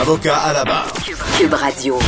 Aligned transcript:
Avocat 0.00 0.36
à 0.36 0.52
la 0.52 0.64
barre. 0.64 0.92
Cube 1.36 1.54
Radio. 1.54 1.98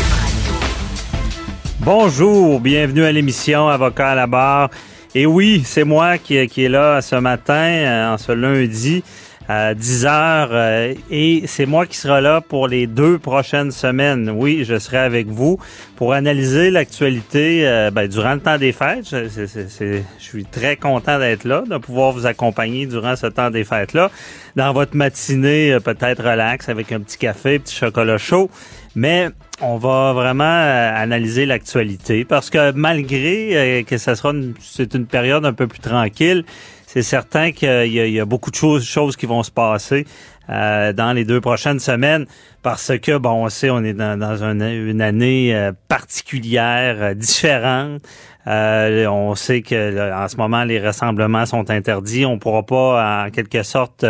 Bonjour, 1.80 2.60
bienvenue 2.60 3.04
à 3.04 3.10
l'émission 3.10 3.68
Avocat 3.68 4.10
à 4.10 4.14
la 4.14 4.28
barre. 4.28 4.70
Et 5.12 5.26
oui, 5.26 5.62
c'est 5.64 5.82
moi 5.82 6.16
qui, 6.16 6.46
qui 6.46 6.64
est 6.64 6.68
là 6.68 7.02
ce 7.02 7.16
matin, 7.16 7.54
euh, 7.54 8.14
en 8.14 8.18
ce 8.18 8.30
lundi 8.30 9.02
à 9.50 9.74
10 9.74 10.06
heures, 10.06 10.50
euh, 10.52 10.94
et 11.10 11.42
c'est 11.46 11.66
moi 11.66 11.84
qui 11.84 11.96
sera 11.96 12.20
là 12.20 12.40
pour 12.40 12.68
les 12.68 12.86
deux 12.86 13.18
prochaines 13.18 13.72
semaines. 13.72 14.30
Oui, 14.30 14.62
je 14.64 14.78
serai 14.78 14.98
avec 14.98 15.26
vous 15.26 15.58
pour 15.96 16.12
analyser 16.12 16.70
l'actualité 16.70 17.66
euh, 17.66 17.90
ben, 17.90 18.06
durant 18.06 18.34
le 18.34 18.40
temps 18.40 18.58
des 18.58 18.70
fêtes. 18.70 19.10
Je, 19.10 20.02
suis 20.20 20.44
très 20.44 20.76
content 20.76 21.18
d'être 21.18 21.42
là, 21.42 21.64
de 21.68 21.78
pouvoir 21.78 22.12
vous 22.12 22.26
accompagner 22.26 22.86
durant 22.86 23.16
ce 23.16 23.26
temps 23.26 23.50
des 23.50 23.64
fêtes-là, 23.64 24.12
dans 24.54 24.72
votre 24.72 24.94
matinée 24.94 25.72
euh, 25.72 25.80
peut-être 25.80 26.22
relax 26.22 26.68
avec 26.68 26.92
un 26.92 27.00
petit 27.00 27.18
café, 27.18 27.58
petit 27.58 27.74
chocolat 27.74 28.18
chaud. 28.18 28.50
Mais 28.94 29.30
on 29.60 29.78
va 29.78 30.12
vraiment 30.12 30.44
analyser 30.44 31.44
l'actualité 31.44 32.24
parce 32.24 32.50
que 32.50 32.70
malgré 32.72 33.84
que 33.86 33.98
ça 33.98 34.16
sera 34.16 34.32
c'est 34.60 34.94
une 34.94 35.06
période 35.06 35.44
un 35.44 35.52
peu 35.52 35.68
plus 35.68 35.78
tranquille, 35.78 36.44
c'est 36.92 37.02
certain 37.02 37.52
qu'il 37.52 37.92
y, 37.92 38.20
a- 38.20 38.24
beaucoup 38.24 38.50
de 38.50 38.56
choses, 38.56 39.16
qui 39.16 39.26
vont 39.26 39.44
se 39.44 39.50
passer 39.52 40.06
euh, 40.48 40.92
dans 40.92 41.12
les 41.12 41.24
deux 41.24 41.40
prochaines 41.40 41.78
semaines 41.78 42.26
parce 42.64 42.90
que 42.98 43.16
bon, 43.16 43.44
on 43.44 43.48
sait 43.48 43.70
on 43.70 43.84
est 43.84 43.92
dans, 43.92 44.42
une, 44.42 45.00
année 45.00 45.54
euh, 45.54 45.70
particulière, 45.86 46.96
euh, 47.00 47.14
différente. 47.14 48.02
On 48.44 49.34
sait 49.36 49.62
que 49.62 50.12
en 50.12 50.26
ce 50.26 50.36
moment 50.36 50.64
les 50.64 50.80
rassemblements 50.80 51.46
sont 51.46 51.70
interdits. 51.70 52.26
On 52.26 52.40
pourra 52.40 52.64
pas 52.64 53.24
en 53.26 53.30
quelque 53.30 53.62
sorte 53.62 54.04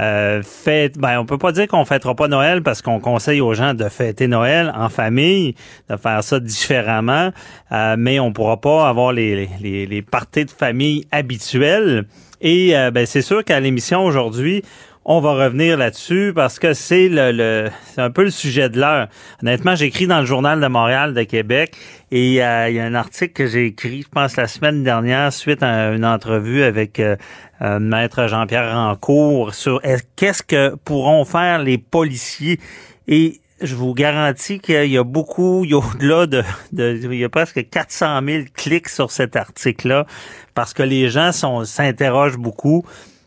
euh, 0.00 0.42
fête, 0.42 0.98
ben 0.98 1.20
on 1.20 1.26
peut 1.26 1.36
pas 1.36 1.52
dire 1.52 1.68
qu'on 1.68 1.84
fêtera 1.84 2.14
pas 2.14 2.26
Noël 2.26 2.62
parce 2.62 2.80
qu'on 2.80 3.00
conseille 3.00 3.40
aux 3.40 3.52
gens 3.52 3.74
de 3.74 3.88
fêter 3.88 4.28
Noël 4.28 4.72
en 4.74 4.88
famille, 4.88 5.54
de 5.90 5.96
faire 5.96 6.24
ça 6.24 6.40
différemment, 6.40 7.30
euh, 7.72 7.96
mais 7.98 8.18
on 8.18 8.32
pourra 8.32 8.60
pas 8.60 8.88
avoir 8.88 9.12
les, 9.12 9.48
les, 9.60 9.86
les 9.86 10.02
parties 10.02 10.46
de 10.46 10.50
famille 10.50 11.06
habituelles. 11.12 12.06
Et 12.40 12.74
euh, 12.76 12.90
ben 12.90 13.04
c'est 13.04 13.20
sûr 13.20 13.44
qu'à 13.44 13.60
l'émission 13.60 14.02
aujourd'hui, 14.04 14.62
on 15.04 15.20
va 15.20 15.32
revenir 15.32 15.78
là-dessus 15.78 16.32
parce 16.34 16.58
que 16.58 16.74
c'est 16.74 17.08
le, 17.10 17.68
c'est 17.86 18.02
un 18.02 18.10
peu 18.10 18.22
le 18.22 18.30
sujet 18.30 18.68
de 18.68 18.78
l'heure. 18.78 19.08
Honnêtement, 19.42 19.74
j'écris 19.74 20.06
dans 20.06 20.20
le 20.20 20.26
journal 20.26 20.60
de 20.60 20.66
Montréal 20.66 21.14
de 21.14 21.22
Québec 21.22 21.74
et 22.10 22.44
euh, 22.44 22.68
il 22.68 22.76
y 22.76 22.80
a 22.80 22.84
un 22.84 22.94
article 22.94 23.32
que 23.32 23.46
j'ai 23.46 23.66
écrit, 23.66 24.02
je 24.02 24.08
pense 24.08 24.36
la 24.36 24.46
semaine 24.46 24.84
dernière 24.84 25.32
suite 25.32 25.62
à 25.62 25.92
une 25.92 26.04
entrevue 26.04 26.62
avec 26.62 27.00
euh, 27.00 27.16
euh, 27.62 27.78
maître 27.78 28.26
Jean-Pierre 28.26 28.72
Rancourt 28.74 29.54
sur 29.54 29.80
est- 29.84 30.06
qu'est-ce 30.16 30.42
que 30.42 30.74
pourront 30.84 31.24
faire 31.24 31.60
les 31.60 31.78
policiers? 31.78 32.60
Et 33.08 33.40
je 33.62 33.74
vous 33.74 33.94
garantis 33.94 34.60
qu'il 34.60 34.86
y 34.90 34.98
a 34.98 35.04
beaucoup, 35.04 35.64
il 35.64 35.70
y 35.70 35.74
a 35.74 35.78
au-delà 35.78 36.26
de, 36.26 36.42
il 36.72 37.14
y 37.14 37.24
a 37.24 37.28
presque 37.28 37.68
400 37.70 38.20
000 38.26 38.44
clics 38.54 38.88
sur 38.88 39.10
cet 39.10 39.34
article-là 39.34 40.06
parce 40.54 40.72
que 40.74 40.82
les 40.82 41.08
gens 41.08 41.32
s'interrogent 41.64 42.38
beaucoup. 42.38 42.84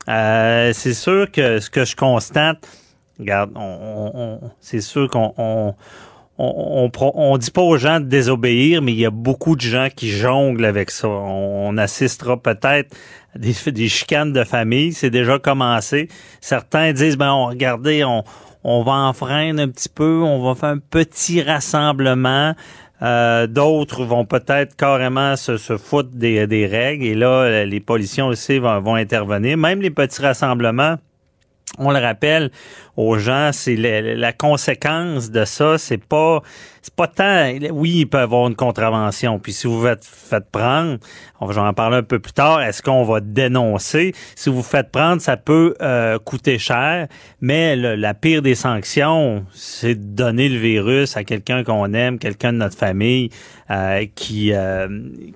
Euh, 0.09 0.71
c'est 0.73 0.93
sûr 0.93 1.31
que 1.31 1.59
ce 1.59 1.69
que 1.69 1.85
je 1.85 1.95
constate, 1.95 2.67
regarde, 3.19 3.51
on, 3.55 4.11
on- 4.13 4.51
c'est 4.59 4.81
sûr 4.81 5.09
qu'on 5.09 5.33
on, 5.37 5.73
on, 6.37 6.91
on, 6.99 7.11
on 7.15 7.37
dit 7.37 7.51
pas 7.51 7.61
aux 7.61 7.77
gens 7.77 7.99
de 7.99 8.05
désobéir, 8.05 8.81
mais 8.81 8.91
il 8.91 8.99
y 8.99 9.05
a 9.05 9.11
beaucoup 9.11 9.55
de 9.55 9.61
gens 9.61 9.87
qui 9.95 10.09
jonglent 10.09 10.65
avec 10.65 10.91
ça. 10.91 11.07
On, 11.07 11.69
on 11.69 11.77
assistera 11.77 12.37
peut-être 12.37 12.93
à 13.35 13.39
des, 13.39 13.53
des 13.71 13.87
chicanes 13.89 14.33
de 14.33 14.43
famille. 14.43 14.93
C'est 14.93 15.09
déjà 15.11 15.39
commencé. 15.39 16.09
Certains 16.41 16.91
disent, 16.93 17.17
ben, 17.17 17.31
on, 17.31 17.45
regardez, 17.47 18.03
on, 18.03 18.23
on 18.63 18.83
va 18.83 18.93
enfreindre 18.93 19.61
un 19.61 19.69
petit 19.69 19.89
peu, 19.89 20.21
on 20.23 20.43
va 20.43 20.55
faire 20.55 20.69
un 20.69 20.79
petit 20.79 21.41
rassemblement. 21.41 22.55
Euh, 23.03 23.47
D'autres 23.47 24.05
vont 24.05 24.25
peut-être 24.25 24.75
carrément 24.75 25.35
se, 25.35 25.57
se 25.57 25.77
foutre 25.77 26.09
des, 26.13 26.67
règles. 26.69 27.05
Et 27.05 27.15
là, 27.15 27.65
les 27.65 27.79
policiers 27.79 28.23
aussi 28.23 28.59
vont 28.59 28.95
intervenir. 28.95 29.57
Même 29.57 29.81
les 29.81 29.89
petits 29.89 30.21
rassemblements, 30.21 30.95
on 31.77 31.91
le 31.91 31.99
rappelle 31.99 32.51
aux 32.95 33.17
gens, 33.17 33.49
c'est 33.53 33.75
la, 33.75 34.01
la 34.15 34.33
conséquence 34.33 35.31
de 35.31 35.45
ça, 35.45 35.77
c'est 35.77 36.03
pas 36.03 36.41
c'est 36.81 36.93
pas 36.93 37.07
tant 37.07 37.49
oui, 37.71 37.99
il 37.99 38.05
peut 38.07 38.19
avoir 38.19 38.45
une 38.47 38.55
contravention. 38.55 39.39
Puis 39.39 39.53
si 39.53 39.67
vous 39.67 39.81
faites, 39.81 40.03
faites 40.03 40.49
prendre, 40.51 40.97
on 41.39 41.45
va 41.45 41.63
en 41.63 41.73
parler 41.73 41.97
un 41.97 42.03
peu 42.03 42.19
plus 42.19 42.33
tard, 42.33 42.61
est-ce 42.61 42.81
qu'on 42.81 43.03
va 43.05 43.21
dénoncer? 43.21 44.13
Si 44.35 44.49
vous 44.49 44.57
vous 44.57 44.63
faites 44.63 44.91
prendre, 44.91 45.21
ça 45.21 45.37
peut 45.37 45.75
euh, 45.81 46.19
coûter 46.19 46.59
cher, 46.59 47.07
mais 47.39 47.77
le- 47.77 47.95
la 47.95 48.13
pire 48.13 48.41
des 48.41 48.53
sanctions, 48.55 49.45
c'est 49.53 49.95
de 49.95 50.15
donner 50.15 50.49
le 50.49 50.57
virus 50.59 51.15
à 51.15 51.23
quelqu'un 51.23 51.63
qu'on 51.63 51.93
aime, 51.93 52.19
quelqu'un 52.19 52.51
de 52.51 52.57
notre 52.57 52.77
famille 52.77 53.29
euh, 53.71 54.05
qui 54.13 54.51
euh, 54.53 54.87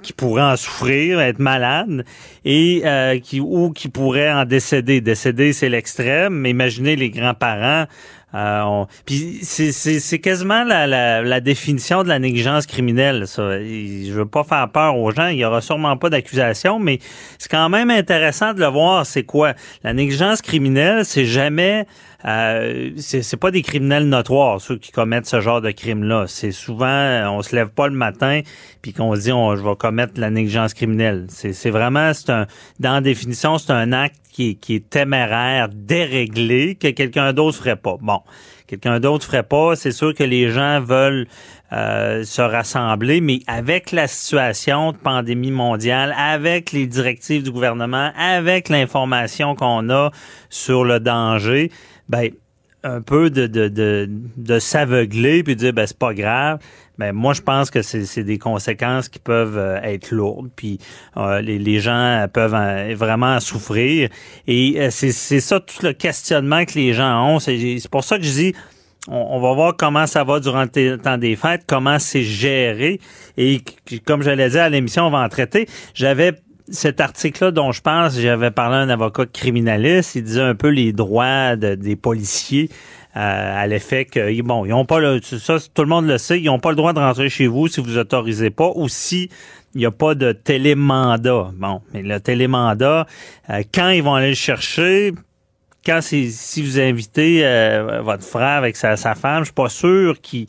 qui 0.03 0.11
pourrait 0.11 0.43
en 0.43 0.57
souffrir, 0.57 1.21
être 1.21 1.39
malade 1.39 2.03
et 2.43 2.81
euh, 2.85 3.19
qui 3.19 3.39
ou 3.39 3.71
qui 3.71 3.87
pourrait 3.87 4.31
en 4.31 4.43
décéder. 4.43 4.99
Décéder, 4.99 5.53
c'est 5.53 5.69
l'extrême, 5.69 6.33
mais 6.33 6.49
imaginez 6.49 6.97
les 6.97 7.09
grands-parents. 7.09 7.46
Euh, 7.55 8.61
on- 8.63 8.87
Puis 9.05 9.39
c'est- 9.43 10.19
quasiment 10.19 10.63
la, 10.65 10.85
la, 10.85 11.21
la 11.21 11.39
définition 11.39 12.03
de 12.03 12.09
la 12.09 12.19
négligence 12.19 12.65
criminelle. 12.65 13.25
Ça. 13.25 13.57
Je 13.61 14.11
veux 14.11 14.25
pas 14.25 14.43
faire 14.43 14.69
peur 14.69 14.97
aux 14.97 15.11
gens. 15.11 15.27
Il 15.27 15.37
y 15.37 15.45
aura 15.45 15.61
sûrement 15.61 15.95
pas 15.95 16.09
d'accusation, 16.09 16.77
mais 16.77 16.99
c'est 17.39 17.49
quand 17.49 17.69
même 17.69 17.89
intéressant 17.89 18.53
de 18.53 18.59
le 18.59 18.67
voir. 18.67 19.05
C'est 19.05 19.23
quoi? 19.23 19.53
La 19.83 19.93
négligence 19.93 20.41
criminelle 20.41 21.05
C'est 21.05 21.25
jamais 21.25 21.85
euh, 22.25 22.89
c'est 22.97 23.37
pas 23.39 23.51
des 23.51 23.61
criminels 23.61 24.09
notoires 24.09 24.59
ceux 24.59 24.77
qui 24.77 24.91
commettent 24.91 25.27
ce 25.27 25.39
genre 25.39 25.61
de 25.61 25.69
crime 25.71 26.03
là. 26.03 26.25
C'est 26.27 26.51
souvent 26.51 26.87
euh, 26.87 27.27
on 27.29 27.41
se 27.43 27.55
lève 27.55 27.69
pas 27.69 27.87
le 27.87 27.93
matin 27.93 28.41
puis 28.81 28.91
qu'on 28.91 29.13
dit 29.13 29.31
on, 29.31 29.55
je 29.55 29.61
vais 29.63 29.75
commettre 29.77 30.13
la 30.19 30.31
négligence 30.31 30.73
criminelle. 30.73 31.27
C'est 31.29 31.53
c'est 31.53 31.69
vraiment 31.69 32.11
c'est 32.13 32.31
un 32.31 32.47
dans 32.79 32.93
la 32.93 33.01
définition 33.01 33.57
c'est 33.59 33.71
un 33.71 33.93
acte 33.93 34.15
qui 34.37 34.51
est, 34.51 34.53
qui 34.53 34.75
est 34.75 34.87
téméraire, 34.87 35.67
déréglé 35.73 36.75
que 36.75 36.89
quelqu'un 36.89 37.33
d'autre 37.33 37.57
ferait 37.57 37.75
pas. 37.75 37.97
Bon, 37.99 38.19
quelqu'un 38.67 38.99
d'autre 38.99 39.25
ferait 39.25 39.41
pas. 39.41 39.75
C'est 39.75 39.91
sûr 39.91 40.13
que 40.13 40.23
les 40.23 40.51
gens 40.51 40.79
veulent 40.79 41.25
euh, 41.73 42.23
se 42.23 42.43
rassembler, 42.43 43.19
mais 43.19 43.39
avec 43.47 43.91
la 43.91 44.07
situation 44.07 44.91
de 44.91 44.97
pandémie 44.97 45.49
mondiale, 45.49 46.13
avec 46.15 46.71
les 46.71 46.85
directives 46.85 47.41
du 47.41 47.49
gouvernement, 47.49 48.11
avec 48.15 48.69
l'information 48.69 49.55
qu'on 49.55 49.89
a 49.89 50.11
sur 50.51 50.83
le 50.83 50.99
danger, 50.99 51.71
ben 52.07 52.29
un 52.83 53.01
peu 53.01 53.31
de, 53.31 53.47
de, 53.47 53.69
de, 53.69 54.07
de 54.37 54.59
s'aveugler 54.59 55.41
puis 55.41 55.55
de 55.55 55.61
dire 55.61 55.73
ben 55.73 55.87
c'est 55.87 55.97
pas 55.97 56.13
grave. 56.13 56.59
Ben 56.97 57.13
moi 57.13 57.33
je 57.33 57.41
pense 57.41 57.69
que 57.69 57.81
c'est 57.81 58.23
des 58.23 58.37
conséquences 58.39 59.07
qui 59.09 59.19
peuvent 59.19 59.57
euh, 59.57 59.79
être 59.83 60.11
lourdes 60.11 60.49
puis 60.55 60.79
euh, 61.17 61.41
les, 61.41 61.59
les 61.59 61.79
gens 61.79 62.25
peuvent 62.33 62.55
en- 62.55 62.93
vraiment 62.95 63.35
en 63.35 63.39
souffrir 63.39 64.09
et 64.47 64.75
euh, 64.77 64.89
c'est 64.89 65.11
ça 65.39 65.59
tout 65.59 65.85
le 65.85 65.93
questionnement 65.93 66.65
que 66.65 66.73
les 66.73 66.93
gens 66.93 67.27
ont. 67.35 67.39
C'est 67.39 67.79
pour 67.91 68.03
ça 68.03 68.17
que 68.17 68.23
je 68.23 68.31
dis 68.31 68.53
on, 69.09 69.39
va 69.39 69.53
voir 69.53 69.75
comment 69.77 70.05
ça 70.05 70.23
va 70.25 70.39
durant 70.41 70.63
le 70.63 70.97
temps 70.97 71.17
des 71.17 71.35
fêtes, 71.37 71.63
comment 71.65 71.97
c'est 71.97 72.23
géré. 72.23 72.99
Et 73.37 73.61
comme 74.05 74.21
je 74.21 74.29
l'ai 74.31 74.49
dit 74.49 74.57
à 74.57 74.67
l'émission, 74.67 75.07
on 75.07 75.09
va 75.09 75.19
en 75.19 75.29
traiter. 75.29 75.65
J'avais 75.93 76.33
cet 76.69 76.99
article-là 76.99 77.51
dont 77.51 77.71
je 77.71 77.79
pense, 77.81 78.19
j'avais 78.19 78.51
parlé 78.51 78.75
à 78.75 78.79
un 78.79 78.89
avocat 78.89 79.25
criminaliste, 79.25 80.15
il 80.15 80.23
disait 80.23 80.41
un 80.41 80.55
peu 80.55 80.67
les 80.67 80.91
droits 80.91 81.55
de- 81.55 81.75
des 81.75 81.95
policiers 81.95 82.67
euh, 83.17 83.63
à 83.63 83.65
l'effet 83.65 84.05
que 84.05 84.41
bon, 84.43 84.63
ils 84.65 84.73
ont 84.73 84.85
pas 84.85 84.99
le 84.99 85.19
ça 85.23 85.57
tout 85.73 85.81
le 85.81 85.87
monde 85.87 86.05
le 86.05 86.19
sait, 86.19 86.39
ils 86.39 86.49
ont 86.49 86.59
pas 86.59 86.69
le 86.69 86.75
droit 86.75 86.93
de 86.93 86.99
rentrer 86.99 87.29
chez 87.29 87.47
vous 87.47 87.67
si 87.67 87.81
vous 87.81 87.97
autorisez 87.97 88.51
pas 88.51 88.71
ou 88.75 88.87
si 88.87 89.29
il 89.73 89.79
n'y 89.79 89.85
a 89.87 89.91
pas 89.91 90.13
de 90.13 90.33
télémandat. 90.33 91.51
Bon, 91.55 91.81
mais 91.93 92.03
le 92.03 92.19
télémandat, 92.19 93.07
euh, 93.49 93.63
quand 93.73 93.89
ils 93.89 94.03
vont 94.03 94.13
aller 94.13 94.29
le 94.29 94.35
chercher, 94.35 95.13
quand 95.83 95.99
c'est 96.01 96.29
si 96.29 96.61
vous 96.61 96.79
invitez 96.79 97.41
euh, 97.43 98.01
votre 98.03 98.23
frère 98.23 98.57
avec 98.57 98.75
sa, 98.75 98.97
sa 98.97 99.15
femme, 99.15 99.39
je 99.39 99.45
suis 99.45 99.53
pas 99.53 99.69
sûr 99.69 100.21
qu'ils 100.21 100.45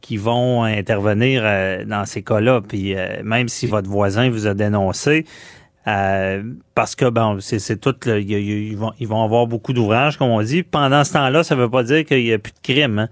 qui 0.00 0.16
vont 0.16 0.64
intervenir 0.64 1.42
euh, 1.44 1.84
dans 1.84 2.04
ces 2.04 2.22
cas-là. 2.22 2.62
Puis 2.62 2.96
même 3.22 3.48
si 3.48 3.68
votre 3.68 3.88
voisin 3.88 4.28
vous 4.28 4.48
a 4.48 4.54
dénoncé, 4.54 5.24
Euh, 5.88 6.42
parce 6.74 6.94
que 6.94 7.08
bon, 7.08 7.38
c'est 7.40 7.80
tout, 7.80 7.94
ils, 8.06 8.76
vont, 8.76 8.92
ils 9.00 9.08
vont 9.08 9.24
avoir 9.24 9.46
beaucoup 9.46 9.72
d'ouvrages, 9.72 10.16
comme 10.16 10.30
on 10.30 10.42
dit. 10.42 10.62
Pendant 10.62 11.02
ce 11.04 11.12
temps-là, 11.14 11.42
ça 11.42 11.54
veut 11.54 11.70
pas 11.70 11.82
dire 11.82 12.04
qu'il 12.04 12.22
y 12.22 12.32
a 12.32 12.38
plus 12.38 12.52
de 12.52 12.58
crimes. 12.62 12.98
Hein. 13.00 13.08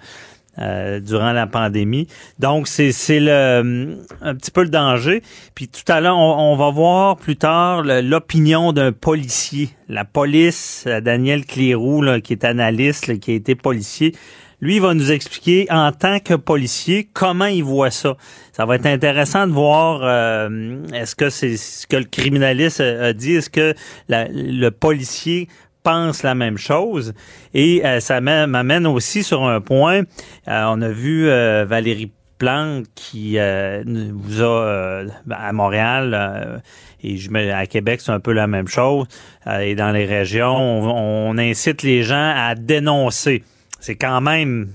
Euh, 0.59 0.99
durant 0.99 1.33
la 1.33 1.47
pandémie. 1.47 2.09
Donc, 2.41 2.67
c'est 2.67 2.93
le 3.21 3.99
un 4.21 4.35
petit 4.35 4.51
peu 4.51 4.65
le 4.65 4.69
danger. 4.69 5.23
Puis 5.55 5.69
tout 5.69 5.91
à 5.91 6.01
l'heure, 6.01 6.19
on, 6.19 6.57
va 6.57 6.71
voir 6.71 7.17
plus 7.17 7.37
tard 7.37 7.83
l'opinion 7.85 8.73
d'un 8.73 8.91
policier. 8.91 9.71
La 9.89 10.05
police, 10.05 10.85
euh, 10.89 11.01
Daniel 11.01 11.47
Clérou, 11.47 12.05
qui 12.23 12.33
est 12.33 12.45
analyste, 12.45 13.19
qui 13.21 13.31
a 13.31 13.35
été 13.35 13.55
policier, 13.55 14.13
lui, 14.61 14.79
va 14.79 14.95
nous 14.95 15.11
expliquer 15.11 15.67
en 15.71 15.93
tant 15.93 16.19
que 16.21 16.35
policier 16.35 17.09
comment 17.13 17.47
il 17.47 17.65
voit 17.65 17.91
ça. 17.91 18.17
Ça 18.53 18.67
va 18.67 18.77
être 18.77 18.87
intéressant 18.87 19.47
de 19.47 19.53
voir 19.53 20.01
euh, 20.03 20.83
est-ce 20.93 21.17
que 21.17 21.31
c'est 21.31 21.57
ce 21.57 21.87
que 21.87 21.97
le 21.97 22.05
criminaliste 22.05 22.81
a 22.81 23.13
dit, 23.13 23.37
est-ce 23.37 23.51
que 23.51 23.75
le 24.09 24.69
policier 24.71 25.49
pense 25.83 26.23
la 26.23 26.35
même 26.35 26.59
chose. 26.59 27.15
Et 27.55 27.81
euh, 27.87 28.01
ça 28.01 28.21
m'amène 28.21 28.87
aussi 28.87 29.23
sur 29.23 29.45
un 29.45 29.63
point. 29.63 30.03
Euh, 30.47 30.65
on 30.69 30.83
a 30.83 30.91
vu 30.91 31.27
Valérie 31.27 32.13
Plante 32.37 32.85
qui 32.95 33.39
vous 33.39 34.43
a 34.43 35.05
à 35.31 35.53
Montréal 35.53 36.63
et 37.03 37.19
à 37.53 37.67
Québec 37.67 38.01
c'est 38.03 38.13
un 38.13 38.21
peu 38.21 38.33
la 38.33 38.47
même 38.47 38.67
chose 38.67 39.07
et 39.47 39.75
dans 39.75 39.91
les 39.91 40.07
régions 40.07 40.57
on 40.57 41.37
incite 41.37 41.83
les 41.83 42.03
gens 42.03 42.33
à 42.35 42.55
dénoncer 42.55 43.43
c'est 43.81 43.97
quand 43.97 44.21
même 44.21 44.73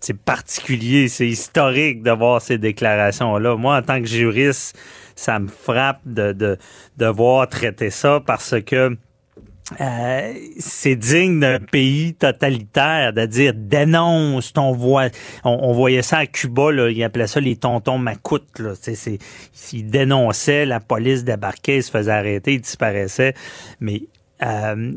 c'est 0.00 0.16
particulier, 0.16 1.08
c'est 1.08 1.26
historique 1.26 2.02
de 2.02 2.10
voir 2.10 2.40
ces 2.40 2.58
déclarations-là. 2.58 3.56
Moi, 3.56 3.76
en 3.76 3.82
tant 3.82 4.00
que 4.00 4.06
juriste, 4.06 4.78
ça 5.16 5.38
me 5.38 5.48
frappe 5.48 6.00
de, 6.04 6.32
de, 6.32 6.58
de 6.96 7.06
voir 7.06 7.48
traiter 7.48 7.90
ça 7.90 8.20
parce 8.24 8.60
que 8.60 8.96
euh, 9.80 10.34
c'est 10.60 10.94
digne 10.94 11.40
d'un 11.40 11.58
pays 11.58 12.14
totalitaire 12.14 13.12
de 13.12 13.26
dire 13.26 13.52
dénonce 13.52 14.52
ton 14.52 14.70
voix. 14.72 15.08
On, 15.42 15.72
voyait 15.72 16.02
ça 16.02 16.18
à 16.18 16.26
Cuba, 16.26 16.70
là, 16.70 16.88
ils 16.88 17.02
appelaient 17.02 17.26
ça 17.26 17.40
les 17.40 17.56
tontons 17.56 17.98
macoutes. 17.98 18.60
Là. 18.60 18.74
C'est, 18.80 19.18
ils 19.72 19.90
dénonçaient, 19.90 20.66
la 20.66 20.78
police 20.78 21.24
débarquait, 21.24 21.78
ils 21.78 21.82
se 21.82 21.90
faisait 21.90 22.12
arrêter, 22.12 22.54
ils 22.54 22.60
disparaissaient. 22.60 23.34
Mais 23.80 24.02
euh, 24.42 24.92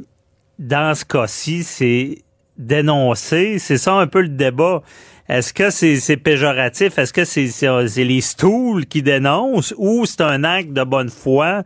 dans 0.59 0.93
ce 0.93 1.03
cas-ci, 1.03 1.63
c'est 1.63 2.19
dénoncer. 2.59 3.57
C'est 3.57 3.77
ça 3.77 3.93
un 3.93 4.05
peu 4.05 4.21
le 4.21 4.29
débat. 4.29 4.83
Est-ce 5.27 5.53
que 5.53 5.69
c'est 5.71 6.17
péjoratif? 6.17 6.97
Est-ce 6.97 7.13
que 7.13 7.25
c'est 7.25 8.03
les 8.03 8.21
stools 8.21 8.85
qui 8.85 9.01
dénoncent 9.01 9.73
ou 9.77 10.05
c'est 10.05 10.21
un 10.21 10.43
acte 10.43 10.73
de 10.73 10.83
bonne 10.83 11.09
foi? 11.09 11.63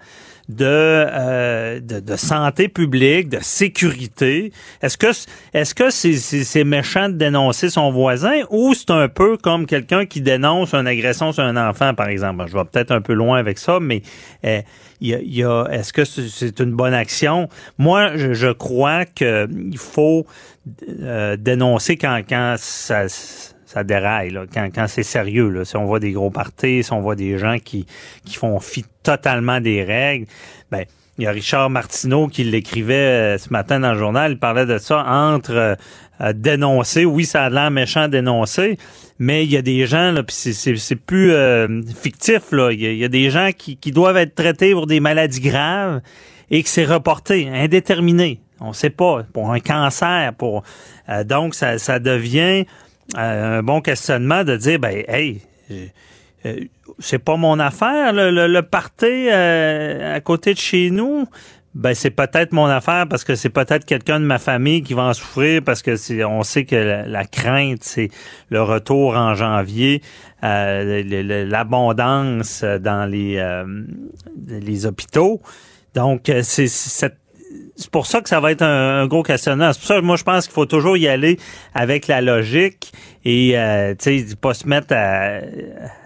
De, 0.50 0.66
euh, 0.66 1.80
de, 1.80 2.16
santé 2.16 2.68
publique, 2.68 3.30
de 3.30 3.40
sécurité. 3.42 4.52
Est-ce 4.82 4.98
que 4.98 5.08
est-ce 5.54 5.74
que 5.74 5.90
c'est 5.90 6.18
c'est 6.18 6.64
méchant 6.64 7.10
de 7.10 7.14
dénoncer 7.16 7.70
son 7.70 7.92
voisin 7.92 8.42
ou 8.50 8.74
c'est 8.74 8.92
un 8.92 9.08
peu 9.08 9.38
comme 9.38 9.66
quelqu'un 9.66 10.06
qui 10.06 10.22
dénonce 10.22 10.74
une 10.74 10.88
agression 10.88 11.32
sur 11.32 11.44
un 11.44 11.58
enfant, 11.58 11.94
par 11.94 12.10
exemple? 12.10 12.46
Je 12.48 12.58
vais 12.58 12.66
peut-être 12.66 12.92
un 12.92 13.02
peu 13.02 13.14
loin 13.14 13.38
avec 13.40 13.58
ça, 13.58 13.80
mais 13.80 14.02
il 15.04 15.36
y 15.36 15.44
a, 15.44 15.66
est-ce 15.70 15.92
que 15.94 16.06
c'est 16.06 16.60
une 16.60 16.74
bonne 16.74 16.94
action? 16.94 17.50
Moi, 17.78 18.16
je, 18.16 18.34
je 18.34 18.52
crois 18.52 19.06
qu'il 19.06 19.78
faut 19.78 20.26
euh, 21.02 21.36
dénoncer 21.36 21.98
quand, 21.98 22.22
quand 22.28 22.56
ça 22.58 23.08
ça 23.74 23.84
déraille, 23.84 24.30
là, 24.30 24.46
quand, 24.54 24.70
quand 24.74 24.88
c'est 24.88 25.04
sérieux. 25.04 25.50
Là. 25.50 25.66
Si 25.66 25.76
on 25.76 25.86
voit 25.86 26.00
des 26.00 26.12
gros 26.12 26.30
parties, 26.30 26.84
si 26.84 26.94
on 26.94 27.02
voit 27.02 27.16
des 27.16 27.40
gens 27.40 27.58
qui, 27.58 27.88
qui 28.24 28.36
font 28.36 28.60
fi 28.60 28.86
totalement 29.02 29.60
des 29.60 29.84
règles, 29.84 30.28
ben 30.70 30.86
il 31.18 31.24
y 31.24 31.28
a 31.28 31.32
Richard 31.32 31.70
Martineau 31.70 32.28
qui 32.28 32.44
l'écrivait 32.44 32.94
euh, 32.94 33.38
ce 33.38 33.50
matin 33.50 33.80
dans 33.80 33.94
le 33.94 34.00
journal, 34.00 34.34
il 34.34 34.40
parlait 34.40 34.66
de 34.66 34.78
ça 34.78 35.04
entre 35.08 35.78
euh, 36.22 36.34
dénoncer, 36.34 37.06
oui, 37.06 37.26
ça 37.26 37.46
a 37.46 37.50
l'air 37.50 37.72
méchant 37.72 38.08
dénoncer, 38.08 38.78
mais 39.18 39.44
il 39.44 39.52
y 39.52 39.58
a 39.58 39.62
des 39.64 39.88
gens, 39.88 40.12
là, 40.12 40.24
puis 40.24 40.36
c'est 40.36 40.96
plus 40.96 41.32
euh, 41.32 41.82
fictif, 42.00 42.52
là. 42.52 42.72
Il 42.72 42.80
y, 42.80 43.04
a, 43.04 43.08
des 43.08 43.30
gens 43.30 43.50
qui, 43.56 43.78
qui 43.78 43.92
doivent 43.92 44.18
être 44.18 44.36
traités 44.36 44.74
pour 44.74 44.88
des 44.88 45.00
maladies 45.00 45.42
graves 45.42 46.02
et 46.50 46.62
que 46.62 46.70
c'est 46.70 46.86
reporté, 46.86 47.50
indéterminé. 47.50 48.40
On 48.60 48.74
sait 48.74 48.92
pas, 48.92 49.24
pour 49.34 49.52
un 49.52 49.60
cancer, 49.60 50.34
pour 50.38 50.64
donc 51.26 51.54
ça, 51.54 51.78
ça 51.80 52.00
devient 52.00 52.66
un 53.16 53.64
bon 53.64 53.82
questionnement 53.82 54.44
de 54.44 54.56
dire, 54.56 54.80
ben, 54.80 55.04
hey, 55.08 55.42
euh, 56.46 56.66
c'est 57.00 57.20
pas 57.20 57.38
mon 57.38 57.60
affaire, 57.60 58.14
le, 58.14 58.48
le, 58.48 58.62
party 58.62 59.30
euh, 59.30 60.16
à 60.16 60.22
côté 60.22 60.54
de 60.54 60.60
chez 60.60 60.90
nous. 60.90 61.26
Ben 61.74 61.96
c'est 61.96 62.12
peut-être 62.12 62.52
mon 62.52 62.68
affaire 62.68 63.08
parce 63.08 63.24
que 63.24 63.34
c'est 63.34 63.50
peut-être 63.50 63.84
quelqu'un 63.84 64.20
de 64.20 64.26
ma 64.26 64.38
famille 64.38 64.84
qui 64.84 64.94
va 64.94 65.06
en 65.06 65.14
souffrir 65.14 65.64
parce 65.64 65.82
que 65.82 65.96
c'est 65.96 66.24
on 66.24 66.44
sait 66.44 66.66
que 66.66 66.76
la, 67.08 67.26
crainte 67.26 67.84
c'est 67.84 68.10
le 68.50 68.62
retour 68.62 69.16
en 69.16 69.34
janvier, 69.34 70.04
euh, 70.44 71.02
l'abondance 71.50 72.64
dans 72.64 73.10
les 73.10 73.44
les 74.48 74.86
hôpitaux. 74.86 75.42
Donc 75.96 76.32
c'est 76.44 76.68
cette 76.68 77.23
c'est 77.76 77.90
pour 77.90 78.06
ça 78.06 78.22
que 78.22 78.30
ça 78.30 78.40
va 78.40 78.52
être 78.52 78.62
un, 78.62 79.08
gros 79.08 79.24
questionnement. 79.24 79.74
C'est 79.74 79.80
pour 79.80 79.88
ça 79.88 79.96
que 79.96 80.06
moi, 80.06 80.16
je 80.16 80.24
pense 80.24 80.46
qu'il 80.46 80.54
faut 80.54 80.66
toujours 80.66 80.98
y 80.98 81.08
aller 81.08 81.40
avec 81.74 82.08
la 82.08 82.22
logique 82.22 82.92
et, 83.26 83.58
euh, 83.58 83.96
tu 83.98 84.28
sais, 84.28 84.36
pas 84.36 84.54
se 84.54 84.68
mettre 84.68 84.94
à, 84.94 85.40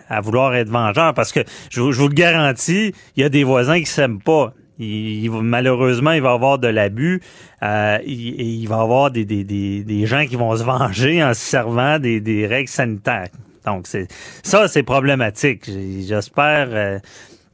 à, 0.10 0.22
vouloir 0.22 0.56
être 0.56 0.70
vengeur 0.70 1.14
parce 1.14 1.32
que 1.32 1.42
je, 1.70 1.82
vous 1.82 2.08
le 2.08 2.14
garantis, 2.14 2.94
il 3.16 3.22
y 3.22 3.26
a 3.26 3.30
des 3.30 3.44
voisins 3.44 3.80
qui 3.80 3.86
s'aiment 3.86 4.22
pas. 4.22 4.54
Il, 4.80 5.32
malheureusement, 5.32 6.12
il 6.12 6.22
va 6.22 6.32
y 6.32 6.34
avoir 6.34 6.60
de 6.60 6.68
l'abus. 6.68 7.22
Euh, 7.64 7.98
il, 8.06 8.40
il, 8.40 8.68
va 8.68 8.78
y 8.78 8.80
avoir 8.80 9.12
des, 9.12 9.26
des, 9.26 9.44
des, 9.44 9.84
des, 9.84 10.06
gens 10.06 10.26
qui 10.26 10.36
vont 10.36 10.56
se 10.56 10.64
venger 10.64 11.24
en 11.24 11.34
se 11.34 11.42
servant 11.42 11.98
des, 11.98 12.22
des 12.22 12.46
règles 12.46 12.70
sanitaires. 12.70 13.30
Donc, 13.66 13.88
c'est 13.88 14.08
ça, 14.44 14.68
c'est 14.68 14.84
problématique. 14.84 15.66
J'espère... 15.66 16.70
Euh, 16.72 17.00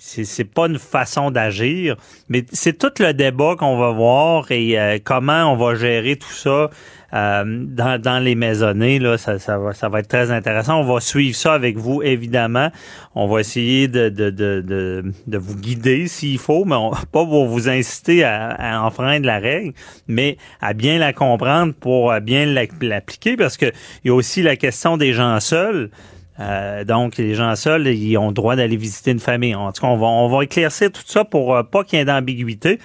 c'est 0.05 0.43
pas 0.43 0.67
une 0.67 0.79
façon 0.79 1.31
d'agir, 1.31 1.95
mais 2.27 2.43
c'est 2.51 2.77
tout 2.77 2.91
le 2.99 3.13
débat 3.13 3.55
qu'on 3.57 3.77
va 3.77 3.91
voir 3.91 4.51
et 4.51 4.77
euh, 4.77 4.97
comment 5.01 5.53
on 5.53 5.55
va 5.55 5.75
gérer 5.75 6.17
tout 6.17 6.33
ça 6.33 6.69
euh, 7.13 7.43
dans, 7.45 8.21
les 8.21 8.35
maisonnées. 8.35 8.99
Là, 8.99 9.17
ça, 9.17 9.37
va, 9.57 9.99
être 9.99 10.07
très 10.09 10.29
intéressant. 10.29 10.81
On 10.81 10.93
va 10.93 10.99
suivre 10.99 11.37
ça 11.37 11.53
avec 11.53 11.77
vous, 11.77 12.01
évidemment. 12.03 12.69
On 13.15 13.27
va 13.27 13.39
essayer 13.39 13.87
de, 13.87 14.09
de, 14.09 15.37
vous 15.37 15.55
guider 15.55 16.07
s'il 16.07 16.37
faut, 16.37 16.65
mais 16.65 16.75
on, 16.75 16.91
pas 17.11 17.23
vous 17.23 17.69
inciter 17.69 18.25
à, 18.25 18.49
à, 18.49 18.81
enfreindre 18.81 19.25
la 19.25 19.39
règle, 19.39 19.73
mais 20.07 20.37
à 20.59 20.73
bien 20.73 20.99
la 20.99 21.13
comprendre 21.13 21.73
pour 21.73 22.13
bien 22.19 22.45
l'appliquer, 22.45 23.37
parce 23.37 23.55
que 23.55 23.67
il 24.03 24.09
y 24.09 24.09
a 24.09 24.13
aussi 24.13 24.41
la 24.41 24.57
question 24.57 24.97
des 24.97 25.13
gens 25.13 25.39
seuls. 25.39 25.91
Euh, 26.39 26.83
donc, 26.83 27.17
les 27.17 27.35
gens 27.35 27.55
seuls, 27.55 27.87
ils 27.87 28.17
ont 28.17 28.27
le 28.27 28.33
droit 28.33 28.55
d'aller 28.55 28.77
visiter 28.77 29.11
une 29.11 29.19
famille. 29.19 29.55
En 29.55 29.71
tout 29.71 29.81
cas, 29.81 29.87
on 29.87 29.97
va, 29.97 30.07
on 30.07 30.27
va 30.27 30.43
éclaircir 30.43 30.91
tout 30.91 31.03
ça 31.05 31.25
pour 31.25 31.55
euh, 31.55 31.63
pas 31.63 31.83
qu'il 31.83 31.99
y 31.99 32.01
ait 32.01 32.05
d'ambiguïté. 32.05 32.79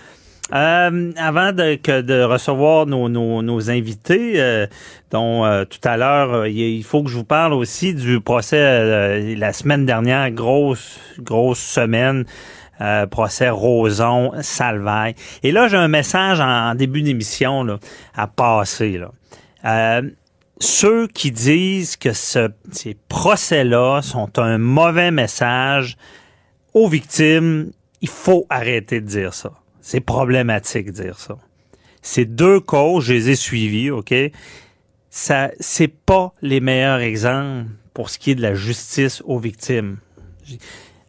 Euh, 0.54 1.12
avant 1.18 1.52
de, 1.52 1.74
que 1.74 2.00
de 2.00 2.22
recevoir 2.22 2.86
nos, 2.86 3.10
nos, 3.10 3.42
nos 3.42 3.70
invités, 3.70 4.66
dont 5.10 5.44
tout 5.68 5.80
à 5.84 5.98
l'heure, 5.98 6.46
il 6.46 6.82
faut 6.84 7.02
que 7.02 7.10
je 7.10 7.16
vous 7.16 7.24
parle 7.24 7.52
aussi 7.52 7.92
du 7.92 8.18
procès 8.22 9.36
la 9.36 9.52
semaine 9.52 9.84
dernière, 9.84 10.30
grosse, 10.30 10.98
grosse 11.18 11.58
semaine. 11.58 12.24
procès 13.10 13.50
Roson, 13.50 14.32
Salvaille. 14.40 15.16
Et 15.42 15.52
là, 15.52 15.68
j'ai 15.68 15.76
un 15.76 15.88
message 15.88 16.40
en, 16.40 16.74
début 16.74 17.02
d'émission 17.02 17.78
à 18.16 18.26
passer. 18.26 18.98
Là 19.62 20.00
ceux 20.60 21.06
qui 21.06 21.30
disent 21.30 21.96
que 21.96 22.12
ce, 22.12 22.50
ces 22.72 22.96
procès-là 23.08 24.00
sont 24.02 24.38
un 24.38 24.58
mauvais 24.58 25.10
message 25.10 25.96
aux 26.74 26.88
victimes, 26.88 27.70
il 28.00 28.08
faut 28.08 28.46
arrêter 28.50 29.00
de 29.00 29.06
dire 29.06 29.34
ça. 29.34 29.52
C'est 29.80 30.00
problématique 30.00 30.86
de 30.86 31.02
dire 31.02 31.18
ça. 31.18 31.36
Ces 32.02 32.24
deux 32.24 32.60
causes, 32.60 33.04
je 33.04 33.14
les 33.14 33.30
ai 33.30 33.36
suivies, 33.36 33.90
OK? 33.90 34.14
Ça, 35.10 35.50
c'est 35.58 35.88
pas 35.88 36.34
les 36.42 36.60
meilleurs 36.60 37.00
exemples 37.00 37.70
pour 37.94 38.10
ce 38.10 38.18
qui 38.18 38.32
est 38.32 38.34
de 38.34 38.42
la 38.42 38.54
justice 38.54 39.22
aux 39.24 39.38
victimes. 39.38 39.98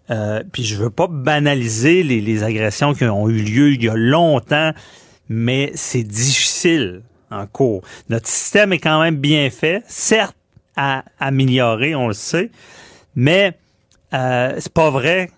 Euh, 0.10 0.44
puis 0.52 0.64
je 0.64 0.76
veux 0.76 0.90
pas 0.90 1.08
banaliser 1.08 2.02
les, 2.04 2.22
les 2.22 2.44
agressions 2.44 2.94
qui 2.94 3.04
ont 3.06 3.30
eu 3.30 3.44
lieu 3.44 3.74
il 3.74 3.84
y 3.84 3.90
a 3.90 3.96
longtemps, 3.96 4.72
mais 5.28 5.72
c'est 5.76 6.04
difficile 6.04 7.04
en 7.32 7.48
cours. 7.48 7.82
Notre 8.10 8.28
système 8.28 8.74
est 8.74 8.80
quand 8.80 9.02
même 9.02 9.18
bien 9.18 9.50
fait, 9.50 9.84
certes 9.88 10.36
à 10.76 11.04
améliorer, 11.20 11.96
on 11.96 12.08
le 12.08 12.14
sait, 12.14 12.52
mais 13.16 13.54
euh, 14.14 14.56
c'est 14.60 14.74
pas 14.74 14.90
vrai 14.90 15.32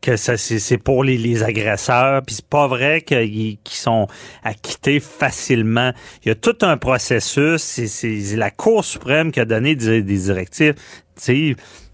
que 0.00 0.16
ça 0.16 0.36
c'est 0.36 0.78
pour 0.78 1.02
les, 1.02 1.18
les, 1.18 1.42
agresseurs, 1.42 2.22
puis 2.22 2.36
c'est 2.36 2.46
pas 2.46 2.66
vrai 2.68 3.02
qu'ils 3.02 3.58
sont 3.64 4.06
acquittés 4.44 5.00
facilement. 5.00 5.92
Il 6.24 6.28
y 6.28 6.30
a 6.30 6.34
tout 6.34 6.56
un 6.62 6.76
processus, 6.76 7.62
c'est 7.62 8.36
la 8.36 8.50
Cour 8.50 8.84
suprême 8.84 9.32
qui 9.32 9.40
a 9.40 9.44
donné 9.44 9.74
des, 9.74 10.02
des 10.02 10.18
directives, 10.18 10.74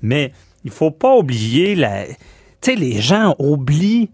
mais 0.03 0.33
il 0.65 0.71
faut 0.71 0.91
pas 0.91 1.17
oublier 1.17 1.75
la 1.75 2.07
tu 2.07 2.17
sais 2.71 2.77
les 2.77 3.01
gens 3.01 3.37
oublient 3.39 4.11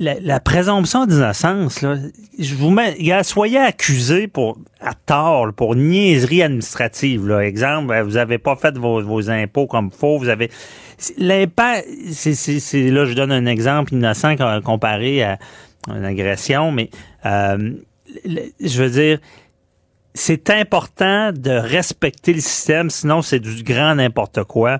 la, 0.00 0.40
présomption 0.40 1.06
d'innocence, 1.06 1.82
là, 1.82 1.96
je 2.38 2.54
vous 2.54 2.70
mets, 2.70 2.96
soyez 3.24 3.58
accusé 3.58 4.28
pour 4.28 4.58
à 4.80 4.94
tort, 4.94 5.52
pour 5.52 5.74
niaiserie 5.74 6.42
administrative. 6.42 7.26
Là. 7.26 7.40
Exemple, 7.40 7.88
ben, 7.88 8.02
vous 8.02 8.16
avez 8.16 8.38
pas 8.38 8.56
fait 8.56 8.76
vos, 8.76 9.02
vos 9.02 9.28
impôts 9.30 9.66
comme 9.66 9.90
faut, 9.90 10.18
vous 10.18 10.28
avez 10.28 10.50
l'impact. 11.16 11.86
C'est, 12.12 12.90
là, 12.90 13.04
je 13.04 13.14
donne 13.14 13.32
un 13.32 13.46
exemple 13.46 13.94
innocent 13.94 14.36
comparé 14.64 15.22
à 15.22 15.38
une 15.88 16.04
agression, 16.04 16.70
mais 16.70 16.90
euh, 17.26 17.72
je 18.24 18.82
veux 18.82 18.90
dire, 18.90 19.18
c'est 20.14 20.50
important 20.50 21.32
de 21.32 21.50
respecter 21.50 22.32
le 22.32 22.40
système, 22.40 22.90
sinon 22.90 23.22
c'est 23.22 23.40
du 23.40 23.62
grand 23.62 23.94
n'importe 23.96 24.44
quoi. 24.44 24.78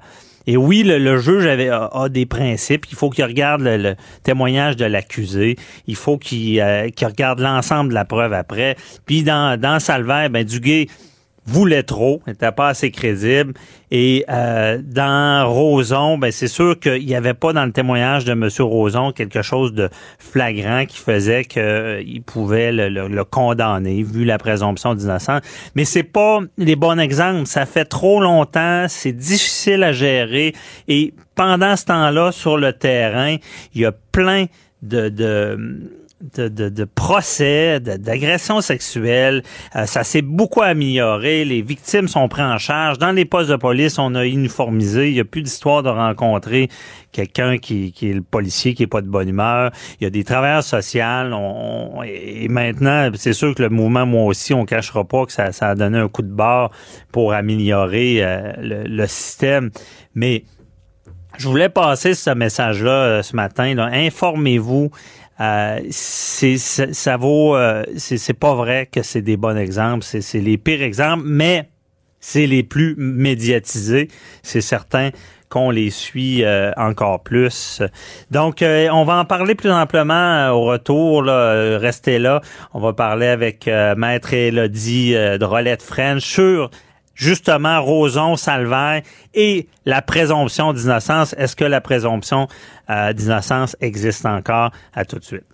Et 0.50 0.56
oui, 0.56 0.82
le, 0.82 1.18
juge 1.18 1.44
avait, 1.44 1.68
a, 1.68 2.08
des 2.08 2.24
principes. 2.24 2.86
Il 2.90 2.96
faut 2.96 3.10
qu'il 3.10 3.24
regarde 3.24 3.60
le, 3.60 3.96
témoignage 4.22 4.76
de 4.76 4.86
l'accusé. 4.86 5.56
Il 5.86 5.94
faut 5.94 6.16
qu'il 6.16 6.58
euh, 6.58 6.88
regarde 7.02 7.40
l'ensemble 7.40 7.90
de 7.90 7.94
la 7.94 8.06
preuve 8.06 8.32
après. 8.32 8.74
Puis 9.04 9.22
dans, 9.22 9.60
dans 9.60 9.78
Salvaire, 9.78 10.30
ben 10.30 10.44
Duguay 10.44 10.86
voulait 11.48 11.82
trop, 11.82 12.20
n'était 12.26 12.52
pas 12.52 12.68
assez 12.68 12.90
crédible. 12.90 13.54
Et 13.90 14.24
euh, 14.28 14.80
dans 14.84 15.50
Roson, 15.50 16.18
ben 16.18 16.30
c'est 16.30 16.48
sûr 16.48 16.78
qu'il 16.78 17.06
n'y 17.06 17.14
avait 17.14 17.32
pas 17.32 17.54
dans 17.54 17.64
le 17.64 17.72
témoignage 17.72 18.26
de 18.26 18.32
M. 18.32 18.48
Roson 18.60 19.12
quelque 19.12 19.40
chose 19.40 19.72
de 19.72 19.88
flagrant 20.18 20.84
qui 20.84 20.98
faisait 20.98 21.44
qu'il 21.44 21.62
euh, 21.62 22.20
pouvait 22.26 22.70
le, 22.70 22.88
le, 23.08 23.24
condamner, 23.24 24.02
vu 24.02 24.26
la 24.26 24.36
présomption 24.36 24.94
d'innocence. 24.94 25.40
Mais 25.74 25.86
c'est 25.86 26.02
pas 26.02 26.40
les 26.58 26.76
bons 26.76 26.98
exemples. 26.98 27.46
Ça 27.46 27.64
fait 27.64 27.86
trop 27.86 28.20
longtemps, 28.20 28.84
c'est 28.88 29.12
difficile 29.12 29.82
à 29.84 29.92
gérer. 29.92 30.54
Et 30.86 31.14
pendant 31.34 31.76
ce 31.76 31.86
temps-là, 31.86 32.30
sur 32.30 32.58
le 32.58 32.74
terrain, 32.74 33.36
il 33.74 33.80
y 33.80 33.86
a 33.86 33.92
plein 33.92 34.46
de 34.82 35.08
de, 36.20 36.84
procès, 36.84 37.80
d'agressions 37.80 38.60
sexuelles. 38.60 39.42
Euh, 39.76 39.86
ça 39.86 40.04
s'est 40.04 40.22
beaucoup 40.22 40.62
amélioré. 40.62 41.44
Les 41.44 41.62
victimes 41.62 42.08
sont 42.08 42.28
prises 42.28 42.44
en 42.44 42.58
charge. 42.58 42.98
Dans 42.98 43.12
les 43.12 43.24
postes 43.24 43.50
de 43.50 43.56
police, 43.56 43.98
on 43.98 44.14
a 44.14 44.26
uniformisé. 44.26 45.08
Il 45.08 45.14
n'y 45.14 45.20
a 45.20 45.24
plus 45.24 45.42
d'histoire 45.42 45.82
de 45.82 45.88
rencontrer 45.88 46.68
quelqu'un 47.12 47.58
qui, 47.58 47.92
qui 47.92 48.10
est 48.10 48.14
le 48.14 48.22
policier 48.22 48.74
qui 48.74 48.82
est 48.82 48.88
pas 48.88 49.00
de 49.00 49.08
bonne 49.08 49.28
humeur. 49.28 49.70
Il 50.00 50.04
y 50.04 50.06
a 50.06 50.10
des 50.10 50.24
travailleurs 50.24 50.64
sociaux. 50.64 50.88
Et 52.04 52.48
maintenant, 52.48 53.10
c'est 53.14 53.32
sûr 53.32 53.54
que 53.54 53.62
le 53.62 53.68
mouvement, 53.68 54.04
moi 54.04 54.24
aussi, 54.24 54.52
on 54.54 54.64
cachera 54.64 55.04
pas 55.04 55.24
que 55.24 55.32
ça, 55.32 55.50
a 55.60 55.74
donné 55.74 55.98
un 55.98 56.08
coup 56.08 56.22
de 56.22 56.32
barre 56.32 56.70
pour 57.12 57.32
améliorer 57.32 58.24
euh, 58.24 58.52
le, 58.60 58.82
le 58.84 59.06
système. 59.06 59.70
Mais 60.14 60.44
je 61.38 61.46
voulais 61.46 61.68
passer 61.68 62.14
ce 62.14 62.30
message-là 62.30 62.90
euh, 62.90 63.22
ce 63.22 63.36
matin. 63.36 63.78
Informez-vous. 63.78 64.90
Euh, 65.40 65.80
c'est 65.90 66.56
ça, 66.56 67.16
vaut 67.16 67.56
euh, 67.56 67.84
c'est 67.96 68.34
pas 68.34 68.54
vrai 68.54 68.88
que 68.90 69.02
c'est 69.02 69.22
des 69.22 69.36
bons 69.36 69.56
exemples, 69.56 70.04
c'est 70.04 70.40
les 70.40 70.58
pires 70.58 70.82
exemples, 70.82 71.22
mais 71.26 71.68
c'est 72.18 72.46
les 72.46 72.64
plus 72.64 72.96
médiatisés, 72.96 74.08
c'est 74.42 74.60
certain 74.60 75.10
qu'on 75.48 75.70
les 75.70 75.90
suit 75.90 76.44
euh, 76.44 76.72
encore 76.76 77.22
plus. 77.22 77.80
Donc, 78.30 78.62
on 78.62 79.04
va 79.04 79.16
en 79.16 79.24
parler 79.24 79.54
plus 79.54 79.70
amplement 79.70 80.50
au 80.50 80.64
retour. 80.64 81.22
Là, 81.22 81.78
restez 81.78 82.18
là. 82.18 82.42
On 82.74 82.80
va 82.80 82.92
parler 82.92 83.28
avec 83.28 83.66
Maître 83.96 84.34
Elodie 84.34 85.12
de 85.14 85.44
Rolette 85.44 85.80
French 85.80 86.22
sur 86.22 86.68
justement 87.18 87.82
Roson, 87.82 88.36
Salvaire 88.36 89.02
et 89.34 89.68
la 89.84 90.00
présomption 90.00 90.72
d'innocence. 90.72 91.34
Est-ce 91.36 91.56
que 91.56 91.64
la 91.64 91.82
présomption 91.82 92.48
euh, 92.88 93.12
d'innocence 93.12 93.76
existe 93.80 94.24
encore? 94.24 94.70
À 94.94 95.04
tout 95.04 95.18
de 95.18 95.24
suite. 95.24 95.44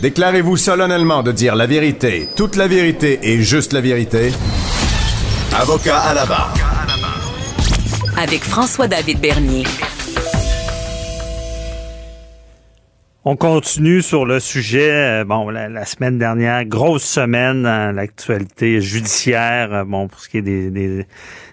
Déclarez-vous 0.00 0.56
solennellement 0.56 1.22
de 1.22 1.32
dire 1.32 1.56
la 1.56 1.66
vérité, 1.66 2.28
toute 2.36 2.56
la 2.56 2.68
vérité 2.68 3.18
et 3.22 3.42
juste 3.42 3.72
la 3.72 3.80
vérité. 3.80 4.32
Avocat 5.58 5.98
à 5.98 6.14
la 6.14 6.26
barre. 6.26 6.54
Avec 8.18 8.44
François-David 8.44 9.20
Bernier. 9.20 9.64
On 13.26 13.36
continue 13.36 14.02
sur 14.02 14.26
le 14.26 14.38
sujet. 14.38 14.90
Euh, 14.92 15.24
bon, 15.24 15.48
la, 15.48 15.86
semaine 15.86 16.18
dernière, 16.18 16.66
grosse 16.66 17.04
semaine 17.04 17.62
l'actualité 17.62 18.82
judiciaire. 18.82 19.72
Euh, 19.72 19.84
bon, 19.84 20.08
pour 20.08 20.20
ce 20.20 20.28
qui 20.28 20.36
est 20.36 20.42
des, 20.42 21.06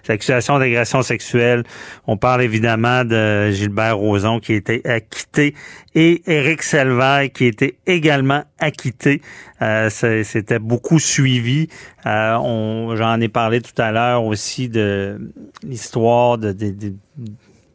accusations 0.06 0.58
d'agression 0.58 1.00
sexuelle, 1.00 1.62
on 2.06 2.18
parle 2.18 2.42
évidemment 2.42 3.06
de 3.06 3.50
Gilbert 3.52 3.96
Rozon 3.96 4.38
qui 4.38 4.52
a 4.52 4.56
été 4.56 4.86
acquitté 4.86 5.54
et 5.94 6.22
Éric 6.30 6.62
Selvaille 6.62 7.30
qui 7.30 7.44
a 7.44 7.46
été 7.46 7.78
également 7.86 8.44
acquitté. 8.58 9.22
Euh, 9.62 9.88
C'était 9.88 10.58
beaucoup 10.58 10.98
suivi. 10.98 11.68
Euh, 12.04 12.96
J'en 12.96 13.18
ai 13.18 13.28
parlé 13.28 13.62
tout 13.62 13.80
à 13.80 13.92
l'heure 13.92 14.24
aussi 14.24 14.68
de 14.68 15.32
l'histoire 15.62 16.36
de, 16.36 16.52
de, 16.52 16.70
de 16.70 16.92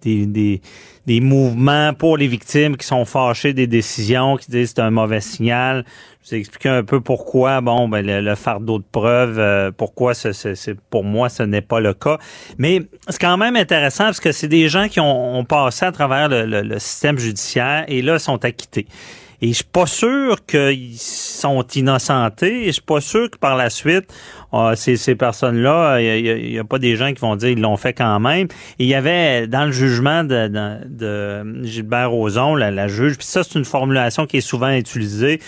des, 0.01 0.25
des, 0.25 0.61
mouvements 1.21 1.93
pour 1.93 2.17
les 2.17 2.27
victimes 2.27 2.75
qui 2.75 2.85
sont 2.85 3.05
fâchés 3.05 3.53
des 3.53 3.65
décisions, 3.65 4.35
qui 4.35 4.51
disent 4.51 4.73
c'est 4.75 4.81
un 4.81 4.91
mauvais 4.91 5.21
signal. 5.21 5.85
Je 6.21 6.29
vous 6.29 6.35
ai 6.35 6.39
expliqué 6.39 6.67
un 6.67 6.83
peu 6.83 6.99
pourquoi, 6.99 7.61
bon, 7.61 7.87
ben, 7.87 8.05
le, 8.05 8.35
fardeau 8.35 8.79
de 8.79 8.83
preuve, 8.91 9.39
euh, 9.39 9.71
pourquoi 9.71 10.11
pour 10.89 11.05
moi, 11.05 11.29
ce 11.29 11.43
n'est 11.43 11.61
pas 11.61 11.79
le 11.79 11.93
cas. 11.93 12.17
Mais 12.57 12.81
c'est 13.07 13.21
quand 13.21 13.37
même 13.37 13.55
intéressant 13.55 14.05
parce 14.05 14.19
que 14.19 14.33
c'est 14.33 14.49
des 14.49 14.67
gens 14.67 14.89
qui 14.89 14.99
ont, 14.99 15.45
passé 15.45 15.85
à 15.85 15.93
travers 15.93 16.27
le, 16.27 16.45
le, 16.45 16.79
système 16.79 17.17
judiciaire 17.17 17.85
et 17.87 18.01
là, 18.01 18.19
sont 18.19 18.43
acquittés. 18.43 18.87
Et 19.41 19.49
je 19.49 19.53
suis 19.53 19.63
pas 19.63 19.85
sûr 19.85 20.45
qu'ils 20.45 20.97
sont 20.97 21.65
innocentés. 21.75 22.63
Et 22.63 22.67
je 22.67 22.71
suis 22.73 22.81
pas 22.81 23.01
sûr 23.01 23.29
que 23.29 23.37
par 23.37 23.55
la 23.55 23.69
suite, 23.69 24.11
ah, 24.53 24.73
ces, 24.75 25.15
personnes-là, 25.15 25.99
il 25.99 26.51
n'y 26.51 26.59
a, 26.59 26.63
pas 26.63 26.79
des 26.79 26.95
gens 26.95 27.13
qui 27.13 27.19
vont 27.19 27.35
dire 27.35 27.49
ils 27.49 27.61
l'ont 27.61 27.77
fait 27.77 27.93
quand 27.93 28.19
même. 28.19 28.47
Et 28.79 28.85
il 28.85 28.87
y 28.87 28.95
avait 28.95 29.47
dans 29.47 29.65
le 29.65 29.71
jugement 29.71 30.23
de, 30.23 30.47
de, 30.87 31.65
Gilbert 31.65 32.11
Rozon, 32.11 32.55
la, 32.55 32.71
la 32.71 32.87
juge, 32.87 33.17
puis 33.17 33.27
ça 33.27 33.43
c'est 33.43 33.57
une 33.57 33.65
formulation 33.65 34.25
qui 34.25 34.37
est 34.37 34.41
souvent 34.41 34.71
utilisée. 34.71 35.39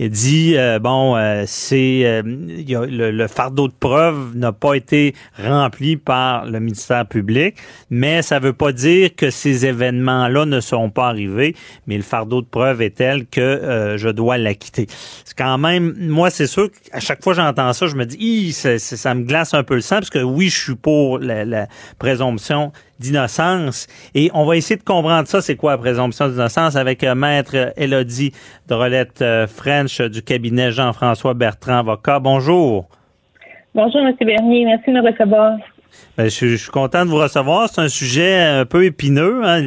Il 0.00 0.10
dit 0.10 0.54
euh, 0.56 0.78
bon, 0.78 1.16
euh, 1.16 1.42
c'est 1.46 2.02
euh, 2.04 2.22
le, 2.24 3.26
fardeau 3.26 3.66
de 3.66 3.72
preuve 3.72 4.36
n'a 4.36 4.52
pas 4.52 4.74
été 4.74 5.14
rempli 5.36 5.96
par 5.96 6.46
le 6.46 6.60
ministère 6.60 7.04
public, 7.06 7.56
mais 7.90 8.22
ça 8.22 8.38
veut 8.38 8.52
pas 8.52 8.70
dire 8.70 9.10
que 9.16 9.30
ces 9.30 9.66
événements-là 9.66 10.46
ne 10.46 10.60
sont 10.60 10.90
pas 10.90 11.08
arrivés, 11.08 11.56
mais 11.88 11.96
le 11.96 12.04
fardeau 12.04 12.42
de 12.42 12.46
preuve 12.46 12.80
est 12.80 12.96
tel 12.96 13.26
que 13.26 13.96
je 13.96 14.08
dois 14.08 14.38
l'acquitter. 14.38 14.86
C'est 15.24 15.36
quand 15.36 15.58
même, 15.58 15.94
moi 15.98 16.30
c'est 16.30 16.46
sûr 16.46 16.68
qu'à 16.70 17.00
chaque 17.00 17.22
fois 17.22 17.32
que 17.32 17.40
j'entends 17.40 17.72
ça, 17.72 17.88
je 17.88 17.96
me 17.96 18.06
dis, 18.06 18.47
ça, 18.52 19.14
me 19.14 19.24
glace 19.24 19.54
un 19.54 19.62
peu 19.62 19.74
le 19.74 19.80
sang 19.80 19.96
parce 19.96 20.10
que 20.10 20.18
oui, 20.18 20.48
je 20.48 20.58
suis 20.58 20.74
pour 20.74 21.18
la, 21.18 21.66
présomption 21.98 22.72
d'innocence. 22.98 23.86
Et 24.14 24.30
on 24.34 24.44
va 24.44 24.56
essayer 24.56 24.76
de 24.76 24.84
comprendre 24.84 25.28
ça, 25.28 25.40
c'est 25.40 25.56
quoi 25.56 25.72
la 25.72 25.78
présomption 25.78 26.28
d'innocence, 26.28 26.76
avec 26.76 27.04
euh, 27.04 27.14
Maître 27.14 27.72
Elodie 27.76 28.32
Drolette 28.66 29.22
euh, 29.22 29.46
French 29.46 30.00
du 30.00 30.22
cabinet 30.22 30.72
Jean-François 30.72 31.34
Bertrand, 31.34 31.78
avocat. 31.78 32.18
Bonjour. 32.18 32.88
Bonjour, 33.74 34.00
M. 34.00 34.14
Bernier. 34.20 34.64
Merci 34.64 34.90
de 34.90 35.00
me 35.00 35.08
recevoir. 35.08 35.58
Ben, 36.18 36.28
je, 36.28 36.56
suis 36.56 36.70
content 36.72 37.04
de 37.04 37.10
vous 37.10 37.18
recevoir. 37.18 37.68
C'est 37.68 37.80
un 37.80 37.88
sujet 37.88 38.40
un 38.40 38.64
peu 38.64 38.84
épineux. 38.84 39.40
Hein. 39.44 39.64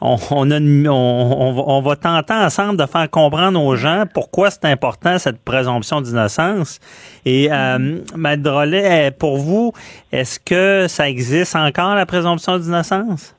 on, 0.00 0.16
on, 0.30 0.46
on, 0.46 1.80
va 1.80 1.96
tenter 1.96 2.34
ensemble 2.34 2.78
de 2.78 2.86
faire 2.86 3.10
comprendre 3.10 3.60
aux 3.60 3.74
gens 3.74 4.04
pourquoi 4.14 4.50
c'est 4.50 4.66
important 4.66 5.18
cette 5.18 5.42
présomption 5.42 6.00
d'innocence. 6.00 6.78
Et 7.26 7.48
euh, 7.50 7.98
Drolet, 8.36 9.10
pour 9.10 9.38
vous, 9.38 9.72
est-ce 10.12 10.38
que 10.38 10.86
ça 10.86 11.08
existe 11.08 11.56
encore 11.56 11.96
la 11.96 12.06
présomption 12.06 12.58
d'innocence? 12.58 13.34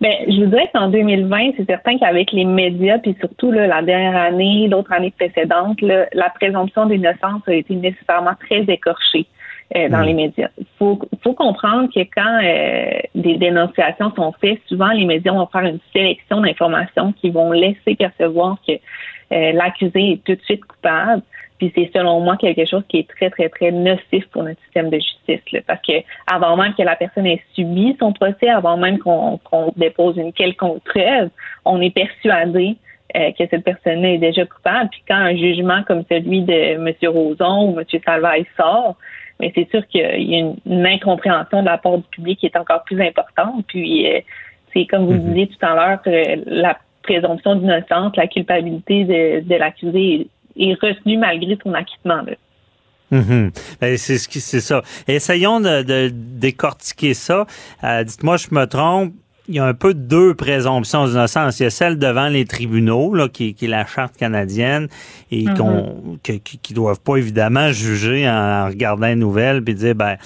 Ben, 0.00 0.14
je 0.26 0.44
vous 0.44 0.46
dirais 0.46 0.70
qu'en 0.72 0.88
2020, 0.88 1.50
c'est 1.58 1.66
certain 1.66 1.98
qu'avec 1.98 2.32
les 2.32 2.46
médias, 2.46 2.96
puis 2.96 3.14
surtout 3.20 3.52
la 3.52 3.82
dernière 3.82 4.16
année, 4.16 4.68
d'autres 4.70 4.92
années 4.92 5.12
précédentes, 5.18 5.82
la 5.82 6.30
présomption 6.30 6.86
d'innocence 6.86 7.42
a 7.46 7.52
été 7.52 7.74
nécessairement 7.74 8.36
très 8.48 8.62
écorchée. 8.72 9.26
Euh, 9.76 9.90
dans 9.90 9.98
mm. 9.98 10.06
les 10.06 10.14
médias. 10.14 10.48
Il 10.56 10.64
faut, 10.78 10.98
faut 11.22 11.34
comprendre 11.34 11.90
que 11.94 12.00
quand 12.00 12.40
euh, 12.42 13.00
des 13.14 13.36
dénonciations 13.36 14.10
sont 14.16 14.32
faites, 14.40 14.60
souvent 14.66 14.88
les 14.88 15.04
médias 15.04 15.32
vont 15.32 15.46
faire 15.46 15.64
une 15.64 15.78
sélection 15.92 16.40
d'informations 16.40 17.12
qui 17.12 17.28
vont 17.28 17.52
laisser 17.52 17.94
percevoir 17.94 18.56
que 18.66 18.72
euh, 18.72 19.52
l'accusé 19.52 20.12
est 20.12 20.24
tout 20.24 20.36
de 20.36 20.42
suite 20.42 20.64
coupable. 20.64 21.20
Puis 21.58 21.70
c'est 21.74 21.90
selon 21.94 22.20
moi 22.20 22.38
quelque 22.38 22.64
chose 22.64 22.82
qui 22.88 23.00
est 23.00 23.08
très, 23.10 23.28
très, 23.28 23.50
très 23.50 23.70
nocif 23.70 24.26
pour 24.30 24.42
notre 24.42 24.58
système 24.62 24.88
de 24.88 24.96
justice. 24.96 25.52
Là, 25.52 25.60
parce 25.66 25.82
que 25.82 26.00
avant 26.26 26.56
même 26.56 26.72
que 26.72 26.82
la 26.82 26.96
personne 26.96 27.26
ait 27.26 27.42
subi 27.54 27.94
son 28.00 28.14
procès, 28.14 28.48
avant 28.48 28.78
même 28.78 28.98
qu'on 28.98 29.38
dépose 29.76 30.16
une 30.16 30.32
quelconque 30.32 30.82
preuve, 30.84 31.28
on 31.66 31.82
est 31.82 31.94
persuadé 31.94 32.76
que 33.12 33.46
cette 33.50 33.64
personne 33.64 34.04
est 34.04 34.18
déjà 34.18 34.44
coupable. 34.46 34.90
Puis 34.90 35.02
quand 35.08 35.16
un 35.16 35.34
jugement 35.34 35.82
comme 35.82 36.04
celui 36.10 36.42
de 36.42 36.52
M. 36.52 36.92
Roson 37.04 37.70
ou 37.70 37.80
M. 37.80 37.84
Salvaille 38.04 38.46
sort, 38.56 38.96
mais 39.40 39.52
c'est 39.54 39.68
sûr 39.70 39.86
qu'il 39.88 40.00
y 40.00 40.34
a 40.34 40.38
une, 40.38 40.86
incompréhension 40.86 41.60
de 41.60 41.66
la 41.66 41.78
part 41.78 41.98
du 41.98 42.04
public 42.10 42.38
qui 42.40 42.46
est 42.46 42.56
encore 42.56 42.82
plus 42.84 43.00
importante. 43.00 43.64
Puis 43.68 44.06
euh, 44.06 44.20
c'est 44.72 44.86
comme 44.86 45.06
vous 45.06 45.12
le 45.12 45.18
Mhm. 45.18 45.28
disiez 45.28 45.46
tout 45.48 45.66
à 45.66 45.74
l'heure, 45.74 46.00
euh, 46.06 46.36
la 46.46 46.78
présomption 47.02 47.54
d'innocence, 47.56 48.16
la 48.16 48.26
culpabilité 48.26 49.04
de, 49.04 49.40
de 49.48 49.54
l'accusé 49.54 50.28
est 50.58 50.74
retenue 50.74 51.18
malgré 51.18 51.56
son 51.62 51.72
acquittement. 51.74 52.22
Là. 52.22 52.32
Mhm. 53.10 53.50
Ben, 53.80 53.96
c'est 53.96 54.18
ce 54.18 54.28
qui, 54.28 54.40
c'est 54.40 54.60
ça. 54.60 54.82
Essayons 55.06 55.60
de, 55.60 55.82
de 55.82 56.10
décortiquer 56.12 57.14
ça. 57.14 57.46
Euh, 57.84 58.04
dites-moi, 58.04 58.36
je 58.36 58.48
me 58.52 58.66
trompe. 58.66 59.14
Il 59.50 59.54
y 59.54 59.58
a 59.60 59.64
un 59.64 59.72
peu 59.72 59.94
deux 59.94 60.34
présomptions 60.34 61.06
d'innocence. 61.06 61.58
Il 61.58 61.62
y 61.62 61.66
a 61.66 61.70
celle 61.70 61.98
devant 61.98 62.28
les 62.28 62.44
tribunaux, 62.44 63.14
là, 63.14 63.28
qui, 63.28 63.54
qui 63.54 63.64
est 63.64 63.68
la 63.68 63.86
charte 63.86 64.14
canadienne, 64.16 64.88
et 65.30 65.44
Mhm. 65.46 65.56
qu'on, 65.56 66.18
qui, 66.22 66.40
qui 66.40 66.74
doivent 66.74 67.00
pas 67.00 67.16
évidemment 67.16 67.72
juger 67.72 68.28
en 68.28 68.66
regardant 68.66 69.06
les 69.06 69.14
nouvelles 69.14 69.64
puis 69.64 69.74
dire, 69.74 69.94
ben, 69.94 70.16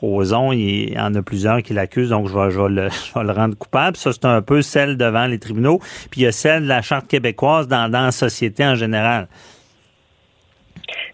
Roson, 0.00 0.52
il 0.52 0.92
y 0.94 0.98
en 1.00 1.12
a 1.16 1.22
plusieurs 1.22 1.60
qui 1.62 1.74
l'accusent, 1.74 2.10
donc 2.10 2.28
je 2.28 2.38
vais, 2.38 2.50
je 2.52 2.60
vais 2.60 2.68
le, 2.68 2.88
je 3.14 3.18
vais 3.18 3.24
le 3.26 3.32
rendre 3.32 3.56
coupable. 3.56 3.96
Ça, 3.96 4.12
c'est 4.12 4.24
un 4.26 4.42
peu 4.42 4.62
celle 4.62 4.96
devant 4.96 5.26
les 5.26 5.40
tribunaux. 5.40 5.80
Puis 6.10 6.20
il 6.20 6.24
y 6.24 6.26
a 6.28 6.32
celle 6.32 6.62
de 6.62 6.68
la 6.68 6.80
charte 6.80 7.08
québécoise 7.08 7.66
dans, 7.66 7.90
dans 7.90 8.02
la 8.02 8.12
société 8.12 8.64
en 8.64 8.76
général. 8.76 9.26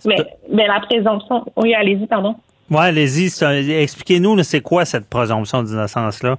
Mais, 0.05 0.17
mais 0.53 0.67
la 0.67 0.81
présomption, 0.81 1.45
oui, 1.57 1.75
allez-y, 1.75 2.07
pardon. 2.07 2.37
Ouais, 2.71 2.81
allez-y, 2.87 3.27
expliquez-nous, 3.73 4.43
c'est 4.43 4.61
quoi 4.61 4.85
cette 4.85 5.09
présomption 5.09 5.63
d'innocence-là? 5.63 6.37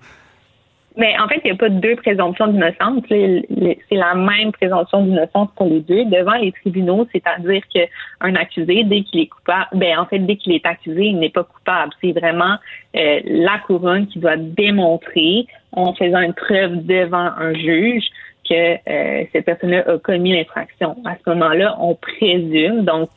Mais 0.97 1.13
en 1.19 1.27
fait, 1.27 1.41
il 1.43 1.47
n'y 1.47 1.51
a 1.51 1.55
pas 1.55 1.69
deux 1.69 1.95
présomptions 1.97 2.47
d'innocence. 2.47 3.03
C'est 3.09 3.45
la 3.91 4.15
même 4.15 4.51
présomption 4.53 5.05
d'innocence 5.05 5.49
pour 5.55 5.67
les 5.67 5.81
deux 5.81 6.05
devant 6.05 6.35
les 6.35 6.53
tribunaux, 6.53 7.05
c'est-à-dire 7.11 7.61
qu'un 7.67 8.35
accusé, 8.35 8.83
dès 8.85 9.01
qu'il 9.01 9.21
est 9.21 9.27
coupable, 9.27 9.67
ben 9.73 9.99
en 9.99 10.05
fait, 10.05 10.19
dès 10.19 10.37
qu'il 10.37 10.53
est 10.53 10.65
accusé, 10.65 11.07
il 11.07 11.19
n'est 11.19 11.29
pas 11.29 11.43
coupable. 11.43 11.91
C'est 12.01 12.13
vraiment 12.13 12.55
euh, 12.95 13.19
la 13.25 13.59
couronne 13.67 14.07
qui 14.07 14.19
doit 14.19 14.37
démontrer, 14.37 15.47
en 15.73 15.93
faisant 15.93 16.19
une 16.19 16.33
preuve 16.33 16.85
devant 16.85 17.29
un 17.37 17.53
juge, 17.53 18.05
que 18.49 18.75
euh, 18.89 19.25
cette 19.33 19.45
personne-là 19.45 19.83
a 19.87 19.97
commis 19.97 20.33
l'infraction. 20.33 20.95
À 21.03 21.15
ce 21.15 21.29
moment-là, 21.31 21.75
on 21.79 21.95
présume, 21.95 22.85
donc 22.85 23.09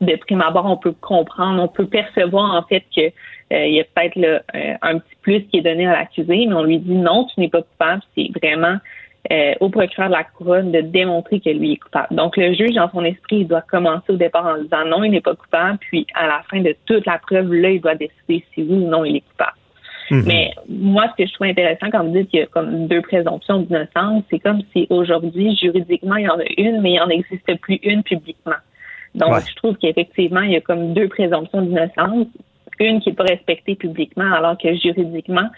de 0.00 0.14
prime 0.16 0.42
abord, 0.42 0.66
on 0.66 0.76
peut 0.76 0.92
comprendre, 0.92 1.62
on 1.62 1.68
peut 1.68 1.86
percevoir 1.86 2.54
en 2.54 2.62
fait 2.62 2.84
que 2.94 3.10
il 3.50 3.74
y 3.74 3.80
a 3.80 3.84
peut-être 3.84 4.16
là, 4.16 4.42
euh, 4.54 4.74
un 4.82 4.98
petit 4.98 5.16
plus 5.22 5.42
qui 5.44 5.58
est 5.58 5.62
donné 5.62 5.86
à 5.86 5.92
l'accusé, 5.92 6.46
mais 6.46 6.54
on 6.54 6.64
lui 6.64 6.78
dit 6.78 6.94
non, 6.94 7.26
tu 7.32 7.40
n'es 7.40 7.48
pas 7.48 7.62
coupable. 7.62 8.02
C'est 8.16 8.28
vraiment 8.42 8.78
euh, 9.32 9.54
au 9.60 9.68
procureur 9.68 10.08
de 10.08 10.14
la 10.14 10.24
couronne 10.24 10.72
de 10.72 10.80
démontrer 10.80 11.40
que 11.40 11.50
lui 11.50 11.72
est 11.72 11.76
coupable. 11.76 12.14
Donc 12.14 12.36
le 12.36 12.54
juge, 12.54 12.74
dans 12.74 12.90
son 12.90 13.04
esprit, 13.04 13.38
il 13.38 13.48
doit 13.48 13.62
commencer 13.62 14.12
au 14.12 14.16
départ 14.16 14.46
en 14.46 14.62
disant 14.62 14.84
non, 14.86 15.04
il 15.04 15.10
n'est 15.10 15.20
pas 15.20 15.34
coupable, 15.34 15.78
puis 15.78 16.06
à 16.14 16.26
la 16.26 16.42
fin 16.50 16.60
de 16.60 16.74
toute 16.86 17.06
la 17.06 17.18
preuve, 17.18 17.52
là, 17.52 17.70
il 17.70 17.80
doit 17.80 17.94
décider 17.94 18.44
si 18.54 18.62
oui 18.62 18.76
ou 18.84 18.88
non 18.88 19.04
il 19.04 19.16
est 19.16 19.20
coupable. 19.20 19.56
Mhm. 20.10 20.24
Mais 20.26 20.50
moi, 20.68 21.06
ce 21.10 21.22
que 21.22 21.28
je 21.28 21.34
trouve 21.34 21.48
intéressant 21.48 21.90
quand 21.90 22.04
vous 22.04 22.12
dites 22.12 22.30
qu'il 22.30 22.40
y 22.40 22.42
a 22.42 22.46
comme 22.46 22.86
deux 22.86 23.02
présomptions 23.02 23.60
d'innocence, 23.60 24.22
c'est 24.30 24.38
comme 24.38 24.62
si 24.72 24.86
aujourd'hui, 24.90 25.56
juridiquement, 25.56 26.16
il 26.16 26.24
y 26.24 26.28
en 26.28 26.38
a 26.38 26.44
une, 26.56 26.80
mais 26.80 26.92
il 26.92 26.98
n'en 26.98 27.08
existe 27.08 27.52
plus 27.60 27.80
une 27.82 28.02
publiquement. 28.02 28.54
Donc, 29.14 29.32
Ouais. 29.32 29.40
je 29.48 29.54
trouve 29.56 29.76
qu'effectivement, 29.78 30.42
il 30.42 30.52
y 30.52 30.56
a 30.56 30.60
comme 30.60 30.92
deux 30.92 31.08
présomptions 31.08 31.62
d'innocence. 31.62 32.28
Une 32.78 33.00
qui 33.00 33.10
n'est 33.10 33.14
pas 33.14 33.24
respectée 33.24 33.74
publiquement, 33.74 34.32
alors 34.32 34.58
que 34.58 34.74
juridiquement, 34.74 35.48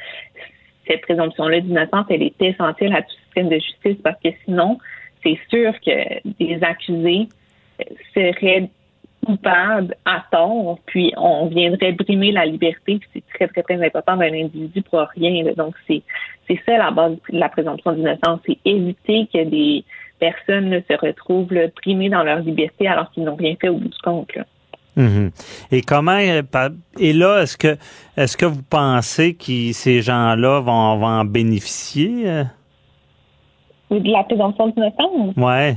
cette 0.87 1.03
présomption-là 1.03 1.61
d'innocence, 1.61 2.07
elle 2.11 2.23
est 2.23 2.41
essentielle 2.41 2.95
à 2.95 3.03
tout 3.03 3.15
système 3.27 3.49
de 3.49 3.57
justice 3.57 3.97
parce 4.03 4.21
que 4.23 4.31
sinon, 4.45 4.79
c'est 5.23 5.39
sûr 5.51 5.73
que 5.81 6.29
des 6.39 6.63
accusés 6.63 7.29
seraient 8.15 8.71
coupables 9.25 9.95
à 10.05 10.25
tort, 10.31 10.79
puis 10.87 11.13
on 11.17 11.47
viendrait 11.47 11.93
brimer 11.93 12.33
la 12.33 12.47
liberté, 12.47 12.99
puis 12.99 13.09
c'est 13.13 13.25
très, 13.35 13.49
très, 13.49 13.63
très 13.63 13.85
important 13.85 14.17
d'un 14.17 14.33
individu 14.33 14.83
pour 14.83 15.01
rien. 15.17 15.45
Donc, 15.57 15.75
c'est 15.87 16.03
c'est 16.47 16.61
ça 16.65 16.79
la 16.79 16.91
base 16.91 17.13
de 17.31 17.39
la 17.39 17.49
présomption 17.49 17.93
d'innocence, 17.93 18.41
c'est 18.47 18.57
éviter 18.65 19.29
que 19.33 19.45
des 19.45 19.85
personnes 20.19 20.83
se 20.89 20.97
retrouvent 20.97 21.53
là, 21.53 21.67
brimées 21.77 22.09
dans 22.09 22.23
leur 22.23 22.41
liberté 22.41 22.89
alors 22.89 23.11
qu'ils 23.11 23.25
n'ont 23.25 23.37
rien 23.37 23.55
fait 23.61 23.69
au 23.69 23.77
bout 23.77 23.89
du 23.89 23.99
compte. 24.03 24.33
Mhm. 24.99 25.31
Et 25.71 25.81
comment 25.81 26.19
euh, 26.19 26.43
et 26.99 27.13
là 27.13 27.43
est-ce 27.43 27.57
que 27.57 27.77
est-ce 28.17 28.37
que 28.37 28.47
vous 28.47 28.63
pensez 28.69 29.35
que 29.35 29.73
ces 29.73 30.03
gens-là 30.03 30.61
vont, 30.61 30.99
vont 30.99 31.07
en 31.07 31.25
bénéficier 31.25 32.29
euh? 32.29 32.45
De 33.93 34.11
la 34.11 34.25
présomption 34.25 34.69
d'innocence? 34.69 35.37
Ouais. 35.37 35.77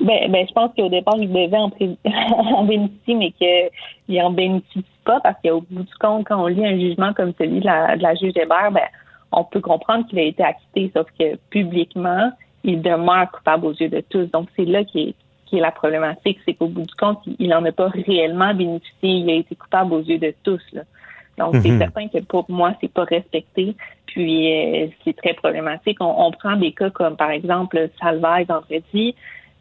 Ben, 0.00 0.30
ben, 0.30 0.46
je 0.46 0.52
pense 0.52 0.72
qu'au 0.76 0.90
départ, 0.90 1.14
ils 1.16 1.32
devaient 1.32 1.56
en, 1.56 1.70
en 2.54 2.64
bénéficier, 2.64 3.14
mais 3.14 3.30
qu'ils 3.30 4.20
n'en 4.20 4.30
bénéficient 4.30 4.84
pas 5.04 5.20
parce 5.20 5.36
qu'au 5.42 5.62
bout 5.70 5.84
du 5.84 5.94
compte, 5.98 6.26
quand 6.26 6.42
on 6.42 6.48
lit 6.48 6.66
un 6.66 6.78
jugement 6.78 7.14
comme 7.14 7.32
celui 7.38 7.60
de 7.60 7.66
la, 7.66 7.96
de 7.96 8.02
la 8.02 8.14
juge 8.14 8.36
Hébert, 8.36 8.72
ben, 8.72 8.82
on 9.32 9.44
peut 9.44 9.60
comprendre 9.60 10.06
qu'il 10.08 10.18
a 10.18 10.22
été 10.22 10.42
acquitté, 10.42 10.90
sauf 10.94 11.06
que 11.18 11.36
publiquement, 11.48 12.30
il 12.64 12.82
demeure 12.82 13.30
coupable 13.30 13.66
aux 13.66 13.72
yeux 13.72 13.88
de 13.88 14.02
tous. 14.10 14.26
Donc, 14.32 14.48
c'est 14.56 14.66
là 14.66 14.84
qui 14.84 15.00
est, 15.00 15.14
qui 15.50 15.58
est 15.58 15.60
la 15.60 15.72
problématique, 15.72 16.38
c'est 16.46 16.54
qu'au 16.54 16.68
bout 16.68 16.82
du 16.86 16.94
compte, 16.94 17.18
il 17.38 17.48
n'en 17.48 17.64
a 17.64 17.72
pas 17.72 17.88
réellement 17.88 18.54
bénéficié. 18.54 19.10
Il 19.10 19.28
a 19.30 19.34
été 19.34 19.56
coupable 19.56 19.92
aux 19.92 20.00
yeux 20.00 20.18
de 20.18 20.32
tous. 20.44 20.62
Là. 20.72 20.82
Donc, 21.38 21.56
c'est 21.62 21.70
Mhm. 21.70 21.78
certain 21.78 22.08
que 22.08 22.18
pour 22.24 22.44
moi, 22.48 22.74
c'est 22.80 22.92
pas 22.92 23.04
respecté. 23.04 23.74
Puis, 24.06 24.52
euh, 24.52 24.86
c'est 25.04 25.16
très 25.16 25.34
problématique. 25.34 25.98
On, 26.00 26.14
on 26.26 26.30
prend 26.30 26.56
des 26.56 26.72
cas 26.72 26.90
comme, 26.90 27.16
par 27.16 27.30
exemple, 27.30 27.88
Salvaille 28.00 28.44
vendredi, 28.44 29.14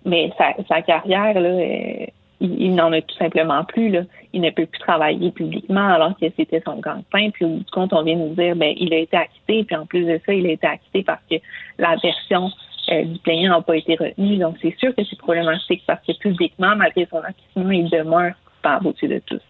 mais 0.06 0.32
sa, 0.38 0.54
sa 0.68 0.82
carrière, 0.82 1.40
là, 1.40 1.50
euh, 1.50 2.06
il, 2.42 2.62
il 2.62 2.76
n'en 2.76 2.92
a 2.94 3.02
tout 3.02 3.16
simplement 3.18 3.64
plus. 3.64 3.90
Là. 3.90 4.02
Il 4.34 4.42
ne 4.42 4.50
peut 4.50 4.66
plus 4.66 4.80
travailler 4.80 5.32
publiquement 5.32 5.88
alors 5.88 6.18
que 6.20 6.26
c'était 6.38 6.62
son 6.66 6.78
gagne-pain. 6.80 7.30
Puis, 7.32 7.46
au 7.46 7.50
bout 7.50 7.64
du 7.64 7.72
compte, 7.72 7.94
on 7.94 8.04
vient 8.04 8.16
nous 8.16 8.34
dire, 8.36 8.56
ben, 8.56 8.74
il 8.78 8.94
a 8.94 8.98
été 8.98 9.18
acquitté. 9.18 9.64
Puis, 9.64 9.76
en 9.76 9.86
plus 9.86 10.06
de 10.06 10.20
ça, 10.26 10.34
il 10.34 10.46
a 10.46 10.52
été 10.52 10.68
acquitté 10.68 11.04
parce 11.04 11.22
que 11.30 11.36
la 11.78 11.96
version 11.96 12.50
euh, 12.92 13.04
du 13.04 13.20
plaignant 13.20 13.58
n'a 13.58 13.62
pas 13.62 13.78
été 13.78 13.96
retenue. 13.96 14.38
Donc, 14.38 14.58
c'est 14.62 14.76
sûr 14.78 14.96
que 14.96 15.04
c'est 15.04 15.18
problématique 15.18 15.84
parce 15.86 16.06
que 16.06 16.18
publiquement, 16.18 16.76
malgré 16.76 17.08
son 17.10 17.20
acquittement, 17.20 17.72
il 17.72 17.90
demeure 17.90 18.34
coupable 18.46 18.88
au-dessus 18.88 19.08
de 19.08 19.22
tous. 19.26 19.42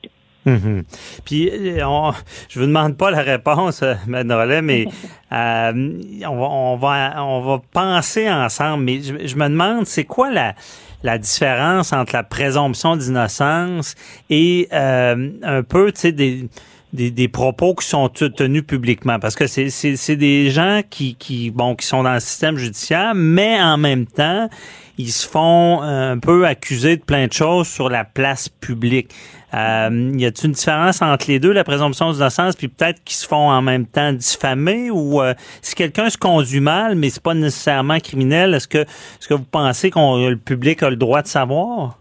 Mhm. 0.46 0.84
Puis, 1.26 1.50
euh, 1.50 1.86
on, 1.86 2.12
je 2.48 2.60
vous 2.60 2.66
demande 2.66 2.98
pas 2.98 3.12
la 3.12 3.22
réponse, 3.22 3.84
euh, 3.84 3.96
Mme 4.08 4.32
Rollet, 4.32 4.62
mais 4.62 4.86
euh, 5.32 6.02
on, 6.28 6.38
va, 6.38 6.48
on, 6.48 6.76
va, 6.78 7.24
on 7.24 7.42
va 7.42 7.62
penser 7.72 8.30
ensemble. 8.30 8.84
Mais 8.84 9.02
je, 9.02 9.28
je 9.28 9.36
me 9.36 9.48
demande, 9.48 9.86
c'est 9.86 10.06
quoi 10.06 10.32
la, 10.32 10.56
la 11.04 11.18
différence 11.18 11.94
entre 11.94 12.16
la 12.16 12.24
présomption 12.24 12.96
d'innocence 12.96 13.96
et 14.30 14.68
euh, 14.74 15.30
un 15.44 15.64
peu, 15.64 15.92
tu 15.92 16.02
sais, 16.02 16.12
des, 16.12 16.48
des, 16.94 17.12
des 17.12 17.28
propos 17.28 17.76
qui 17.76 17.88
sont 17.88 18.10
te- 18.10 18.26
tenus 18.26 18.64
publiquement? 18.66 19.20
Parce 19.20 19.36
que 19.36 19.48
c'est, 19.48 20.16
des 20.16 20.50
gens 20.50 20.82
qui, 20.90 21.16
qui, 21.16 21.52
bon, 21.52 21.76
qui 21.76 21.86
sont 21.86 22.04
dans 22.04 22.14
le 22.14 22.20
système 22.20 22.58
judiciaire, 22.58 23.14
mais 23.16 23.62
en 23.62 23.78
même 23.78 24.06
temps, 24.06 24.50
ils 24.98 25.12
se 25.12 25.28
font 25.28 25.82
un 25.82 26.18
peu 26.18 26.46
accuser 26.46 26.98
de 26.98 27.02
plein 27.04 27.28
de 27.28 27.34
choses 27.34 27.68
sur 27.68 27.90
la 27.90 28.04
place 28.04 28.50
publique. 28.50 29.12
Euh, 29.54 30.12
y 30.16 30.26
a-t-il 30.26 30.48
une 30.48 30.52
différence 30.52 31.02
entre 31.02 31.26
les 31.28 31.40
deux, 31.40 31.52
la 31.52 31.64
présomption 31.64 32.12
d'innocence, 32.12 32.56
puis 32.56 32.68
peut-être 32.68 33.04
qu'ils 33.04 33.16
se 33.16 33.28
font 33.28 33.50
en 33.50 33.62
même 33.62 33.88
temps 33.88 34.14
diffamer 34.14 34.92
ou 34.92 35.22
euh, 35.22 35.34
si 35.62 35.74
quelqu'un 35.74 36.10
se 36.10 36.18
conduit 36.18 36.60
mal, 36.60 36.96
mais 36.96 37.10
c'est 37.10 37.24
pas 37.24 37.34
nécessairement 37.34 38.00
criminel, 38.00 38.54
est-ce 38.54 38.68
que 38.68 38.80
est-ce 38.80 39.28
que 39.28 39.34
vous 39.34 39.46
pensez 39.50 39.90
qu'on 39.90 40.28
le 40.28 40.38
public 40.38 40.84
a 40.84 40.90
le 40.90 40.98
droit 40.98 41.22
de 41.22 41.28
savoir? 41.28 41.99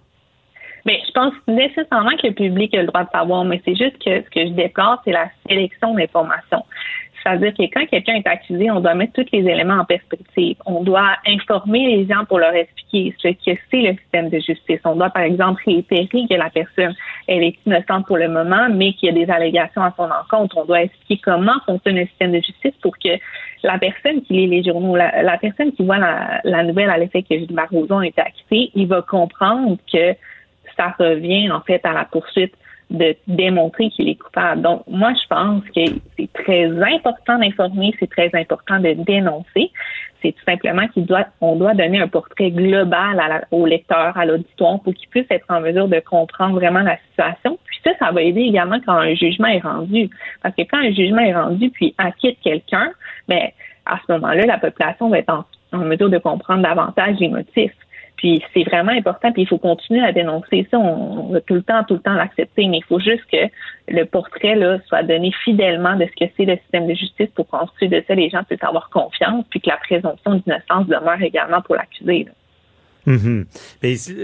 Mais 0.86 1.00
je 1.06 1.12
pense 1.12 1.34
nécessairement 1.46 2.16
que 2.20 2.28
le 2.28 2.34
public 2.34 2.74
a 2.74 2.80
le 2.80 2.86
droit 2.86 3.04
de 3.04 3.10
savoir, 3.10 3.44
mais 3.44 3.60
c'est 3.64 3.76
juste 3.76 3.98
que 3.98 4.22
ce 4.22 4.30
que 4.30 4.46
je 4.46 4.52
déplore, 4.52 5.00
c'est 5.04 5.12
la 5.12 5.28
sélection 5.48 5.94
d'informations. 5.94 6.64
C'est-à-dire 7.22 7.52
que 7.52 7.62
quand 7.64 7.86
quelqu'un 7.86 8.14
est 8.14 8.26
accusé, 8.26 8.70
on 8.70 8.80
doit 8.80 8.94
mettre 8.94 9.12
tous 9.14 9.26
les 9.32 9.40
éléments 9.40 9.80
en 9.80 9.84
perspective. 9.84 10.56
On 10.66 10.82
doit 10.82 11.16
informer 11.26 11.96
les 11.96 12.06
gens 12.06 12.24
pour 12.24 12.38
leur 12.38 12.54
expliquer 12.54 13.14
ce 13.18 13.28
que 13.28 13.58
c'est 13.70 13.82
le 13.82 13.96
système 13.96 14.28
de 14.30 14.38
justice. 14.38 14.80
On 14.84 14.96
doit, 14.96 15.10
par 15.10 15.24
exemple, 15.24 15.62
réitérer 15.66 16.06
que 16.28 16.34
la 16.34 16.50
personne 16.50 16.94
elle 17.26 17.42
est 17.42 17.56
innocente 17.66 18.06
pour 18.06 18.16
le 18.16 18.28
moment, 18.28 18.68
mais 18.70 18.94
qu'il 18.94 19.08
y 19.08 19.10
a 19.10 19.26
des 19.26 19.30
allégations 19.30 19.82
à 19.82 19.92
son 19.96 20.04
encontre. 20.04 20.56
On 20.56 20.64
doit 20.64 20.82
expliquer 20.82 21.20
comment 21.22 21.60
fonctionne 21.66 21.96
le 21.96 22.06
système 22.06 22.32
de 22.32 22.40
justice 22.40 22.74
pour 22.80 22.96
que 22.98 23.10
la 23.62 23.78
personne 23.78 24.22
qui 24.22 24.34
lit 24.34 24.46
les 24.46 24.62
journaux, 24.62 24.96
la, 24.96 25.38
personne 25.38 25.72
qui 25.72 25.84
voit 25.84 25.98
la, 25.98 26.62
nouvelle 26.62 26.90
à 26.90 26.96
l'effet 26.96 27.22
que 27.22 27.34
Rozon 27.70 27.98
a 27.98 28.06
été 28.06 28.20
acquitté, 28.20 28.70
il 28.74 28.86
va 28.86 29.02
comprendre 29.02 29.76
que 29.92 30.14
ça 30.78 30.94
revient 30.98 31.50
en 31.50 31.60
fait 31.60 31.84
à 31.84 31.92
la 31.92 32.04
poursuite 32.04 32.54
de 32.90 33.14
démontrer 33.26 33.90
qu'il 33.90 34.08
est 34.08 34.14
coupable. 34.14 34.62
Donc, 34.62 34.82
moi, 34.86 35.12
je 35.12 35.26
pense 35.28 35.62
que 35.64 36.00
c'est 36.16 36.32
très 36.32 36.70
important 36.94 37.38
d'informer, 37.38 37.92
c'est 38.00 38.08
très 38.08 38.30
important 38.34 38.80
de 38.80 38.94
dénoncer. 38.94 39.70
C'est 40.22 40.32
tout 40.32 40.44
simplement 40.46 40.88
qu'il 40.88 41.04
doit, 41.04 41.26
doit 41.40 41.74
donner 41.74 42.00
un 42.00 42.08
portrait 42.08 42.50
global 42.50 43.20
à 43.20 43.28
la, 43.28 43.44
au 43.50 43.66
lecteur, 43.66 44.16
à 44.16 44.24
l'auditoire, 44.24 44.80
pour 44.80 44.94
qu'il 44.94 45.08
puisse 45.10 45.26
être 45.30 45.44
en 45.50 45.60
mesure 45.60 45.86
de 45.86 46.00
comprendre 46.00 46.54
vraiment 46.54 46.80
la 46.80 46.96
situation. 47.10 47.58
Puis 47.66 47.78
ça, 47.84 47.90
ça 47.98 48.10
va 48.10 48.22
aider 48.22 48.40
également 48.40 48.78
quand 48.84 48.94
un 48.94 49.14
jugement 49.14 49.48
est 49.48 49.60
rendu. 49.60 50.08
Parce 50.42 50.54
que 50.54 50.62
quand 50.62 50.78
un 50.78 50.92
jugement 50.92 51.20
est 51.20 51.34
rendu 51.34 51.70
puis 51.70 51.94
acquitte 51.98 52.38
quelqu'un, 52.42 52.90
ben, 53.28 53.48
à 53.84 54.00
ce 54.06 54.12
moment-là, 54.12 54.46
la 54.46 54.58
population 54.58 55.10
va 55.10 55.18
être 55.18 55.44
en 55.72 55.78
mesure 55.78 56.08
de 56.08 56.18
comprendre 56.18 56.62
davantage 56.62 57.16
les 57.20 57.28
motifs. 57.28 57.72
Puis 58.18 58.42
c'est 58.52 58.64
vraiment 58.64 58.92
important, 58.92 59.32
puis 59.32 59.42
il 59.42 59.48
faut 59.48 59.58
continuer 59.58 60.04
à 60.04 60.12
dénoncer 60.12 60.66
ça. 60.70 60.78
On, 60.78 61.32
va 61.32 61.40
tout 61.40 61.54
le 61.54 61.62
temps, 61.62 61.84
tout 61.84 61.94
le 61.94 62.00
temps 62.00 62.14
l'accepter, 62.14 62.66
mais 62.66 62.78
il 62.78 62.84
faut 62.84 62.98
juste 62.98 63.24
que 63.32 63.48
le 63.88 64.04
portrait 64.04 64.56
là 64.56 64.78
soit 64.86 65.04
donné 65.04 65.32
fidèlement 65.44 65.96
de 65.96 66.04
ce 66.04 66.24
que 66.24 66.30
c'est 66.36 66.44
le 66.44 66.56
système 66.58 66.88
de 66.88 66.94
justice 66.94 67.30
pour 67.34 67.46
construire 67.46 67.90
de 67.92 68.04
ça 68.06 68.14
les 68.14 68.28
gens 68.28 68.42
puissent 68.42 68.62
avoir 68.62 68.90
confiance, 68.90 69.44
puis 69.50 69.60
que 69.60 69.70
la 69.70 69.76
présomption 69.76 70.34
d'innocence 70.34 70.88
demeure 70.88 71.22
également 71.22 71.62
pour 71.62 71.76
l'accusé. 71.76 72.26
Mhm. 73.06 73.46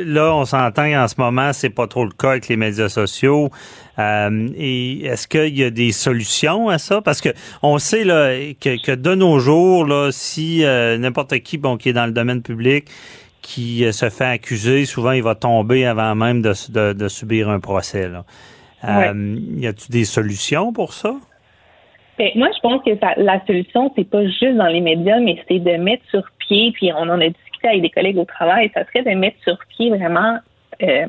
là, 0.07 0.35
on 0.35 0.44
s'entend 0.44 0.90
qu'en 0.90 1.09
ce 1.09 1.14
moment, 1.16 1.52
c'est 1.54 1.70
pas 1.70 1.87
trop 1.87 2.04
le 2.04 2.11
cas 2.11 2.33
avec 2.33 2.48
les 2.48 2.57
médias 2.57 2.90
sociaux. 2.90 3.48
Euh, 3.98 4.48
et 4.57 5.07
est-ce 5.07 5.26
qu'il 5.26 5.57
y 5.57 5.64
a 5.64 5.70
des 5.70 5.92
solutions 5.92 6.68
à 6.68 6.76
ça? 6.78 7.00
Parce 7.00 7.22
que 7.22 7.30
on 7.62 7.78
sait 7.78 8.04
là, 8.04 8.30
que, 8.61 8.94
de 8.94 9.14
nos 9.14 9.38
jours, 9.38 9.87
là, 9.87 10.11
si 10.11 10.64
euh, 10.64 10.98
n'importe 10.98 11.38
qui 11.38 11.57
bon, 11.57 11.78
qui 11.78 11.90
est 11.90 11.92
dans 11.94 12.04
le 12.04 12.12
domaine 12.12 12.42
public 12.42 12.88
qui 13.44 13.85
euh, 13.85 13.92
se 13.92 14.09
fait 14.09 14.24
accuser, 14.24 14.87
souvent 14.87 15.12
il 15.12 15.22
va 15.22 15.35
tomber 15.35 15.85
avant 15.85 16.14
même 16.14 16.40
de, 16.40 16.92
de, 16.92 17.09
subir 17.09 17.50
un 17.50 17.61
procès. 17.61 18.09
Là. 18.09 18.24
y 18.83 19.66
a-t-il 19.66 19.90
des 19.90 20.07
solutions 20.07 20.72
pour 20.72 20.94
ça? 20.94 21.14
Ben, 22.18 22.30
moi, 22.37 22.48
je 22.54 22.61
pense 22.61 22.83
que 22.83 22.90
la 23.20 23.44
solution, 23.44 23.92
c'est 23.94 24.09
pas 24.09 24.24
juste 24.24 24.57
dans 24.57 24.68
les 24.68 24.80
médias, 24.80 25.20
mais 25.20 25.37
c'est 25.46 25.59
de 25.59 25.76
mettre 25.76 26.04
sur 26.09 26.22
pied, 26.38 26.72
puis 26.72 26.90
on 26.92 27.02
en 27.02 27.20
a 27.20 27.28
discuté 27.28 27.68
avec 27.68 27.83
des 27.83 27.90
collègues 27.90 28.18
au 28.18 28.24
travail, 28.24 28.70
ça 28.72 28.85
serait 28.87 29.02
de 29.02 29.18
mettre 29.18 29.37
sur 29.42 29.59
pied 29.76 29.90
vraiment 29.90 30.38
euh, 30.83 31.07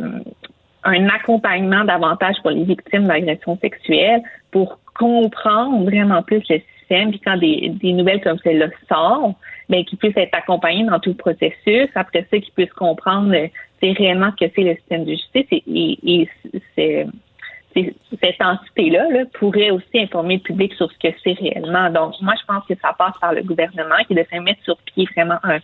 un 0.83 1.07
accompagnement 1.07 1.85
davantage 1.85 2.35
pour 2.41 2.51
les 2.51 2.63
victimes 2.63 3.07
d'agressions 3.07 3.57
sexuelles 3.61 4.21
pour 4.51 4.79
comprendre 4.97 5.85
vraiment 5.85 6.21
plus 6.21 6.43
le 6.49 6.59
système, 6.79 7.11
puis 7.11 7.21
quand 7.23 7.37
des, 7.37 7.93
nouvelles 7.93 8.21
comme 8.21 8.39
celle-là 8.43 8.67
sortent, 8.89 9.35
ben, 9.69 9.83
qu'ils 9.85 9.97
puissent 9.97 10.17
être 10.17 10.33
accompagnés 10.33 10.85
dans 10.85 10.99
tout 10.99 11.11
le 11.11 11.15
processus, 11.15 11.89
après 11.95 12.25
ça, 12.29 12.39
qu'ils 12.39 12.53
puissent 12.53 12.73
comprendre 12.73 13.33
euh, 13.33 13.47
c'est 13.81 13.91
réellement 13.91 14.31
que 14.31 14.45
c'est 14.55 14.63
le 14.63 14.75
système 14.75 15.05
de 15.05 15.11
justice 15.11 15.47
et, 15.51 15.63
et 15.67 16.29
c'est 16.75 17.05
cette 17.75 18.41
entité-là 18.41 19.09
là, 19.11 19.25
pourrait 19.33 19.71
aussi 19.71 19.99
informer 19.99 20.35
le 20.35 20.41
public 20.41 20.73
sur 20.75 20.89
ce 20.91 20.97
que 20.97 21.13
c'est 21.23 21.33
réellement. 21.33 21.89
Donc, 21.89 22.13
moi, 22.21 22.33
je 22.39 22.45
pense 22.45 22.65
que 22.67 22.73
ça 22.81 22.93
passe 22.97 23.15
par 23.19 23.33
le 23.33 23.43
gouvernement 23.43 23.97
qui 24.07 24.15
devrait 24.15 24.39
mettre 24.39 24.63
sur 24.63 24.77
pied 24.77 25.05
vraiment 25.15 25.39
un, 25.43 25.59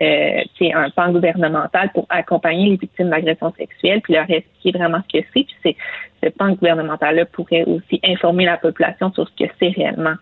euh, 0.00 0.42
un 0.74 0.90
plan 0.90 1.12
gouvernemental 1.12 1.90
pour 1.92 2.06
accompagner 2.08 2.70
les 2.70 2.76
victimes 2.76 3.10
d'agressions 3.10 3.52
sexuelles, 3.58 4.00
puis 4.00 4.14
leur 4.14 4.30
expliquer 4.30 4.78
vraiment 4.78 5.00
ce 5.08 5.18
que 5.18 5.24
c'est. 5.34 5.44
Puis 5.44 5.56
c'est, 5.62 5.76
ce 6.22 6.28
plan 6.30 6.52
gouvernemental-là 6.52 7.26
pourrait 7.26 7.64
aussi 7.64 8.00
informer 8.04 8.46
la 8.46 8.56
population 8.56 9.12
sur 9.12 9.28
ce 9.28 9.44
que 9.44 9.50
c'est 9.58 9.70
réellement. 9.70 10.14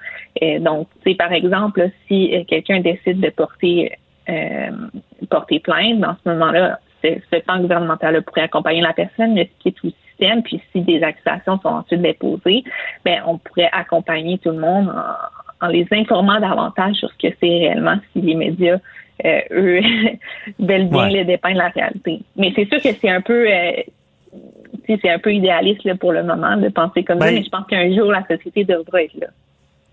Euh, 0.42 0.58
donc, 0.58 0.88
par 1.18 1.32
exemple, 1.32 1.90
si 2.06 2.34
euh, 2.34 2.44
quelqu'un 2.46 2.80
décide 2.80 3.20
de 3.20 3.30
porter 3.30 3.92
euh, 4.28 4.70
porter 5.30 5.58
plainte, 5.60 6.00
dans 6.00 6.16
ce 6.22 6.28
moment-là, 6.30 6.78
ce 7.02 7.40
plan 7.40 7.60
gouvernemental-là 7.60 8.22
pourrait 8.22 8.42
accompagner 8.42 8.82
la 8.82 8.92
personne, 8.92 9.34
mais 9.34 9.50
ce 9.58 9.62
qui 9.62 9.68
est 9.68 9.84
aussi 9.84 10.07
puis 10.44 10.60
si 10.72 10.80
des 10.82 11.02
accusations 11.02 11.60
sont 11.60 11.68
ensuite 11.68 12.02
déposées, 12.02 12.64
ben 13.04 13.22
on 13.26 13.38
pourrait 13.38 13.70
accompagner 13.72 14.38
tout 14.38 14.50
le 14.50 14.58
monde 14.58 14.92
en, 15.60 15.68
les 15.68 15.86
informant 15.90 16.40
davantage 16.40 16.96
sur 16.96 17.10
ce 17.10 17.28
que 17.28 17.34
c'est 17.40 17.48
réellement 17.48 17.96
si 18.12 18.20
les 18.20 18.34
médias 18.34 18.78
euh, 19.24 19.40
eux 19.50 19.80
veulent 20.58 20.88
bien 20.88 21.08
les 21.08 21.24
dépeindre 21.24 21.58
la 21.58 21.68
réalité. 21.68 22.20
Mais 22.36 22.52
c'est 22.54 22.68
sûr 22.68 22.80
que 22.80 22.96
c'est 23.00 23.10
un 23.10 23.20
peu 23.20 23.46
euh, 23.50 23.72
c'est 24.86 25.10
un 25.10 25.18
peu 25.18 25.34
idéaliste 25.34 25.92
pour 25.98 26.12
le 26.12 26.22
moment 26.22 26.56
de 26.56 26.68
penser 26.68 27.02
comme 27.04 27.18
ça, 27.18 27.26
ben 27.26 27.34
mais 27.34 27.42
je 27.42 27.50
pense 27.50 27.66
qu'un 27.66 27.94
jour 27.94 28.10
la 28.12 28.24
société 28.26 28.64
devra 28.64 29.02
être 29.02 29.14
là. 29.14 29.26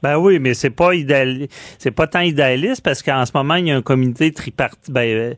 Ben 0.03 0.17
oui, 0.17 0.37
mais 0.39 0.53
c'est 0.53 0.69
pas 0.69 0.93
idéal, 0.93 1.47
c'est 1.79 1.91
pas 1.91 2.05
tant 2.05 2.19
idéaliste 2.19 2.83
parce 2.83 3.01
qu'en 3.01 3.25
ce 3.25 3.31
moment 3.33 3.55
il 3.55 3.67
y 3.67 3.71
a 3.71 3.75
un 3.75 3.81
comité 3.81 4.31
tripartite 4.31 4.91
ben, 4.91 5.01
euh, 5.01 5.33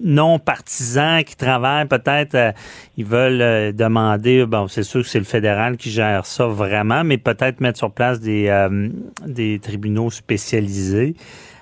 non 0.00 0.38
partisans 0.38 1.22
qui 1.24 1.36
travaillent 1.36 1.86
peut-être 1.86 2.34
euh, 2.34 2.52
ils 2.96 3.04
veulent 3.04 3.42
euh, 3.42 3.72
demander 3.72 4.46
bon 4.46 4.68
c'est 4.68 4.82
sûr 4.82 5.02
que 5.02 5.08
c'est 5.08 5.18
le 5.18 5.24
fédéral 5.24 5.76
qui 5.76 5.90
gère 5.90 6.26
ça 6.26 6.46
vraiment 6.46 7.04
mais 7.04 7.18
peut-être 7.18 7.60
mettre 7.60 7.78
sur 7.78 7.90
place 7.90 8.20
des 8.20 8.48
euh, 8.48 8.88
des 9.26 9.58
tribunaux 9.58 10.10
spécialisés 10.10 11.14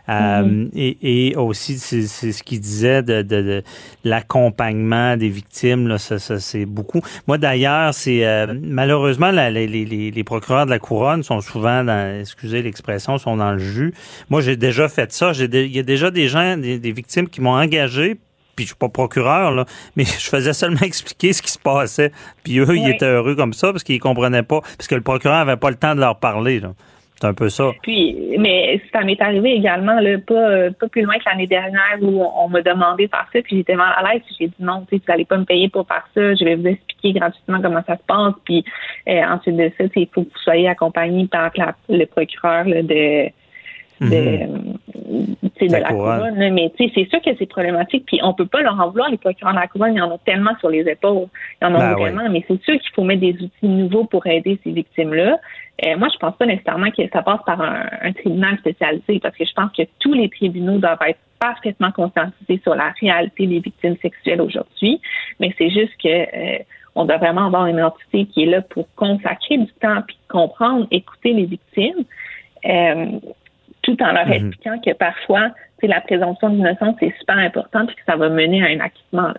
mm-hmm. 0.09 0.71
et, 0.75 1.31
et, 1.31 1.37
aussi, 1.37 1.79
c'est 1.79 2.07
ce 2.07 2.43
qu'il 2.43 2.61
disait 2.61 3.03
de, 3.03 3.23
de, 3.23 3.63
l'accompagnement 4.05 5.17
des 5.17 5.29
victimes. 5.29 5.89
Là, 5.89 5.99
ça, 5.99 6.19
ça 6.19 6.39
c'est 6.41 6.67
beaucoup. 6.67 7.01
Moi, 7.27 7.39
d'ailleurs, 7.39 7.95
c'est 7.95 8.25
malheureusement 8.63 9.31
les, 9.31 9.67
les, 9.67 10.11
les, 10.11 10.25
procureurs 10.25 10.67
de 10.67 10.71
la 10.71 10.79
couronne 10.79 11.23
sont 11.23 11.41
souvent, 11.41 11.85
dans, 11.85 12.21
excusez 12.21 12.63
l'expression, 12.63 13.19
sont 13.19 13.37
dans 13.37 13.53
le 13.53 13.59
jus. 13.59 13.95
Moi, 14.31 14.41
j'ai 14.41 14.57
déjà 14.57 14.89
fait 14.89 15.13
ça. 15.13 15.33
J'ai 15.33 15.47
il 15.47 15.75
y 15.75 15.79
a 15.79 15.83
déjà 15.83 16.11
des 16.11 16.29
gens, 16.29 16.57
des, 16.57 16.79
des 16.79 16.93
victimes 16.93 17.29
qui 17.29 17.41
m'ont 17.41 17.57
engagé 17.57 18.19
puis 18.57 18.65
je 18.65 18.71
suis 18.71 18.77
pas 18.77 18.89
procureur, 18.89 19.53
là, 19.53 19.67
mais 19.95 20.05
je 20.19 20.29
faisais 20.29 20.55
seulement 20.55 20.81
expliquer 20.81 21.33
ce 21.33 21.43
qui 21.43 21.53
se 21.53 21.59
passait. 21.59 22.11
Puis 22.43 22.59
eux, 22.59 22.77
ils 22.77 22.89
étaient 22.89 23.05
heureux 23.05 23.37
comme 23.37 23.53
ça 23.53 23.71
parce 23.71 23.85
qu'ils 23.85 24.01
comprenaient 24.01 24.43
pas, 24.43 24.63
parce 24.79 24.89
que 24.89 24.95
le 24.95 25.03
procureur 25.03 25.37
avait 25.37 25.59
pas 25.59 25.71
le 25.71 25.77
temps 25.77 25.95
de 25.95 26.01
leur 26.01 26.19
parler. 26.19 26.63
C'est 27.19 27.27
un 27.27 27.33
peu 27.33 27.49
ça. 27.49 27.71
Puis, 27.83 28.37
mais 28.39 28.81
ça 28.93 29.01
m'est 29.01 29.21
arrivé 29.23 29.53
également, 29.53 29.99
là, 30.01 30.19
pas, 30.19 30.71
pas 30.79 30.89
plus 30.89 31.03
loin 31.03 31.17
que 31.17 31.25
l'année 31.25 31.47
dernière 31.47 31.97
où 32.03 32.23
on, 32.23 32.49
m'a 32.49 32.61
demandé 32.61 33.07
de 33.07 33.11
faire 33.11 33.27
ça, 33.33 33.41
puis 33.43 33.57
j'étais 33.57 33.75
mal 33.75 33.95
à 33.97 34.13
l'aise, 34.13 34.23
j'ai 34.39 34.49
dit 34.49 34.55
non, 34.59 34.85
tu 34.91 34.99
sais, 34.99 35.03
n'allez 35.09 35.25
pas 35.25 35.39
me 35.39 35.45
payer 35.45 35.71
pour 35.71 35.87
faire 35.87 36.07
ça, 36.15 36.35
je 36.35 36.45
vais 36.45 36.57
vous 36.57 36.67
expliquer 36.67 37.19
gratuitement 37.19 37.61
comment 37.63 37.83
ça 37.87 37.97
se 37.97 38.03
passe, 38.07 38.35
puis 38.45 38.65
euh, 39.09 39.23
ensuite 39.25 39.57
de 39.57 39.73
ça, 39.79 39.85
il 39.97 40.09
faut 40.13 40.25
que 40.25 40.29
vous 40.29 40.39
soyez 40.45 40.69
accompagné 40.69 41.27
par 41.27 41.51
le 41.89 42.05
procureur 42.05 42.67
de 42.67 43.31
de, 44.01 44.07
mhm. 44.07 45.37
de 45.61 45.73
la, 45.73 45.89
couronne. 45.89 46.53
Mais 46.53 46.73
c'est 46.77 47.09
sûr 47.09 47.21
que 47.23 47.31
c'est 47.39 47.47
problématique. 47.47 48.05
Puis 48.07 48.21
on 48.23 48.35
peut 48.35 48.47
pas 48.47 48.61
leur 48.61 48.79
en 48.79 48.91
vouloir, 48.91 49.09
les 49.11 49.17
procureurs 49.17 49.55
de 49.55 49.61
la 49.61 49.67
couronne. 49.67 49.95
Il 49.95 49.99
y 49.99 50.01
en 50.01 50.11
a 50.11 50.19
tellement 50.19 50.57
sur 50.61 50.69
les 50.69 50.87
épaules. 50.89 51.29
Il 51.61 51.65
y 51.65 51.69
en 51.69 51.75
a 51.75 51.95
vraiment. 51.95 52.25
Ben 52.25 52.33
Mais 52.33 52.45
c'est 52.47 52.63
sûr 52.63 52.75
qu'il 52.75 52.91
faut 52.95 53.05
mettre 53.05 53.21
des 53.21 53.35
outils 53.35 53.69
nouveaux 53.69 54.05
pour 54.05 54.27
aider 54.27 54.59
ces 54.65 54.71
victimes-là. 54.73 55.39
Euh, 55.85 55.97
moi, 55.99 56.09
je 56.13 56.19
pense 56.19 56.35
pas 56.37 56.47
nécessairement 56.47 56.91
que 56.91 57.03
ça 57.13 57.23
passe 57.23 57.41
par 57.45 57.61
un, 57.61 58.13
tribunal 58.13 58.57
spécialisé 58.59 59.21
parce 59.21 59.37
que 59.37 59.45
je 59.45 59.53
pense 59.53 59.71
que 59.73 59.83
tous 59.99 60.15
les 60.15 60.29
tribunaux 60.31 60.79
doivent 60.79 60.99
être 61.07 61.19
parfaitement 61.39 61.93
conscientisés 61.93 62.61
sur 62.63 62.75
la 62.75 62.95
réalité 63.01 63.47
des 63.47 63.61
victimes 63.61 63.97
sexuelles 64.01 64.41
aujourd'hui. 64.41 65.01
Mais 65.39 65.55
c'est 65.59 65.69
juste 65.69 65.93
que 66.03 66.09
euh, 66.09 66.59
on 66.95 67.05
doit 67.05 67.19
vraiment 67.19 67.47
avoir 67.47 67.67
une 67.67 67.83
entité 67.83 68.25
qui 68.25 68.45
est 68.45 68.47
là 68.47 68.63
pour 68.63 68.87
consacrer 68.95 69.59
du 69.59 69.73
temps 69.81 70.01
puis 70.07 70.17
comprendre, 70.29 70.87
écouter 70.91 71.35
les 71.35 71.45
victimes. 71.45 72.05
Euh, 72.65 73.21
tout 73.83 74.03
en 74.03 74.13
leur 74.13 74.27
mhm. 74.27 74.33
expliquant 74.33 74.79
que 74.85 74.93
parfois, 74.95 75.51
la 75.83 76.01
présomption 76.01 76.51
d'innocence 76.51 76.97
est 77.03 77.17
super 77.19 77.39
importante 77.39 77.91
et 77.91 77.95
que 77.95 78.01
ça 78.05 78.17
va 78.17 78.29
mener 78.29 78.63
à 78.63 78.67
un 78.67 78.81
acquittement. 78.81 79.33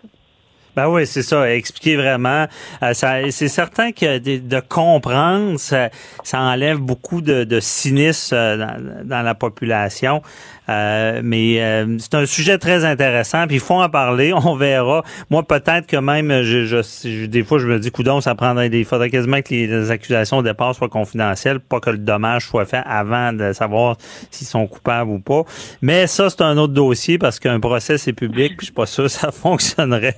Ben 0.78 0.88
oui, 0.90 1.08
c'est 1.08 1.24
ça. 1.24 1.52
Expliquer 1.52 1.96
vraiment. 1.96 2.46
Euh, 2.84 2.94
c'est 2.94 3.48
certain 3.48 3.92
que 3.92 4.20
de, 4.20 4.60
comprendre, 4.60 5.60
ça, 5.60 5.90
enlève 6.34 6.78
beaucoup 6.78 7.22
de, 7.22 7.60
cynisme 7.60 8.36
euh, 8.36 9.04
dans, 9.04 9.24
la 9.24 9.34
population. 9.34 10.22
Euh, 10.70 11.22
mais 11.24 11.86
c'est 12.00 12.16
un 12.16 12.26
sujet 12.26 12.58
très 12.58 12.86
intéressant. 12.86 13.48
Puis 13.48 13.58
il 13.58 13.62
faut 13.62 13.76
en 13.76 13.90
parler. 13.90 14.34
On 14.46 14.56
verra. 14.56 15.04
Moi, 15.30 15.44
peut-être 15.44 15.88
que 15.88 15.98
même, 15.98 16.42
je, 16.44 17.26
des 17.26 17.44
fois, 17.44 17.60
je 17.60 17.68
me 17.68 17.80
dis, 17.80 17.92
coudon, 17.92 18.22
ça 18.22 18.36
prendrait 18.36 18.70
des. 18.70 18.80
Il 18.80 18.86
faudrait 18.86 19.10
quasiment 19.10 19.42
que 19.42 19.54
les, 19.54 19.92
accusations 19.92 20.38
au 20.38 20.44
départ 20.44 20.76
soient 20.76 20.90
confidentielles, 20.90 21.60
pas 21.60 21.80
que 21.80 21.90
le 21.90 21.98
dommage 21.98 22.48
soit 22.48 22.66
fait 22.66 22.82
avant 22.86 23.34
de 23.34 23.54
savoir 23.54 23.98
s'ils 24.32 24.48
sont 24.48 24.68
coupables 24.68 25.10
ou 25.10 25.20
pas. 25.20 25.44
Mais 25.82 26.08
ça, 26.08 26.30
c'est 26.30 26.42
un 26.42 26.58
autre 26.58 26.74
dossier 26.74 27.18
parce 27.18 27.40
qu'un 27.40 27.60
procès 27.60 27.98
c'est 27.98 28.14
public. 28.14 28.58
Puis 28.58 28.60
je 28.62 28.66
suis 28.66 28.74
pas 28.74 28.86
sûr 28.86 29.06
que 29.06 29.10
ça 29.10 29.32
fonctionnerait. 29.32 30.18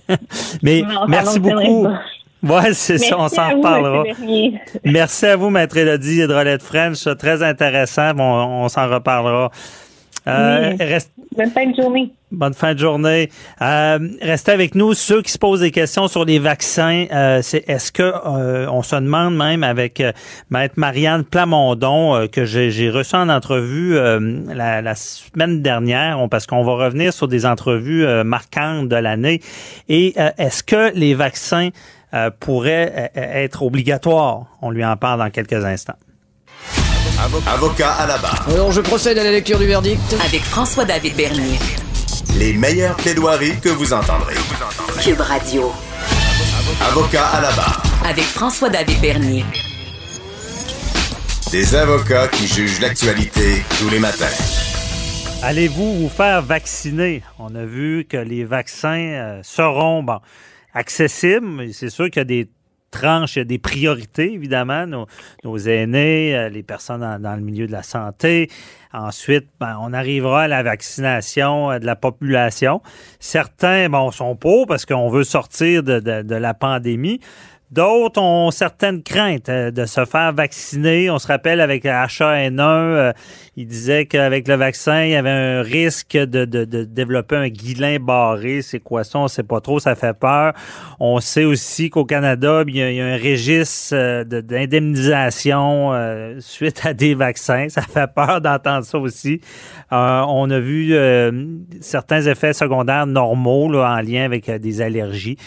Mais 0.62 0.84
merci 1.08 1.40
beaucoup. 1.40 1.88
Ouais, 2.42 2.74
c'est 2.74 2.98
ça, 2.98 3.18
on 3.20 3.28
s'en 3.28 3.58
reparlera. 3.58 4.04
Merci 4.86 5.26
à 5.26 5.36
vous, 5.36 5.50
Maître 5.50 5.76
Elodie 5.76 6.22
Hydrolette 6.22 6.64
French. 6.64 7.04
Très 7.18 7.44
intéressant. 7.44 8.14
Bon, 8.14 8.24
on 8.24 8.70
s'en 8.70 8.90
reparlera. 8.90 9.52
Euh, 10.30 11.00
bonne 11.36 11.52
fin 11.52 11.66
de 11.66 11.76
journée. 11.76 12.12
Bonne 12.32 12.54
fin 12.54 12.76
de 12.76 12.80
journée. 12.80 13.30
Euh, 13.62 13.98
restez 14.22 14.52
avec 14.52 14.76
nous. 14.76 14.94
Ceux 14.94 15.24
qui 15.24 15.32
se 15.32 15.40
posent 15.40 15.62
des 15.62 15.72
questions 15.72 16.08
sur 16.08 16.26
les 16.26 16.38
vaccins, 16.38 17.06
euh, 17.12 17.40
c'est 17.42 17.68
est-ce 17.68 17.92
que 17.92 18.04
euh, 18.04 18.70
on 18.70 18.84
se 18.84 18.96
demande 18.96 19.36
même 19.36 19.64
avec 19.64 20.00
euh, 20.00 20.12
Maître 20.52 20.76
Marianne 20.78 21.24
Plamondon 21.24 22.28
que 22.32 22.46
j'ai 22.46 22.90
reçu 22.90 23.16
en 23.16 23.30
entrevue 23.30 23.96
la, 23.96 24.82
la, 24.82 24.96
semaine 24.96 25.62
dernière, 25.62 26.20
parce 26.30 26.46
qu'on 26.46 26.64
va 26.64 26.74
revenir 26.74 27.14
sur 27.14 27.28
des 27.28 27.46
entrevues 27.46 28.06
marquantes 28.24 28.88
de 28.90 28.96
l'année. 28.96 29.42
Et 29.88 30.16
est-ce 30.38 30.64
que 30.64 30.94
les 30.96 31.14
vaccins 31.14 31.70
pourraient 32.40 33.12
être 33.16 33.64
obligatoires? 33.64 34.46
On 34.62 34.72
lui 34.72 34.86
en 34.86 34.98
parle 34.98 35.20
dans 35.20 35.30
quelques 35.30 35.66
instants. 35.66 35.96
Avocat 37.22 37.92
à 37.92 38.08
la 38.08 38.18
barre. 38.18 38.46
Alors 38.50 38.72
je 38.72 38.80
procède 38.80 39.18
à 39.18 39.24
la 39.26 39.32
lecture 39.32 39.60
du 39.60 39.66
verdict. 39.66 40.00
Avec 40.26 40.42
François-David 40.42 41.18
Bernier. 41.18 41.60
Les 42.38 42.54
meilleures 42.54 42.96
plaidoiries 42.96 43.60
que 43.60 43.68
vous 43.68 43.92
entendrez. 43.92 44.36
Cube 45.04 45.20
Radio. 45.20 45.74
Avocat 46.82 47.28
à 47.28 47.42
la 47.42 47.52
barre. 47.52 47.84
Avec 48.06 48.24
François-David 48.24 49.02
Bernier. 49.02 49.44
Des 51.52 51.76
avocats 51.76 52.30
qui 52.30 52.48
jugent 52.48 52.80
l'actualité 52.80 53.64
tous 53.80 53.90
les 53.90 54.00
matins. 54.00 54.26
Allez-vous 55.44 56.00
vous 56.00 56.10
faire 56.10 56.42
vacciner? 56.42 57.24
On 57.38 57.54
a 57.54 57.66
vu 57.66 58.06
que 58.10 58.18
les 58.18 58.46
vaccins 58.46 58.98
euh, 58.98 59.40
seront 59.44 60.04
bon, 60.04 60.20
accessibles. 60.74 61.74
C'est 61.74 61.90
sûr 61.90 62.06
qu'il 62.10 62.20
y 62.20 62.22
a 62.22 62.24
des 62.24 62.48
tranches, 62.92 63.38
des 63.38 63.60
priorités, 63.60 64.34
évidemment, 64.34 64.86
nos, 65.44 65.58
aînés, 65.58 66.36
euh, 66.36 66.50
les 66.50 66.64
personnes 66.64 67.02
dans, 67.22 67.36
le 67.36 67.42
milieu 67.42 67.68
de 67.68 67.72
la 67.72 67.84
santé. 67.84 68.50
Ensuite, 68.94 69.48
ben, 69.60 69.78
on 69.82 69.94
arrivera 69.94 70.44
à 70.44 70.48
la 70.48 70.64
vaccination 70.64 71.72
euh, 71.72 71.80
de 71.80 71.86
la 71.86 71.96
population. 71.96 72.82
Certains, 73.20 73.90
bon, 73.90 74.12
sont 74.12 74.36
pour 74.36 74.68
parce 74.68 74.86
qu'on 74.86 75.10
veut 75.10 75.24
sortir 75.24 75.84
de 75.84 76.36
la 76.36 76.54
pandémie. 76.54 77.20
D'autres 77.72 78.20
ont 78.20 78.50
certaines 78.50 79.04
craintes 79.04 79.48
euh, 79.48 79.70
de 79.70 79.86
se 79.86 80.04
faire 80.06 80.34
vacciner. 80.34 81.12
On 81.12 81.20
se 81.20 81.28
rappelle 81.28 81.62
avec 81.62 81.86
H1N1, 81.86 82.60
euh, 82.62 83.14
il 83.58 83.68
disait 83.68 84.08
qu'avec 84.08 84.48
le 84.48 84.56
vaccin, 84.56 85.04
il 85.04 85.12
y 85.12 85.16
avait 85.16 85.30
un 85.30 85.62
risque 85.62 86.18
de, 86.18 86.46
de, 86.46 86.66
développer 86.66 87.36
un 87.36 87.50
guilin 87.50 88.00
barré. 88.00 88.64
C'est 88.64 88.80
quoi 88.80 89.04
ça? 89.04 89.20
On 89.20 89.28
sait 89.28 89.44
pas 89.44 89.62
trop, 89.62 89.80
ça 89.80 89.94
fait 89.94 90.18
peur. 90.18 90.54
On 91.00 91.20
sait 91.20 91.44
aussi 91.44 91.92
qu'au 91.92 92.06
Canada, 92.06 92.64
il 92.66 92.76
y, 92.76 92.82
a, 92.82 93.06
un 93.06 93.18
registre 93.18 93.94
euh, 93.94 94.24
d'indemnisation 94.24 95.92
suite 96.40 96.82
à 96.86 96.96
des 96.96 97.14
vaccins. 97.14 97.68
Ça 97.70 97.84
fait 97.84 98.12
peur 98.12 98.42
d'entendre 98.42 98.86
ça 98.86 98.98
aussi. 98.98 99.42
on 99.92 100.50
a 100.50 100.60
vu 100.60 100.96
certains 101.82 102.22
effets 102.22 102.54
secondaires 102.54 103.06
normaux 103.06 103.72
là, 103.72 103.96
en 103.96 104.02
lien 104.02 104.26
avec 104.26 104.50
des 104.50 104.82
allergies. 104.82 105.38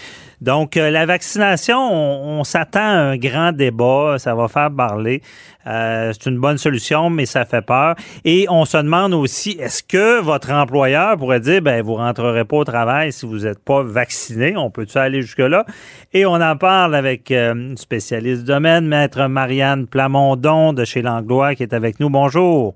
Donc, 0.43 0.77
euh, 0.77 0.91
la 0.91 1.07
vaccination, 1.07 1.79
on, 1.79 2.43
s'attend 2.43 2.81
à 2.81 2.99
un 3.13 3.17
grand 3.17 3.53
débat, 3.53 4.17
ça 4.19 4.35
va 4.35 4.49
faire 4.49 4.73
parler. 4.77 5.23
Euh, 5.69 6.13
c'est 6.13 6.29
une 6.29 6.41
bonne 6.41 6.59
solution, 6.59 7.11
mais 7.11 7.27
ça 7.27 7.45
fait 7.45 7.63
peur. 7.63 7.95
Et 8.25 8.47
on 8.51 8.65
se 8.65 8.77
demande 8.77 9.15
aussi, 9.15 9.53
est-ce 9.53 9.85
que 9.85 10.21
votre 10.21 10.51
employeur 10.51 11.17
pourrait 11.17 11.39
dire, 11.39 11.63
ben, 11.63 11.81
vous 11.81 11.95
rentrerez 11.95 12.45
pas 12.45 12.57
au 12.57 12.65
travail 12.65 13.13
si 13.13 13.25
vous 13.25 13.45
n'êtes 13.45 13.63
pas 13.65 13.85
vacciné? 13.85 14.57
On 14.57 14.69
peut-tu 14.69 14.99
aller 14.99 15.23
jusque-là? 15.23 15.65
Et 16.13 16.27
on 16.27 16.35
en 16.35 16.57
parle 16.57 16.97
avec 16.97 17.31
euh, 17.31 17.53
une 17.53 17.77
spécialiste 17.77 18.41
du 18.41 18.49
domaine, 18.49 18.89
maître 18.89 19.25
Marianne 19.29 19.87
Plamondon 19.87 20.73
de 20.73 20.85
chez 20.85 21.03
Langlois, 21.03 21.55
qui 21.55 21.63
est 21.63 21.73
avec 21.73 22.01
nous. 22.01 22.11
Bonjour. 22.11 22.75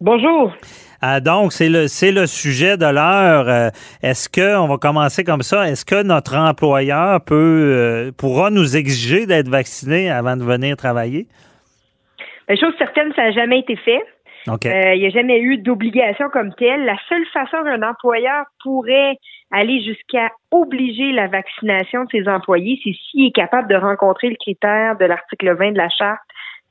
Bonjour. 0.00 0.52
Ah, 1.06 1.20
donc, 1.20 1.52
c'est 1.52 1.68
le, 1.68 1.86
c'est 1.86 2.12
le 2.12 2.26
sujet 2.26 2.78
de 2.78 2.86
l'heure. 2.86 3.46
Euh, 3.46 3.68
est-ce 4.02 4.30
que, 4.30 4.56
on 4.56 4.66
va 4.66 4.78
commencer 4.78 5.22
comme 5.22 5.42
ça, 5.42 5.68
est-ce 5.68 5.84
que 5.84 6.02
notre 6.02 6.34
employeur 6.34 7.22
peut, 7.22 7.34
euh, 7.36 8.10
pourra 8.16 8.48
nous 8.48 8.74
exiger 8.74 9.26
d'être 9.26 9.50
vacciné 9.50 10.10
avant 10.10 10.34
de 10.34 10.42
venir 10.42 10.78
travailler? 10.78 11.26
La 12.48 12.56
chose 12.56 12.72
certaine, 12.78 13.12
ça 13.14 13.24
n'a 13.24 13.32
jamais 13.32 13.58
été 13.58 13.76
fait. 13.76 14.02
Euh, 14.48 14.94
il 14.94 15.00
n'y 15.00 15.06
a 15.06 15.10
jamais 15.10 15.40
eu 15.40 15.58
d'obligation 15.58 16.30
comme 16.30 16.54
telle. 16.54 16.86
La 16.86 16.96
seule 17.10 17.26
façon 17.34 17.62
qu'un 17.64 17.82
employeur 17.82 18.46
pourrait 18.62 19.18
aller 19.50 19.82
jusqu'à 19.82 20.30
obliger 20.52 21.12
la 21.12 21.26
vaccination 21.26 22.04
de 22.04 22.08
ses 22.12 22.26
employés, 22.26 22.80
c'est 22.82 22.94
s'il 23.10 23.26
est 23.26 23.36
capable 23.36 23.68
de 23.68 23.76
rencontrer 23.76 24.30
le 24.30 24.36
critère 24.36 24.96
de 24.96 25.04
l'article 25.04 25.54
20 25.54 25.72
de 25.72 25.76
la 25.76 25.90
charte, 25.90 26.22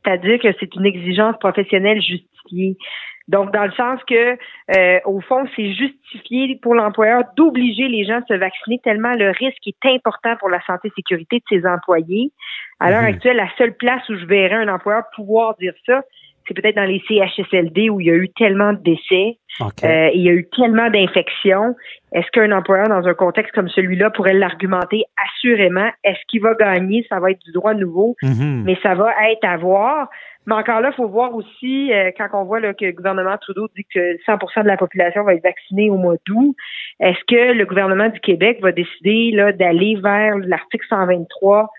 c'est-à-dire 0.04 0.40
que 0.40 0.48
c'est 0.60 0.74
une 0.74 0.88
exigence 0.88 1.38
professionnelle 1.40 2.02
justifiée. 2.02 2.78
Donc, 3.28 3.54
dans 3.54 3.64
le 3.64 3.72
sens 3.72 4.00
que, 4.08 4.38
euh, 4.76 5.00
au 5.06 5.22
fond, 5.22 5.46
c'est 5.56 5.74
justifié 5.74 6.60
pour 6.62 6.76
l'employeur 6.76 7.24
d'obliger 7.38 7.88
les 7.88 8.06
gens 8.06 8.20
à 8.20 8.26
se 8.28 8.34
vacciner 8.34 8.80
tellement 8.84 9.14
le 9.14 9.30
risque 9.30 9.66
est 9.66 9.86
important 9.86 10.36
pour 10.40 10.50
la 10.50 10.62
santé 10.66 10.90
et 10.90 10.92
sécurité 10.96 11.38
de 11.38 11.44
ses 11.58 11.66
employés. 11.66 12.32
À 12.80 12.92
l'heure 12.92 13.02
mhm. 13.02 13.08
actuelle, 13.16 13.38
la 13.38 13.50
seule 13.58 13.76
place 13.76 14.08
où 14.10 14.18
je 14.18 14.26
verrais 14.26 14.56
un 14.56 14.68
employeur 14.68 15.04
pouvoir 15.16 15.56
dire 15.58 15.74
ça, 15.86 16.02
c'est 16.48 16.54
peut-être 16.54 16.76
dans 16.76 16.84
les 16.84 17.02
CHSLD 17.08 17.90
où 17.90 18.02
il 18.02 18.08
y 18.08 18.12
a 18.12 18.16
eu 18.16 18.30
tellement 18.30 18.74
de 18.74 18.80
décès, 18.80 19.38
euh, 19.62 20.10
il 20.14 20.22
y 20.22 20.30
a 20.30 20.34
eu 20.34 20.48
tellement 20.56 20.90
d'infections. 20.90 21.76
Est-ce 22.12 22.28
qu'un 22.32 22.52
employeur 22.52 22.90
dans 22.90 23.08
un 23.08 23.14
contexte 23.14 23.54
comme 23.54 23.70
celui-là 23.70 24.10
pourrait 24.10 24.34
l'argumenter 24.34 25.04
assurément? 25.26 25.90
Est-ce 26.04 26.20
qu'il 26.28 26.42
va 26.42 26.54
gagner? 26.56 27.06
Ça 27.08 27.20
va 27.20 27.32
être 27.32 27.40
du 27.46 27.52
droit 27.52 27.74
nouveau, 27.74 28.16
mhm. 28.22 28.64
mais 28.66 28.78
ça 28.84 28.94
va 28.96 29.14
être 29.32 29.46
à 29.46 29.58
voir. 29.58 30.10
Mais 30.46 30.56
encore 30.56 30.82
là, 30.82 30.90
il 30.92 30.96
faut 30.96 31.08
voir 31.08 31.34
aussi, 31.34 31.94
euh, 31.94 32.12
quand 32.18 32.28
on 32.34 32.44
voit 32.44 32.60
là, 32.60 32.74
que 32.74 32.86
le 32.86 32.92
gouvernement 32.92 33.38
Trudeau 33.38 33.68
dit 33.76 33.86
que 33.94 34.18
100% 34.26 34.64
de 34.64 34.68
la 34.68 34.78
population 34.78 35.24
va 35.24 35.36
être 35.36 35.44
vaccinée 35.44 35.90
au 35.90 35.98
mois 35.98 36.16
d'août, 36.26 36.56
est-ce 37.00 37.20
que 37.28 37.54
le 37.54 37.66
gouvernement 37.66 38.10
du 38.10 38.20
Québec 38.20 38.60
va 38.62 38.72
décider 38.72 39.32
là, 39.32 39.52
d'aller 39.52 39.96
vers 40.02 40.38
l'article 40.38 40.86
123 40.90 41.70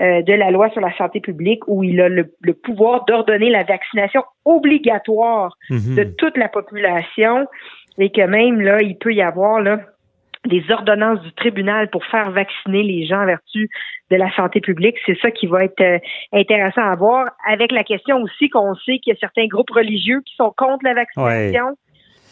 euh, 0.00 0.22
de 0.22 0.32
la 0.32 0.50
loi 0.50 0.70
sur 0.70 0.80
la 0.80 0.96
santé 0.96 1.20
publique 1.20 1.62
où 1.68 1.84
il 1.84 2.00
a 2.00 2.08
le, 2.08 2.24
pouvoir 2.64 3.04
d'ordonner 3.04 3.50
la 3.50 3.62
vaccination 3.62 4.24
obligatoire 4.44 5.56
mhm. 5.70 5.94
de 5.94 6.04
toute 6.04 6.36
la 6.36 6.48
population 6.48 7.46
et 7.98 8.10
que 8.10 8.22
même 8.22 8.60
là, 8.60 8.82
il 8.82 8.96
peut 8.98 9.14
y 9.14 9.22
avoir 9.22 9.60
là 9.60 9.78
des 10.46 10.64
ordonnances 10.70 11.20
du 11.22 11.32
tribunal 11.32 11.88
pour 11.90 12.04
faire 12.04 12.30
vacciner 12.30 12.82
les 12.82 13.06
gens 13.06 13.22
en 13.22 13.26
vertu 13.26 13.68
de 14.10 14.16
la 14.16 14.30
santé 14.34 14.60
publique. 14.60 14.96
C'est 15.06 15.18
ça 15.20 15.30
qui 15.30 15.46
va 15.46 15.64
être 15.64 15.80
euh, 15.80 15.98
intéressant 16.32 16.82
à 16.82 16.94
voir, 16.94 17.30
avec 17.48 17.72
la 17.72 17.84
question 17.84 18.22
aussi 18.22 18.48
qu'on 18.50 18.74
sait 18.74 18.98
qu'il 18.98 19.12
y 19.12 19.16
a 19.16 19.18
certains 19.18 19.46
groupes 19.46 19.70
religieux 19.70 20.20
qui 20.26 20.34
sont 20.36 20.52
contre 20.56 20.84
la 20.84 20.94
vaccination. 20.94 21.76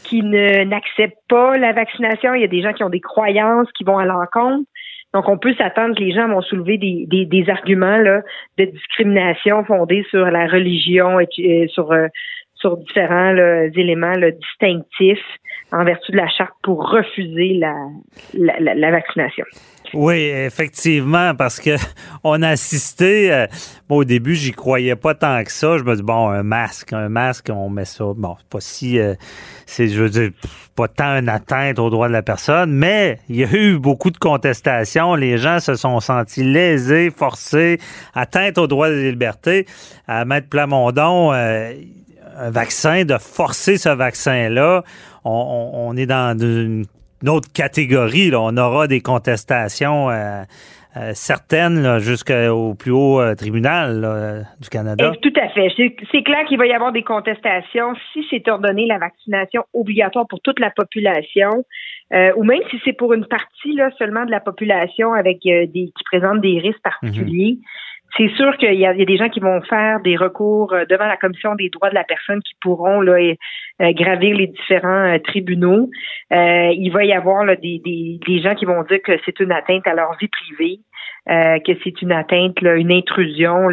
qui 0.04 0.22
ne 0.22 0.64
n'acceptent 0.64 1.16
pas 1.28 1.56
la 1.56 1.72
vaccination. 1.72 2.34
Il 2.34 2.40
y 2.40 2.44
a 2.44 2.48
des 2.48 2.60
gens 2.60 2.72
qui 2.72 2.82
ont 2.82 2.90
des 2.90 3.00
croyances 3.00 3.70
qui 3.72 3.84
vont 3.84 3.98
à 3.98 4.04
l'encontre. 4.04 4.66
Donc, 5.14 5.28
on 5.28 5.36
peut 5.36 5.54
s'attendre 5.54 5.94
que 5.94 6.02
les 6.02 6.12
gens 6.12 6.26
vont 6.28 6.40
soulever 6.40 6.78
des, 6.78 7.04
des, 7.06 7.26
des 7.26 7.48
arguments 7.50 7.98
là, 7.98 8.22
de 8.58 8.64
discrimination 8.64 9.62
fondés 9.64 10.04
sur 10.10 10.24
la 10.24 10.46
religion 10.46 11.20
et 11.20 11.28
euh, 11.38 11.68
sur 11.68 11.92
euh, 11.92 12.08
sur 12.62 12.78
différents 12.78 13.34
éléments 13.74 14.14
distinctifs 14.16 15.18
en 15.72 15.84
vertu 15.84 16.12
de 16.12 16.16
la 16.18 16.28
charte 16.28 16.54
pour 16.62 16.90
refuser 16.90 17.60
la, 18.34 18.90
vaccination. 18.90 19.44
Oui, 19.94 20.16
effectivement, 20.16 21.34
parce 21.34 21.60
que 21.60 21.76
on 22.24 22.40
a 22.42 22.48
assisté. 22.50 23.32
Euh, 23.32 23.46
au 23.88 24.04
début, 24.04 24.34
j'y 24.34 24.52
croyais 24.52 24.96
pas 24.96 25.14
tant 25.14 25.42
que 25.44 25.52
ça. 25.52 25.76
Je 25.76 25.84
me 25.84 25.96
dis 25.96 26.02
bon, 26.02 26.28
un 26.28 26.42
masque, 26.42 26.94
un 26.94 27.10
masque, 27.10 27.50
on 27.52 27.68
met 27.68 27.84
ça. 27.84 28.04
Bon, 28.16 28.36
pas 28.48 28.60
si, 28.60 28.98
euh, 28.98 29.14
c'est, 29.66 29.88
je 29.88 30.02
veux 30.02 30.08
dire, 30.08 30.30
pas 30.74 30.88
tant 30.88 31.18
une 31.18 31.28
atteinte 31.28 31.78
aux 31.78 31.90
droits 31.90 32.08
de 32.08 32.14
la 32.14 32.22
personne, 32.22 32.72
mais 32.72 33.18
il 33.28 33.36
y 33.36 33.44
a 33.44 33.52
eu 33.52 33.78
beaucoup 33.78 34.10
de 34.10 34.16
contestations. 34.16 35.14
Les 35.14 35.36
gens 35.36 35.60
se 35.60 35.74
sont 35.74 36.00
sentis 36.00 36.44
lésés, 36.44 37.10
forcés, 37.10 37.78
atteintes 38.14 38.56
aux 38.56 38.66
droits 38.66 38.88
des 38.88 39.10
libertés. 39.10 39.66
À 40.06 40.24
Maître 40.24 40.48
Plamondon. 40.48 41.32
Euh, 41.32 41.72
un 42.42 42.50
vaccin, 42.50 43.04
de 43.04 43.16
forcer 43.18 43.76
ce 43.76 43.88
vaccin-là, 43.88 44.82
on, 45.24 45.96
est 45.96 46.06
dans 46.06 46.36
une, 46.38 46.84
autre 47.26 47.52
catégorie. 47.52 48.30
Là. 48.30 48.40
On 48.40 48.56
aura 48.56 48.88
des 48.88 49.00
contestations 49.00 50.10
euh, 50.10 50.42
euh, 50.96 51.12
certaines 51.14 52.00
jusqu'au 52.00 52.74
plus 52.74 52.90
haut 52.90 53.20
euh, 53.20 53.36
tribunal 53.36 54.44
du 54.60 54.68
Canada. 54.68 55.12
tout 55.22 55.32
à 55.40 55.48
fait. 55.50 55.68
C'est 56.10 56.22
clair 56.24 56.44
qu'il 56.48 56.58
va 56.58 56.66
y 56.66 56.72
avoir 56.72 56.90
des 56.90 57.04
contestations 57.04 57.94
si 58.12 58.26
c'est 58.28 58.48
ordonné 58.48 58.86
la 58.86 58.98
vaccination 58.98 59.62
obligatoire 59.72 60.26
pour 60.28 60.40
toute 60.40 60.58
la 60.58 60.70
population. 60.70 61.64
ou 62.36 62.42
même 62.42 62.60
si 62.70 62.80
c'est 62.84 62.92
pour 62.92 63.12
une 63.12 63.26
partie 63.26 63.72
là, 63.74 63.90
seulement 63.98 64.24
de 64.24 64.32
la 64.32 64.40
population 64.40 65.12
avec 65.12 65.38
des 65.44 65.68
qui 65.70 66.04
présente 66.10 66.40
des 66.40 66.58
risques 66.58 66.82
particuliers. 66.82 67.58
Mhm. 67.58 67.64
C'est 68.16 68.28
sûr 68.36 68.54
qu'il 68.58 68.74
y, 68.74 68.84
a 68.84 68.92
des 68.92 69.16
gens 69.16 69.30
qui 69.30 69.40
vont 69.40 69.62
faire 69.62 70.00
des 70.00 70.16
recours 70.16 70.74
euh, 70.74 70.84
devant 70.84 71.06
la 71.06 71.16
commission 71.16 71.54
des 71.54 71.70
droits 71.70 71.88
de 71.88 71.94
la 71.94 72.04
personne 72.04 72.42
qui 72.42 72.54
pourront 72.60 73.00
là, 73.00 73.14
euh, 73.14 73.92
gravir 73.92 74.36
les 74.36 74.48
différents 74.48 75.14
euh, 75.14 75.18
tribunaux. 75.18 75.88
il 76.30 76.90
va 76.90 77.04
y 77.04 77.12
avoir 77.12 77.46
des, 77.56 78.42
gens 78.42 78.54
qui 78.54 78.66
vont 78.66 78.82
dire 78.82 79.00
que 79.02 79.12
c'est 79.24 79.40
une 79.40 79.52
atteinte 79.52 79.86
à 79.86 79.94
leur 79.94 80.14
vie 80.18 80.28
privée, 80.28 80.80
que 81.26 81.72
c'est 81.82 82.02
une 82.02 82.12
atteinte, 82.12 82.60
une 82.60 82.92
intrusion 82.92 83.68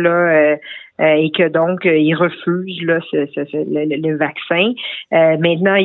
et 0.99 1.31
que 1.31 1.47
donc 1.47 1.85
euh, 1.85 1.97
ils 1.97 2.13
refusent 2.13 2.81
là, 2.83 2.99
ce, 3.09 3.17
le, 3.17 4.17
vaccin. 4.17 4.73
Euh, 5.13 5.37
maintenant, 5.37 5.77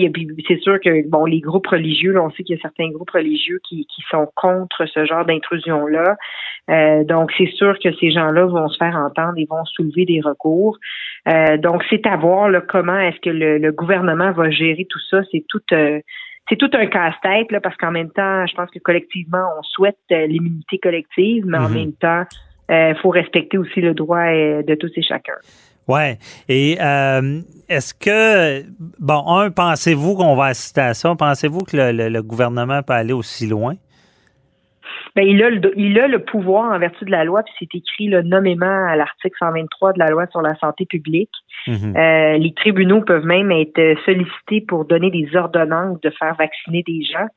c'est 0.49 0.61
sûr 0.61 0.81
que 0.81 1.09
bon, 1.09 1.25
les 1.27 1.41
groupes 1.41 1.67
religieux, 1.67 2.13
là, 2.13 2.23
on 2.23 2.31
sait 2.31 2.43
qu'il 2.43 2.57
y 2.57 2.59
a 2.59 2.63
certains 2.63 2.91
groupes 2.91 3.11
religieux 3.11 3.61
qui, 3.69 3.87
qui 3.87 4.03
sont 4.11 4.29
contre 4.35 4.87
ce 4.87 5.05
genre 5.05 5.25
d'intrusion-là. 5.25 6.17
donc, 7.05 7.33
c'est 7.39 7.51
sûr 7.53 7.79
que 7.79 7.93
ces 8.01 8.11
gens-là 8.11 8.47
vont 8.47 8.69
se 8.69 8.77
faire 8.77 8.97
entendre 8.97 9.35
et 9.37 9.47
vont 9.49 9.65
soulever 9.67 10.05
des 10.05 10.21
recours. 10.21 10.79
donc, 11.59 11.85
c'est 11.91 12.07
à 12.07 12.17
voir 12.17 12.49
là, 12.49 12.61
comment 12.61 12.99
est-ce 12.99 13.21
que 13.21 13.31
le, 13.31 13.71
gouvernement 13.71 14.33
va 14.33 14.51
gérer 14.51 14.87
tout 14.89 15.01
ça. 15.11 15.23
C'est 15.31 15.45
tout 15.49 15.63
c'est 16.49 16.57
tout 16.57 16.71
un 16.75 16.87
casse-tête 16.87 17.51
là, 17.53 17.61
parce 17.61 17.77
qu'en 17.77 17.91
même 17.91 18.11
temps, 18.11 18.47
je 18.47 18.55
pense 18.55 18.71
que 18.71 18.79
collectivement, 18.79 19.45
on 19.59 19.63
souhaite 19.63 19.97
l'immunité 20.11 20.79
collective, 20.79 21.45
mais 21.47 21.59
en 21.59 21.69
mm-hmm. 21.69 21.75
même 21.75 21.93
temps, 21.95 22.25
il 22.69 22.75
euh, 22.75 22.95
faut 22.97 23.11
respecter 23.11 23.59
aussi 23.59 23.81
le 23.81 23.95
droit 23.95 24.27
euh, 24.27 24.63
de 24.63 24.75
tous 24.75 24.91
et 24.97 25.03
chacun. 25.03 25.35
Ouais. 25.87 26.19
Et 26.49 26.79
euh, 26.81 27.41
est-ce 27.69 27.93
que 27.95 28.65
bon, 28.99 29.23
un, 29.27 29.51
pensez-vous 29.51 30.15
qu'on 30.17 30.35
va 30.35 30.47
assister 30.47 30.81
à 30.81 30.95
ça? 30.95 31.15
Pensez-vous 31.15 31.61
que 31.61 31.77
le, 31.77 32.23
gouvernement 32.23 32.83
peut 32.83 32.95
aller 32.95 33.13
aussi 33.13 33.47
loin? 33.47 33.75
Ben, 35.15 35.25
il, 35.29 35.43
a 35.45 35.51
le, 35.51 35.79
il 35.79 35.99
a 36.01 36.09
le 36.09 36.25
pouvoir 36.25 36.73
en 36.73 36.79
vertu 36.79 37.05
de 37.05 37.11
la 37.11 37.25
loi, 37.25 37.43
puis 37.45 37.55
c'est 37.61 37.79
écrit 37.79 38.09
là, 38.09 38.23
nommément 38.23 38.87
à 38.89 38.97
l'article 38.97 39.37
123 39.39 39.93
de 39.93 39.99
la 40.01 40.07
loi 40.07 40.27
sur 40.29 40.43
la 40.43 40.57
santé 40.57 40.87
publique. 40.87 41.31
Mhm. 41.67 41.97
euh, 41.97 42.37
les 42.37 42.53
tribunaux 42.53 43.01
peuvent 43.03 43.25
même 43.25 43.51
être 43.51 43.95
sollicités 44.05 44.61
pour 44.61 44.85
donner 44.85 45.11
des 45.11 45.37
ordonnances 45.37 46.01
de 46.01 46.11
faire 46.11 46.35
vacciner 46.35 46.83
des 46.83 47.03
gens. 47.05 47.29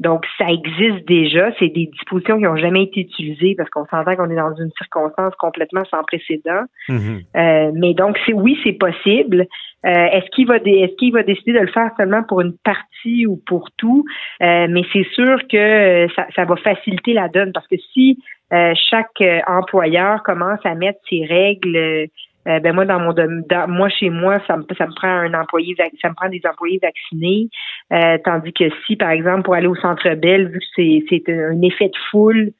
Donc, 0.00 0.24
ça 0.38 0.46
existe 0.50 1.06
déjà. 1.06 1.50
C'est 1.58 1.68
des 1.68 1.86
dispositions 1.86 2.38
qui 2.38 2.44
n'ont 2.44 2.56
jamais 2.56 2.84
été 2.84 3.00
utilisées 3.00 3.54
parce 3.56 3.68
qu'on 3.68 3.84
s'entend 3.84 4.16
qu'on 4.16 4.30
est 4.30 4.36
dans 4.36 4.54
une 4.54 4.70
circonstance 4.78 5.34
complètement 5.36 5.84
sans 5.90 6.02
précédent. 6.02 6.62
Mhm. 6.88 7.20
euh, 7.36 7.70
mais 7.74 7.92
donc, 7.92 8.18
c'est 8.26 8.32
oui, 8.32 8.58
c'est 8.64 8.72
possible. 8.72 9.46
Euh, 9.86 9.88
est-ce 9.90 10.30
qu'il 10.30 10.46
va 10.46 10.56
est-ce 10.56 10.96
qu'il 10.96 11.12
va 11.12 11.22
décider 11.22 11.52
de 11.52 11.58
le 11.58 11.68
faire 11.68 11.90
seulement 11.96 12.22
pour 12.22 12.40
une 12.40 12.56
partie 12.64 13.26
ou 13.26 13.40
pour 13.46 13.70
tout? 13.76 14.04
Euh, 14.42 14.66
Mais 14.70 14.82
c'est 14.92 15.06
sûr 15.12 15.38
que 15.48 16.06
ça, 16.16 16.26
ça, 16.34 16.44
va 16.44 16.56
faciliter 16.56 17.12
la 17.12 17.28
donne 17.28 17.52
parce 17.52 17.66
que 17.66 17.76
si 17.92 18.18
euh, 18.52 18.72
chaque 18.90 19.22
employeur 19.46 20.22
commence 20.22 20.60
à 20.64 20.74
mettre 20.74 20.98
ses 21.08 21.24
règles 21.24 22.08
euh, 22.50 22.60
ben 22.60 22.74
moi 22.74 22.84
dans 22.84 22.98
mon 22.98 23.12
dans, 23.12 23.68
moi 23.68 23.88
chez 23.88 24.10
moi 24.10 24.40
ça 24.46 24.56
me 24.56 24.64
ça 24.76 24.86
me 24.86 24.94
prend 24.94 25.08
un 25.08 25.34
employé 25.34 25.74
ça 26.00 26.08
me 26.08 26.14
prend 26.14 26.28
des 26.28 26.40
employés 26.44 26.80
vaccinés 26.82 27.48
euh, 27.92 28.18
tandis 28.24 28.52
que 28.52 28.64
si 28.86 28.96
par 28.96 29.10
exemple 29.10 29.42
pour 29.42 29.54
aller 29.54 29.66
au 29.66 29.76
centre 29.76 30.14
Bell 30.14 30.48
vu 30.48 30.58
que 30.58 30.64
c'est 30.74 31.04
c'est 31.08 31.32
un 31.32 31.60
effet 31.62 31.88
de 31.88 31.96
foule 32.10 32.52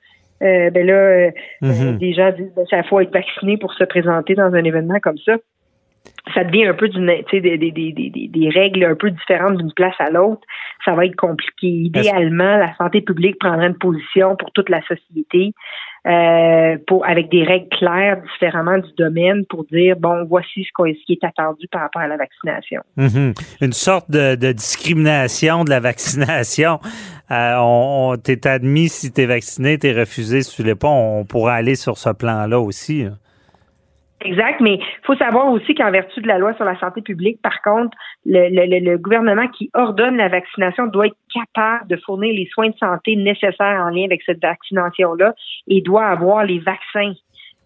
euh, 0.43 0.71
ben 0.71 0.87
là 0.87 1.31
mm-hmm. 1.63 1.99
des 1.99 2.13
gens 2.13 2.31
disent 2.33 2.53
ben, 2.55 2.65
ça 2.71 2.83
faut 2.85 3.01
être 3.01 3.13
vacciné 3.13 3.57
pour 3.57 3.73
se 3.75 3.85
présenter 3.85 4.35
dans 4.35 4.55
un 4.55 4.65
événement 4.65 5.01
comme 5.01 5.19
ça 5.19 5.37
ça 6.35 6.45
devient 6.45 6.67
un 6.67 6.75
peu 6.75 6.89
d'une 6.89 7.07
des, 7.07 7.41
des, 7.41 7.59
des, 7.59 7.93
des, 7.93 8.29
des 8.29 8.49
règles 8.51 8.85
un 8.85 8.95
peu 8.95 9.11
différentes 9.11 9.57
d'une 9.57 9.73
place 9.73 9.95
à 9.99 10.11
l'autre. 10.11 10.43
Ça 10.85 10.93
va 10.93 11.07
être 11.07 11.17
compliqué. 11.17 11.67
Idéalement, 11.67 12.57
la 12.57 12.75
santé 12.77 13.01
publique 13.01 13.39
prendrait 13.39 13.69
une 13.69 13.79
position 13.79 14.37
pour 14.37 14.51
toute 14.53 14.69
la 14.69 14.81
société. 14.83 15.53
Euh, 16.07 16.79
pour 16.87 17.07
avec 17.07 17.31
des 17.31 17.45
règles 17.45 17.69
claires 17.69 18.23
différemment 18.33 18.79
du 18.79 18.89
domaine 18.97 19.45
pour 19.51 19.67
dire 19.67 19.97
bon 19.99 20.25
voici 20.25 20.65
ce, 20.65 21.05
qui 21.05 21.13
est 21.13 21.23
attendu 21.23 21.67
par 21.71 21.83
rapport 21.83 22.01
à 22.01 22.07
la 22.07 22.17
vaccination. 22.17 22.81
Mhm. 22.97 23.35
Une 23.61 23.73
sorte 23.75 24.11
de, 24.11 24.35
discrimination 24.53 25.63
de 25.63 25.69
la 25.69 25.81
vaccination. 25.81 26.81
Euh, 27.31 27.55
on, 27.59 28.17
t'est 28.17 28.47
admis 28.47 28.89
si 28.89 29.13
tu 29.13 29.21
es 29.21 29.27
vacciné, 29.27 29.77
t'es 29.77 29.93
refusé 29.93 30.41
si 30.41 30.57
tu 30.57 30.63
l'es 30.63 30.75
pas. 30.75 30.89
On 30.89 31.27
pourrait 31.27 31.53
aller 31.53 31.75
sur 31.75 31.99
ce 31.99 32.09
plan-là 32.09 32.59
aussi. 32.59 33.07
Exact, 34.23 34.61
mais 34.61 34.75
il 34.75 35.07
faut 35.07 35.17
savoir 35.17 35.51
aussi 35.51 35.75
qu'en 35.75 35.91
vertu 35.91 36.21
de 36.21 36.29
la 36.29 36.39
loi 36.39 36.53
sur 36.55 36.65
la 36.65 36.79
santé 36.79 37.01
publique, 37.01 37.41
par 37.41 37.63
contre, 37.63 37.97
le, 38.27 38.49
le, 38.51 38.99
gouvernement 38.99 39.49
qui 39.49 39.71
ordonne 39.73 40.17
la 40.17 40.29
vaccination 40.29 40.87
doit 40.89 41.07
être 41.07 41.17
capable 41.33 41.89
de 41.89 41.97
fournir 41.97 42.35
les 42.35 42.47
soins 42.53 42.69
de 42.69 42.77
santé 42.77 43.17
nécessaires 43.17 43.83
en 43.83 43.89
lien 43.89 44.05
avec 44.05 44.23
cette 44.25 44.43
vaccination-là 44.43 45.35
et 45.69 45.81
doit 45.81 46.05
avoir 46.05 46.45
les 46.45 46.59
vaccins 46.59 47.13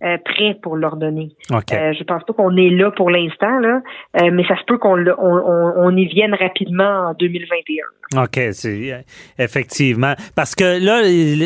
euh, 0.03 0.19
prêt 0.25 0.59
pour 0.61 0.77
l'ordonner. 0.77 1.31
Okay. 1.51 1.77
Euh, 1.77 1.93
je 1.97 2.03
pense 2.05 2.23
pas 2.25 2.33
qu'on 2.33 2.57
est 2.57 2.71
là 2.71 2.91
pour 2.91 3.11
l'instant, 3.11 3.59
là, 3.61 3.81
euh, 4.21 4.31
mais 4.33 4.45
ça 4.47 4.57
se 4.59 4.65
peut 4.67 4.77
qu'on 4.77 4.99
on, 4.99 5.97
y 5.97 6.07
vienne 6.07 6.35
rapidement 6.35 7.11
en 7.11 7.15
2021. 7.15 8.23
OK, 8.23 8.41
c'est 8.53 9.05
effectivement. 9.39 10.15
Parce 10.35 10.55
que 10.55 10.65
là, 10.85 11.03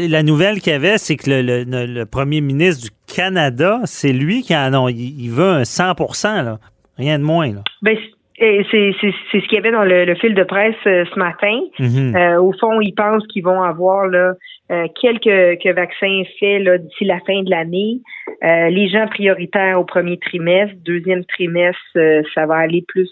la 0.09 0.23
nouvelle 0.23 0.61
qu'il 0.61 0.73
y 0.73 0.77
avait, 0.77 0.99
c'est 0.99 1.17
que 1.17 1.31
le, 1.31 1.65
le, 1.65 2.07
premier 2.07 2.41
ministre 2.41 2.85
du 2.85 3.15
Canada, 3.15 3.81
c'est 3.85 4.13
lui 4.13 4.43
qui 4.43 4.57
en 4.57 4.73
a, 4.73 4.91
il, 4.91 5.31
veut 5.31 5.51
un 5.51 5.65
100 5.65 5.95
là. 6.25 6.59
Rien 6.97 7.19
de 7.19 7.25
moins. 7.25 7.53
Là. 7.53 7.63
Ben, 7.83 7.97
c'est 8.39 8.93
ce 9.01 9.47
qu'il 9.47 9.55
y 9.55 9.59
avait 9.59 9.73
dans 9.73 9.85
le, 9.85 10.15
fil 10.17 10.35
de 10.35 10.45
presse 10.45 10.77
ce 10.85 11.19
matin. 11.19 11.61
Mm-hmm. 11.79 12.37
au 12.39 12.53
fond, 12.53 12.81
ils 12.81 12.95
pensent 12.95 13.27
qu'ils 13.27 13.45
vont 13.45 13.63
avoir 13.63 14.07
là, 14.07 14.35
euh, 14.71 14.87
quelques, 15.01 15.67
vaccins 15.75 16.23
faits 16.39 16.69
d'ici 16.83 17.05
la 17.05 17.21
fin 17.21 17.43
de 17.43 17.49
l'année. 17.49 18.03
Euh, 18.45 18.69
les 18.69 18.91
gens 18.91 19.07
prioritaires 19.07 19.81
au 19.81 19.85
premier 19.85 20.19
trimestre, 20.19 20.75
deuxième 20.85 21.25
trimestre, 21.25 21.81
euh, 21.97 22.23
ça 22.35 22.45
va 22.45 22.57
aller 22.57 22.85
plus 22.87 23.11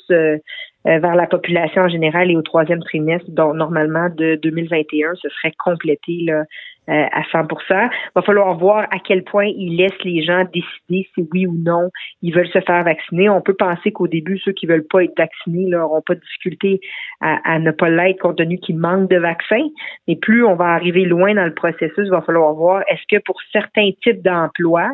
vers 0.85 1.17
la 1.17 1.27
population 1.27 1.83
en 1.83 1.89
général 1.89 2.31
et 2.31 2.37
au 2.37 2.43
troisième 2.43 2.79
trimestre, 2.79 3.29
donc 3.31 3.57
normalement 3.57 4.09
de 4.09 4.39
2021, 4.41 5.15
ce 5.17 5.29
serait 5.31 5.53
complété 5.59 6.21
là, 6.23 6.45
euh, 6.89 7.07
à 7.13 7.23
100 7.33 7.47
Il 7.71 7.89
va 8.15 8.23
falloir 8.23 8.57
voir 8.57 8.87
à 8.91 8.99
quel 8.99 9.25
point 9.25 9.47
ils 9.47 9.77
laissent 9.77 10.05
les 10.05 10.23
gens 10.23 10.45
décider 10.45 11.09
si 11.15 11.29
oui 11.33 11.47
ou 11.47 11.55
non 11.55 11.91
ils 12.23 12.35
veulent 12.35 12.49
se 12.49 12.61
faire 12.61 12.85
vacciner. 12.85 13.29
On 13.29 13.41
peut 13.41 13.55
penser 13.55 13.93
qu'au 13.93 14.09
début, 14.09 14.39
ceux 14.39 14.53
qui 14.53 14.67
veulent 14.67 14.87
pas 14.87 15.05
être 15.05 15.17
vaccinés 15.17 15.67
n'auront 15.67 16.03
pas 16.03 16.15
de 16.15 16.21
difficulté 16.21 16.81
à, 17.21 17.39
à 17.45 17.59
ne 17.59 17.71
pas 17.71 17.89
l'être 17.89 18.21
compte 18.21 18.39
tenu 18.39 18.59
qu'ils 18.59 18.79
manquent 18.79 19.11
de 19.11 19.19
vaccins. 19.19 19.67
Mais 20.09 20.17
plus 20.17 20.45
on 20.45 20.55
va 20.55 20.67
arriver 20.67 21.05
loin 21.05 21.35
dans 21.35 21.45
le 21.45 21.55
processus, 21.55 22.05
il 22.05 22.11
va 22.11 22.23
falloir 22.23 22.55
voir 22.55 22.83
est-ce 22.89 23.03
que 23.09 23.23
pour 23.23 23.37
certains 23.53 23.91
types 24.03 24.23
d'emplois, 24.23 24.91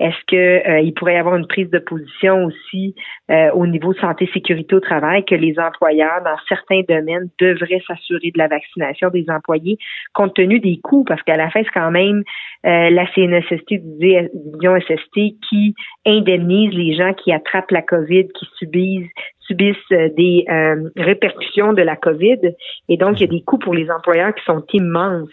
est-ce 0.00 0.16
que 0.28 0.68
euh, 0.68 0.80
il 0.80 0.94
pourrait 0.94 1.14
y 1.14 1.16
avoir 1.16 1.36
une 1.36 1.46
prise 1.46 1.70
de 1.70 1.78
position 1.78 2.44
aussi 2.44 2.94
euh, 3.30 3.50
au 3.52 3.66
niveau 3.66 3.92
santé 3.94 4.30
sécurité 4.32 4.74
au 4.74 4.80
travail 4.80 5.24
que 5.24 5.34
les 5.34 5.58
employeurs 5.58 6.22
dans 6.24 6.36
certains 6.48 6.82
domaines 6.88 7.28
devraient 7.40 7.82
s'assurer 7.86 8.30
de 8.30 8.38
la 8.38 8.48
vaccination 8.48 9.10
des 9.10 9.26
employés 9.28 9.76
compte 10.14 10.34
tenu 10.34 10.60
des 10.60 10.78
coûts? 10.82 11.04
Parce 11.04 11.22
qu'à 11.22 11.36
la 11.36 11.50
fin 11.50 11.62
c'est 11.64 11.72
quand 11.74 11.90
même 11.90 12.22
euh, 12.66 12.90
la 12.90 13.06
CNSST 13.12 13.74
division 13.74 14.78
SST 14.80 15.40
qui 15.48 15.74
indemnise 16.06 16.72
les 16.74 16.94
gens 16.94 17.12
qui 17.14 17.32
attrapent 17.32 17.72
la 17.72 17.82
COVID, 17.82 18.28
qui 18.28 18.46
subissent 18.56 19.10
subissent 19.40 19.76
des 19.88 20.44
répercussions 20.96 21.72
de 21.72 21.80
la 21.80 21.96
COVID 21.96 22.38
et 22.90 22.96
donc 22.98 23.18
il 23.18 23.20
y 23.22 23.24
a 23.24 23.28
des 23.28 23.40
coûts 23.40 23.56
pour 23.56 23.72
les 23.72 23.90
employeurs 23.90 24.34
qui 24.34 24.44
sont 24.44 24.62
immenses. 24.74 25.30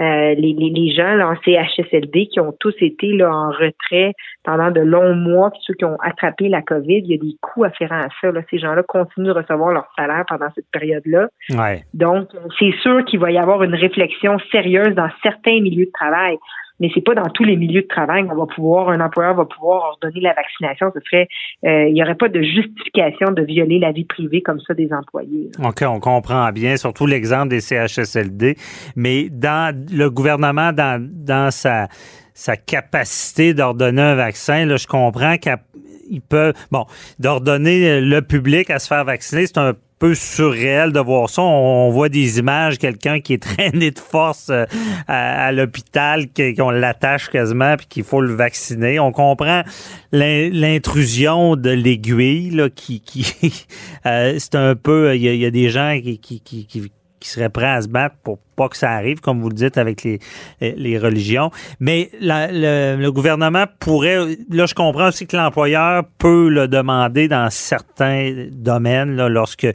Euh, 0.00 0.34
les, 0.34 0.54
les, 0.58 0.70
les, 0.70 0.92
gens 0.92 1.14
là, 1.14 1.28
en 1.28 1.36
CHSLD 1.44 2.26
qui 2.26 2.40
ont 2.40 2.52
tous 2.58 2.74
été 2.80 3.12
là, 3.12 3.30
en 3.30 3.50
retrait 3.50 4.12
pendant 4.42 4.72
de 4.72 4.80
longs 4.80 5.14
mois, 5.14 5.50
puis 5.50 5.60
ceux 5.64 5.74
qui 5.74 5.84
ont 5.84 5.98
attrapé 6.02 6.48
la 6.48 6.62
COVID, 6.62 6.98
il 6.98 7.06
y 7.06 7.14
a 7.14 7.18
des 7.18 7.36
coûts 7.40 7.62
afférents 7.62 8.00
à 8.00 8.08
ça. 8.20 8.32
Là. 8.32 8.40
Ces 8.50 8.58
gens-là 8.58 8.82
continuent 8.82 9.26
de 9.26 9.32
recevoir 9.32 9.72
leur 9.72 9.86
salaire 9.96 10.24
pendant 10.26 10.48
cette 10.54 10.68
période-là. 10.72 11.28
Ouais. 11.50 11.84
Donc, 11.94 12.28
c'est 12.58 12.74
sûr 12.82 13.04
qu'il 13.04 13.20
va 13.20 13.30
y 13.30 13.38
avoir 13.38 13.62
une 13.62 13.74
réflexion 13.74 14.36
sérieuse 14.50 14.94
dans 14.96 15.10
certains 15.22 15.60
milieux 15.60 15.86
de 15.86 15.92
travail 15.92 16.38
mais 16.80 16.90
c'est 16.94 17.04
pas 17.04 17.14
dans 17.14 17.28
tous 17.30 17.44
les 17.44 17.56
milieux 17.56 17.82
de 17.82 17.86
travail 17.86 18.26
qu'on 18.26 18.34
va 18.34 18.46
pouvoir, 18.46 18.88
un 18.88 19.00
employeur 19.00 19.34
va 19.34 19.44
pouvoir 19.44 19.84
ordonner 19.84 20.20
la 20.20 20.34
vaccination. 20.34 20.90
Ce 20.94 21.00
serait, 21.08 21.28
euh, 21.64 21.88
il 21.88 21.94
n'y 21.94 22.02
aurait 22.02 22.16
pas 22.16 22.28
de 22.28 22.42
justification 22.42 23.32
de 23.32 23.42
violer 23.42 23.78
la 23.78 23.92
vie 23.92 24.04
privée 24.04 24.42
comme 24.42 24.60
ça 24.60 24.74
des 24.74 24.92
employés. 24.92 25.50
OK, 25.62 25.82
on 25.86 26.00
comprend 26.00 26.50
bien, 26.52 26.76
surtout 26.76 27.06
l'exemple 27.06 27.48
des 27.48 27.60
CHSLD, 27.60 28.56
mais 28.96 29.28
dans 29.30 29.74
le 29.92 30.10
gouvernement, 30.10 30.72
dans, 30.72 31.00
dans 31.00 31.50
sa, 31.50 31.88
sa 32.34 32.56
capacité 32.56 33.54
d'ordonner 33.54 34.02
un 34.02 34.14
vaccin, 34.16 34.66
là, 34.66 34.76
je 34.76 34.86
comprends 34.86 35.36
qu'il 36.08 36.20
peut, 36.20 36.52
bon, 36.70 36.86
d'ordonner 37.18 38.00
le 38.00 38.22
public 38.22 38.70
à 38.70 38.78
se 38.78 38.86
faire 38.86 39.04
vacciner, 39.04 39.46
c'est 39.46 39.58
un 39.58 39.74
peu 39.98 40.14
surréel 40.14 40.92
de 40.92 41.00
voir 41.00 41.30
ça. 41.30 41.42
On, 41.42 41.90
voit 41.90 42.08
des 42.08 42.38
images, 42.38 42.78
quelqu'un 42.78 43.20
qui 43.20 43.34
est 43.34 43.42
traîné 43.56 43.90
de 43.90 43.98
force 43.98 44.48
euh, 44.50 44.64
à, 45.06 45.52
l'hôpital, 45.52 46.26
qu'on 46.56 46.70
l'attache 46.70 47.28
quasiment, 47.28 47.76
puis 47.76 47.86
qu'il 47.86 48.04
faut 48.04 48.20
le 48.20 48.34
vacciner. 48.34 48.98
On 48.98 49.12
comprend 49.12 49.62
l'intrusion 50.12 51.56
de 51.56 51.70
l'aiguille, 51.70 52.62
qui, 52.74 53.00
qui 53.00 53.66
euh, 54.06 54.36
c'est 54.38 54.56
un 54.56 54.74
peu, 54.74 55.16
il 55.16 55.22
y, 55.22 55.46
a 55.46 55.50
des 55.50 55.70
gens 55.70 55.98
qui, 56.02 56.18
qui, 56.18 56.40
qui 56.40 56.66
qui 56.66 56.90
seraient 57.30 57.48
prêts 57.48 57.70
à 57.70 57.82
se 57.82 57.88
battre 57.88 58.16
pour 58.22 58.38
pas 58.56 58.68
que 58.68 58.76
ça 58.76 58.90
arrive, 58.90 59.20
comme 59.20 59.40
vous 59.40 59.48
le 59.48 59.54
dites 59.54 59.78
avec 59.78 60.04
les, 60.04 60.20
les 60.60 60.98
religions. 60.98 61.50
Mais 61.80 62.10
le, 62.20 63.10
gouvernement 63.10 63.64
pourrait, 63.80 64.36
là 64.50 64.66
je 64.66 64.74
comprends 64.74 65.08
aussi 65.08 65.26
que 65.26 65.36
l'employeur 65.36 66.04
peut 66.18 66.48
le 66.48 66.68
demander 66.68 67.28
dans 67.28 67.50
certains 67.50 68.48
domaines, 68.52 69.16
là, 69.16 69.28
lorsque 69.28 69.66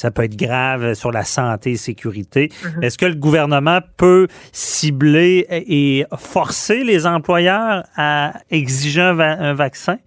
ça 0.00 0.10
peut 0.10 0.24
être 0.24 0.36
grave 0.36 0.94
sur 0.94 1.12
la 1.12 1.24
santé 1.24 1.72
et 1.72 1.76
sécurité. 1.76 2.48
Mm-hmm. 2.48 2.84
Est-ce 2.84 2.96
que 2.96 3.06
le 3.06 3.16
gouvernement 3.16 3.80
peut 3.98 4.28
cibler 4.50 5.46
et 5.50 6.06
forcer 6.16 6.84
les 6.84 7.06
employeurs 7.06 7.84
à 7.96 8.32
exiger 8.50 9.02
un 9.02 9.52
vaccin? 9.52 9.98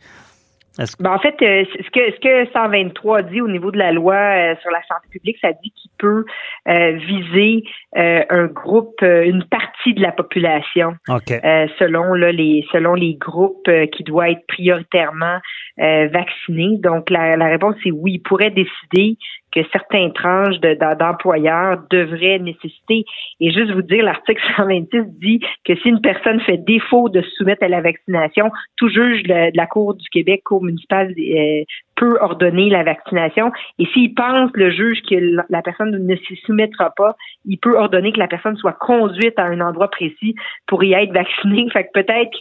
Ben, 0.77 1.11
en 1.11 1.19
fait, 1.19 1.35
euh, 1.43 1.65
ce 1.83 1.89
que 1.91 2.11
ce 2.11 2.19
que 2.19 2.51
123 2.51 3.21
dit 3.23 3.41
au 3.41 3.47
niveau 3.47 3.71
de 3.71 3.77
la 3.77 3.91
loi 3.91 4.15
euh, 4.15 4.55
sur 4.61 4.71
la 4.71 4.81
santé 4.87 5.07
publique, 5.11 5.37
ça 5.39 5.51
dit 5.63 5.71
qu'il 5.71 5.91
peut 5.99 6.25
euh, 6.67 6.91
viser 6.93 7.63
un 7.95 8.47
groupe, 8.47 9.01
une 9.01 9.43
partie 9.45 9.93
de 9.93 10.01
la 10.01 10.11
population, 10.11 10.95
selon 11.07 12.15
là, 12.15 12.31
les 12.31 12.65
selon 12.71 12.95
les 12.95 13.13
groupes 13.13 13.69
qui 13.91 14.03
doivent 14.03 14.29
être 14.29 14.47
prioritairement 14.47 15.39
vaccinés. 15.77 16.79
Donc 16.79 17.11
la, 17.11 17.37
la 17.37 17.49
réponse 17.49 17.75
est 17.85 17.91
oui, 17.91 18.13
il 18.13 18.19
pourrait 18.19 18.49
décider 18.49 19.17
que 19.53 19.61
certains 19.71 20.09
tranches 20.09 20.59
d'employeurs 20.99 21.77
devraient 21.89 22.39
nécessiter. 22.39 23.05
Et 23.39 23.51
juste 23.51 23.71
vous 23.71 23.81
dire, 23.81 24.03
l'article 24.03 24.41
126 24.57 25.03
dit 25.19 25.39
que 25.65 25.75
si 25.75 25.89
une 25.89 26.01
personne 26.01 26.39
fait 26.41 26.57
défaut 26.57 27.09
de 27.09 27.21
se 27.21 27.29
soumettre 27.31 27.63
à 27.63 27.67
la 27.67 27.81
vaccination, 27.81 28.51
tout 28.77 28.89
juge 28.89 29.23
de, 29.23 29.55
la 29.55 29.67
Cour 29.67 29.95
du 29.95 30.09
Québec, 30.09 30.41
Cour 30.43 30.63
municipale, 30.63 31.13
euh, 31.17 31.63
peut 31.95 32.17
ordonner 32.19 32.69
la 32.69 32.83
vaccination. 32.83 33.51
Et 33.77 33.85
s'il 33.93 34.13
pense, 34.15 34.49
le 34.55 34.71
juge, 34.71 35.01
que 35.09 35.15
la 35.49 35.61
personne 35.61 35.91
ne 35.91 36.15
s'y 36.15 36.35
soumettra 36.45 36.91
pas, 36.95 37.15
il 37.45 37.57
peut 37.59 37.77
ordonner 37.77 38.11
que 38.11 38.19
la 38.19 38.27
personne 38.27 38.57
soit 38.57 38.73
conduite 38.73 39.37
à 39.37 39.43
un 39.43 39.61
endroit 39.61 39.89
précis 39.89 40.35
pour 40.67 40.83
y 40.83 40.93
être 40.93 41.13
vaccinée. 41.13 41.67
Fait 41.73 41.85
que 41.85 41.91
peut-être 41.93 42.37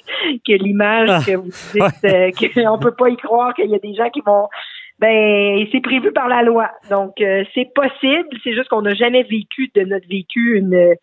que 0.46 0.52
l'image 0.52 1.10
ah, 1.10 1.20
que 1.26 1.36
vous 1.36 1.50
dites, 1.72 2.04
euh, 2.04 2.30
qu'on 2.54 2.78
peut 2.78 2.94
pas 2.94 3.10
y 3.10 3.16
croire 3.16 3.54
qu'il 3.54 3.70
y 3.70 3.74
a 3.74 3.78
des 3.78 3.94
gens 3.94 4.08
qui 4.10 4.22
vont 4.24 4.48
ben 4.98 5.66
c'est 5.72 5.80
prévu 5.80 6.12
par 6.12 6.28
la 6.28 6.42
loi. 6.42 6.70
Donc 6.90 7.20
euh, 7.20 7.44
c'est 7.54 7.72
possible, 7.74 8.28
c'est 8.44 8.54
juste 8.54 8.68
qu'on 8.68 8.82
n'a 8.82 8.94
jamais 8.94 9.22
vécu 9.22 9.70
de 9.74 9.82
notre 9.82 10.08
vécu 10.08 10.56
une 10.56 10.94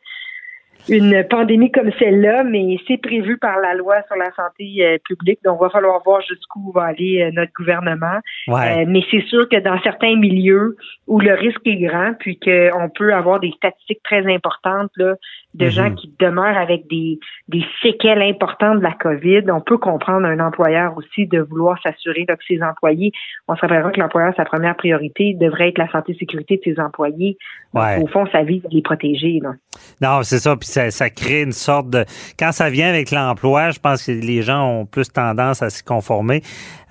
une 0.88 1.23
pandémie 1.30 1.71
comme 1.71 1.91
celle-là, 1.99 2.43
mais 2.43 2.77
c'est 2.88 2.97
prévu 2.97 3.38
par 3.38 3.59
la 3.59 3.73
loi 3.73 3.95
sur 4.07 4.15
la 4.15 4.32
santé 4.34 4.86
euh, 4.86 4.97
publique. 5.05 5.39
Donc, 5.43 5.57
il 5.59 5.63
va 5.63 5.69
falloir 5.69 6.01
voir 6.03 6.21
jusqu'où 6.21 6.71
va 6.71 6.84
aller 6.84 7.21
euh, 7.21 7.32
notre 7.34 7.51
gouvernement. 7.53 8.19
Euh, 8.47 8.86
mais 8.88 9.01
c'est 9.11 9.23
sûr 9.27 9.47
que 9.49 9.59
dans 9.59 9.80
certains 9.82 10.15
milieux 10.15 10.77
où 11.07 11.19
le 11.19 11.34
risque 11.34 11.65
est 11.65 11.77
grand, 11.77 12.13
puis 12.19 12.39
qu'on 12.39 12.89
peut 12.89 13.13
avoir 13.13 13.39
des 13.39 13.51
statistiques 13.51 14.01
très 14.03 14.25
importantes 14.34 14.91
là, 14.97 15.15
de 15.55 15.65
mhm. 15.65 15.71
gens 15.71 15.93
qui 15.93 16.13
demeurent 16.19 16.57
avec 16.57 16.88
des, 16.88 17.19
des 17.47 17.63
séquelles 17.82 18.21
importantes 18.21 18.80
de 18.80 18.84
la 18.84 18.93
COVID, 18.93 19.43
on 19.51 19.61
peut 19.61 19.77
comprendre 19.77 20.25
un 20.25 20.39
employeur 20.39 20.95
aussi 20.97 21.27
de 21.27 21.39
vouloir 21.39 21.82
s'assurer 21.82 22.25
que 22.25 22.34
ses 22.47 22.61
employés, 22.61 23.11
on 23.47 23.55
se 23.55 23.61
rappellera 23.61 23.91
que 23.91 23.99
l'employeur, 23.99 24.34
sa 24.38 24.45
première 24.45 24.75
priorité 24.75 25.36
devrait 25.39 25.69
être 25.69 25.77
la 25.80 25.89
santé 25.91 26.13
et 26.13 26.17
sécurité 26.17 26.57
de 26.57 26.73
ses 26.73 26.80
employés. 26.80 27.38
au 27.73 28.07
fond, 28.07 28.25
sa 28.32 28.43
vie, 28.43 28.61
les 28.71 28.82
protéger. 28.82 29.39
Là. 29.41 29.53
Non, 30.01 30.23
c'est 30.23 30.39
ça. 30.39 30.55
Puis 30.55 30.68
ça, 30.70 30.91
ça, 30.91 31.09
crée 31.09 31.41
une 31.41 31.51
sorte 31.51 31.89
de. 31.89 32.05
Quand 32.38 32.51
ça 32.51 32.70
vient 32.70 32.89
avec 32.89 33.11
l'emploi, 33.11 33.72
je 33.72 33.80
pense 33.80 34.03
que 34.03 34.11
les 34.11 34.41
gens 34.41 34.65
ont 34.65 34.86
plus 34.86 35.09
tendance 35.09 35.61
à 35.61 35.70
s'y 35.70 35.84
conformer 35.84 36.41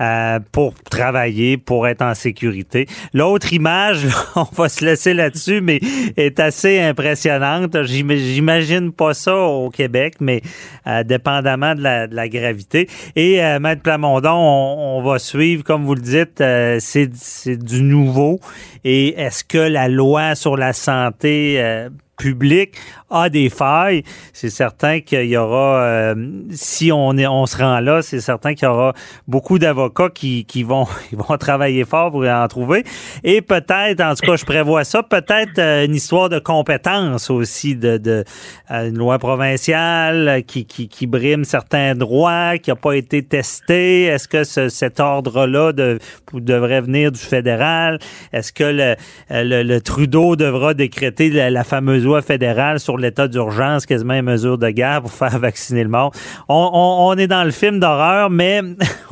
euh, 0.00 0.38
pour 0.52 0.74
travailler, 0.74 1.56
pour 1.56 1.88
être 1.88 2.02
en 2.02 2.14
sécurité. 2.14 2.86
L'autre 3.14 3.52
image, 3.52 4.06
on 4.36 4.46
va 4.52 4.68
se 4.68 4.84
laisser 4.84 5.14
là-dessus, 5.14 5.60
mais 5.60 5.80
est 6.16 6.40
assez 6.40 6.80
impressionnante. 6.80 7.82
J'imagine 7.84 8.92
pas 8.92 9.14
ça 9.14 9.36
au 9.36 9.70
Québec, 9.70 10.14
mais 10.20 10.42
euh, 10.86 11.02
dépendamment 11.04 11.74
de 11.74 11.82
la, 11.82 12.06
de 12.06 12.14
la, 12.14 12.28
gravité. 12.28 12.88
Et 13.16 13.42
euh, 13.42 13.58
Maître 13.58 13.82
Plamondon, 13.82 14.30
on, 14.30 14.98
on, 14.98 15.02
va 15.02 15.18
suivre, 15.18 15.64
comme 15.64 15.84
vous 15.84 15.94
le 15.94 16.02
dites, 16.02 16.40
euh, 16.40 16.78
c'est 16.80 17.08
du 17.56 17.82
nouveau. 17.82 18.40
Et 18.84 19.20
est-ce 19.20 19.44
que 19.44 19.58
la 19.58 19.88
loi 19.88 20.34
sur 20.34 20.56
la 20.56 20.72
santé 20.72 21.56
euh, 21.58 21.90
public 22.18 22.76
a 23.10 23.30
des 23.30 23.48
failles, 23.48 24.02
c'est 24.32 24.50
certain 24.50 25.00
qu'il 25.00 25.24
y 25.24 25.36
aura, 25.36 25.82
euh, 25.82 26.14
si 26.50 26.92
on 26.92 27.16
est, 27.16 27.26
on 27.26 27.46
se 27.46 27.56
rend 27.56 27.80
là, 27.80 28.02
c'est 28.02 28.20
certain 28.20 28.54
qu'il 28.54 28.66
y 28.66 28.70
aura 28.70 28.92
beaucoup 29.26 29.58
d'avocats 29.58 30.10
qui, 30.10 30.44
qui 30.44 30.62
vont, 30.62 30.86
ils 31.12 31.18
vont 31.18 31.36
travailler 31.38 31.84
fort 31.84 32.10
pour 32.10 32.26
en 32.26 32.48
trouver. 32.48 32.84
Et 33.24 33.40
peut-être, 33.40 34.00
en 34.02 34.14
tout 34.14 34.26
cas, 34.26 34.36
je 34.36 34.44
prévois 34.44 34.84
ça, 34.84 35.02
peut-être 35.02 35.58
euh, 35.58 35.86
une 35.86 35.94
histoire 35.94 36.28
de 36.28 36.38
compétence 36.38 37.30
aussi, 37.30 37.76
de, 37.76 37.96
de 37.96 38.24
euh, 38.70 38.88
une 38.88 38.98
loi 38.98 39.18
provinciale 39.18 40.42
qui, 40.46 40.66
qui, 40.66 40.88
qui 40.88 41.06
brime 41.06 41.44
certains 41.44 41.94
droits, 41.94 42.58
qui 42.58 42.70
n'a 42.70 42.76
pas 42.76 42.92
été 42.92 43.22
testé. 43.22 44.04
Est-ce 44.04 44.28
que 44.28 44.44
ce, 44.44 44.68
cet 44.68 45.00
ordre-là 45.00 45.72
de, 45.72 45.98
devrait 46.34 46.82
venir 46.82 47.10
du 47.10 47.20
fédéral? 47.20 47.98
Est-ce 48.32 48.52
que 48.52 48.64
le, 48.64 49.62
le, 49.62 49.78
Trudeau 49.78 50.36
devra 50.36 50.74
décréter 50.74 51.30
la, 51.30 51.50
la 51.50 51.64
fameuse 51.64 52.04
loi 52.04 52.20
fédérale 52.20 52.80
sur 52.80 52.97
l'état 52.98 53.28
d'urgence, 53.28 53.86
quasiment 53.86 54.14
une 54.14 54.22
mesure 54.22 54.58
de 54.58 54.70
guerre 54.70 55.02
pour 55.02 55.12
faire 55.12 55.38
vacciner 55.38 55.82
le 55.82 55.88
monde. 55.88 56.12
On, 56.48 57.14
est 57.18 57.26
dans 57.26 57.44
le 57.44 57.50
film 57.50 57.80
d'horreur, 57.80 58.30
mais 58.30 58.62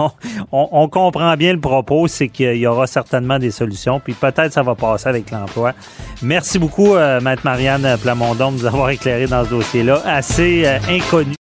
on, 0.53 0.89
comprend 0.89 1.35
bien 1.37 1.53
le 1.53 1.61
propos, 1.61 2.09
c'est 2.09 2.29
qu'il 2.29 2.57
y 2.57 2.67
aura 2.67 2.87
certainement 2.87 3.39
des 3.39 3.51
solutions, 3.51 4.01
puis 4.01 4.15
peut-être 4.15 4.53
ça 4.53 4.63
va 4.63 4.75
passer 4.75 5.09
avec 5.09 5.31
l'emploi. 5.31 5.73
Merci 6.23 6.59
beaucoup, 6.59 6.95
euh, 6.95 7.21
Maître 7.21 7.43
Marianne 7.45 7.97
Plamondon, 8.03 8.53
de 8.53 8.59
nous 8.59 8.67
avoir 8.67 8.91
éclairé 8.91 9.27
dans 9.27 9.45
ce 9.45 9.51
dossier-là, 9.51 10.03
assez 10.05 10.65
euh, 10.65 10.79
inconnu. 10.89 11.35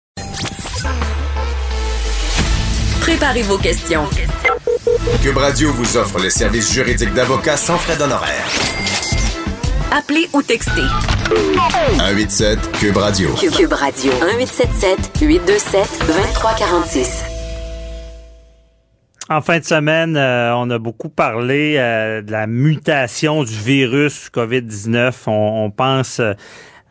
Préparez 3.01 3.43
vos 3.43 3.59
questions. 3.59 4.05
Cube 5.23 5.37
Radio 5.37 5.73
vous 5.73 5.97
offre 5.97 6.19
les 6.21 6.31
services 6.31 6.73
juridiques 6.73 7.15
d'avocats 7.15 7.57
sans 7.57 7.77
frais 7.77 7.97
d'honoraires. 7.97 8.74
Appelez 9.97 10.29
ou 10.33 10.43
textez. 10.43 10.83
187 11.55 12.73
Cube 12.73 12.97
Radio. 12.97 13.33
Cube 13.35 13.73
Radio. 13.75 14.11
1877 14.13 15.21
827 15.21 15.99
2346. 16.01 17.25
En 19.31 19.41
fin 19.41 19.61
de 19.61 19.65
semaine, 19.65 20.17
euh, 20.17 20.53
on 20.57 20.69
a 20.71 20.79
beaucoup 20.81 21.11
parlé 21.11 21.77
euh, 21.79 22.23
de 22.23 22.33
la 22.33 22.49
mutation 22.49 23.45
du 23.45 23.55
virus 23.55 24.31
COVID-19. 24.31 25.13
On, 25.29 25.71
pense 25.71 26.21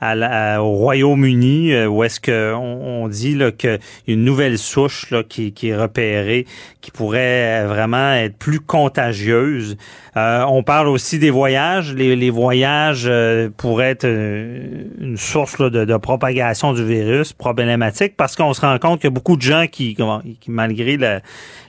euh, 0.04 0.58
au 0.58 0.72
Royaume-Uni, 0.74 1.74
euh, 1.74 1.88
où 1.88 2.04
est-ce 2.04 2.20
qu'on 2.20 2.60
on 2.60 3.08
dit 3.08 3.36
là, 3.36 3.52
a 3.64 3.78
une 4.08 4.24
nouvelle 4.24 4.58
souche 4.58 5.10
là, 5.12 5.24
qui, 5.24 5.54
qui 5.54 5.70
est 5.70 5.76
repérée, 5.76 6.46
qui 6.82 6.92
pourrait 6.92 7.66
vraiment 7.66 8.14
être 8.14 8.38
plus 8.38 8.60
contagieuse. 8.60 9.78
Euh, 10.16 10.44
on 10.48 10.62
parle 10.62 10.88
aussi 10.90 11.18
des 11.18 11.32
voyages. 11.32 11.94
Les, 11.94 12.16
les 12.16 12.30
voyages 12.30 13.06
euh, 13.08 13.50
pourraient 13.56 13.90
être 13.90 14.08
une 14.08 15.18
source 15.18 15.58
là, 15.58 15.70
de, 15.70 15.86
de, 15.86 15.98
propagation 15.98 16.74
du 16.74 16.86
virus 16.86 17.34
problématique 17.34 18.16
parce 18.16 18.36
qu'on 18.36 18.54
se 18.54 18.62
rend 18.62 18.78
compte 18.78 19.00
qu'il 19.00 19.08
y 19.08 19.14
a 19.14 19.16
beaucoup 19.16 19.38
de 19.38 19.42
gens 19.42 19.66
qui, 19.72 19.96
qui 19.96 20.52
malgré 20.52 20.98
la, 20.98 21.22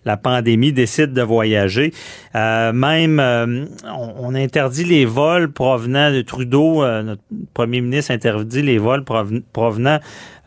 la 0.04 0.16
pandémie, 0.16 0.72
décident 0.72 1.12
de 1.12 1.22
voyager. 1.22 1.92
Euh, 2.34 2.72
même, 2.72 3.20
on, 3.84 4.14
on, 4.18 4.34
interdit 4.34 4.84
les 4.84 5.04
vols 5.04 5.50
provenant 5.50 6.12
de 6.12 6.22
Trudeau, 6.22 6.84
notre 7.02 7.22
premier 7.54 7.80
ministre 7.80 8.12
interdit 8.12 8.62
les 8.62 8.78
vols 8.78 9.04
provenant 9.52 9.98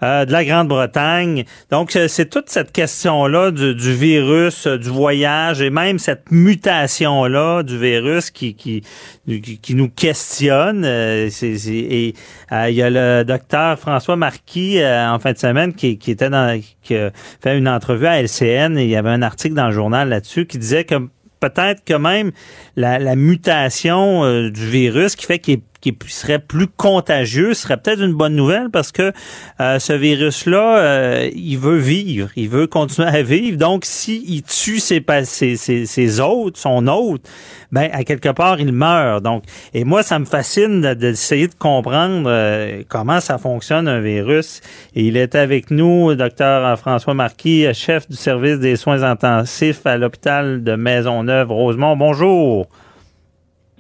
euh, 0.03 0.25
de 0.25 0.31
la 0.31 0.45
Grande-Bretagne. 0.45 1.45
Donc, 1.71 1.95
euh, 1.95 2.07
c'est 2.07 2.29
toute 2.29 2.49
cette 2.49 2.71
question-là 2.71 3.49
du, 3.49 3.73
virus, 3.95 4.67
euh, 4.67 4.77
du 4.77 4.89
voyage 4.89 5.59
et 5.59 5.71
même 5.71 5.97
cette 5.97 6.29
mutation-là 6.29 7.63
du 7.63 7.79
virus 7.79 8.29
qui, 8.29 8.53
qui, 8.53 8.83
qui, 9.25 9.73
nous 9.73 9.89
questionne. 9.89 10.85
et 10.85 11.29
il 11.31 12.73
y 12.75 12.81
a 12.83 12.89
le 12.91 13.23
docteur 13.23 13.79
François 13.79 14.15
Marquis 14.15 14.79
en 14.83 15.17
fin 15.17 15.33
de 15.33 15.37
semaine 15.37 15.73
qui, 15.73 15.97
était 16.07 16.29
dans 16.29 16.61
qui 16.83 16.95
a 16.95 17.09
fait 17.41 17.57
une 17.57 17.67
entrevue 17.67 18.05
à 18.05 18.21
LCN 18.21 18.77
et 18.77 18.83
il 18.83 18.89
y 18.89 18.95
avait 18.95 19.09
un 19.09 19.23
article 19.23 19.55
dans 19.55 19.67
le 19.67 19.73
journal 19.73 20.09
là-dessus 20.09 20.45
qui 20.45 20.59
disait 20.59 20.83
que 20.83 20.95
peut-être 21.39 21.83
que 21.83 21.93
même 21.95 22.31
la, 22.75 22.99
la 22.99 23.15
mutation 23.15 24.49
du 24.49 24.69
virus 24.69 25.15
qui 25.15 25.25
fait 25.25 25.39
qu'il 25.39 25.55
est 25.55 25.66
qui 25.81 25.95
serait 26.07 26.39
plus 26.39 26.67
contagieux 26.67 27.53
serait 27.53 27.77
peut-être 27.77 28.01
une 28.01 28.13
bonne 28.13 28.35
nouvelle 28.35 28.69
parce 28.69 28.91
que 28.91 29.11
euh, 29.59 29.79
ce 29.79 29.93
virus-là, 29.93 30.77
euh, 30.77 31.29
il 31.35 31.57
veut 31.57 31.77
vivre, 31.77 32.29
il 32.35 32.49
veut 32.49 32.67
continuer 32.67 33.07
à 33.07 33.21
vivre. 33.21 33.57
Donc, 33.57 33.85
s'il 33.85 34.43
tue 34.43 34.79
ses, 34.79 35.03
ses, 35.23 35.55
ses, 35.55 35.85
ses 35.85 36.07
son 36.07 36.87
hôte, 36.87 37.29
ben 37.71 37.89
à 37.93 38.03
quelque 38.03 38.29
part, 38.29 38.59
il 38.59 38.71
meurt. 38.71 39.23
Donc, 39.23 39.43
et 39.73 39.83
moi, 39.83 40.03
ça 40.03 40.19
me 40.19 40.25
fascine 40.25 40.93
d'essayer 40.93 41.47
de, 41.47 41.55
comprendre 41.55 42.27
euh, 42.27 42.83
comment 42.87 43.19
ça 43.19 43.37
fonctionne 43.37 43.87
un 43.87 43.99
virus. 43.99 44.61
Et 44.95 45.03
il 45.03 45.17
est 45.17 45.35
avec 45.35 45.71
nous, 45.71 46.15
docteur 46.15 46.77
François 46.79 47.13
Marquis, 47.13 47.65
chef 47.73 48.07
du 48.07 48.15
service 48.15 48.59
des 48.59 48.75
soins 48.75 49.03
intensifs 49.03 49.85
à 49.85 49.97
l'hôpital 49.97 50.63
de 50.63 50.75
Maisonneuve-Rosemont. 50.75 51.95
Bonjour. 51.97 52.67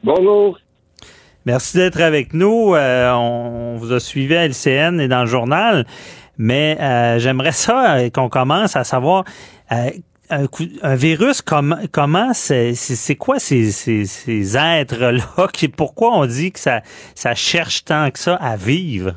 Bonjour. 0.03 0.59
Merci 1.47 1.77
d'être 1.77 2.01
avec 2.01 2.33
nous. 2.33 2.75
Euh, 2.75 3.09
on, 3.13 3.77
vous 3.77 3.93
a 3.93 4.01
suivi 4.01 4.35
à 4.35 4.45
LCN 4.49 4.99
et 4.99 5.07
dans 5.07 5.21
le 5.21 5.27
journal, 5.27 5.85
mais 6.37 6.77
euh, 6.81 7.19
j'aimerais 7.19 7.53
ça 7.53 7.95
euh, 7.95 8.09
qu'on 8.09 8.27
commence 8.27 8.75
à 8.75 8.83
savoir 8.83 9.23
un, 9.69 10.95
virus, 10.95 11.41
comment 11.41 12.33
c'est 12.33 13.15
quoi 13.17 13.39
ces, 13.39 13.71
ces, 13.71 14.57
êtres-là? 14.57 15.23
Pourquoi 15.77 16.17
on 16.17 16.25
dit 16.25 16.51
que 16.51 16.59
ça, 16.59 16.81
ça 17.15 17.33
cherche 17.33 17.85
tant 17.85 18.11
que 18.11 18.19
ça 18.19 18.35
à 18.35 18.57
vivre? 18.57 19.13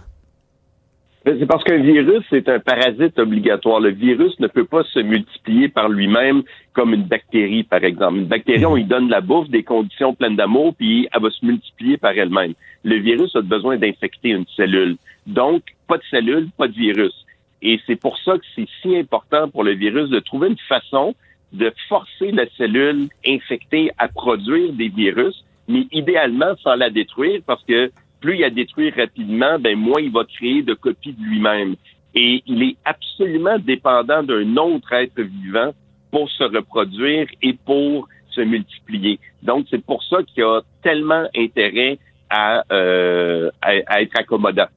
C'est 1.25 1.47
parce 1.47 1.63
qu'un 1.65 1.83
virus, 1.83 2.25
c'est 2.31 2.49
un 2.49 2.61
parasite 2.61 3.19
obligatoire. 3.19 3.81
Le 3.81 3.91
virus 3.91 4.39
ne 4.41 4.47
peut 4.47 4.65
pas 4.65 4.85
se 4.85 5.01
multiplier 5.01 5.69
par 5.69 5.91
lui-même 5.91 6.43
comme 6.73 6.95
une 6.95 7.03
bactérie, 7.03 7.63
par 7.63 7.85
exemple. 7.85 8.21
Une 8.21 8.27
bactérie, 8.27 8.65
on 8.65 8.75
lui 8.75 8.85
donne 8.85 9.11
la 9.11 9.21
bouffe, 9.21 9.51
des 9.51 9.63
conditions 9.63 10.15
pleines 10.15 10.37
d'amour, 10.37 10.75
puis 10.75 11.09
elle 11.13 11.21
va 11.21 11.31
se 11.31 11.45
multiplier 11.45 11.99
par 11.99 12.13
elle-même. 12.13 12.55
Le 12.85 12.97
virus 12.97 13.37
a 13.37 13.43
besoin 13.43 13.77
d'infecter 13.77 14.31
une 14.31 14.47
cellule. 14.57 14.97
Donc, 15.27 15.63
pas 15.87 15.99
de 15.99 16.03
cellule, 16.11 16.49
pas 16.57 16.69
de 16.69 16.73
virus. 16.73 17.13
Et 17.61 17.79
c'est 17.87 18.01
pour 18.01 18.17
ça 18.19 18.39
que 18.39 18.45
c'est 18.57 18.69
si 18.81 18.97
important 18.97 19.51
pour 19.51 19.63
le 19.63 19.73
virus 19.73 20.09
de 20.09 20.21
trouver 20.21 20.49
une 20.49 20.59
façon 20.69 21.15
de 21.53 21.71
forcer 21.89 22.31
la 22.31 22.49
cellule 22.57 23.09
infectée 23.27 23.91
à 23.99 24.09
produire 24.09 24.73
des 24.73 24.89
virus 24.89 25.45
mais 25.69 25.87
idéalement 25.93 26.57
sans 26.63 26.75
la 26.75 26.91
détruire 26.91 27.41
parce 27.47 27.63
que 27.65 27.91
plus 28.21 28.37
il 28.37 28.45
a 28.45 28.51
détruit 28.51 28.91
rapidement, 28.91 29.59
ben 29.59 29.77
moins 29.77 30.01
il 30.01 30.13
va 30.13 30.25
créer 30.25 30.63
de 30.63 30.75
copies 30.75 31.13
de 31.13 31.23
lui-même. 31.23 31.77
Et 32.15 32.43
il 32.47 32.63
est 32.63 32.77
absolument 32.85 33.59
dépendant 33.59 34.23
d'un 34.23 34.57
autre 34.57 34.93
être 34.93 35.21
vivant 35.21 35.73
pour 36.11 36.29
se 36.31 36.45
reproduire 36.45 37.29
et 37.43 37.53
pour 37.53 38.09
se 38.31 38.41
multiplier. 38.41 39.19
Donc, 39.43 39.67
c'est 39.71 39.85
pour 39.85 40.03
ça 40.05 40.19
qu'il 40.23 40.43
a 40.43 40.61
tellement 40.83 41.27
intérêt 41.37 41.99
à, 42.29 42.65
euh, 42.73 43.51
à, 43.63 44.03
être 44.03 44.19
accommodant. 44.19 44.69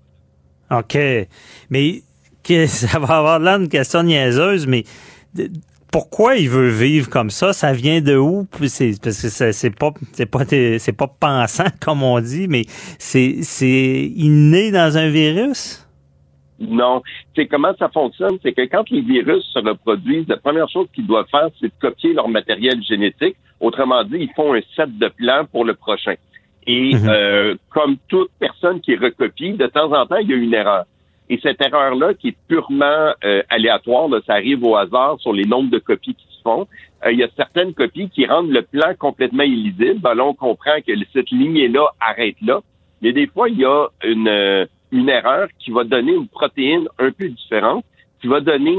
OK. 0.72 0.98
Mais 1.70 2.02
ça 2.68 3.00
va 3.00 3.18
avoir 3.18 3.40
là 3.40 3.56
une 3.56 3.70
question 3.70 4.04
niaiseuse, 4.04 4.68
mais 4.68 4.84
pourquoi 5.94 6.38
il 6.38 6.50
veut 6.50 6.70
vivre 6.70 7.08
comme 7.08 7.30
ça? 7.30 7.54
Ça 7.54 7.72
vient 7.72 8.02
de 8.02 8.18
où? 8.18 8.48
C'est 8.66 9.00
parce 9.00 9.22
que 9.22 9.52
c'est 9.52 9.78
pas 9.78 9.92
c'est 10.12 10.26
pas 10.26 10.44
c'est 10.46 10.98
pas 10.98 11.08
pensant 11.08 11.70
comme 11.80 12.02
on 12.02 12.20
dit, 12.20 12.48
mais 12.50 12.64
c'est 12.98 13.44
c'est 13.44 14.12
inné 14.16 14.72
dans 14.72 14.98
un 14.98 15.10
virus? 15.10 15.88
Non. 16.60 17.04
C'est 17.36 17.46
comment 17.46 17.74
ça 17.78 17.90
fonctionne, 17.90 18.38
c'est 18.42 18.54
que 18.54 18.66
quand 18.66 18.90
les 18.90 19.02
virus 19.02 19.44
se 19.54 19.60
reproduisent, 19.60 20.28
la 20.28 20.38
première 20.38 20.70
chose 20.70 20.88
qu'ils 20.96 21.06
doivent 21.06 21.30
faire, 21.30 21.50
c'est 21.60 21.68
de 21.68 21.80
copier 21.80 22.14
leur 22.14 22.28
matériel 22.28 22.82
génétique. 22.84 23.36
Autrement 23.60 24.04
dit, 24.04 24.18
ils 24.18 24.34
font 24.36 24.54
un 24.56 24.62
set 24.76 24.98
de 24.98 25.08
plans 25.10 25.46
pour 25.52 25.64
le 25.64 25.76
prochain. 25.76 26.16
Et 26.66 26.96
mhm. 26.96 27.08
euh, 27.08 27.56
comme 27.70 27.98
toute 28.08 28.32
personne 28.40 28.82
qui 28.82 28.96
recopie, 28.96 29.54
de 29.54 29.68
temps 29.68 29.92
en 29.94 30.06
temps, 30.08 30.18
il 30.18 30.30
y 30.30 30.34
a 30.34 30.38
une 30.38 30.54
erreur. 30.54 30.86
Et 31.30 31.40
cette 31.42 31.62
erreur-là, 31.62 32.14
qui 32.14 32.30
est 32.30 32.38
purement 32.48 33.14
euh, 33.24 33.42
aléatoire, 33.50 34.10
ça 34.28 34.34
arrive 34.34 34.64
au 34.64 34.76
hasard 34.76 35.20
sur 35.20 35.34
les 35.34 35.46
nombres 35.46 35.72
de 35.72 35.80
copies 35.80 36.16
qui 36.16 36.28
se 36.38 36.42
font, 36.42 36.68
euh, 37.06 37.12
il 37.12 37.20
y 37.20 37.24
a 37.24 37.30
certaines 37.36 37.74
copies 37.74 38.10
qui 38.10 38.26
rendent 38.26 38.52
le 38.52 38.62
plan 38.62 38.94
complètement 38.98 39.44
illisible. 39.44 40.00
Ben 40.00 40.16
là, 40.16 40.26
on 40.26 40.34
comprend 40.34 40.80
que 40.86 40.92
cette 41.14 41.32
lignée-là 41.32 41.86
arrête 42.00 42.36
là. 42.42 42.62
Mais 43.02 43.14
des 43.14 43.28
fois, 43.28 43.50
il 43.50 43.60
y 43.60 43.66
a 43.66 43.88
une, 44.04 44.68
une 44.92 45.10
erreur 45.10 45.48
qui 45.60 45.72
va 45.72 45.84
donner 45.84 46.14
une 46.14 46.28
protéine 46.28 46.88
un 47.00 47.12
peu 47.12 47.28
différente, 47.28 47.84
qui 48.22 48.28
va 48.28 48.40
donner 48.40 48.78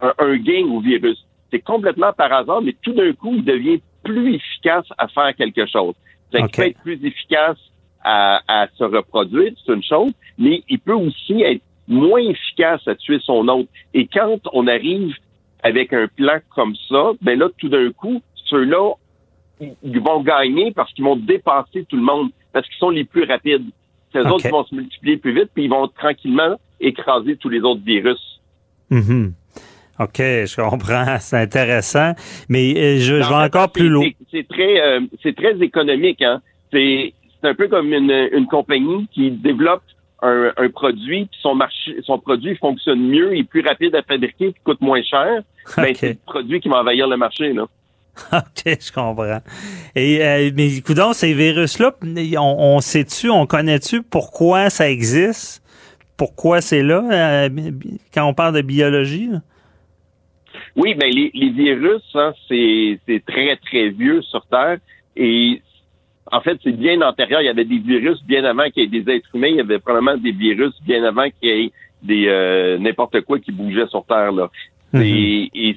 un, 0.00 0.36
gain 0.36 0.66
au 0.70 0.80
virus. 0.80 1.26
C'est 1.50 1.60
complètement 1.60 2.12
par 2.12 2.32
hasard, 2.32 2.62
mais 2.62 2.76
tout 2.82 2.92
d'un 2.92 3.12
coup, 3.12 3.34
il 3.34 3.44
devient 3.44 3.80
plus 4.02 4.34
efficace 4.34 4.86
à 4.98 5.08
faire 5.08 5.34
quelque 5.34 5.66
chose. 5.66 5.94
Ça 6.32 6.46
peut 6.48 6.66
être 6.66 6.80
plus 6.82 7.04
efficace 7.04 7.58
à, 8.04 8.66
se 8.76 8.84
reproduire, 8.84 9.52
c'est 9.64 9.72
une 9.72 9.82
chose, 9.82 10.12
mais 10.36 10.62
il 10.68 10.78
peut 10.78 10.92
aussi 10.92 11.42
être 11.42 11.62
moins 11.88 12.20
efficace 12.20 12.86
à 12.86 12.94
tuer 12.94 13.18
son 13.22 13.46
hôte. 13.48 13.68
Et 13.92 14.06
quand 14.06 14.38
on 14.52 14.66
arrive 14.66 15.14
avec 15.62 15.92
un 15.92 16.08
plan 16.08 16.38
comme 16.54 16.74
ça, 16.88 17.12
ben 17.22 17.38
là, 17.38 17.48
tout 17.58 17.68
d'un 17.68 17.90
coup, 17.92 18.22
ceux-là, 18.46 18.94
ils 19.60 20.00
vont 20.00 20.22
gagner 20.22 20.72
parce 20.72 20.92
qu'ils 20.92 21.04
vont 21.04 21.16
dépasser 21.16 21.84
tout 21.88 21.96
le 21.96 22.02
monde, 22.02 22.30
parce 22.52 22.66
qu'ils 22.66 22.78
sont 22.78 22.90
les 22.90 23.04
plus 23.04 23.24
rapides. 23.24 23.66
Ces 24.12 24.20
autres 24.20 24.48
vont 24.48 24.64
se 24.64 24.74
multiplier 24.74 25.16
plus 25.16 25.34
vite, 25.34 25.50
puis 25.54 25.64
ils 25.64 25.70
vont 25.70 25.88
tranquillement 25.88 26.56
écraser 26.80 27.36
tous 27.36 27.48
les 27.48 27.60
autres 27.60 27.82
virus. 27.84 28.40
Mm-hmm. 28.90 29.32
OK, 30.00 30.18
je 30.18 30.56
comprends. 30.56 31.16
C'est 31.20 31.38
intéressant. 31.38 32.12
Mais 32.48 32.74
euh, 32.76 32.98
je, 32.98 33.14
vais 33.14 33.24
encore 33.24 33.70
plus 33.70 33.88
loin. 33.88 34.08
C'est 34.30 34.46
très, 34.46 34.80
euh, 34.80 35.00
c'est 35.22 35.36
très 35.36 35.56
économique. 35.60 36.22
Hein? 36.22 36.40
C'est 36.72 37.12
un 37.42 37.54
peu 37.54 37.68
comme 37.68 37.92
une, 37.92 38.28
une 38.32 38.46
compagnie 38.46 39.06
qui 39.12 39.30
développe 39.30 39.82
un, 40.24 40.52
un, 40.56 40.68
produit, 40.70 41.26
puis 41.26 41.38
son 41.40 41.54
marché, 41.54 41.96
son 42.04 42.18
produit 42.18 42.56
fonctionne 42.56 43.00
mieux, 43.00 43.34
il 43.34 43.40
est 43.40 43.44
plus 43.44 43.60
rapide 43.60 43.94
à 43.94 44.02
fabriquer, 44.02 44.50
puis 44.50 44.60
coûte 44.64 44.80
moins 44.80 45.02
cher. 45.02 45.42
Ben, 45.76 45.94
c'est 45.94 46.08
le 46.10 46.18
produit 46.26 46.60
qui 46.60 46.68
va 46.68 46.80
envahir 46.80 47.06
le 47.06 47.16
marché. 47.16 47.52
Là. 47.52 47.62
OK, 48.32 48.64
je 48.66 48.92
comprends. 48.92 49.42
Et 49.94 50.24
euh, 50.24 50.50
mais 50.54 50.76
écoute 50.76 50.98
ces 51.12 51.34
virus-là, 51.34 51.94
on, 52.38 52.56
on 52.58 52.80
sait-tu, 52.80 53.30
on 53.30 53.46
connaît-tu 53.46 54.02
pourquoi 54.02 54.70
ça 54.70 54.88
existe? 54.90 55.62
Pourquoi 56.16 56.60
c'est 56.60 56.82
là 56.82 57.02
euh, 57.10 57.48
quand 58.12 58.24
on 58.24 58.34
parle 58.34 58.54
de 58.54 58.62
biologie? 58.62 59.30
Oui, 60.76 60.94
ben 60.94 61.10
les, 61.12 61.30
les 61.34 61.50
virus, 61.50 62.02
hein, 62.14 62.32
c'est 62.48 63.22
très, 63.26 63.56
très 63.56 63.90
vieux 63.90 64.22
sur 64.22 64.44
Terre. 64.46 64.78
Et 65.16 65.60
en 66.32 66.40
fait, 66.40 66.58
c'est 66.62 66.72
bien 66.72 67.00
antérieur. 67.02 67.42
Il 67.42 67.46
y 67.46 67.48
avait 67.48 67.64
des 67.64 67.78
virus 67.78 68.22
bien 68.24 68.44
avant 68.44 68.68
qu'il 68.70 68.82
y 68.82 68.86
ait 68.86 69.00
des 69.00 69.12
êtres 69.12 69.28
humains. 69.34 69.48
Il 69.48 69.56
y 69.56 69.60
avait 69.60 69.78
probablement 69.78 70.16
des 70.16 70.32
virus 70.32 70.72
bien 70.82 71.04
avant 71.04 71.28
qu'il 71.28 71.48
y 71.48 71.64
ait 71.64 71.72
des 72.02 72.26
euh, 72.28 72.78
n'importe 72.78 73.20
quoi 73.22 73.38
qui 73.38 73.52
bougeait 73.52 73.86
sur 73.88 74.04
Terre. 74.04 74.32
Là. 74.32 74.50
Mm-hmm. 74.92 75.50
et 75.54 75.76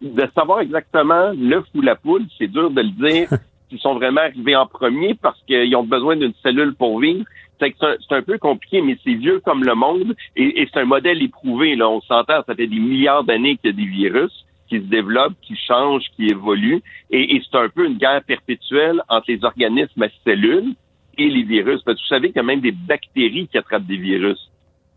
de 0.00 0.28
savoir 0.34 0.60
exactement 0.60 1.32
l'œuf 1.36 1.64
ou 1.74 1.80
la 1.80 1.96
poule, 1.96 2.24
c'est 2.36 2.46
dur 2.46 2.70
de 2.70 2.82
le 2.82 2.90
dire. 2.90 3.28
Ils 3.70 3.78
sont 3.78 3.94
vraiment 3.94 4.22
arrivés 4.22 4.56
en 4.56 4.66
premier 4.66 5.14
parce 5.14 5.40
qu'ils 5.46 5.74
ont 5.76 5.84
besoin 5.84 6.16
d'une 6.16 6.32
cellule 6.42 6.74
pour 6.74 7.00
vivre. 7.00 7.24
C'est 7.60 7.74
un 8.12 8.22
peu 8.22 8.38
compliqué, 8.38 8.80
mais 8.80 8.96
c'est 9.04 9.14
vieux 9.14 9.40
comme 9.40 9.64
le 9.64 9.74
monde 9.74 10.14
et, 10.36 10.66
c'est 10.72 10.80
un 10.80 10.84
modèle 10.84 11.22
éprouvé. 11.22 11.74
Là, 11.74 11.88
on 11.88 12.00
s'entend, 12.02 12.42
ça 12.46 12.54
fait 12.54 12.68
des 12.68 12.78
milliards 12.78 13.24
d'années 13.24 13.56
qu'il 13.56 13.70
y 13.70 13.74
a 13.74 13.76
des 13.76 13.90
virus 13.90 14.46
qui 14.68 14.78
se 14.78 14.84
développent, 14.84 15.34
qui 15.42 15.56
changent, 15.56 16.06
qui 16.16 16.26
évoluent, 16.26 16.82
et, 17.10 17.40
c'est 17.50 17.58
un 17.58 17.68
peu 17.68 17.86
une 17.86 17.98
guerre 17.98 18.22
perpétuelle 18.22 19.02
entre 19.08 19.26
les 19.28 19.44
organismes 19.44 20.02
à 20.02 20.08
cellules 20.24 20.74
et 21.16 21.28
les 21.28 21.42
virus. 21.42 21.82
Parce 21.82 21.96
que 21.98 22.02
vous 22.02 22.08
savez 22.08 22.28
qu'il 22.28 22.36
y 22.36 22.40
a 22.40 22.44
même 22.44 22.60
des 22.60 22.72
bactéries 22.72 23.48
qui 23.48 23.58
attrapent 23.58 23.86
des 23.86 23.96
virus. 23.96 24.50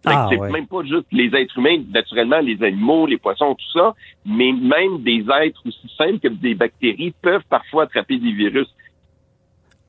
Ah, 0.04 0.28
c'est 0.32 0.38
même 0.38 0.66
pas 0.66 0.84
juste 0.84 1.06
les 1.12 1.28
êtres 1.36 1.60
humains, 1.60 1.84
naturellement, 1.94 2.40
les 2.40 2.62
animaux, 2.64 3.06
les 3.06 3.18
poissons, 3.18 3.54
tout 3.54 3.80
ça, 3.80 3.94
mais 4.26 4.52
même 4.52 5.04
des 5.04 5.24
êtres 5.44 5.62
aussi 5.66 5.94
simples 5.96 6.20
que 6.20 6.28
des 6.28 6.56
bactéries 6.56 7.14
peuvent 7.22 7.44
parfois 7.48 7.84
attraper 7.84 8.18
des 8.18 8.32
virus. 8.32 8.68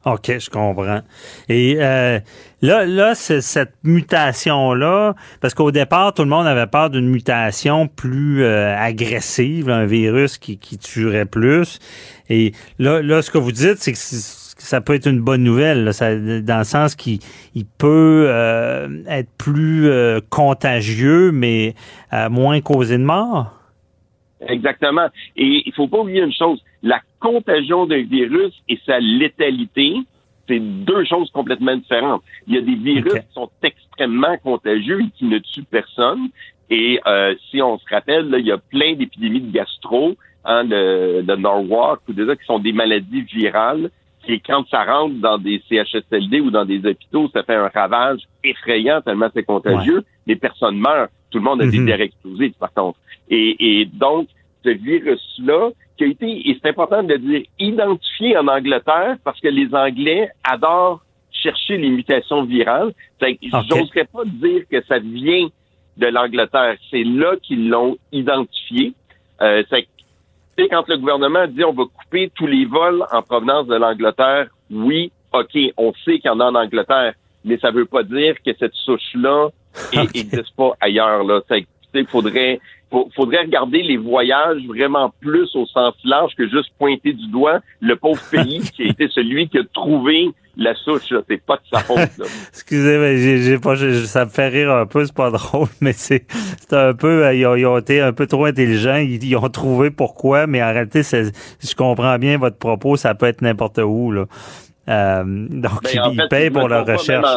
OK, 0.05 0.39
je 0.39 0.51
comprends. 0.51 1.01
Et 1.49 1.77
euh, 1.79 2.19
là, 2.61 2.85
là, 2.85 3.15
cette 3.15 3.75
mutation-là, 3.85 5.15
parce 5.41 5.55
qu'au 5.55 5.71
départ, 5.71 6.13
tout 6.13 6.23
le 6.23 6.29
monde 6.29 6.47
avait 6.47 6.67
peur 6.67 6.91
d'une 6.91 7.09
mutation 7.09 7.87
plus 7.87 8.43
euh, 8.43 8.77
agressive, 8.77 9.71
un 9.71 9.87
virus 9.87 10.39
qui, 10.39 10.59
qui 10.59 10.79
tuerait 10.79 11.27
plus. 11.27 11.79
Et 12.29 12.53
là, 12.79 13.01
là, 13.03 13.23
ce 13.23 13.31
que 13.31 13.39
vous 13.39 13.53
dites, 13.53 13.77
c'est 13.79 13.93
que 13.93 13.99
ça 14.63 14.81
peut 14.81 14.95
être 14.95 15.07
une 15.07 15.21
bonne 15.21 15.43
nouvelle, 15.43 15.85
dans 16.45 16.59
le 16.59 16.65
sens 16.65 16.95
qu'il 16.95 17.21
peut 17.79 18.27
euh, 18.29 19.03
être 19.09 19.29
plus 19.37 19.89
euh, 19.89 20.21
contagieux, 20.31 21.33
mais 21.33 21.75
euh, 22.13 22.31
moins 22.31 22.61
causé 22.61 22.97
de 22.97 23.03
mort. 23.03 23.59
Exactement. 24.49 25.09
Et 25.37 25.63
il 25.67 25.73
faut 25.75 25.89
pas 25.89 25.99
oublier 25.99 26.23
une 26.23 26.33
chose, 26.33 26.63
la 26.83 27.01
contagion 27.23 27.87
d'un 27.87 28.03
virus 28.03 28.53
et 28.69 28.79
sa 28.85 28.99
létalité, 28.99 29.95
c'est 30.49 30.59
deux 30.61 31.05
choses 31.05 31.31
complètement 31.31 31.77
différentes. 31.77 32.23
Il 32.47 32.55
y 32.55 32.59
a 32.59 32.61
des 32.61 32.75
virus 32.75 33.13
qui 33.13 33.33
sont 33.33 33.51
extrêmement 33.63 34.37
contagieux 34.39 35.01
et 35.01 35.11
qui 35.17 35.25
ne 35.27 35.39
tuent 35.39 35.65
personne. 35.65 36.29
Et 36.69 37.01
si 37.51 37.63
on 37.63 37.79
se 37.79 37.85
rappelle, 37.89 38.35
il 38.39 38.47
y 38.47 38.53
a 38.53 38.59
plein 38.59 38.95
d'épidémies 38.95 39.41
de 39.41 39.53
gastro, 39.53 40.17
hein, 40.45 40.65
de, 40.65 41.23
de 41.23 41.37
Norwalk 41.37 42.01
ou 42.09 42.13
des 42.13 42.25
qui 42.37 42.45
sont 42.45 42.59
des 42.59 42.73
maladies 42.73 43.23
virales 43.23 43.91
et 44.29 44.41
quand 44.41 44.67
ça 44.69 44.85
rentre 44.85 45.17
dans 45.17 45.39
des 45.39 45.63
CHSLD 45.69 46.41
ou 46.41 46.51
dans 46.51 46.65
des 46.65 46.79
hôpitaux, 46.87 47.29
ça 47.33 47.43
fait 47.43 47.57
un 47.57 47.69
ravage 47.69 48.21
effrayant 48.45 49.01
tellement 49.01 49.29
c'est 49.35 49.43
contagieux. 49.43 50.05
Les 50.27 50.37
personnes 50.37 50.79
meurent. 50.79 51.09
Tout 51.31 51.39
le 51.39 51.45
monde 51.45 51.63
a 51.63 51.67
des 51.67 51.79
mm 51.79 51.89
explosifs, 51.89 52.55
par 52.59 52.73
contre. 52.73 52.99
Et, 53.31 53.81
et 53.81 53.87
donc, 53.87 54.29
ce 54.65 54.71
virus-là, 54.71 55.71
qui 55.97 56.05
a 56.05 56.07
été, 56.07 56.51
et 56.51 56.59
c'est 56.61 56.69
important 56.69 57.03
de 57.03 57.15
le 57.15 57.19
dire, 57.19 57.43
identifié 57.59 58.37
en 58.37 58.49
Angleterre 58.49 59.17
parce 59.25 59.41
que 59.41 59.49
les 59.49 59.75
Anglais 59.75 60.31
adorent 60.45 61.03
chercher 61.31 61.77
les 61.77 61.91
mutations 61.91 62.45
virales. 62.45 62.93
Okay. 63.21 63.39
J'oserais 63.43 64.05
pas 64.05 64.25
dire 64.25 64.63
que 64.71 64.83
ça 64.85 64.99
vient 64.99 65.49
de 65.97 66.07
l'Angleterre. 66.07 66.77
C'est 66.91 67.05
là 67.05 67.37
qu'ils 67.43 67.69
l'ont 67.69 67.97
identifié. 68.13 68.95
Euh, 69.41 69.63
sais, 69.71 70.69
quand 70.69 70.89
le 70.89 70.99
gouvernement 70.99 71.47
dit 71.47 71.65
on 71.65 71.73
va 71.73 71.85
couper 71.85 72.31
tous 72.35 72.47
les 72.47 72.65
vols 72.65 73.05
en 73.11 73.23
provenance 73.23 73.67
de 73.67 73.75
l'Angleterre, 73.75 74.49
oui, 74.71 75.13
OK, 75.33 75.57
on 75.77 75.93
sait 76.05 76.19
qu'il 76.19 76.27
y 76.27 76.29
en 76.29 76.41
a 76.41 76.45
en 76.45 76.55
Angleterre, 76.55 77.15
mais 77.45 77.59
ça 77.59 77.71
veut 77.71 77.87
pas 77.87 78.03
dire 78.03 78.37
que 78.45 78.53
cette 78.59 78.75
souche-là 78.75 79.49
n'existe 79.95 80.55
pas 80.57 80.73
ailleurs. 80.81 81.25
Là. 81.25 81.41
Il 81.95 82.07
faudrait, 82.07 82.61
faudrait 83.15 83.43
regarder 83.43 83.83
les 83.83 83.97
voyages 83.97 84.63
vraiment 84.67 85.13
plus 85.21 85.55
au 85.55 85.67
sens 85.67 85.95
large 86.05 86.33
que 86.37 86.49
juste 86.49 86.71
pointer 86.79 87.13
du 87.13 87.27
doigt 87.29 87.61
le 87.81 87.97
pauvre 87.97 88.23
pays 88.31 88.61
qui 88.75 88.83
a 88.83 88.87
été 88.87 89.09
celui 89.09 89.49
qui 89.49 89.59
a 89.59 89.63
trouvé 89.73 90.31
la 90.57 90.75
souche, 90.75 91.15
c'est 91.29 91.43
pas 91.43 91.57
de 91.57 91.63
sa 91.73 91.79
faute. 91.81 91.99
Excusez, 92.49 92.99
moi 92.99 93.17
j'ai, 93.17 93.59
pas, 93.59 93.77
ça 94.07 94.25
me 94.27 94.31
fait 94.31 94.49
rire 94.49 94.71
un 94.71 94.87
peu, 94.87 95.05
c'est 95.05 95.15
pas 95.15 95.31
drôle, 95.39 95.69
mais 95.81 95.93
c'est, 95.93 96.27
c'est 96.29 96.77
un 96.77 96.95
peu, 96.95 97.25
euh, 97.25 97.35
ils 97.35 97.67
ont, 97.67 97.79
été 97.79 98.01
un 98.01 98.13
peu 98.13 98.27
trop 98.27 98.45
intelligents, 98.45 98.97
ils, 98.97 99.37
ont 99.37 99.49
trouvé 99.49 99.91
pourquoi, 99.91 100.47
mais 100.47 100.63
en 100.63 100.71
réalité, 100.73 101.03
je 101.03 101.75
comprends 101.75 102.19
bien 102.19 102.37
votre 102.37 102.59
propos, 102.59 102.97
ça 102.97 103.15
peut 103.15 103.27
être 103.27 103.41
n'importe 103.41 103.79
où 103.79 104.13
là. 104.13 104.27
Euh, 104.89 105.25
donc 105.25 105.85
ben, 105.85 106.13
ils, 106.13 106.29
payent 106.29 106.51
pour 106.51 106.69
leur 106.69 106.85
recherche. 106.85 107.29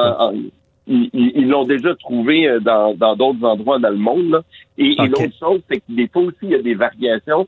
Ils, 0.87 1.47
l'ont 1.47 1.65
déjà 1.65 1.95
trouvé 1.95 2.47
euh, 2.47 2.59
dans, 2.59 2.93
dans 2.93 3.15
d'autres 3.15 3.43
endroits 3.43 3.79
dans 3.79 3.89
le 3.89 3.97
monde. 3.97 4.29
Là. 4.29 4.41
Et, 4.77 4.91
et 4.91 5.07
l'autre 5.07 5.37
chose, 5.39 5.61
c'est 5.69 5.77
que 5.77 5.89
des 5.89 6.07
fois 6.07 6.23
aussi, 6.23 6.37
il 6.43 6.49
y 6.49 6.55
a 6.55 6.61
des 6.61 6.75
variations 6.75 7.47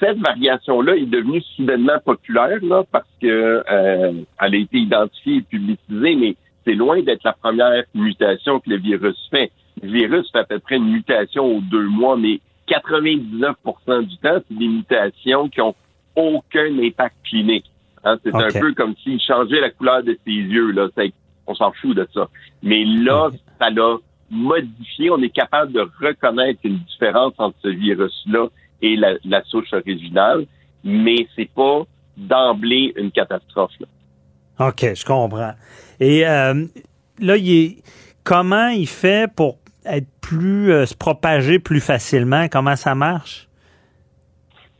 cette 0.00 0.18
variation-là 0.18 0.96
est 0.96 1.06
devenue 1.06 1.42
soudainement 1.56 1.98
populaire 2.04 2.58
là, 2.62 2.84
parce 2.90 3.08
que 3.20 3.64
euh, 3.70 4.12
elle 4.40 4.54
a 4.54 4.58
été 4.58 4.78
identifiée 4.78 5.36
et 5.36 5.42
publicisée, 5.42 6.16
mais 6.16 6.36
c'est 6.64 6.74
loin 6.74 7.02
d'être 7.02 7.24
la 7.24 7.32
première 7.32 7.84
mutation 7.94 8.60
que 8.60 8.70
le 8.70 8.76
virus 8.76 9.16
fait. 9.30 9.50
Le 9.82 9.90
virus 9.90 10.30
fait 10.30 10.38
à 10.38 10.44
peu 10.44 10.58
près 10.58 10.76
une 10.76 10.90
mutation 10.90 11.44
aux 11.44 11.60
deux 11.60 11.86
mois, 11.88 12.16
mais 12.16 12.40
99% 12.68 14.02
du 14.02 14.16
temps, 14.18 14.38
c'est 14.48 14.58
des 14.58 14.68
mutations 14.68 15.48
qui 15.48 15.60
ont 15.60 15.74
aucun 16.16 16.78
impact 16.78 17.16
clinique. 17.24 17.70
Hein, 18.04 18.18
c'est 18.24 18.34
un 18.34 18.60
peu 18.60 18.72
comme 18.74 18.94
s'il 19.02 19.20
changeait 19.20 19.60
la 19.60 19.70
couleur 19.70 20.02
de 20.02 20.18
ses 20.24 20.32
yeux. 20.32 20.70
Là. 20.72 20.88
On 21.46 21.54
s'en 21.54 21.72
fout 21.72 21.96
de 21.96 22.08
ça. 22.12 22.28
Mais 22.62 22.84
là, 22.84 23.30
ça 23.60 23.70
l'a 23.70 23.96
modifié. 24.30 25.10
On 25.10 25.22
est 25.22 25.30
capable 25.30 25.72
de 25.72 25.88
reconnaître 26.00 26.60
une 26.64 26.78
différence 26.78 27.34
entre 27.38 27.56
ce 27.62 27.68
virus-là 27.68 28.48
et 28.82 28.96
la, 28.96 29.44
souche 29.44 29.72
originale, 29.72 30.46
mais 30.84 31.26
c'est 31.34 31.50
pas 31.50 31.82
d'emblée 32.16 32.92
une 32.96 33.10
catastrophe. 33.10 33.72
OK, 34.58 34.94
je 34.94 35.04
comprends. 35.04 35.52
Et 36.00 36.26
euh, 36.26 36.66
là, 37.20 37.36
il 37.36 37.50
est, 37.50 37.76
comment 38.24 38.68
il 38.68 38.86
fait 38.86 39.30
pour 39.32 39.58
être 39.84 40.08
plus 40.20 40.72
euh, 40.72 40.86
se 40.86 40.94
propager 40.94 41.58
plus 41.58 41.80
facilement? 41.80 42.48
Comment 42.48 42.76
ça 42.76 42.94
marche? 42.94 43.48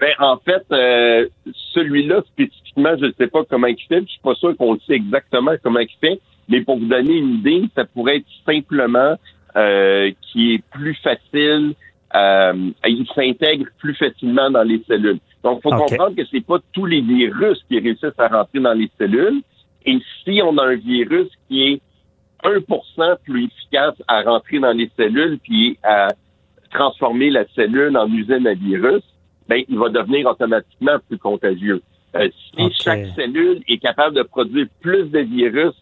Ben, 0.01 0.13
en 0.19 0.37
fait, 0.39 0.65
euh, 0.73 1.27
celui-là 1.73 2.23
spécifiquement, 2.27 2.97
je 3.01 3.07
ne 3.07 3.13
sais 3.17 3.29
pas 3.29 3.45
comment 3.49 3.67
il 3.67 3.79
fait. 3.89 4.03
Je 4.03 4.09
suis 4.09 4.21
pas 4.21 4.35
sûr 4.35 4.57
qu'on 4.57 4.75
le 4.75 4.81
sait 4.87 4.95
exactement 4.95 5.53
comment 5.63 5.81
il 5.81 5.89
fait. 6.01 6.21
Mais 6.49 6.61
pour 6.63 6.79
vous 6.79 6.87
donner 6.87 7.17
une 7.17 7.37
idée, 7.37 7.65
ça 7.75 7.85
pourrait 7.85 8.19
être 8.19 8.27
simplement 8.45 9.17
euh, 9.57 10.11
qui 10.21 10.55
est 10.55 10.63
plus 10.71 10.95
facile, 10.97 11.75
euh, 12.15 12.71
il 12.87 13.07
s'intègre 13.15 13.67
plus 13.79 13.95
facilement 13.95 14.51
dans 14.51 14.63
les 14.63 14.83
cellules. 14.87 15.19
Donc, 15.43 15.61
il 15.61 15.63
faut 15.63 15.77
comprendre 15.77 16.17
que 16.17 16.25
c'est 16.31 16.45
pas 16.45 16.59
tous 16.73 16.87
les 16.87 17.01
virus 17.01 17.59
qui 17.69 17.79
réussissent 17.79 18.19
à 18.19 18.29
rentrer 18.29 18.61
dans 18.61 18.75
les 18.75 18.91
cellules. 18.99 19.43
Et 19.85 19.99
si 20.25 20.41
on 20.43 20.57
a 20.59 20.67
un 20.67 20.77
virus 20.77 21.29
qui 21.49 21.63
est 21.63 21.81
1% 22.45 23.17
plus 23.25 23.45
efficace 23.45 23.95
à 24.09 24.23
rentrer 24.23 24.59
dans 24.59 24.73
les 24.73 24.91
cellules 24.97 25.39
puis 25.43 25.79
à 25.83 26.09
transformer 26.71 27.31
la 27.31 27.45
cellule 27.55 27.97
en 27.97 28.13
usine 28.13 28.47
à 28.47 28.55
virus, 28.55 29.03
ben, 29.49 29.63
il 29.69 29.79
va 29.79 29.89
devenir 29.89 30.27
automatiquement 30.27 30.99
plus 31.09 31.19
contagieux. 31.19 31.81
Euh, 32.15 32.29
si 32.55 32.73
chaque 32.73 33.07
cellule 33.15 33.63
est 33.69 33.79
capable 33.79 34.17
de 34.17 34.23
produire 34.23 34.67
plus 34.81 35.05
de 35.05 35.21
virus 35.21 35.75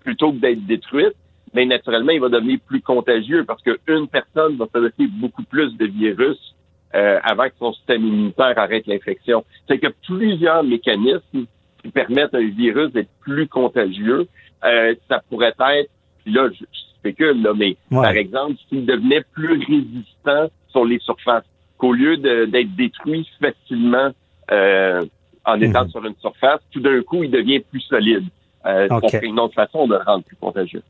plutôt 0.00 0.32
que 0.32 0.38
d'être 0.38 0.66
détruite, 0.66 1.14
ben, 1.52 1.68
naturellement, 1.68 2.12
il 2.12 2.20
va 2.20 2.28
devenir 2.28 2.58
plus 2.66 2.80
contagieux 2.80 3.44
parce 3.44 3.62
qu'une 3.62 4.06
personne 4.08 4.56
va 4.56 4.66
fabriquer 4.66 5.06
beaucoup 5.08 5.42
plus 5.42 5.76
de 5.76 5.86
virus 5.86 6.54
euh, 6.94 7.18
avant 7.22 7.44
que 7.44 7.54
son 7.58 7.72
système 7.72 8.06
immunitaire 8.06 8.58
arrête 8.58 8.86
l'infection. 8.86 9.44
C'est 9.68 9.78
que 9.78 9.88
plusieurs 10.06 10.62
mécanismes 10.62 11.46
qui 11.82 11.88
permettent 11.90 12.34
à 12.34 12.38
un 12.38 12.50
virus 12.50 12.92
d'être 12.92 13.10
plus 13.20 13.48
contagieux. 13.48 14.28
Euh, 14.64 14.94
ça 15.08 15.22
pourrait 15.28 15.54
être, 15.58 15.90
puis 16.24 16.32
là, 16.32 16.48
je, 16.52 16.64
spécule, 17.00 17.42
là, 17.42 17.52
mais 17.56 17.76
par 17.90 18.10
exemple, 18.10 18.56
s'il 18.68 18.84
devenait 18.84 19.24
plus 19.32 19.52
résistant 19.52 20.50
sur 20.68 20.84
les 20.84 20.98
surfaces, 21.00 21.44
qu'au 21.78 21.92
lieu 21.92 22.18
d'être 22.18 22.76
détruit 22.76 23.26
facilement 23.40 24.10
euh, 24.52 25.02
en 25.46 25.60
étant 25.60 25.84
mhm. 25.84 25.90
sur 25.90 26.04
une 26.04 26.16
surface, 26.20 26.60
tout 26.70 26.80
d'un 26.80 27.02
coup, 27.02 27.24
il 27.24 27.30
devient 27.30 27.60
plus 27.60 27.80
solide. 27.80 28.24
Euh, 28.66 28.88
okay. 28.90 29.20
une 29.22 29.38
autre 29.40 29.54
façon 29.54 29.86
de 29.86 29.94
le 29.94 30.02
rendre 30.02 30.24
plus 30.24 30.36
contagieux. 30.36 30.82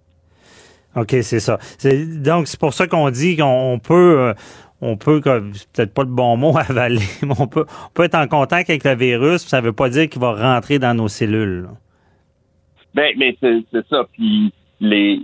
OK, 0.96 1.10
c'est 1.22 1.40
ça. 1.40 1.58
Donc, 2.18 2.48
c'est 2.48 2.58
pour 2.58 2.74
ça 2.74 2.88
qu'on 2.88 3.10
dit 3.10 3.36
qu'on 3.36 3.80
peut, 3.82 4.18
euh, 4.18 4.34
on 4.80 4.96
peut, 4.96 5.20
peut-être 5.20 5.94
pas 5.94 6.02
le 6.02 6.08
bon 6.08 6.36
mot 6.36 6.56
avaler, 6.56 6.98
mais 7.22 7.34
on 7.38 7.46
peut, 7.46 7.64
on 7.86 7.90
peut 7.94 8.04
être 8.04 8.16
en 8.16 8.26
contact 8.26 8.70
avec 8.70 8.84
le 8.84 8.96
virus, 8.96 9.46
ça 9.46 9.60
veut 9.60 9.72
pas 9.72 9.88
dire 9.88 10.08
qu'il 10.08 10.20
va 10.20 10.32
rentrer 10.32 10.78
dans 10.78 10.94
nos 10.94 11.08
cellules. 11.08 11.68
Ben, 12.94 13.14
mais 13.16 13.36
c'est 13.40 13.88
ça. 13.88 14.04
Puis 14.12 14.52
les, 14.80 15.20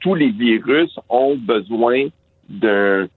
tous 0.00 0.14
les 0.14 0.30
virus 0.30 0.98
ont 1.08 1.36
besoin 1.36 2.08
d'un 2.48 3.08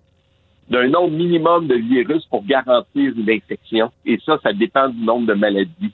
d'un 0.70 0.88
nombre 0.88 1.18
minimum 1.18 1.68
de 1.68 1.76
virus 1.76 2.24
pour 2.26 2.46
garantir 2.46 3.14
une 3.18 3.30
infection. 3.30 3.92
Et 4.06 4.20
ça, 4.24 4.38
ça 4.44 4.54
dépend 4.54 4.90
du 4.90 5.04
nombre 5.04 5.26
de 5.26 5.34
maladies. 5.34 5.92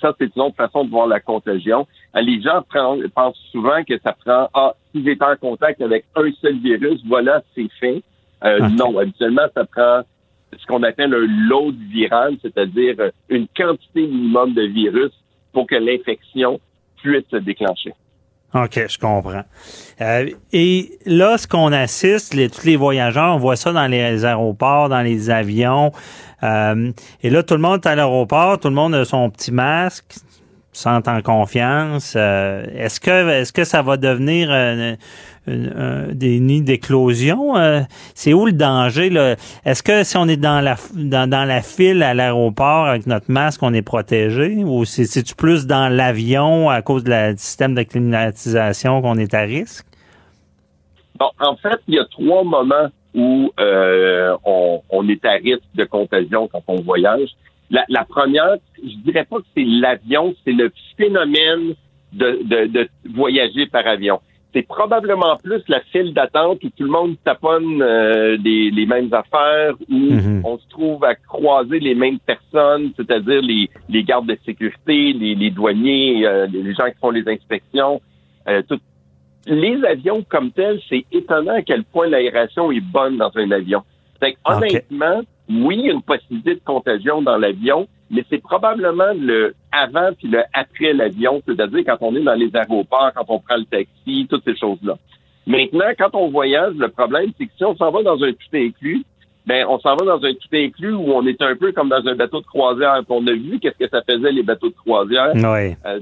Ça, 0.00 0.14
c'est 0.18 0.34
une 0.36 0.42
autre 0.42 0.56
façon 0.56 0.84
de 0.84 0.90
voir 0.90 1.06
la 1.06 1.20
contagion. 1.20 1.86
Euh, 2.16 2.20
les 2.20 2.40
gens 2.42 2.62
pensent 3.14 3.38
souvent 3.50 3.82
que 3.84 3.98
ça 3.98 4.12
prend, 4.12 4.48
ah, 4.54 4.74
si 4.92 5.04
j'étais 5.04 5.24
en 5.24 5.36
contact 5.36 5.80
avec 5.80 6.04
un 6.16 6.30
seul 6.40 6.58
virus, 6.58 7.00
voilà, 7.06 7.42
c'est 7.54 7.70
fait. 7.78 8.02
Euh, 8.44 8.68
non, 8.70 8.98
habituellement, 8.98 9.46
ça 9.54 9.64
prend 9.64 10.02
ce 10.56 10.66
qu'on 10.66 10.82
appelle 10.82 11.14
un 11.14 11.48
load 11.48 11.76
viral, 11.90 12.36
c'est-à-dire 12.42 12.96
une 13.28 13.46
quantité 13.56 14.06
minimum 14.06 14.54
de 14.54 14.62
virus 14.62 15.12
pour 15.52 15.66
que 15.66 15.76
l'infection 15.76 16.60
puisse 16.96 17.24
se 17.30 17.36
déclencher. 17.36 17.92
OK, 18.52 18.80
je 18.88 18.98
comprends. 18.98 19.44
Euh, 20.00 20.28
et 20.52 20.98
là, 21.06 21.38
ce 21.38 21.46
qu'on 21.46 21.72
assiste, 21.72 22.34
les, 22.34 22.50
tous 22.50 22.64
les 22.64 22.76
voyageurs, 22.76 23.36
on 23.36 23.38
voit 23.38 23.56
ça 23.56 23.72
dans 23.72 23.86
les 23.86 24.24
aéroports, 24.24 24.88
dans 24.88 25.02
les 25.02 25.30
avions. 25.30 25.92
Euh, 26.42 26.90
et 27.22 27.30
là, 27.30 27.42
tout 27.44 27.54
le 27.54 27.60
monde 27.60 27.80
est 27.84 27.88
à 27.88 27.94
l'aéroport, 27.94 28.58
tout 28.58 28.68
le 28.68 28.74
monde 28.74 28.94
a 28.94 29.04
son 29.04 29.30
petit 29.30 29.52
masque, 29.52 30.16
sent 30.72 31.08
en 31.08 31.20
confiance. 31.22 32.14
Euh, 32.16 32.64
est-ce 32.74 33.00
que 33.00 33.28
est-ce 33.28 33.52
que 33.52 33.64
ça 33.64 33.82
va 33.82 33.96
devenir 33.96 34.50
des 35.46 36.40
nids 36.40 36.62
d'éclosion? 36.62 37.56
Euh, 37.56 37.80
c'est 38.14 38.32
où 38.32 38.46
le 38.46 38.52
danger? 38.52 39.36
Est-ce 39.64 39.82
que 39.82 40.04
si 40.04 40.16
on 40.16 40.28
est 40.28 40.36
dans 40.36 40.60
la 40.60 40.76
dans, 40.94 41.28
dans 41.28 41.44
la 41.44 41.62
file 41.62 42.02
à 42.02 42.14
l'aéroport 42.14 42.86
avec 42.86 43.06
notre 43.06 43.30
masque, 43.30 43.62
on 43.62 43.74
est 43.74 43.82
protégé? 43.82 44.62
Ou 44.64 44.84
c'est-tu 44.84 45.34
plus 45.34 45.66
dans 45.66 45.88
l'avion 45.88 46.70
à 46.70 46.82
cause 46.82 47.04
du 47.04 47.12
système 47.36 47.74
de 47.74 47.82
climatisation 47.82 49.02
qu'on 49.02 49.18
est 49.18 49.34
à 49.34 49.40
risque? 49.40 49.86
Bon, 51.18 51.30
en 51.38 51.56
fait, 51.56 51.78
il 51.86 51.96
y 51.96 51.98
a 51.98 52.04
trois 52.06 52.44
moments 52.44 52.88
où 53.14 53.52
euh, 53.58 54.36
on, 54.44 55.08
est 55.08 55.24
à 55.24 55.32
risque 55.32 55.62
de 55.74 55.84
contagion 55.84 56.48
quand 56.48 56.62
on 56.68 56.80
voyage. 56.80 57.28
La, 57.70 57.84
la 57.88 58.04
première, 58.04 58.56
je 58.82 58.96
dirais 59.04 59.24
pas 59.24 59.38
que 59.38 59.46
c'est 59.56 59.64
l'avion, 59.64 60.34
c'est 60.44 60.52
le 60.52 60.72
phénomène 60.96 61.74
de, 62.12 62.40
de, 62.44 62.66
de 62.66 62.88
voyager 63.14 63.66
par 63.66 63.86
avion 63.86 64.20
c'est 64.52 64.66
probablement 64.66 65.36
plus 65.36 65.62
la 65.68 65.80
file 65.92 66.12
d'attente 66.12 66.62
où 66.64 66.70
tout 66.70 66.84
le 66.84 66.90
monde 66.90 67.16
taponne 67.24 67.82
euh, 67.82 68.36
les, 68.42 68.86
mêmes 68.86 69.12
affaires, 69.12 69.74
où 69.88 69.94
mhm. 69.94 70.42
on 70.44 70.58
se 70.58 70.68
trouve 70.68 71.04
à 71.04 71.14
croiser 71.14 71.78
les 71.78 71.94
mêmes 71.94 72.18
personnes, 72.18 72.92
c'est-à-dire 72.96 73.42
les, 73.42 73.70
les 73.88 74.02
gardes 74.02 74.26
de 74.26 74.36
sécurité, 74.44 75.12
les, 75.12 75.34
les 75.34 75.50
douaniers, 75.50 76.26
euh, 76.26 76.46
les 76.46 76.74
gens 76.74 76.86
qui 76.86 76.98
font 77.00 77.10
les 77.10 77.26
inspections. 77.28 78.00
Euh, 78.48 78.62
Les 79.46 79.82
avions 79.84 80.22
comme 80.28 80.50
tels, 80.50 80.80
c'est 80.88 81.04
étonnant 81.12 81.54
à 81.54 81.62
quel 81.62 81.84
point 81.84 82.08
l'aération 82.08 82.72
est 82.72 82.80
bonne 82.80 83.16
dans 83.16 83.30
un 83.36 83.50
avion. 83.52 83.82
Fait 84.18 84.36
honnêtement, 84.44 85.22
oui, 85.50 85.76
il 85.78 85.86
y 85.86 85.90
a 85.90 85.92
une 85.92 86.02
possibilité 86.02 86.54
de 86.54 86.60
contagion 86.64 87.22
dans 87.22 87.36
l'avion, 87.36 87.88
mais 88.10 88.24
c'est 88.30 88.40
probablement 88.40 89.12
le 89.16 89.54
avant 89.72 90.10
puis 90.16 90.28
le 90.28 90.42
après 90.52 90.92
l'avion, 90.92 91.42
c'est-à-dire 91.46 91.84
quand 91.84 91.98
on 92.00 92.14
est 92.14 92.22
dans 92.22 92.34
les 92.34 92.54
aéroports, 92.54 93.10
quand 93.14 93.24
on 93.28 93.40
prend 93.40 93.56
le 93.56 93.64
taxi, 93.64 94.26
toutes 94.30 94.44
ces 94.44 94.56
choses-là. 94.56 94.96
Maintenant, 95.46 95.90
quand 95.98 96.14
on 96.14 96.28
voyage, 96.28 96.74
le 96.74 96.88
problème, 96.88 97.32
c'est 97.36 97.46
que 97.46 97.52
si 97.56 97.64
on 97.64 97.76
s'en 97.76 97.90
va 97.90 98.02
dans 98.02 98.22
un 98.22 98.32
tout 98.32 98.54
inclus, 98.54 99.04
ben 99.46 99.66
on 99.68 99.80
s'en 99.80 99.96
va 99.96 100.04
dans 100.04 100.24
un 100.24 100.32
tout 100.34 100.48
inclus 100.52 100.92
où 100.92 101.12
on 101.12 101.26
est 101.26 101.40
un 101.42 101.56
peu 101.56 101.72
comme 101.72 101.88
dans 101.88 102.06
un 102.06 102.14
bateau 102.14 102.40
de 102.40 102.46
croisière. 102.46 103.02
On 103.08 103.26
a 103.26 103.32
vu 103.32 103.58
qu'est-ce 103.58 103.78
que 103.78 103.88
ça 103.88 104.02
faisait 104.08 104.32
les 104.32 104.42
bateaux 104.44 104.68
de 104.68 104.74
croisière. 104.74 105.32
Oui. 105.34 105.74
Euh, 105.86 106.00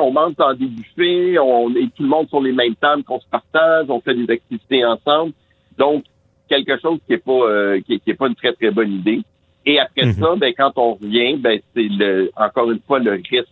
on 0.00 0.10
mange 0.12 0.34
dans 0.36 0.54
des 0.54 0.66
buffets, 0.66 1.38
on 1.38 1.70
est 1.74 1.94
tout 1.94 2.02
le 2.02 2.08
monde 2.08 2.28
sur 2.28 2.40
les 2.40 2.52
mêmes 2.52 2.74
tables 2.76 3.02
qu'on 3.04 3.20
se 3.20 3.26
partage, 3.30 3.86
on 3.88 4.00
fait 4.00 4.14
des 4.14 4.32
activités 4.32 4.84
ensemble. 4.84 5.32
Donc, 5.76 6.04
quelque 6.48 6.78
chose 6.80 6.98
qui 7.06 7.14
est 7.14 7.24
pas 7.24 7.32
euh, 7.32 7.80
qui, 7.80 8.00
est 8.06 8.14
pas 8.14 8.28
une 8.28 8.34
très 8.34 8.52
très 8.52 8.70
bonne 8.70 8.92
idée. 8.92 9.20
Et 9.66 9.78
après 9.78 10.06
mhm. 10.06 10.12
ça, 10.12 10.36
ben, 10.36 10.52
quand 10.56 10.72
on 10.76 10.94
revient, 10.94 11.36
ben, 11.36 11.60
c'est 11.74 11.88
le, 11.88 12.30
encore 12.36 12.70
une 12.70 12.80
fois 12.80 12.98
le 12.98 13.12
risque 13.12 13.48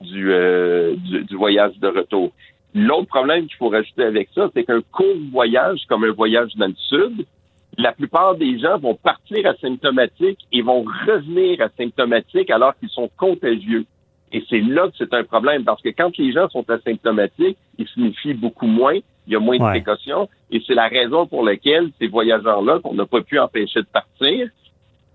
du, 0.00 0.32
euh, 0.32 0.94
du, 0.96 1.34
voyage 1.36 1.78
de 1.78 1.88
retour. 1.88 2.32
L'autre 2.74 3.08
problème 3.08 3.46
qu'il 3.46 3.56
faut 3.56 3.70
rajouter 3.70 4.04
avec 4.04 4.28
ça, 4.34 4.50
c'est 4.54 4.64
qu'un 4.64 4.82
court 4.92 5.16
voyage, 5.32 5.80
comme 5.88 6.04
un 6.04 6.12
voyage 6.12 6.54
dans 6.56 6.66
le 6.66 6.74
sud, 6.76 7.24
la 7.78 7.92
plupart 7.92 8.36
des 8.36 8.58
gens 8.58 8.78
vont 8.78 8.94
partir 8.94 9.46
asymptomatiques 9.46 10.46
et 10.52 10.62
vont 10.62 10.84
revenir 11.06 11.60
asymptomatiques 11.60 12.50
alors 12.50 12.76
qu'ils 12.78 12.90
sont 12.90 13.10
contagieux. 13.16 13.86
Et 14.32 14.42
c'est 14.48 14.60
là 14.60 14.88
que 14.88 14.94
c'est 14.98 15.14
un 15.14 15.24
problème, 15.24 15.64
parce 15.64 15.80
que 15.82 15.90
quand 15.90 16.16
les 16.18 16.32
gens 16.32 16.48
sont 16.48 16.68
asymptomatiques, 16.68 17.56
ils 17.78 17.86
se 17.86 18.00
méfient 18.00 18.34
beaucoup 18.34 18.66
moins, 18.66 18.98
il 19.26 19.32
y 19.32 19.36
a 19.36 19.40
moins 19.40 19.58
de 19.58 19.64
précautions, 19.64 20.28
et 20.50 20.62
c'est 20.66 20.74
la 20.74 20.88
raison 20.88 21.26
pour 21.26 21.44
laquelle 21.44 21.90
ces 21.98 22.06
voyageurs-là, 22.06 22.80
qu'on 22.80 22.94
n'a 22.94 23.06
pas 23.06 23.20
pu 23.22 23.38
empêcher 23.38 23.80
de 23.80 23.86
partir, 23.86 24.48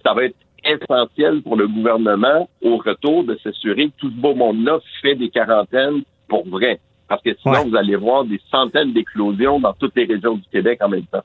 ça 0.05 0.13
va 0.13 0.25
être 0.25 0.35
essentiel 0.63 1.41
pour 1.41 1.55
le 1.55 1.67
gouvernement 1.67 2.49
au 2.61 2.77
retour 2.77 3.23
de 3.23 3.37
s'assurer 3.43 3.87
que 3.87 3.93
tout 3.97 4.09
ce 4.09 4.15
beau 4.15 4.35
monde-là 4.35 4.79
fait 5.01 5.15
des 5.15 5.29
quarantaines 5.29 6.03
pour 6.27 6.47
vrai. 6.47 6.79
Parce 7.07 7.21
que 7.23 7.35
sinon, 7.41 7.67
vous 7.67 7.75
allez 7.75 7.95
voir 7.95 8.23
des 8.23 8.39
centaines 8.49 8.93
d'éclosions 8.93 9.59
dans 9.59 9.73
toutes 9.73 9.95
les 9.95 10.05
régions 10.05 10.35
du 10.35 10.47
Québec 10.51 10.79
en 10.81 10.89
même 10.89 11.05
temps. 11.05 11.23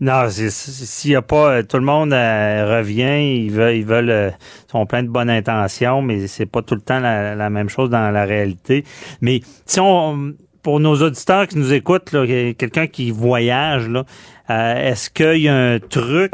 Non, 0.00 0.28
s'il 0.28 1.10
n'y 1.10 1.16
a 1.16 1.22
pas, 1.22 1.64
tout 1.64 1.78
le 1.78 1.82
monde 1.82 2.12
revient, 2.12 3.44
ils 3.44 3.50
veulent, 3.50 3.74
ils 3.74 3.84
veulent, 3.84 4.32
sont 4.70 4.86
plein 4.86 5.02
de 5.02 5.08
bonnes 5.08 5.30
intentions, 5.30 6.02
mais 6.02 6.28
c'est 6.28 6.46
pas 6.46 6.62
tout 6.62 6.76
le 6.76 6.80
temps 6.80 7.00
la, 7.00 7.34
la, 7.34 7.50
même 7.50 7.68
chose 7.68 7.90
dans 7.90 8.12
la 8.12 8.24
réalité. 8.24 8.84
Mais 9.20 9.40
si 9.66 9.80
on, 9.80 10.34
pour 10.62 10.80
nos 10.80 10.96
auditeurs 11.02 11.46
qui 11.46 11.58
nous 11.58 11.72
écoutent, 11.72 12.10
quelqu'un 12.10 12.86
qui 12.86 13.10
voyage, 13.10 13.88
là, 13.88 14.04
euh, 14.50 14.90
est-ce 14.90 15.10
qu'il 15.10 15.42
y 15.42 15.48
a 15.48 15.54
un 15.54 15.78
truc, 15.78 16.32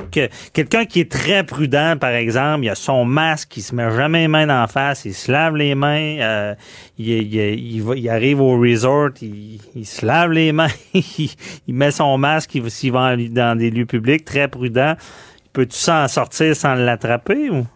quelqu'un 0.53 0.85
qui 0.85 1.01
est 1.01 1.11
très 1.11 1.43
prudent, 1.43 1.97
par 1.99 2.13
exemple, 2.13 2.65
il 2.65 2.69
a 2.69 2.77
son 2.77 3.05
masque, 3.05 3.57
il 3.57 3.63
se 3.63 3.75
met 3.75 3.91
jamais 3.91 4.21
les 4.21 4.29
mains 4.29 4.63
en 4.63 4.69
face, 4.69 5.05
il 5.05 5.15
se 5.15 5.33
lave 5.33 5.57
les 5.57 5.75
mains, 5.75 6.19
euh, 6.21 6.55
il, 6.97 7.35
il, 7.35 8.09
arrive 8.09 8.41
au 8.41 8.57
resort, 8.57 9.11
il, 9.21 9.59
se 9.85 10.07
lave 10.07 10.31
les 10.31 10.53
mains, 10.53 10.69
il, 10.95 11.75
met 11.75 11.91
son 11.91 12.17
masque, 12.17 12.57
s'il 12.69 12.93
va 12.93 13.17
dans 13.17 13.59
des 13.59 13.71
lieux 13.71 13.87
publics, 13.87 14.25
très 14.25 14.47
prudent. 14.47 14.95
Peux-tu 15.53 15.77
s'en 15.77 16.07
sortir 16.07 16.55
sans 16.55 16.75
l'attraper 16.75 17.51
ou? 17.51 17.67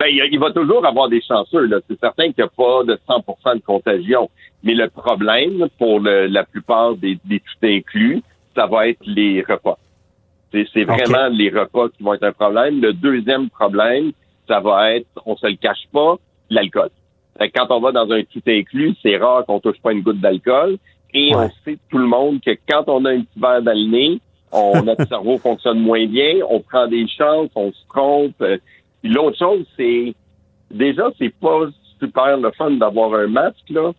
Ben, 0.00 0.06
il, 0.08 0.38
va 0.38 0.50
toujours 0.50 0.86
avoir 0.86 1.10
des 1.10 1.20
chanceux. 1.20 1.68
C'est 1.86 2.00
certain 2.00 2.32
qu'il 2.32 2.36
n'y 2.38 2.44
a 2.44 2.48
pas 2.48 2.84
de 2.84 2.98
100% 3.06 3.56
de 3.56 3.60
contagion. 3.60 4.30
Mais 4.62 4.72
le 4.72 4.88
problème, 4.88 5.68
pour 5.78 6.00
la 6.00 6.42
plupart 6.44 6.94
des, 6.96 7.18
des 7.26 7.40
tout 7.40 7.66
inclus, 7.66 8.22
ça 8.56 8.66
va 8.66 8.88
être 8.88 9.00
les 9.04 9.42
repas. 9.42 9.78
C'est 10.52 10.84
vraiment 10.84 11.28
les 11.30 11.50
repas 11.50 11.90
qui 11.90 12.02
vont 12.02 12.14
être 12.14 12.24
un 12.24 12.32
problème. 12.32 12.80
Le 12.80 12.94
deuxième 12.94 13.50
problème, 13.50 14.12
ça 14.48 14.58
va 14.60 14.94
être, 14.94 15.06
on 15.26 15.36
se 15.36 15.46
le 15.46 15.56
cache 15.56 15.86
pas, 15.92 16.16
l'alcool. 16.48 16.88
Quand 17.54 17.66
on 17.70 17.80
va 17.80 17.92
dans 17.92 18.10
un 18.10 18.22
tout 18.22 18.42
inclus, 18.46 18.94
c'est 19.02 19.18
rare 19.18 19.44
qu'on 19.44 19.60
touche 19.60 19.80
pas 19.82 19.92
une 19.92 20.00
goutte 20.00 20.20
d'alcool. 20.20 20.78
Et 21.12 21.32
on 21.34 21.50
sait 21.64 21.78
tout 21.90 21.98
le 21.98 22.06
monde 22.06 22.40
que 22.40 22.52
quand 22.68 22.84
on 22.86 23.04
a 23.04 23.10
un 23.10 23.20
petit 23.20 23.38
verre 23.38 23.62
dans 23.62 23.76
le 23.76 23.90
nez, 23.90 24.20
on, 24.50 24.82
notre 24.84 25.06
cerveau 25.06 25.36
fonctionne 25.36 25.78
moins 25.78 26.06
bien, 26.06 26.36
on 26.48 26.60
prend 26.60 26.86
des 26.86 27.06
chances, 27.06 27.50
on 27.54 27.70
se 27.70 27.86
trompe. 27.88 28.42
L'autre 29.02 29.38
chose, 29.38 29.64
c'est 29.76 30.14
déjà, 30.70 31.10
c'est 31.18 31.34
pas 31.40 31.68
super 31.98 32.36
le 32.36 32.50
fun 32.52 32.72
d'avoir 32.72 33.14
un 33.14 33.26
masque, 33.26 33.68
là 33.70 33.92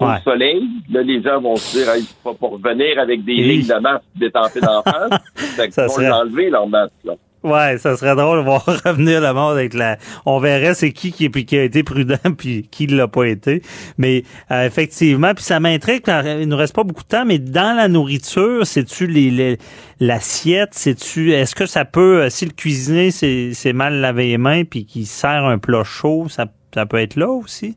au 0.00 0.22
soleil. 0.24 0.62
Là, 0.90 1.02
les 1.02 1.22
gens 1.22 1.40
vont 1.40 1.56
se 1.56 1.78
dire, 1.78 1.90
hey, 1.90 2.04
pas 2.22 2.34
pour 2.34 2.58
venir 2.58 2.98
avec 2.98 3.24
des 3.24 3.34
lignes 3.34 3.66
de 3.66 3.80
masque 3.80 4.04
détempées 4.14 4.60
d'en 4.60 4.82
face. 4.82 5.20
fait 5.34 5.68
qu'ils 5.68 5.84
vont 5.84 5.88
serait... 5.88 6.10
enlever 6.10 6.50
leur 6.50 6.66
masque, 6.66 6.92
là. 7.04 7.14
Ouais, 7.46 7.78
ça 7.78 7.96
serait 7.96 8.16
drôle 8.16 8.40
de 8.40 8.44
voir 8.44 8.64
revenir 8.84 9.20
le 9.20 9.32
monde 9.32 9.52
avec 9.52 9.72
la. 9.72 9.98
On 10.24 10.40
verrait 10.40 10.74
c'est 10.74 10.90
qui 10.90 11.12
qui, 11.12 11.30
qui 11.30 11.56
a 11.56 11.62
été 11.62 11.84
prudent 11.84 12.16
puis 12.36 12.66
qui 12.68 12.88
l'a 12.88 13.06
pas 13.06 13.24
été. 13.24 13.62
Mais 13.98 14.24
euh, 14.50 14.66
effectivement, 14.66 15.32
puis 15.32 15.44
ça 15.44 15.60
m'intrigue. 15.60 16.02
Il 16.40 16.48
nous 16.48 16.56
reste 16.56 16.74
pas 16.74 16.82
beaucoup 16.82 17.04
de 17.04 17.08
temps, 17.08 17.24
mais 17.24 17.38
dans 17.38 17.76
la 17.76 17.86
nourriture, 17.86 18.66
c'est-tu 18.66 19.06
les, 19.06 19.58
l'assiette, 20.00 20.70
c'est-tu 20.72 21.32
est-ce 21.32 21.54
que 21.54 21.66
ça 21.66 21.84
peut 21.84 22.22
euh, 22.22 22.30
si 22.30 22.46
le 22.46 22.50
cuisinier 22.50 23.12
c'est 23.12 23.72
mal 23.72 23.94
lavé 24.00 24.26
les 24.26 24.38
mains 24.38 24.64
puis 24.64 24.84
qu'il 24.84 25.06
sert 25.06 25.44
un 25.44 25.58
plat 25.58 25.84
chaud, 25.84 26.26
ça 26.28 26.46
ça 26.74 26.84
peut 26.84 26.98
être 26.98 27.14
là 27.14 27.28
aussi? 27.28 27.76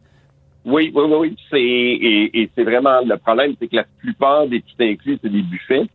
Oui, 0.66 0.92
oui, 0.94 1.04
oui, 1.08 1.16
oui. 1.20 1.38
C'est, 1.50 1.62
et, 1.62 2.50
c'est 2.56 2.64
vraiment 2.64 3.02
le 3.06 3.18
problème, 3.18 3.54
c'est 3.60 3.68
que 3.68 3.76
la 3.76 3.86
plupart 4.00 4.48
des 4.48 4.62
petits 4.62 4.92
inclus, 4.92 5.20
c'est 5.22 5.32
des 5.32 5.44
buffets. 5.44 5.86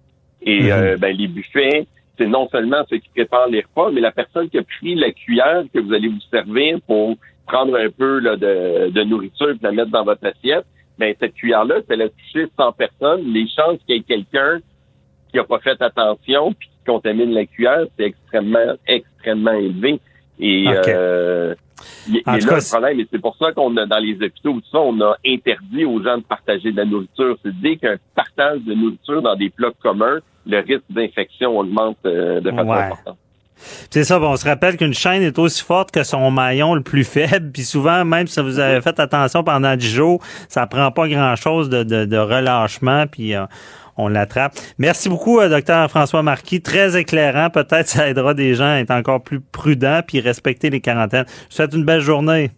Et 0.43 0.63
mhm. 0.63 0.71
euh, 0.71 0.97
ben, 0.97 1.15
les 1.17 1.29
buffets, 1.29 1.87
c'est 2.19 2.27
non 2.27 2.49
seulement 2.49 2.85
ceux 2.89 2.99
qui 2.99 3.09
préparent 3.09 3.49
les 3.49 3.63
repas, 3.63 3.91
mais 3.91 4.01
la 4.01 4.13
personne 4.13 4.49
qui 4.49 4.59
a 4.59 4.63
pris 4.63 4.95
la 4.95 5.11
cuillère 5.13 5.65
que 5.73 5.81
vous 5.81 5.93
allez 5.93 6.09
vous 6.09 6.21
servir 6.31 6.79
pour 6.87 7.17
prendre 7.47 7.77
un 7.77 7.91
peu 7.91 8.19
là, 8.21 8.37
de, 8.37 8.91
de 8.91 9.03
nourriture 9.03 9.51
et 9.51 9.59
la 9.63 9.73
mettre 9.73 9.91
dans 9.91 10.05
votre 10.05 10.25
assiette, 10.27 10.65
ben 10.99 11.15
cette 11.19 11.35
cuillère-là, 11.35 11.81
si 11.81 11.87
elle 11.91 12.03
a 12.03 12.09
touché 12.09 12.47
100 12.57 12.73
personnes, 12.73 13.33
les 13.33 13.47
chances 13.49 13.79
qu'il 13.87 13.97
y 13.97 13.99
ait 13.99 14.03
quelqu'un 14.03 14.61
qui 15.31 15.37
n'a 15.37 15.45
pas 15.45 15.59
fait 15.59 15.81
attention 15.83 16.53
puis 16.53 16.69
qui 16.69 16.85
contamine 16.87 17.33
la 17.33 17.47
cuillère, 17.47 17.87
c'est 17.97 18.05
extrêmement, 18.05 18.75
extrêmement 18.87 19.53
élevé. 19.53 20.01
Et 20.39 20.67
euh, 20.69 21.55
là 22.15 22.37
le 22.37 22.71
problème, 22.71 23.01
et 23.01 23.07
c'est 23.11 23.21
pour 23.21 23.37
ça 23.37 23.53
qu'on 23.53 23.77
a 23.77 23.87
dans 23.87 23.99
les 23.99 24.15
hôpitaux, 24.15 24.53
tout 24.53 24.63
ça, 24.71 24.79
on 24.79 25.01
a 25.01 25.17
interdit 25.27 25.85
aux 25.85 26.03
gens 26.03 26.19
de 26.19 26.23
partager 26.23 26.73
de 26.73 26.77
la 26.77 26.85
nourriture. 26.85 27.37
C'est 27.45 27.59
dès 27.61 27.77
qu'un 27.77 27.97
partage 28.15 28.61
de 28.61 28.75
nourriture 28.75 29.23
dans 29.23 29.37
des 29.37 29.51
plats 29.51 29.73
communs, 29.83 30.21
le 30.47 30.59
risque 30.59 30.85
d'infection 30.91 31.59
augmente 31.59 31.99
euh, 32.07 32.41
de 32.41 32.51
façon 32.51 32.71
importante. 32.71 33.19
C'est 33.91 34.05
ça, 34.05 34.19
bon, 34.19 34.33
on 34.33 34.37
se 34.37 34.45
rappelle 34.45 34.77
qu'une 34.77 34.95
chaîne 34.95 35.23
est 35.23 35.39
aussi 35.39 35.63
forte 35.63 35.91
que 35.91 36.03
son 36.03 36.31
maillon 36.31 36.75
le 36.75 36.83
plus 36.83 37.05
faible, 37.05 37.51
puis 37.53 37.63
souvent, 37.63 38.05
même 38.05 38.27
si 38.27 38.41
vous 38.41 38.59
avez 38.59 38.81
fait 38.81 38.99
attention 38.99 39.45
pendant 39.45 39.77
10 39.77 39.87
jours, 39.87 40.23
ça 40.49 40.67
prend 40.67 40.91
pas 40.91 41.09
grand-chose 41.09 41.71
de, 41.71 41.83
de, 41.83 42.17
relâchement, 42.17 43.07
puis 43.07 43.35
euh, 43.35 43.47
on 43.97 44.09
l'attrape. 44.09 44.55
Merci 44.79 45.09
beaucoup, 45.09 45.39
euh, 45.39 45.49
docteur 45.49 45.89
François 45.89 46.23
Marquis. 46.23 46.61
Très 46.61 46.99
éclairant. 46.99 47.49
Peut-être 47.51 47.87
ça 47.87 48.09
aidera 48.09 48.35
des 48.35 48.55
gens 48.55 48.65
à 48.65 48.81
être 48.81 48.91
encore 48.91 49.23
plus 49.23 49.41
prudents 49.41 50.01
puis 50.07 50.21
respecter 50.21 50.69
les 50.69 50.81
quarantaines. 50.81 51.27
Je 51.27 51.45
vous 51.45 51.51
souhaite 51.51 51.75
une 51.75 51.85
belle 51.85 52.01
journée. 52.01 52.51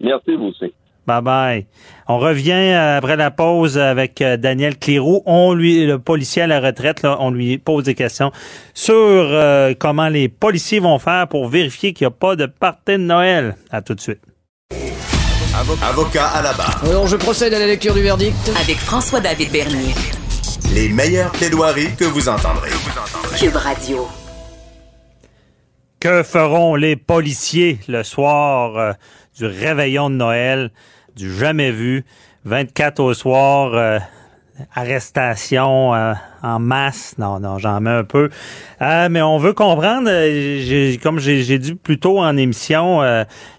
Merci, 0.00 0.36
vous 0.36 0.46
aussi. 0.46 0.72
Bye 1.06 1.22
bye. 1.22 1.66
On 2.08 2.18
revient 2.18 2.52
euh, 2.52 2.98
après 2.98 3.16
la 3.16 3.30
pause 3.30 3.78
avec 3.78 4.20
euh, 4.20 4.36
Daniel 4.36 4.78
Cléroux. 4.78 5.22
On 5.26 5.54
lui, 5.54 5.86
le 5.86 5.98
policier 5.98 6.42
à 6.42 6.46
la 6.46 6.60
retraite, 6.60 7.02
là, 7.02 7.16
on 7.20 7.30
lui 7.30 7.58
pose 7.58 7.84
des 7.84 7.94
questions 7.94 8.32
sur 8.74 9.74
comment 9.78 10.08
les 10.08 10.28
policiers 10.28 10.80
vont 10.80 10.98
faire 10.98 11.28
pour 11.28 11.48
vérifier 11.48 11.92
qu'il 11.92 12.06
n'y 12.06 12.08
a 12.08 12.16
pas 12.16 12.36
de 12.36 12.46
party 12.46 12.92
de 12.92 12.96
Noël. 12.98 13.56
À 13.70 13.82
tout 13.82 13.94
de 13.94 14.00
suite. 14.00 14.20
Avocat 15.82 16.26
à 16.26 16.42
la 16.42 16.52
barre. 16.52 16.82
Alors 16.84 17.06
je 17.06 17.16
procède 17.16 17.54
à 17.54 17.58
la 17.58 17.66
lecture 17.66 17.94
du 17.94 18.02
verdict. 18.02 18.34
Avec 18.60 18.76
François-David 18.78 19.52
Bernier 19.52 19.94
les 20.74 20.88
meilleures 20.88 21.30
plaidoiries 21.30 21.94
que 21.96 22.04
vous 22.04 22.28
entendrez. 22.28 22.70
Cube 23.38 23.56
Radio. 23.56 24.08
Que 26.00 26.22
feront 26.22 26.74
les 26.74 26.96
policiers 26.96 27.78
le 27.88 28.02
soir 28.02 28.76
euh, 28.76 28.92
du 29.38 29.46
réveillon 29.46 30.10
de 30.10 30.16
Noël, 30.16 30.70
du 31.16 31.32
jamais 31.32 31.70
vu, 31.70 32.04
24 32.44 33.00
au 33.00 33.14
soir, 33.14 33.74
euh, 33.74 33.98
arrestation 34.74 35.94
euh, 35.94 36.14
en 36.42 36.58
masse. 36.58 37.16
Non, 37.18 37.40
non, 37.40 37.58
j'en 37.58 37.80
mets 37.80 37.90
un 37.90 38.04
peu. 38.04 38.30
Euh, 38.82 39.08
mais 39.10 39.22
on 39.22 39.38
veut 39.38 39.52
comprendre, 39.52 40.08
euh, 40.10 40.94
comme 41.02 41.18
j'ai 41.18 41.58
dit 41.58 41.74
plus 41.74 41.98
tôt 41.98 42.20
en 42.20 42.36
émission, 42.36 43.02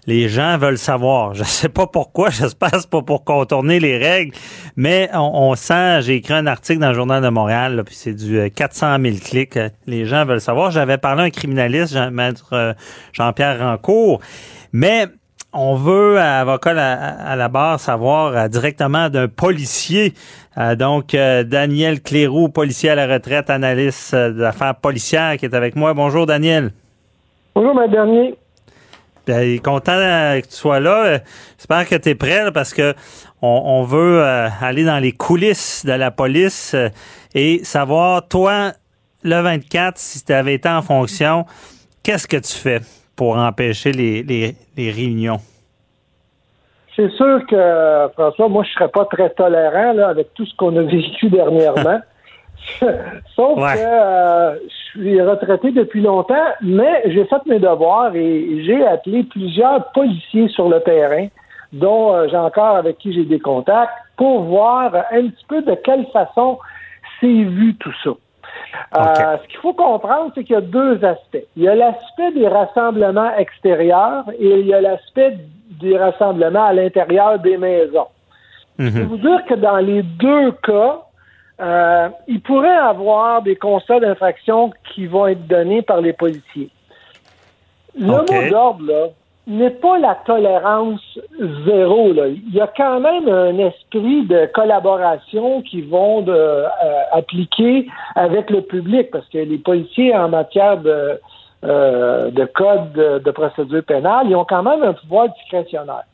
les 0.06 0.28
gens 0.28 0.56
veulent 0.58 0.78
savoir. 0.78 1.34
Je 1.34 1.44
sais 1.44 1.68
pas 1.68 1.86
pourquoi, 1.86 2.30
j'espère 2.30 2.70
que 2.70 2.86
pas 2.86 3.02
pour 3.02 3.24
contourner 3.24 3.80
les 3.80 3.98
règles, 3.98 4.34
mais 4.76 5.10
on, 5.12 5.54
sent, 5.54 6.02
j'ai 6.02 6.16
écrit 6.16 6.34
un 6.34 6.46
article 6.46 6.80
dans 6.80 6.88
le 6.88 6.94
Journal 6.94 7.22
de 7.22 7.28
Montréal, 7.28 7.82
puis 7.84 7.94
c'est 7.94 8.14
du 8.14 8.50
400 8.50 8.98
000 9.00 9.16
clics. 9.22 9.58
Les 9.86 10.06
gens 10.06 10.24
veulent 10.24 10.40
savoir. 10.40 10.70
J'avais 10.70 10.98
parlé 10.98 11.22
à 11.22 11.24
un 11.26 11.30
criminaliste, 11.30 11.92
Jean, 11.92 12.10
maître 12.10 12.74
Jean-Pierre 13.12 13.58
Rancourt, 13.58 14.20
mais 14.72 15.06
on 15.52 15.74
veut, 15.74 16.18
avocat 16.18 16.70
à, 16.70 17.36
la 17.36 17.48
barre, 17.48 17.80
savoir 17.80 18.36
euh, 18.36 18.48
directement 18.48 19.08
d'un 19.08 19.28
policier. 19.28 20.12
Euh, 20.58 20.74
donc, 20.74 21.14
euh, 21.14 21.44
Daniel 21.44 22.02
Cléroux, 22.02 22.48
policier 22.48 22.90
à 22.90 22.94
la 22.94 23.06
retraite, 23.06 23.48
analyste 23.50 24.14
d'affaires 24.14 24.74
policières, 24.74 25.36
qui 25.38 25.46
est 25.46 25.54
avec 25.54 25.76
moi. 25.76 25.94
Bonjour, 25.94 26.26
Daniel. 26.26 26.72
Bonjour, 27.54 27.74
ma 27.74 27.88
dernier. 27.88 28.34
Bien, 29.26 29.58
content 29.58 29.96
que 29.96 30.46
tu 30.46 30.54
sois 30.54 30.78
là. 30.78 31.18
J'espère 31.56 31.88
que 31.88 31.96
tu 31.96 32.10
es 32.10 32.14
prêt 32.14 32.52
parce 32.52 32.72
que 32.72 32.94
on, 33.42 33.82
veut 33.82 34.22
aller 34.22 34.84
dans 34.84 34.98
les 34.98 35.12
coulisses 35.12 35.84
de 35.84 35.92
la 35.92 36.10
police 36.10 36.76
et 37.34 37.60
savoir, 37.64 38.26
toi, 38.28 38.72
le 39.22 39.40
24, 39.40 39.98
si 39.98 40.24
tu 40.24 40.32
avais 40.32 40.54
été 40.54 40.68
en 40.68 40.82
fonction, 40.82 41.44
qu'est-ce 42.02 42.28
que 42.28 42.36
tu 42.36 42.52
fais? 42.52 42.80
Pour 43.16 43.36
empêcher 43.36 43.92
les, 43.92 44.22
les, 44.22 44.90
réunions? 44.90 45.38
C'est 46.94 47.10
sûr 47.10 47.44
que, 47.46 48.08
François, 48.14 48.48
moi, 48.48 48.62
je 48.64 48.70
ne 48.70 48.74
serais 48.74 48.88
pas 48.88 49.04
très 49.06 49.30
tolérant 49.30 49.92
là, 49.92 50.08
avec 50.08 50.32
tout 50.34 50.46
ce 50.46 50.54
qu'on 50.56 50.76
a 50.76 50.82
vécu 50.82 51.28
dernièrement. 51.28 52.00
Sauf 53.36 53.58
que 53.58 53.78
euh, 53.78 54.54
je 54.54 55.00
suis 55.00 55.20
retraité 55.20 55.70
depuis 55.72 56.00
longtemps, 56.00 56.34
mais 56.62 57.02
j'ai 57.06 57.24
fait 57.26 57.44
mes 57.46 57.58
devoirs 57.58 58.14
et 58.14 58.64
j'ai 58.64 58.84
appelé 58.86 59.24
plusieurs 59.24 59.92
policiers 59.92 60.48
sur 60.48 60.68
le 60.68 60.80
terrain, 60.80 61.28
dont 61.72 62.14
euh, 62.14 62.28
j'ai 62.30 62.36
encore 62.36 62.76
avec 62.76 62.98
qui 62.98 63.12
j'ai 63.12 63.24
des 63.24 63.38
contacts, 63.38 63.92
pour 64.16 64.42
voir 64.42 64.94
un 65.12 65.28
petit 65.28 65.44
peu 65.48 65.62
de 65.62 65.74
quelle 65.84 66.06
façon 66.12 66.58
c'est 67.20 67.26
vu 67.26 67.76
tout 67.76 67.92
ça. 68.02 68.10
Euh, 68.96 69.36
ce 69.42 69.48
qu'il 69.48 69.58
faut 69.60 69.74
comprendre, 69.74 70.32
c'est 70.34 70.44
qu'il 70.44 70.54
y 70.54 70.58
a 70.58 70.60
deux 70.60 71.04
aspects. 71.04 71.44
Il 71.56 71.62
y 71.62 71.68
a 71.68 71.74
l'aspect 71.74 72.32
des 72.32 72.48
rassemblements 72.48 73.34
extérieurs 73.36 74.24
et 74.38 74.60
il 74.60 74.66
y 74.66 74.74
a 74.74 74.80
l'aspect 74.80 75.38
des 75.80 75.96
rassemblements 75.96 76.64
à 76.64 76.72
l'intérieur 76.72 77.38
des 77.38 77.56
maisons. 77.56 78.08
Mhm. 78.78 78.88
Je 78.88 78.98
vais 78.98 79.04
vous 79.04 79.16
dire 79.16 79.44
que 79.48 79.54
dans 79.54 79.78
les 79.78 80.02
deux 80.02 80.52
cas, 80.62 81.02
euh, 81.60 82.08
il 82.28 82.40
pourrait 82.40 82.68
y 82.74 82.78
avoir 82.78 83.42
des 83.42 83.56
constats 83.56 84.00
d'infraction 84.00 84.70
qui 84.94 85.06
vont 85.06 85.26
être 85.26 85.46
donnés 85.46 85.82
par 85.82 86.00
les 86.00 86.12
policiers. 86.12 86.70
Le 87.98 88.06
mot 88.06 88.50
d'ordre, 88.50 88.84
là, 88.86 89.06
n'est 89.46 89.70
pas 89.70 89.98
la 89.98 90.16
tolérance 90.26 91.18
zéro. 91.64 92.12
Là. 92.12 92.28
Il 92.28 92.52
y 92.52 92.60
a 92.60 92.66
quand 92.66 92.98
même 92.98 93.28
un 93.28 93.58
esprit 93.58 94.24
de 94.26 94.46
collaboration 94.46 95.62
qui 95.62 95.82
vont 95.82 96.22
de, 96.22 96.32
euh, 96.32 96.68
appliquer 97.12 97.86
avec 98.16 98.50
le 98.50 98.62
public, 98.62 99.10
parce 99.12 99.26
que 99.28 99.38
les 99.38 99.58
policiers 99.58 100.16
en 100.16 100.28
matière 100.28 100.78
de, 100.78 101.20
euh, 101.64 102.30
de 102.30 102.44
code 102.46 102.92
de, 102.92 103.30
procédure 103.30 103.84
pénale, 103.84 104.26
ils 104.28 104.34
ont 104.36 104.44
quand 104.44 104.64
même 104.64 104.82
un 104.82 104.94
pouvoir 104.94 105.28
discrétionnaire. 105.28 106.04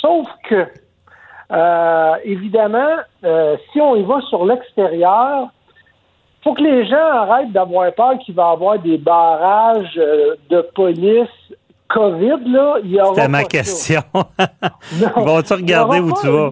Sauf 0.00 0.26
que, 0.48 0.66
euh, 1.52 2.14
évidemment, 2.24 2.96
si 3.72 3.80
on 3.80 3.96
y 3.96 4.02
va 4.04 4.20
sur 4.22 4.44
l'extérieur, 4.44 5.48
faut 6.44 6.54
que 6.54 6.62
les 6.62 6.86
gens 6.86 6.96
arrêtent 6.96 7.52
d'avoir 7.52 7.92
peur 7.92 8.18
qu'il 8.18 8.34
va 8.34 8.50
y 8.50 8.52
avoir 8.52 8.78
des 8.78 8.98
barrages 8.98 9.94
de 9.94 10.60
police 10.74 11.28
COVID, 11.92 12.50
là, 12.50 12.76
il 12.82 12.92
y 12.92 13.00
aura. 13.00 13.14
C'était 13.14 13.28
ma 13.28 13.44
question. 13.44 14.02
Vont-tu 15.16 15.52
regarder 15.52 16.00
où 16.00 16.12
tu 16.20 16.28
vas? 16.28 16.50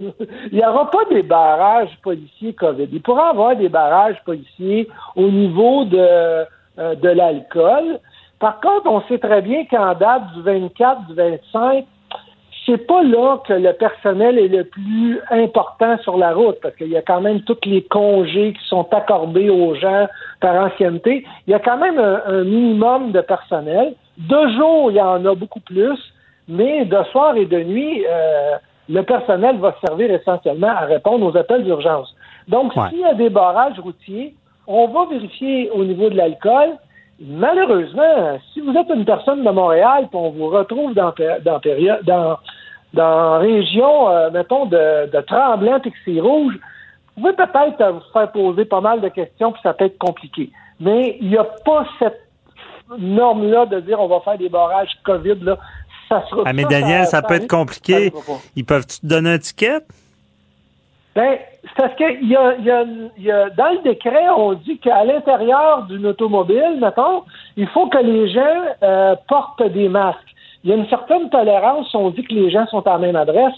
Il 0.00 0.56
n'y 0.56 0.64
aura 0.64 0.90
pas 0.90 1.04
des 1.10 1.22
barrages 1.22 1.96
policiers 2.02 2.54
COVID. 2.54 2.88
Il 2.90 3.02
pourra 3.02 3.26
y 3.26 3.30
avoir 3.30 3.56
des 3.56 3.68
barrages 3.68 4.16
policiers 4.24 4.88
au 5.14 5.28
niveau 5.28 5.84
de, 5.84 5.98
euh, 5.98 6.94
de 6.94 7.08
l'alcool. 7.10 8.00
Par 8.38 8.60
contre, 8.60 8.86
on 8.86 9.02
sait 9.08 9.18
très 9.18 9.42
bien 9.42 9.66
qu'en 9.66 9.92
date 9.94 10.32
du 10.34 10.40
24, 10.40 11.06
du 11.06 11.14
25, 11.14 11.84
c'est 12.64 12.86
pas 12.86 13.02
là 13.02 13.38
que 13.46 13.52
le 13.52 13.72
personnel 13.74 14.38
est 14.38 14.48
le 14.48 14.64
plus 14.64 15.20
important 15.30 15.98
sur 15.98 16.16
la 16.16 16.32
route, 16.32 16.56
parce 16.62 16.74
qu'il 16.76 16.88
y 16.88 16.96
a 16.96 17.02
quand 17.02 17.20
même 17.20 17.42
tous 17.42 17.58
les 17.64 17.82
congés 17.82 18.54
qui 18.54 18.68
sont 18.68 18.86
accordés 18.92 19.50
aux 19.50 19.74
gens 19.74 20.08
par 20.40 20.54
ancienneté. 20.54 21.26
Il 21.46 21.50
y 21.50 21.54
a 21.54 21.58
quand 21.58 21.76
même 21.76 21.98
un 21.98 22.44
minimum 22.44 23.12
de 23.12 23.20
personnel. 23.20 23.94
De 24.28 24.48
jour, 24.56 24.90
il 24.90 24.96
y 24.96 25.00
en 25.00 25.24
a 25.24 25.34
beaucoup 25.34 25.60
plus, 25.60 25.98
mais 26.46 26.84
de 26.84 27.02
soir 27.10 27.36
et 27.36 27.46
de 27.46 27.62
nuit, 27.62 28.04
euh, 28.06 28.56
le 28.88 29.02
personnel 29.02 29.56
va 29.58 29.74
servir 29.84 30.10
essentiellement 30.10 30.68
à 30.68 30.84
répondre 30.84 31.26
aux 31.26 31.36
appels 31.36 31.64
d'urgence. 31.64 32.14
Donc, 32.48 32.72
s'il 32.72 33.00
y 33.00 33.04
a 33.04 33.14
des 33.14 33.30
barrages 33.30 33.78
routiers, 33.78 34.34
on 34.66 34.88
va 34.88 35.06
vérifier 35.06 35.70
au 35.70 35.84
niveau 35.84 36.10
de 36.10 36.16
l'alcool. 36.16 36.70
Malheureusement, 37.20 38.38
si 38.52 38.60
vous 38.60 38.74
êtes 38.76 38.90
une 38.94 39.04
personne 39.04 39.42
de 39.42 39.50
Montréal, 39.50 40.08
puis 40.10 40.18
on 40.18 40.30
vous 40.30 40.48
retrouve 40.48 40.94
dans 40.94 41.12
dans 41.44 41.60
dans 42.04 42.36
dans 42.92 43.38
région, 43.38 44.10
euh, 44.10 44.30
mettons, 44.30 44.66
de, 44.66 45.10
de 45.10 45.20
tremblante 45.20 45.86
et 45.86 45.90
que 45.90 45.96
c'est 46.04 46.20
rouge, 46.20 46.58
vous 47.16 47.22
pouvez 47.22 47.34
peut-être 47.34 47.92
vous 47.92 48.12
faire 48.12 48.32
poser 48.32 48.64
pas 48.64 48.80
mal 48.80 49.00
de 49.00 49.08
questions, 49.08 49.52
puis 49.52 49.60
ça 49.62 49.74
peut 49.74 49.84
être 49.84 49.98
compliqué. 49.98 50.50
Mais 50.80 51.16
il 51.20 51.28
n'y 51.28 51.36
a 51.36 51.44
pas 51.44 51.86
cette 51.98 52.20
norme-là 52.98 53.66
de 53.66 53.80
dire 53.80 54.00
on 54.00 54.08
va 54.08 54.20
faire 54.20 54.38
des 54.38 54.48
barrages 54.48 54.90
COVID, 55.04 55.36
là, 55.42 55.58
ça 56.08 56.24
sera. 56.28 56.42
Ah, 56.46 56.52
mais 56.52 56.64
Daniel, 56.64 57.06
ça, 57.06 57.22
peut 57.22 57.34
être 57.34 57.48
compliqué. 57.48 58.12
Ils 58.56 58.64
peuvent 58.64 58.86
te 58.86 59.06
donner 59.06 59.30
un 59.30 59.38
ticket? 59.38 59.80
Ben, 61.14 61.38
c'est 61.62 61.74
parce 61.76 61.94
que 61.96 62.24
y 62.24 62.36
a, 62.36 62.56
y 63.18 63.30
a, 63.30 63.50
dans 63.50 63.72
le 63.72 63.82
décret, 63.82 64.28
on 64.36 64.52
dit 64.52 64.78
qu'à 64.78 65.04
l'intérieur 65.04 65.82
d'une 65.82 66.06
automobile, 66.06 66.78
mettons, 66.80 67.24
il 67.56 67.66
faut 67.68 67.88
que 67.88 67.98
les 67.98 68.32
gens 68.32 68.64
euh, 68.82 69.16
portent 69.28 69.62
des 69.62 69.88
masques. 69.88 70.18
Il 70.62 70.70
y 70.70 70.72
a 70.72 70.76
une 70.76 70.88
certaine 70.88 71.28
tolérance, 71.30 71.92
on 71.94 72.10
dit 72.10 72.22
que 72.22 72.34
les 72.34 72.50
gens 72.50 72.66
sont 72.68 72.86
à 72.86 72.92
la 72.92 72.98
même 72.98 73.16
adresse, 73.16 73.54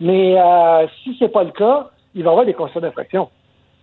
mais 0.00 0.38
euh, 0.38 0.86
si 1.02 1.16
c'est 1.18 1.28
pas 1.28 1.44
le 1.44 1.52
cas, 1.52 1.90
il 2.14 2.24
va 2.24 2.30
y 2.30 2.32
avoir 2.32 2.46
des 2.46 2.54
constats 2.54 2.80
d'infraction. 2.80 3.28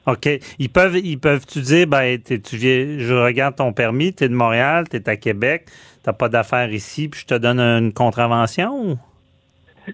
OK. 0.06 0.28
Ils 0.60 0.70
peuvent, 0.70 0.97
ils 0.97 1.18
peuvent 1.18 1.45
tu 1.45 1.62
dire, 1.62 1.88
ben, 1.88 2.20
tu 2.22 2.58
viens, 2.58 2.97
je 2.99 3.14
regarde 3.14 3.56
ton 3.56 3.72
permis, 3.72 4.14
tu 4.14 4.26
es 4.26 4.30
de 4.30 4.34
Montréal, 4.34 4.86
tu 4.89 4.97
es 4.97 5.10
à 5.10 5.16
Québec, 5.16 5.66
tu 6.04 6.14
pas 6.14 6.30
d'affaires 6.30 6.72
ici, 6.72 7.08
puis 7.08 7.22
je 7.22 7.28
te 7.28 7.36
donne 7.36 7.60
une 7.60 7.93
contravention? 7.93 8.97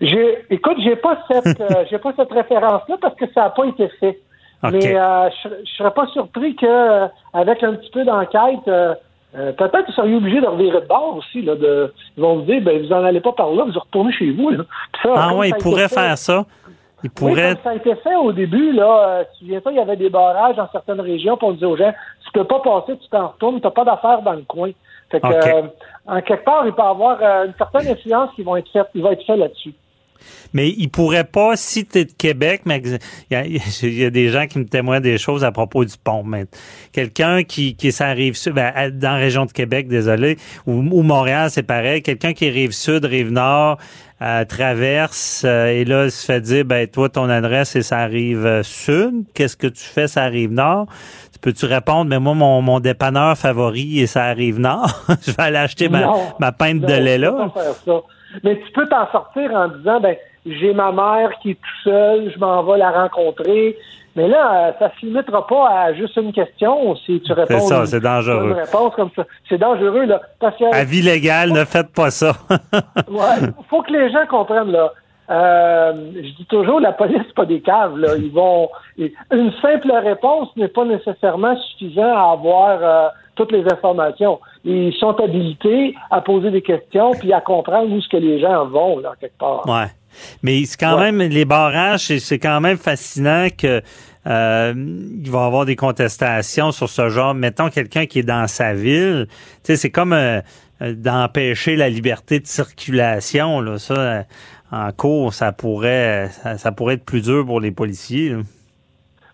J'ai, 0.02 0.38
écoute, 0.50 0.78
j'ai 0.84 0.96
pas 0.96 1.24
cette, 1.30 1.62
euh, 1.62 1.86
j'ai 1.90 1.98
pas 1.98 2.14
cette 2.16 2.32
référence-là 2.32 2.98
parce 3.02 3.16
que 3.16 3.26
ça 3.34 3.42
n'a 3.42 3.50
pas 3.52 3.66
été 3.66 3.88
fait. 4.00 4.20
Mais 4.64 4.96
euh, 4.96 5.30
je, 5.44 5.50
ne 5.50 5.66
serais 5.78 5.92
pas 5.92 6.08
surpris 6.08 6.56
que, 6.56 6.66
euh, 6.66 7.08
avec 7.34 7.64
un 7.64 7.76
petit 7.76 7.90
peu 7.92 8.04
d'enquête, 8.04 8.66
peut-être 8.66 9.72
que 9.72 9.86
vous 9.86 9.94
seriez 9.94 10.16
obligé 10.16 10.42
de 10.42 10.48
revirer 10.48 10.82
de 10.82 10.88
bord 10.88 11.16
aussi. 11.18 11.42
Là, 11.42 11.56
de, 11.56 11.94
ils 12.18 12.22
vont 12.22 12.38
vous 12.38 12.42
dire, 12.42 12.62
ben, 12.62 12.82
vous 12.82 12.92
en 12.92 13.06
allez 13.06 13.22
pas 13.22 13.32
par 13.32 13.52
là, 13.52 13.64
vous 13.64 13.80
retournez 13.80 14.12
chez 14.12 14.32
vous. 14.32 14.52
ah 15.06 15.32
oui, 15.36 15.50
ils 15.50 15.64
pourraient 15.64 15.88
faire 15.88 16.18
ça. 16.18 16.46
Il 17.04 17.10
pourrait... 17.10 17.56
ça 17.64 17.72
a 17.72 17.76
été 17.76 17.96
fait 17.96 18.16
au 18.16 18.32
début, 18.32 18.72
là, 18.74 19.08
euh, 19.08 19.24
tu 19.38 19.46
viens 19.46 19.62
pas, 19.62 19.72
il 19.72 19.78
y 19.78 19.82
avait 19.82 19.96
des 19.96 20.10
barrages 20.10 20.56
dans 20.56 20.70
certaines 20.72 21.02
régions, 21.02 21.38
pour 21.38 21.50
on 21.50 21.52
disait 21.54 21.66
aux 21.66 21.78
gens, 21.78 21.94
tu 22.26 22.32
peux 22.34 22.44
pas 22.44 22.60
passer, 22.60 22.98
tu 22.98 23.10
t'en 23.10 23.30
retournes, 23.30 23.62
t'as 23.62 23.72
pas 23.72 23.86
d'affaires 23.86 24.22
dans 24.22 24.34
le 24.34 24.44
coin. 24.44 24.72
Fait 25.12 25.20
que, 25.20 25.28
euh, 25.28 25.64
en 26.06 26.22
quelque 26.22 26.46
part, 26.46 26.66
il 26.66 26.74
peut 26.74 26.82
y 26.82 26.86
avoir 26.86 27.18
euh, 27.22 27.48
une 27.48 27.54
certaine 27.58 27.88
influence 27.88 28.30
qui 28.36 28.44
va 28.44 28.60
être 28.60 28.72
faite, 28.72 28.88
qui 28.92 29.02
va 29.02 29.14
être 29.14 29.26
fait 29.26 29.38
là-dessus. 29.38 29.74
Mais 30.54 30.70
il 30.70 30.90
pourrait 30.90 31.24
pas, 31.24 31.56
si 31.56 31.86
tu 31.86 32.00
es 32.00 32.06
de 32.06 32.12
Québec, 32.12 32.62
mais 32.66 32.82
il 33.32 33.62
y, 33.84 34.06
a, 34.06 34.10
des 34.10 34.30
gens 34.30 34.48
qui 34.48 34.60
me 34.60 34.66
témoignent 34.66 35.02
des 35.02 35.18
choses 35.18 35.44
à 35.44 35.52
propos 35.52 35.86
du 35.86 35.96
pont. 36.04 36.24
Mais 36.24 36.46
quelqu'un 36.92 37.44
qui, 37.44 37.76
qui 37.76 37.92
s'arrive 37.92 38.38
ben, 38.54 38.92
dans 38.92 39.12
la 39.12 39.18
région 39.18 39.46
de 39.46 39.52
Québec, 39.52 39.88
désolé, 39.88 40.38
ou, 40.66 40.74
ou 40.74 41.02
Montréal, 41.04 41.50
c'est 41.50 41.64
pareil. 41.64 42.02
Quelqu'un 42.02 42.34
qui 42.34 42.50
rive 42.50 42.72
sud, 42.72 43.06
rive 43.06 43.32
nord, 43.32 43.78
euh, 44.22 44.44
traverse 44.44 45.44
euh, 45.46 45.68
et 45.68 45.86
là, 45.86 46.10
se 46.10 46.26
fait 46.26 46.42
dire, 46.42 46.66
ben 46.66 46.88
toi, 46.88 47.08
ton 47.08 47.30
adresse, 47.30 47.76
et 47.76 47.82
ça 47.82 48.00
arrive 48.00 48.46
euh, 48.46 48.64
sud. 48.64 49.24
Qu'est-ce 49.34 49.56
que 49.56 49.68
tu 49.68 49.84
fais, 49.84 50.08
ça 50.08 50.24
arrive 50.24 50.52
nord? 50.52 50.88
Peux-tu 51.42 51.66
répondre, 51.66 52.10
mais 52.10 52.20
moi, 52.20 52.34
mon, 52.34 52.62
mon 52.62 52.82
dépanneur 52.82 53.38
favori, 53.38 54.02
et 54.02 54.08
ça 54.08 54.26
arrive 54.26 54.60
nord. 54.60 54.90
je 55.26 55.32
vais 55.32 55.44
aller 55.44 55.58
acheter 55.58 55.88
ma, 55.88 56.14
ma 56.38 56.52
pinte 56.52 56.82
de 56.82 56.94
lait 56.94 57.18
là. 57.18 57.50
Mais 58.44 58.60
tu 58.60 58.72
peux 58.74 58.88
t'en 58.88 59.10
sortir 59.12 59.52
en 59.54 59.70
disant, 59.70 60.02
ben, 60.02 60.16
j'ai 60.46 60.74
ma 60.74 60.92
mère 60.92 61.32
qui 61.42 61.52
est 61.52 61.56
tout 61.56 61.90
seule, 61.90 62.32
je 62.34 62.40
m'en 62.40 62.64
vais 62.64 62.78
la 62.78 62.92
rencontrer. 62.92 63.78
Mais 64.16 64.28
là, 64.28 64.76
ça 64.80 64.92
se 65.00 65.06
limitera 65.06 65.46
pas 65.46 65.70
à 65.70 65.94
juste 65.94 66.16
une 66.18 66.34
question 66.34 66.96
si 67.06 67.22
tu 67.22 67.32
réponds. 67.32 67.60
C'est 67.60 67.68
ça, 67.68 67.86
c'est 67.86 68.00
dangereux. 68.00 68.48
Une 68.48 68.54
réponse 68.54 68.94
comme 68.96 69.12
ça. 69.16 69.26
C'est 69.48 69.60
dangereux, 69.60 70.06
là. 70.06 70.20
Parce 70.40 70.58
que, 70.58 70.66
Avis 70.74 71.02
légal, 71.02 71.52
ne 71.52 71.64
faites 71.64 71.94
pas 71.94 72.10
ça. 72.10 72.34
ouais, 73.08 73.50
faut 73.70 73.82
que 73.82 73.92
les 73.92 74.12
gens 74.12 74.26
comprennent, 74.28 74.72
là. 74.72 74.92
Euh, 75.30 75.94
je 76.16 76.36
dis 76.38 76.46
toujours, 76.50 76.80
la 76.80 76.92
police, 76.92 77.22
pas 77.36 77.46
des 77.46 77.62
caves. 77.62 77.98
Là. 77.98 78.16
Ils 78.18 78.32
vont. 78.32 78.70
Une 78.98 79.52
simple 79.62 79.92
réponse 79.92 80.50
n'est 80.56 80.70
pas 80.70 80.86
nécessairement 80.86 81.56
suffisant 81.56 82.14
à 82.16 82.32
avoir 82.34 82.80
euh, 82.82 83.08
toutes 83.40 83.54
les 83.54 83.64
informations. 83.72 84.40
Ils 84.66 84.94
sont 85.00 85.18
habilités 85.18 85.96
à 86.12 86.20
poser 86.20 86.52
des 86.52 86.62
questions 86.62 87.12
puis 87.12 87.32
à 87.32 87.40
comprendre 87.40 87.90
où 87.90 88.02
ce 88.02 88.10
que 88.10 88.18
les 88.18 88.42
gens 88.42 88.66
vont 88.66 89.00
là 89.00 89.14
quelque 89.18 89.38
part. 89.38 89.66
Ouais. 89.66 89.88
Mais 90.44 90.66
c'est 90.66 90.78
quand 90.78 91.00
même 91.00 91.20
les 91.20 91.46
barrages, 91.46 92.18
c'est 92.18 92.40
quand 92.40 92.60
même 92.60 92.78
fascinant 92.78 93.48
que 93.58 93.82
euh, 94.28 94.74
il 94.76 95.32
va 95.32 95.44
y 95.44 95.46
avoir 95.46 95.66
des 95.66 95.78
contestations 95.78 96.74
sur 96.74 96.90
ce 96.90 97.08
genre. 97.08 97.34
Mettons 97.34 97.70
quelqu'un 97.70 98.06
qui 98.06 98.20
est 98.20 98.24
dans 98.24 98.48
sa 98.48 98.74
ville, 98.74 99.28
tu 99.30 99.36
sais, 99.64 99.76
c'est 99.78 99.92
comme 99.92 100.12
euh, 100.12 100.42
euh, 100.82 100.94
d'empêcher 100.94 101.78
la 101.78 101.88
liberté 101.90 102.42
de 102.42 102.48
circulation. 102.48 103.62
Là, 103.62 103.78
ça, 103.78 104.26
en 104.74 104.92
cours, 104.92 105.34
ça 105.34 105.54
pourrait, 105.54 106.30
ça, 106.58 106.74
pourrait 106.74 106.96
être 106.96 107.06
plus 107.06 107.22
dur 107.22 107.46
pour 107.46 107.62
les 107.62 107.72
policiers. 107.72 108.36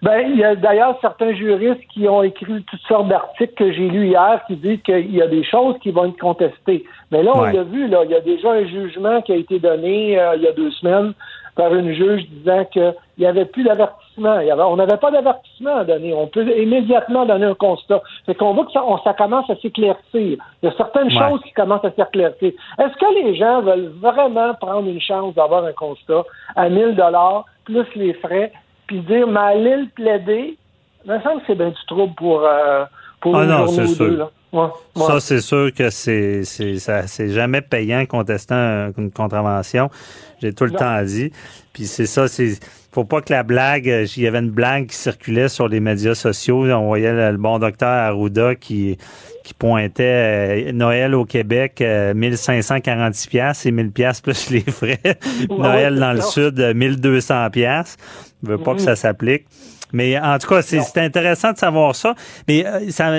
Ben, 0.02 0.28
il 0.30 0.38
y 0.38 0.44
a 0.44 0.56
d'ailleurs 0.56 0.98
certains 1.02 1.34
juristes 1.34 1.82
qui 1.94 2.08
ont 2.08 2.22
écrit 2.22 2.64
toutes 2.64 2.82
sortes 2.82 3.08
d'articles 3.08 3.54
que 3.56 3.72
j'ai 3.72 3.88
lus 3.88 4.08
hier 4.08 4.42
qui 4.48 4.56
disent 4.56 4.82
qu'il 4.82 5.16
y 5.16 5.22
a 5.22 5.28
des 5.28 5.44
choses 5.44 5.76
qui 5.82 5.92
vont 5.92 6.06
être 6.06 6.20
contestées. 6.20 6.84
Mais 7.12 7.24
là, 7.24 7.32
on 7.34 7.44
l'a 7.44 7.64
vu, 7.64 7.88
là, 7.88 8.04
il 8.04 8.12
y 8.12 8.16
a 8.16 8.22
déjà 8.22 8.52
un 8.52 8.66
jugement 8.66 9.22
qui 9.22 9.32
a 9.32 9.36
été 9.36 9.60
donné 9.60 10.20
euh, 10.20 10.36
il 10.36 10.44
y 10.44 10.48
a 10.48 10.52
deux 10.52 10.72
semaines 10.72 11.14
par 11.56 11.74
une 11.74 11.94
juge 11.94 12.28
disant 12.30 12.66
qu'il 12.66 12.94
n'y 13.18 13.26
avait 13.26 13.46
plus 13.46 13.64
d'avertissement. 13.64 14.38
on 14.70 14.76
n'avait 14.76 14.98
pas 14.98 15.10
d'avertissement 15.10 15.78
à 15.78 15.84
donner. 15.86 16.14
On 16.14 16.28
peut 16.28 16.46
immédiatement 16.58 17.26
donner 17.26 17.46
un 17.46 17.56
constat. 17.56 18.02
C'est 18.26 18.36
qu'on 18.36 18.54
voit 18.54 18.66
que 18.66 18.74
ça, 18.74 18.84
ça 19.04 19.14
commence 19.14 19.50
à 19.50 19.56
s'éclaircir. 19.56 20.04
Il 20.14 20.40
y 20.64 20.68
a 20.68 20.74
certaines 20.76 21.10
choses 21.10 21.42
qui 21.44 21.54
commencent 21.54 21.86
à 21.86 21.92
s'éclaircir. 21.92 22.52
Est-ce 22.78 22.98
que 22.98 23.26
les 23.26 23.36
gens 23.36 23.62
veulent 23.62 23.94
vraiment 24.02 24.54
prendre 24.56 24.90
une 24.90 25.02
chance 25.02 25.34
d'avoir 25.34 25.64
un 25.64 25.74
constat 25.74 26.24
à 26.56 26.70
1000 26.70 26.96
dollars 26.96 27.46
plus 27.64 27.88
les 27.96 28.14
frais 28.14 28.52
puis 28.88 29.02
dire, 29.02 29.28
mais 29.28 29.40
aller 29.40 29.78
le 29.78 29.88
plaider, 29.94 30.58
il 31.06 31.12
me 31.12 31.20
semble 31.22 31.42
que 31.42 31.48
c'est 31.48 31.56
bien 31.56 31.70
du 31.70 31.86
trouble 31.88 32.14
pour, 32.16 32.44
euh, 32.44 32.86
pour 33.22 33.36
ah 33.38 33.46
non, 33.46 33.68
c'est 33.68 33.88
sûr. 33.88 34.32
Ça, 34.96 35.20
c'est 35.20 35.42
sûr 35.42 35.74
que 35.74 35.90
c'est 35.90 36.44
c'est 36.44 37.30
jamais 37.30 37.62
payant 37.62 38.06
contestant 38.06 38.92
une 38.98 39.12
contravention. 39.12 39.90
J'ai 40.42 40.54
tout 40.54 40.66
le 40.66 40.72
temps 40.72 41.02
dit. 41.04 41.32
Puis 41.74 41.86
c'est 41.86 42.06
ça, 42.06 42.28
c'est 42.28 42.60
faut 42.92 43.04
pas 43.04 43.22
que 43.22 43.34
la 43.34 43.44
blague, 43.44 43.86
il 43.86 44.24
y 44.24 44.28
avait 44.28 44.40
une 44.40 44.52
blague 44.52 44.88
qui 44.88 44.96
circulait 44.96 45.50
sur 45.50 45.68
les 45.68 45.82
médias 45.82 46.16
sociaux. 46.16 46.64
On 46.72 46.88
voyait 46.88 47.32
le, 47.32 47.38
bon 47.38 47.60
docteur 47.60 47.90
Arruda 47.90 48.56
qui 48.56 48.98
qui 49.46 49.54
pointait 49.54 50.68
euh, 50.68 50.72
Noël 50.74 51.16
au 51.16 51.24
Québec 51.24 51.80
1546 51.80 53.28
euh, 53.28 53.30
pièces 53.30 53.66
et 53.66 53.72
1000 53.72 53.92
pièces 53.92 54.20
plus 54.20 54.50
les 54.50 54.62
frais. 54.62 55.00
Noël 55.50 55.98
dans 55.98 56.12
le 56.12 56.22
sud 56.22 56.60
1200 56.60 57.50
pièces. 57.52 57.96
veut 58.44 58.58
pas 58.58 58.74
que 58.74 58.82
ça 58.82 58.96
s'applique. 58.96 59.46
Mais 59.94 60.20
en 60.20 60.38
tout 60.40 60.48
cas, 60.48 60.62
c'est 60.62 60.98
intéressant 60.98 61.54
de 61.54 61.58
savoir 61.58 61.96
ça. 61.96 62.16
Mais 62.50 62.66
euh, 62.66 62.90
ça, 62.90 63.14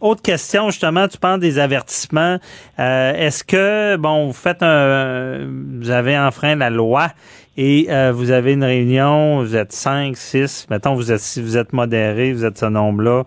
autre 0.00 0.22
question, 0.22 0.70
justement, 0.70 1.08
tu 1.08 1.18
parles 1.18 1.40
des 1.40 1.58
avertissements. 1.58 2.38
Euh, 2.78 3.12
est-ce 3.14 3.42
que, 3.42 3.96
bon, 3.96 4.26
vous 4.26 4.32
faites 4.32 4.62
un... 4.62 5.48
Vous 5.80 5.90
avez 5.90 6.16
enfreint 6.16 6.54
la 6.54 6.70
loi 6.70 7.08
et 7.56 7.86
euh, 7.90 8.12
vous 8.14 8.30
avez 8.30 8.52
une 8.52 8.64
réunion, 8.64 9.42
vous 9.42 9.56
êtes 9.56 9.72
5, 9.72 10.16
6, 10.16 10.68
mettons, 10.70 10.94
vous 10.94 11.12
êtes, 11.12 11.20
si 11.20 11.42
vous 11.42 11.56
êtes 11.56 11.72
modéré, 11.72 12.32
vous 12.32 12.44
êtes 12.44 12.58
ce 12.58 12.66
nombre-là, 12.66 13.24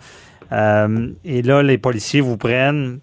et 1.26 1.42
là, 1.42 1.64
les 1.64 1.78
policiers 1.78 2.22
vous 2.22 2.38
prennent. 2.38 3.00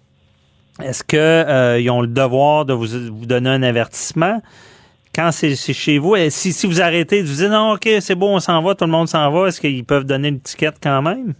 Est-ce 0.81 1.03
qu'ils 1.03 1.91
ont 1.91 2.01
le 2.01 2.07
devoir 2.07 2.65
de 2.65 2.73
vous, 2.73 2.87
vous 3.11 3.25
donner 3.25 3.49
un 3.49 3.63
avertissement? 3.63 4.41
quand 5.15 5.31
c'est 5.31 5.55
chez 5.73 5.99
vous, 5.99 6.15
si, 6.29 6.51
si 6.51 6.67
vous 6.67 6.81
arrêtez, 6.81 7.21
vous 7.21 7.35
dites 7.35 7.49
non, 7.49 7.73
OK, 7.73 7.87
c'est 7.99 8.15
bon, 8.15 8.35
on 8.35 8.39
s'en 8.39 8.61
va, 8.61 8.73
tout 8.73 8.85
le 8.85 8.91
monde 8.91 9.07
s'en 9.07 9.29
va, 9.29 9.47
est-ce 9.47 9.61
qu'ils 9.61 9.85
peuvent 9.85 10.05
donner 10.05 10.29
une 10.29 10.39
ticket 10.39 10.71
quand 10.81 11.01
même? 11.01 11.33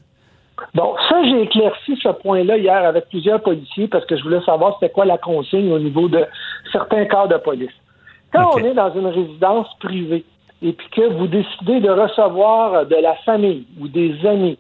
Bon, 0.76 0.96
ça, 1.10 1.24
j'ai 1.24 1.42
éclairci 1.42 1.98
ce 2.02 2.10
point-là 2.10 2.58
hier 2.58 2.86
avec 2.86 3.10
plusieurs 3.10 3.42
policiers 3.42 3.88
parce 3.88 4.06
que 4.06 4.16
je 4.16 4.24
voulais 4.24 4.42
savoir 4.42 4.78
c'était 4.80 4.94
quoi 4.94 5.06
la 5.06 5.18
consigne 5.18 5.72
au 5.72 5.80
niveau 5.80 6.08
de 6.08 6.24
certains 6.72 7.06
corps 7.06 7.28
de 7.28 7.38
police. 7.38 7.72
Quand 8.32 8.52
on 8.56 8.60
est 8.60 8.74
dans 8.74 8.94
une 8.94 9.08
résidence 9.08 9.68
privée 9.80 10.24
et 10.62 10.74
puis 10.74 10.88
que 10.96 11.14
vous 11.14 11.28
décidez 11.28 11.80
de 11.80 11.90
recevoir 11.90 12.86
de 12.86 12.96
la 12.96 13.16
famille 13.26 13.66
ou 13.80 13.88
des 13.88 14.16
amis, 14.26 14.58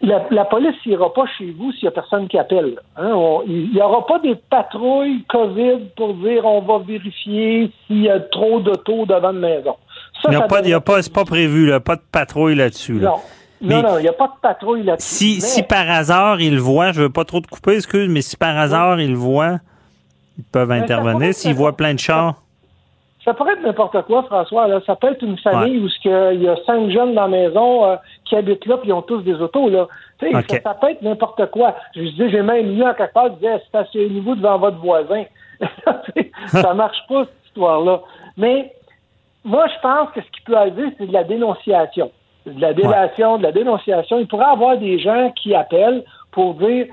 la, 0.00 0.44
police 0.44 0.74
n'ira 0.86 1.12
pas 1.12 1.24
chez 1.38 1.54
vous 1.56 1.70
s'il 1.72 1.84
n'y 1.84 1.88
a 1.88 1.92
personne 1.92 2.26
qui 2.26 2.38
appelle. 2.38 2.76
Hein. 2.96 3.12
il 3.46 3.70
n'y 3.72 3.80
aura 3.80 4.04
pas 4.06 4.18
des 4.18 4.34
patrouilles 4.34 5.24
COVID 5.28 5.90
pour 5.96 6.14
dire 6.14 6.44
on 6.44 6.62
va 6.62 6.78
vérifier 6.78 7.70
s'il 7.86 8.02
y 8.02 8.10
a 8.10 8.18
trop 8.18 8.60
d'autos 8.60 9.06
devant 9.06 9.30
une 9.30 9.38
maison. 9.38 9.76
il 10.24 10.30
n'y 10.30 10.36
a, 10.36 10.42
pas, 10.42 10.58
a 10.58 10.80
pas, 10.80 11.00
pas 11.14 11.24
prévu, 11.24 11.66
là, 11.66 11.80
pas 11.80 11.96
de 11.96 12.02
patrouille 12.10 12.56
là-dessus. 12.56 12.94
Non. 12.94 13.20
non, 13.60 13.98
il 13.98 14.02
n'y 14.02 14.08
a 14.08 14.12
pas 14.12 14.26
de 14.26 14.40
patrouille 14.40 14.82
là-dessus. 14.82 15.06
Si, 15.06 15.40
si 15.40 15.62
par 15.62 15.88
hasard 15.88 16.40
ils 16.40 16.58
voient, 16.58 16.90
je 16.90 17.02
veux 17.02 17.12
pas 17.12 17.24
trop 17.24 17.40
te 17.40 17.46
couper, 17.46 17.76
excuse, 17.76 18.08
mais 18.08 18.22
si 18.22 18.36
par 18.36 18.58
hasard 18.58 19.00
ils 19.00 19.16
voient, 19.16 19.60
ils 20.38 20.44
peuvent 20.44 20.72
intervenir. 20.72 21.34
S'ils 21.34 21.54
voient 21.54 21.76
plein 21.76 21.94
de 21.94 22.00
chars. 22.00 22.41
Ça 23.24 23.34
pourrait 23.34 23.52
être 23.52 23.62
n'importe 23.62 24.02
quoi, 24.02 24.24
François. 24.24 24.66
Là. 24.66 24.80
Ça 24.84 24.96
peut 24.96 25.12
être 25.12 25.22
une 25.22 25.38
famille 25.38 25.78
où 25.78 25.88
il 26.04 26.42
y 26.42 26.48
a 26.48 26.56
cinq 26.66 26.90
jeunes 26.90 27.14
dans 27.14 27.22
la 27.22 27.28
maison 27.28 27.84
euh, 27.84 27.96
qui 28.24 28.34
habitent 28.34 28.66
là, 28.66 28.78
puis 28.78 28.88
ils 28.88 28.92
ont 28.92 29.02
tous 29.02 29.20
des 29.22 29.34
autos. 29.34 29.68
Là. 29.68 29.86
Ça, 30.20 30.74
peut 30.74 30.90
être 30.90 31.02
n'importe 31.02 31.50
quoi. 31.50 31.76
Je 31.94 32.00
disais, 32.00 32.30
j'ai 32.30 32.42
même 32.42 32.74
lu 32.74 32.82
en 32.82 32.94
quelque 32.94 33.12
part, 33.12 33.28
je 33.28 33.34
disais, 33.34 33.62
stationnez-vous 33.68 34.34
devant 34.34 34.58
votre 34.58 34.78
voisin. 34.78 35.24
ça 36.48 36.74
marche 36.74 36.98
pas, 37.08 37.24
cette 37.24 37.46
histoire-là. 37.46 38.00
Mais 38.36 38.72
moi, 39.44 39.66
je 39.68 39.80
pense 39.80 40.10
que 40.10 40.20
ce 40.20 40.30
qui 40.32 40.40
peut 40.42 40.56
arriver, 40.56 40.88
c'est 40.98 41.06
de 41.06 41.12
la 41.12 41.24
dénonciation. 41.24 42.10
De 42.44 42.60
la 42.60 42.74
délation, 42.74 43.38
de 43.38 43.44
la 43.44 43.52
dénonciation. 43.52 44.18
Il 44.18 44.26
pourrait 44.26 44.46
y 44.46 44.52
avoir 44.52 44.76
des 44.78 44.98
gens 44.98 45.30
qui 45.36 45.54
appellent 45.54 46.02
pour 46.32 46.54
dire, 46.54 46.86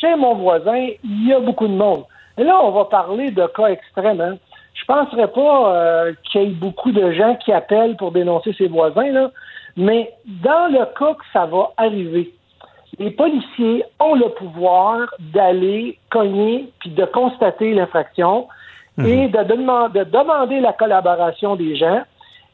chez 0.00 0.16
mon 0.16 0.34
voisin, 0.34 0.88
il 1.04 1.28
y 1.28 1.32
a 1.32 1.38
beaucoup 1.38 1.68
de 1.68 1.74
monde. 1.74 2.04
Et 2.36 2.42
là, 2.42 2.58
on 2.60 2.72
va 2.72 2.86
parler 2.86 3.30
de 3.30 3.46
cas 3.46 3.66
extrêmes. 3.66 4.20
Hein? 4.20 4.36
Je 4.74 4.84
penserais 4.84 5.28
pas 5.28 5.74
euh, 5.74 6.12
qu'il 6.24 6.42
y 6.42 6.44
ait 6.44 6.48
beaucoup 6.48 6.92
de 6.92 7.12
gens 7.12 7.36
qui 7.36 7.52
appellent 7.52 7.96
pour 7.96 8.12
dénoncer 8.12 8.54
ses 8.54 8.68
voisins, 8.68 9.10
là, 9.10 9.30
mais 9.76 10.12
dans 10.26 10.70
le 10.70 10.84
cas 10.98 11.14
que 11.14 11.24
ça 11.32 11.46
va 11.46 11.72
arriver, 11.76 12.32
les 12.98 13.10
policiers 13.10 13.84
ont 13.98 14.14
le 14.14 14.28
pouvoir 14.30 15.06
d'aller 15.18 15.98
cogner 16.10 16.70
puis 16.80 16.90
de 16.90 17.04
constater 17.04 17.72
l'infraction 17.72 18.46
mhm. 18.96 19.06
et 19.06 19.28
de, 19.28 19.38
de, 19.38 20.04
demander 20.04 20.60
la 20.60 20.72
collaboration 20.72 21.56
des 21.56 21.76
gens. 21.76 22.02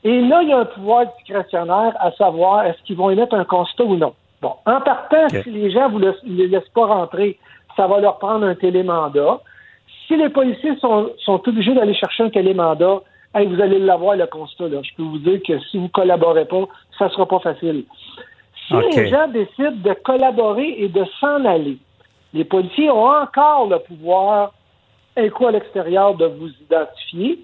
Et 0.04 0.20
là, 0.20 0.42
il 0.42 0.50
y 0.50 0.52
a 0.52 0.58
un 0.58 0.64
pouvoir 0.66 1.06
discrétionnaire 1.16 1.94
à 1.98 2.12
savoir 2.12 2.64
est-ce 2.66 2.80
qu'ils 2.84 2.96
vont 2.96 3.10
émettre 3.10 3.34
un 3.34 3.44
constat 3.44 3.84
ou 3.84 3.96
non. 3.96 4.14
Bon, 4.40 4.52
en 4.66 4.80
partant, 4.80 5.28
si 5.28 5.50
les 5.50 5.70
gens 5.70 5.88
ne 5.88 6.12
les 6.24 6.46
laissent 6.46 6.68
pas 6.74 6.86
rentrer, 6.86 7.38
ça 7.76 7.86
va 7.86 8.00
leur 8.00 8.18
prendre 8.18 8.46
un 8.46 8.54
télémandat. 8.54 9.40
Si 10.06 10.16
les 10.16 10.28
policiers 10.28 10.76
sont, 10.78 11.12
obligés 11.26 11.74
d'aller 11.74 11.94
chercher 11.94 12.24
un 12.24 12.30
télémandat, 12.30 13.00
vous 13.34 13.60
allez 13.60 13.78
l'avoir, 13.78 14.16
le 14.16 14.26
constat. 14.26 14.68
Là. 14.68 14.80
Je 14.82 14.94
peux 14.96 15.02
vous 15.02 15.18
dire 15.18 15.40
que 15.46 15.58
si 15.70 15.76
vous 15.76 15.84
ne 15.84 15.88
collaborez 15.88 16.46
pas, 16.46 16.64
ça 16.98 17.06
ne 17.06 17.10
sera 17.10 17.26
pas 17.26 17.40
facile. 17.40 17.84
Si 18.66 18.74
les 18.74 19.08
gens 19.08 19.28
décident 19.28 19.72
de 19.72 19.92
collaborer 19.92 20.76
et 20.78 20.88
de 20.88 21.04
s'en 21.20 21.44
aller, 21.44 21.78
les 22.32 22.44
policiers 22.44 22.90
ont 22.90 23.08
encore 23.08 23.68
le 23.68 23.78
pouvoir, 23.78 24.52
un 25.16 25.28
coup 25.28 25.46
à 25.46 25.52
l'extérieur, 25.52 26.14
de 26.14 26.26
vous 26.26 26.48
identifier, 26.48 27.40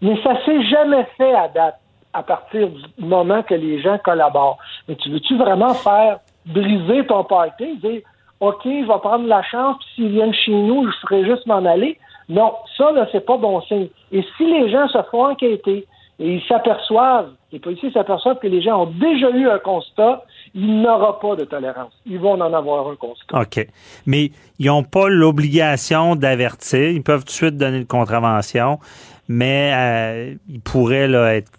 mais 0.00 0.20
ça 0.22 0.34
ne 0.34 0.38
s'est 0.40 0.62
jamais 0.64 1.06
fait 1.16 1.34
à 1.34 1.48
date, 1.48 1.78
à 2.12 2.22
partir 2.22 2.68
du 2.68 2.82
moment 3.04 3.42
que 3.42 3.54
les 3.54 3.80
gens 3.80 3.98
collaborent. 3.98 4.58
Mais 4.88 4.96
tu 4.96 5.10
veux-tu 5.10 5.36
vraiment 5.36 5.74
faire 5.74 6.18
briser 6.46 7.06
ton 7.06 7.24
party, 7.24 7.76
dire 7.76 8.00
OK, 8.42 8.62
je 8.64 8.88
vais 8.88 8.98
prendre 8.98 9.28
la 9.28 9.40
chance, 9.44 9.76
puis 9.78 9.88
s'ils 9.94 10.08
viennent 10.08 10.34
chez 10.34 10.50
nous, 10.50 10.90
je 10.90 10.96
ferai 11.06 11.24
juste 11.24 11.46
m'en 11.46 11.64
aller. 11.64 11.96
Non, 12.28 12.52
ça, 12.76 12.90
là, 12.90 13.06
c'est 13.12 13.24
pas 13.24 13.36
bon 13.36 13.60
signe. 13.62 13.86
Et 14.10 14.24
si 14.36 14.44
les 14.44 14.68
gens 14.68 14.88
se 14.88 14.98
font 15.12 15.26
enquêter 15.26 15.86
et 16.18 16.34
ils 16.34 16.42
s'aperçoivent, 16.48 17.30
les 17.52 17.60
policiers 17.60 17.92
s'aperçoivent 17.92 18.40
que 18.40 18.48
les 18.48 18.60
gens 18.60 18.82
ont 18.82 18.90
déjà 18.98 19.30
eu 19.30 19.48
un 19.48 19.60
constat, 19.60 20.24
il 20.56 20.80
n'y 20.80 20.88
aura 20.88 21.20
pas 21.20 21.36
de 21.36 21.44
tolérance. 21.44 21.92
Ils 22.04 22.18
vont 22.18 22.32
en 22.32 22.52
avoir 22.52 22.88
un 22.88 22.96
constat. 22.96 23.42
OK. 23.42 23.64
Mais 24.06 24.32
ils 24.58 24.66
n'ont 24.66 24.82
pas 24.82 25.08
l'obligation 25.08 26.16
d'avertir. 26.16 26.90
Ils 26.90 27.02
peuvent 27.04 27.20
tout 27.20 27.26
de 27.26 27.30
suite 27.30 27.56
donner 27.56 27.78
une 27.78 27.86
contravention, 27.86 28.80
mais 29.28 29.72
euh, 29.72 30.34
ils 30.48 30.60
pourraient 30.60 31.06
là, 31.06 31.36
être 31.36 31.52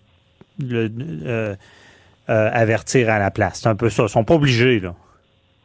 euh, 0.69 0.89
euh, 1.25 1.55
avertir 2.27 3.09
à 3.09 3.19
la 3.19 3.31
place. 3.31 3.61
C'est 3.63 3.69
un 3.69 3.75
peu 3.75 3.89
ça. 3.89 4.03
Ils 4.03 4.09
sont 4.09 4.25
pas 4.25 4.35
obligés, 4.35 4.81
là 4.81 4.93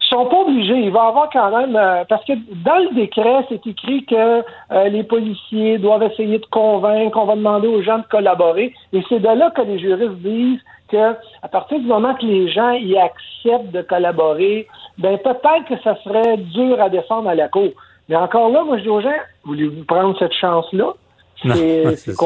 sont 0.09 0.27
pas 0.27 0.41
obligés. 0.41 0.79
Il 0.79 0.91
va 0.91 1.05
y 1.05 1.09
avoir 1.09 1.31
quand 1.31 1.57
même 1.57 1.77
euh, 1.77 2.05
parce 2.09 2.25
que 2.25 2.33
dans 2.65 2.79
le 2.79 2.95
décret, 2.95 3.47
c'est 3.49 3.67
écrit 3.67 4.05
que 4.05 4.43
euh, 4.73 4.89
les 4.89 5.05
policiers 5.05 5.79
doivent 5.79 6.03
essayer 6.03 6.39
de 6.39 6.47
convaincre, 6.47 7.19
on 7.19 7.25
va 7.25 7.37
demander 7.37 7.69
aux 7.69 7.83
gens 7.83 7.99
de 7.99 8.07
collaborer. 8.11 8.75
Et 8.93 9.03
c'est 9.09 9.21
de 9.21 9.29
là 9.29 9.51
que 9.51 9.63
les 9.63 9.79
juristes 9.79 10.17
disent 10.17 10.61
que 10.89 11.15
à 11.43 11.49
partir 11.49 11.79
du 11.79 11.87
moment 11.87 12.15
que 12.15 12.25
les 12.25 12.51
gens 12.51 12.73
y 12.73 12.97
acceptent 12.97 13.73
de 13.73 13.83
collaborer, 13.83 14.67
ben 14.99 15.19
peut-être 15.19 15.65
que 15.69 15.81
ça 15.83 15.97
serait 16.03 16.39
dur 16.39 16.81
à 16.81 16.89
défendre 16.89 17.29
à 17.29 17.35
la 17.35 17.49
cour. 17.49 17.71
Mais 18.09 18.17
encore 18.17 18.49
là, 18.49 18.65
moi 18.65 18.79
je 18.79 18.83
dis 18.83 18.89
aux 18.89 19.01
gens, 19.01 19.11
voulez-vous 19.45 19.85
prendre 19.85 20.19
cette 20.19 20.33
chance-là? 20.33 20.95
C'est 21.43 22.17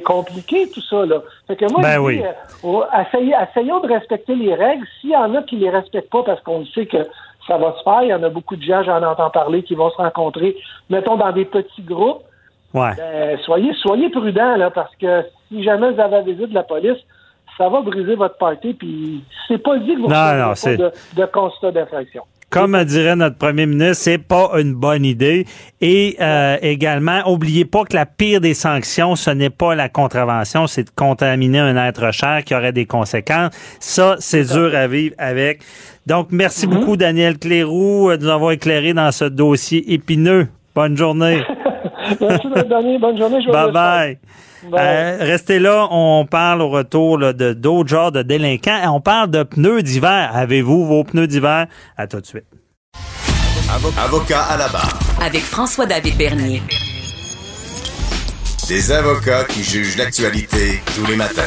compliqué 0.00 0.68
tout 0.70 0.82
ça. 0.82 1.04
Là. 1.06 1.22
Fait 1.46 1.56
que 1.56 1.64
moi, 1.70 1.80
ben 1.82 1.94
je 1.94 2.00
oui. 2.00 2.22
Euh, 2.64 2.82
essayons 3.42 3.80
de 3.80 3.88
respecter 3.88 4.34
les 4.34 4.54
règles. 4.54 4.86
S'il 5.00 5.10
y 5.10 5.16
en 5.16 5.34
a 5.34 5.42
qui 5.42 5.56
les 5.56 5.70
respectent 5.70 6.10
pas 6.10 6.22
parce 6.22 6.40
qu'on 6.42 6.64
sait 6.66 6.86
que 6.86 6.98
ça 7.46 7.56
va 7.56 7.74
se 7.78 7.82
faire, 7.82 8.02
il 8.02 8.08
y 8.08 8.14
en 8.14 8.22
a 8.22 8.28
beaucoup 8.28 8.56
de 8.56 8.62
gens, 8.62 8.82
j'en 8.82 9.02
entends 9.02 9.30
parler, 9.30 9.62
qui 9.62 9.74
vont 9.74 9.90
se 9.90 9.96
rencontrer, 9.96 10.56
mettons, 10.90 11.16
dans 11.16 11.32
des 11.32 11.46
petits 11.46 11.82
groupes. 11.82 12.22
Ouais. 12.74 12.94
Ben, 12.96 13.38
soyez, 13.44 13.72
soyez 13.74 14.10
prudents, 14.10 14.56
là, 14.56 14.70
parce 14.70 14.94
que 14.96 15.24
si 15.48 15.62
jamais 15.62 15.90
vous 15.90 16.00
avez 16.00 16.16
la 16.16 16.22
visite 16.22 16.50
de 16.50 16.54
la 16.54 16.62
police, 16.62 16.98
ça 17.56 17.68
va 17.68 17.80
briser 17.80 18.14
votre 18.14 18.36
party, 18.36 18.74
puis 18.74 19.24
c'est 19.48 19.58
pas 19.58 19.78
dit 19.78 19.94
que 19.94 20.00
vous 20.02 20.08
pas 20.08 20.54
de, 20.54 20.92
de 21.16 21.24
constat 21.26 21.72
d'infraction. 21.72 22.22
Comme 22.50 22.82
dirait 22.84 23.14
notre 23.14 23.36
premier 23.36 23.66
ministre, 23.66 24.02
c'est 24.04 24.18
pas 24.18 24.52
une 24.58 24.72
bonne 24.72 25.04
idée. 25.04 25.44
Et 25.82 26.16
euh, 26.20 26.56
également, 26.62 27.20
oubliez 27.30 27.66
pas 27.66 27.84
que 27.84 27.94
la 27.94 28.06
pire 28.06 28.40
des 28.40 28.54
sanctions, 28.54 29.16
ce 29.16 29.30
n'est 29.30 29.50
pas 29.50 29.74
la 29.74 29.90
contravention, 29.90 30.66
c'est 30.66 30.84
de 30.84 30.90
contaminer 30.90 31.58
un 31.58 31.76
être 31.76 32.10
cher 32.10 32.42
qui 32.44 32.54
aurait 32.54 32.72
des 32.72 32.86
conséquences. 32.86 33.52
Ça, 33.80 34.16
c'est 34.18 34.44
dur 34.44 34.74
à 34.74 34.86
vivre 34.86 35.14
avec. 35.18 35.60
Donc, 36.06 36.28
merci 36.30 36.66
mm-hmm. 36.66 36.70
beaucoup, 36.70 36.96
Daniel 36.96 37.38
Cléroux, 37.38 38.10
de 38.16 38.24
nous 38.24 38.30
avoir 38.30 38.52
éclairé 38.52 38.94
dans 38.94 39.12
ce 39.12 39.26
dossier 39.26 39.92
épineux. 39.92 40.48
Bonne 40.74 40.96
journée. 40.96 41.42
merci, 42.20 42.48
Daniel. 42.68 42.98
Bonne 42.98 43.18
journée. 43.18 43.38
bye 43.52 43.72
bye. 43.72 44.18
Euh, 44.64 45.16
restez 45.20 45.58
là, 45.58 45.86
on 45.90 46.26
parle 46.26 46.62
au 46.62 46.68
retour 46.68 47.18
de 47.18 47.52
d'autres 47.52 47.88
genres 47.88 48.12
de 48.12 48.22
délinquants. 48.22 48.92
On 48.94 49.00
parle 49.00 49.30
de 49.30 49.42
pneus 49.42 49.82
d'hiver. 49.82 50.30
Avez-vous 50.34 50.86
vos 50.86 51.04
pneus 51.04 51.26
d'hiver? 51.26 51.66
À 51.96 52.06
tout 52.06 52.20
de 52.20 52.26
suite. 52.26 52.44
Avocat 54.02 54.42
à 54.42 54.56
la 54.56 54.68
barre. 54.68 54.98
Avec 55.24 55.42
François-David 55.42 56.16
Bernier. 56.16 56.62
Des 58.68 58.92
avocats 58.92 59.44
qui 59.44 59.62
jugent 59.62 59.96
l'actualité 59.96 60.82
tous 60.94 61.06
les 61.06 61.16
matins. 61.16 61.42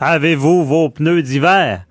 Avez-vous 0.00 0.64
vos 0.64 0.90
pneus 0.90 1.22
d'hiver? 1.22 1.84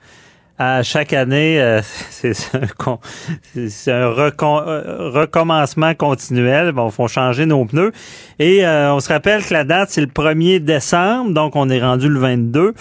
À 0.64 0.84
chaque 0.84 1.14
année, 1.14 1.62
euh, 1.62 1.82
c'est 2.10 3.92
un, 3.92 4.06
un 4.06 4.10
recommencement 4.10 5.94
continuel. 5.94 6.72
Bon, 6.72 6.90
faut 6.90 7.08
changer 7.08 7.46
nos 7.46 7.66
pneus. 7.66 7.92
Et 8.40 8.66
euh, 8.66 8.94
on 8.94 9.00
se 9.00 9.10
rappelle 9.10 9.44
que 9.44 9.54
la 9.54 9.64
date, 9.64 9.90
c'est 9.92 10.02
le 10.02 10.08
1er 10.08 10.60
décembre, 10.60 11.34
donc 11.34 11.56
on 11.56 11.70
est 11.70 11.82
rendu 11.82 12.08
le 12.08 12.20
22 12.20 12.74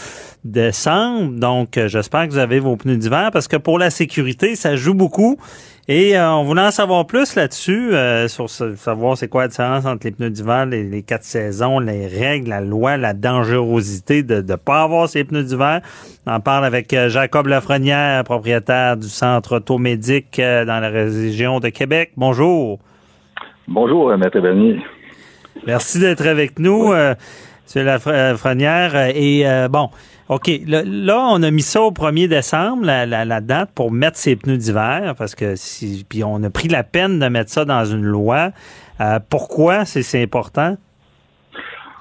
décembre. 0.44 1.32
Donc, 1.32 1.76
euh, 1.76 1.88
j'espère 1.88 2.26
que 2.26 2.32
vous 2.32 2.38
avez 2.38 2.60
vos 2.60 2.76
pneus 2.76 2.96
d'hiver 2.96 3.30
parce 3.32 3.48
que 3.48 3.56
pour 3.56 3.78
la 3.78 3.90
sécurité, 3.90 4.54
ça 4.56 4.76
joue 4.76 4.94
beaucoup. 4.94 5.38
Et 5.88 6.16
euh, 6.16 6.32
on 6.34 6.44
voulait 6.44 6.62
en 6.62 6.70
savoir 6.70 7.06
plus 7.06 7.34
là-dessus, 7.34 7.92
euh, 7.92 8.28
sur 8.28 8.48
savoir 8.48 9.16
c'est 9.16 9.26
quoi 9.26 9.42
la 9.42 9.48
différence 9.48 9.84
entre 9.84 10.06
les 10.06 10.12
pneus 10.12 10.30
d'hiver, 10.30 10.64
les, 10.64 10.84
les, 10.84 11.02
quatre 11.02 11.24
saisons, 11.24 11.80
les 11.80 12.06
règles, 12.06 12.50
la 12.50 12.60
loi, 12.60 12.96
la 12.96 13.14
dangerosité 13.14 14.22
de 14.22 14.36
ne 14.42 14.54
pas 14.54 14.84
avoir 14.84 15.08
ces 15.08 15.24
pneus 15.24 15.42
d'hiver. 15.42 15.80
On 16.24 16.34
en 16.34 16.38
parle 16.38 16.66
avec 16.66 16.92
euh, 16.92 17.08
Jacob 17.08 17.48
Lafrenière, 17.48 18.22
propriétaire 18.22 18.96
du 18.96 19.08
centre 19.08 19.56
automédique 19.56 20.40
dans 20.40 20.80
la 20.80 20.88
région 20.88 21.58
de 21.58 21.68
Québec. 21.68 22.12
Bonjour. 22.16 22.78
Bonjour, 23.66 24.16
Maître 24.16 24.38
Bernier. 24.38 24.80
Merci 25.66 25.98
d'être 25.98 26.26
avec 26.28 26.60
nous, 26.60 26.92
M. 26.92 27.16
Lafrenière. 27.74 28.94
Et 29.16 29.44
bon, 29.68 29.90
OK. 30.34 30.50
Là, 30.66 31.26
on 31.30 31.42
a 31.42 31.50
mis 31.50 31.62
ça 31.62 31.82
au 31.82 31.90
1er 31.90 32.26
décembre, 32.26 32.86
la, 32.86 33.40
date, 33.40 33.70
pour 33.74 33.92
mettre 33.92 34.16
ses 34.16 34.34
pneus 34.36 34.56
d'hiver, 34.56 35.14
parce 35.18 35.34
que 35.34 35.56
si, 35.56 36.06
puis 36.08 36.24
on 36.24 36.42
a 36.42 36.50
pris 36.50 36.68
la 36.68 36.82
peine 36.82 37.18
de 37.18 37.26
mettre 37.28 37.50
ça 37.50 37.64
dans 37.64 37.84
une 37.84 38.04
loi. 38.04 38.50
Euh, 39.00 39.18
pourquoi 39.28 39.84
c'est 39.84 40.22
important? 40.22 40.76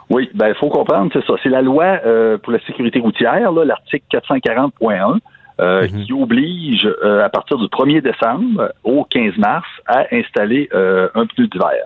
Oui, 0.09 0.29
ben 0.33 0.49
il 0.49 0.55
faut 0.55 0.69
comprendre, 0.69 1.09
c'est 1.13 1.25
ça. 1.25 1.33
C'est 1.41 1.49
la 1.49 1.61
loi 1.61 1.99
euh, 2.05 2.37
pour 2.37 2.53
la 2.53 2.59
sécurité 2.65 2.99
routière, 2.99 3.51
l'article 3.51 4.05
440.1, 4.11 5.19
euh, 5.59 5.81
mhm. 5.83 6.03
qui 6.03 6.13
oblige 6.13 6.87
à 7.03 7.29
partir 7.29 7.57
du 7.57 7.65
1er 7.65 8.01
décembre 8.01 8.71
au 8.83 9.03
15 9.05 9.37
mars 9.37 9.67
à 9.87 10.05
installer 10.11 10.69
un 10.73 11.25
pneu 11.25 11.47
d'hiver. 11.47 11.85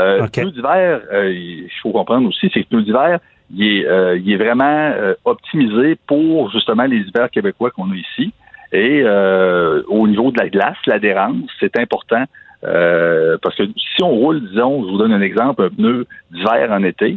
Euh, 0.00 0.28
Pneu 0.28 0.52
d'hiver, 0.52 1.00
il 1.24 1.68
faut 1.82 1.90
comprendre 1.90 2.28
aussi, 2.28 2.50
c'est 2.54 2.62
que 2.62 2.68
pneu 2.68 2.82
d'hiver, 2.82 3.18
il 3.52 3.64
est, 3.64 3.86
euh, 3.86 4.18
il 4.18 4.32
est 4.32 4.36
vraiment 4.36 4.64
euh, 4.64 5.14
optimisé 5.24 5.96
pour 6.06 6.50
justement 6.50 6.84
les 6.84 6.98
hivers 6.98 7.30
québécois 7.30 7.70
qu'on 7.70 7.90
a 7.90 7.94
ici. 7.94 8.32
Et 8.72 9.02
euh, 9.02 9.82
au 9.88 10.06
niveau 10.06 10.30
de 10.30 10.38
la 10.38 10.48
glace, 10.48 10.76
l'adhérence, 10.86 11.50
c'est 11.58 11.76
important 11.78 12.24
parce 12.62 13.56
que 13.56 13.62
si 13.64 14.02
on 14.02 14.10
roule, 14.10 14.42
disons, 14.50 14.84
je 14.84 14.90
vous 14.90 14.98
donne 14.98 15.14
un 15.14 15.22
exemple, 15.22 15.62
un 15.64 15.70
pneu 15.70 16.06
d'hiver 16.30 16.70
en 16.70 16.82
été, 16.84 17.16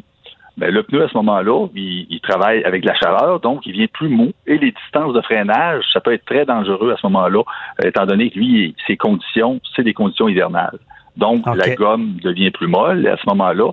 ben, 0.55 0.73
le 0.73 0.83
pneu 0.83 1.03
à 1.03 1.09
ce 1.09 1.17
moment-là, 1.17 1.67
il, 1.75 2.07
il, 2.09 2.21
travaille 2.21 2.63
avec 2.63 2.85
la 2.85 2.93
chaleur, 2.95 3.41
donc 3.41 3.65
il 3.65 3.73
vient 3.73 3.87
plus 3.91 4.07
mou. 4.07 4.31
Et 4.47 4.57
les 4.57 4.71
distances 4.71 5.13
de 5.13 5.19
freinage, 5.19 5.83
ça 5.91 5.99
peut 5.99 6.13
être 6.13 6.23
très 6.23 6.45
dangereux 6.45 6.93
à 6.93 6.95
ce 6.95 7.05
moment-là, 7.07 7.43
étant 7.83 8.05
donné 8.05 8.29
que 8.29 8.39
lui, 8.39 8.73
ses 8.87 8.95
conditions, 8.95 9.59
c'est 9.75 9.83
des 9.83 9.93
conditions 9.93 10.29
hivernales. 10.29 10.79
Donc, 11.17 11.45
la 11.45 11.75
gomme 11.75 12.17
devient 12.23 12.51
plus 12.51 12.67
molle 12.67 13.05
et 13.05 13.09
à 13.09 13.17
ce 13.17 13.23
moment-là, 13.27 13.71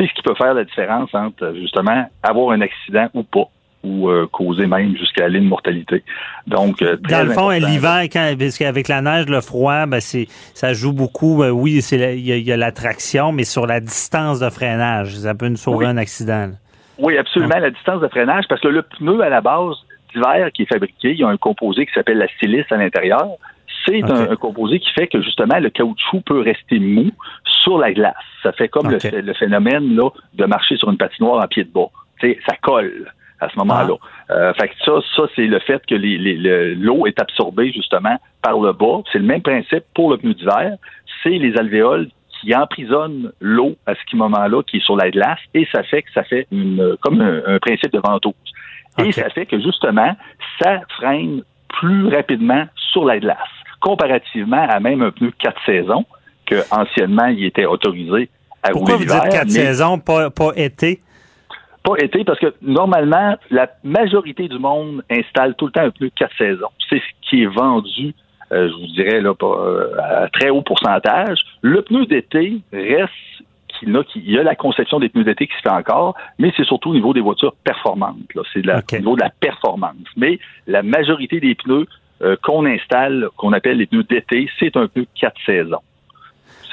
c'est 0.00 0.08
ce 0.08 0.14
qui 0.14 0.22
peut 0.22 0.34
faire 0.34 0.54
la 0.54 0.64
différence 0.64 1.14
entre 1.14 1.52
justement 1.54 2.08
avoir 2.22 2.52
un 2.52 2.62
accident 2.62 3.08
ou 3.12 3.22
pas 3.22 3.48
ou 3.82 4.10
euh, 4.10 4.26
causer 4.30 4.66
même 4.66 4.94
jusqu'à 4.96 5.28
l'immortalité. 5.28 6.04
Donc, 6.46 6.82
euh, 6.82 6.96
dans 6.96 7.26
le 7.26 7.32
fond, 7.32 7.48
l'hiver, 7.48 8.02
parce 8.12 8.58
qu'avec 8.58 8.88
la 8.88 9.00
neige, 9.00 9.26
le 9.26 9.40
froid, 9.40 9.86
ben 9.86 10.00
c'est, 10.00 10.26
ça 10.54 10.74
joue 10.74 10.92
beaucoup. 10.92 11.38
Ben 11.38 11.50
oui, 11.50 11.80
c'est 11.80 12.18
il 12.18 12.26
y, 12.26 12.52
a, 12.52 12.56
l'attraction, 12.58 13.32
mais 13.32 13.44
sur 13.44 13.66
la 13.66 13.80
distance 13.80 14.38
de 14.38 14.50
freinage, 14.50 15.14
ça 15.16 15.34
peut 15.34 15.48
nous 15.48 15.56
sauver 15.56 15.86
un 15.86 15.96
accident. 15.96 16.50
Oui, 16.98 17.16
absolument, 17.16 17.58
la 17.58 17.70
distance 17.70 18.02
de 18.02 18.08
freinage, 18.08 18.44
parce 18.48 18.60
que 18.60 18.68
le 18.68 18.82
pneu 18.82 19.22
à 19.22 19.30
la 19.30 19.40
base 19.40 19.76
d'hiver 20.12 20.50
qui 20.52 20.62
est 20.62 20.66
fabriqué, 20.66 21.12
il 21.12 21.18
y 21.18 21.24
a 21.24 21.28
un 21.28 21.38
composé 21.38 21.86
qui 21.86 21.92
s'appelle 21.94 22.18
la 22.18 22.28
silice 22.38 22.70
à 22.70 22.76
l'intérieur. 22.76 23.28
C'est 23.86 24.02
un, 24.04 24.36
composé 24.36 24.78
qui 24.78 24.90
fait 24.92 25.06
que 25.06 25.20
justement 25.22 25.58
le 25.58 25.70
caoutchouc 25.70 26.20
peut 26.20 26.40
rester 26.40 26.78
mou 26.78 27.10
sur 27.44 27.78
la 27.78 27.92
glace. 27.92 28.14
Ça 28.42 28.52
fait 28.52 28.68
comme 28.68 28.90
le, 28.90 29.34
phénomène 29.34 29.96
là, 29.96 30.10
de 30.34 30.44
marcher 30.44 30.76
sur 30.76 30.90
une 30.90 30.98
patinoire 30.98 31.42
en 31.42 31.48
pied 31.48 31.64
de 31.64 31.70
bas. 31.70 31.88
ça 32.20 32.56
colle 32.62 33.10
à 33.40 33.48
ce 33.48 33.58
moment-là. 33.58 33.94
Ah. 34.28 34.32
Euh, 34.32 34.54
fait 34.54 34.68
que 34.68 34.74
ça, 34.84 34.92
ça 35.16 35.22
c'est 35.34 35.46
le 35.46 35.58
fait 35.60 35.84
que 35.86 35.94
l'eau 35.94 37.06
est 37.06 37.18
absorbée 37.20 37.72
justement 37.72 38.16
par 38.42 38.58
le 38.58 38.72
bas. 38.72 39.02
C'est 39.12 39.18
le 39.18 39.24
même 39.24 39.42
principe 39.42 39.84
pour 39.94 40.10
le 40.10 40.18
pneu 40.18 40.34
d'hiver. 40.34 40.76
C'est 41.22 41.30
les 41.30 41.56
alvéoles 41.56 42.08
qui 42.40 42.54
emprisonnent 42.54 43.32
l'eau 43.40 43.76
à 43.86 43.94
ce 43.94 44.16
moment-là 44.16 44.62
qui 44.62 44.78
est 44.78 44.84
sur 44.84 44.96
la 44.96 45.10
glace 45.10 45.38
et 45.54 45.66
ça 45.72 45.82
fait 45.82 46.02
que 46.02 46.12
ça 46.12 46.22
fait 46.24 46.46
une, 46.50 46.96
comme 47.00 47.20
un, 47.20 47.58
principe 47.58 47.92
de 47.92 48.00
ventouse. 48.02 48.34
Et 48.98 49.12
ça 49.12 49.30
fait 49.30 49.46
que 49.46 49.60
justement, 49.60 50.16
ça 50.60 50.80
freine 50.96 51.42
plus 51.68 52.08
rapidement 52.08 52.66
sur 52.92 53.04
la 53.04 53.18
glace 53.18 53.38
comparativement 53.80 54.66
à 54.68 54.80
même 54.80 55.02
un 55.02 55.10
pneu 55.10 55.32
quatre 55.38 55.60
saisons, 55.64 56.04
que 56.46 56.56
anciennement 56.70 57.26
il 57.26 57.44
était 57.44 57.64
autorisé 57.64 58.28
à 58.62 58.70
Pourquoi 58.70 58.96
vous 58.96 59.04
dites 59.04 59.28
quatre 59.30 59.50
saisons, 59.50 59.98
pas, 59.98 60.30
pas 60.30 60.52
été? 60.56 61.00
Pas 61.82 61.94
été, 61.98 62.24
parce 62.24 62.38
que 62.38 62.54
normalement, 62.60 63.36
la 63.50 63.70
majorité 63.82 64.48
du 64.48 64.58
monde 64.58 65.02
installe 65.10 65.54
tout 65.54 65.66
le 65.66 65.72
temps 65.72 65.82
un 65.82 65.90
pneu 65.90 66.10
quatre 66.14 66.36
saisons. 66.36 66.68
C'est 66.88 66.98
ce 66.98 67.28
qui 67.28 67.42
est 67.42 67.46
vendu, 67.46 68.14
euh, 68.52 68.68
je 68.68 68.74
vous 68.74 68.86
dirais, 68.94 69.20
là, 69.22 69.32
euh, 69.42 69.96
à 69.98 70.28
très 70.28 70.50
haut 70.50 70.60
pourcentage. 70.60 71.38
Le 71.62 71.80
pneu 71.82 72.04
d'été 72.04 72.60
reste 72.72 73.12
il 73.82 74.30
y 74.30 74.38
a 74.38 74.42
la 74.42 74.54
conception 74.54 75.00
des 75.00 75.08
pneus 75.08 75.24
d'été 75.24 75.46
qui 75.46 75.56
se 75.56 75.62
fait 75.62 75.70
encore, 75.70 76.14
mais 76.38 76.52
c'est 76.56 76.64
surtout 76.64 76.90
au 76.90 76.94
niveau 76.94 77.14
des 77.14 77.20
voitures 77.20 77.54
performantes. 77.64 78.16
C'est 78.52 78.60
au 78.60 78.98
niveau 78.98 79.16
de 79.16 79.22
la 79.22 79.30
performance. 79.30 79.94
Mais 80.16 80.38
la 80.66 80.82
majorité 80.82 81.40
des 81.40 81.54
pneus 81.54 81.86
euh, 82.22 82.36
qu'on 82.42 82.66
installe, 82.66 83.28
qu'on 83.36 83.52
appelle 83.52 83.78
les 83.78 83.86
pneus 83.86 84.04
d'été, 84.04 84.48
c'est 84.58 84.76
un 84.76 84.88
peu 84.88 85.06
quatre 85.18 85.40
saisons. 85.44 85.80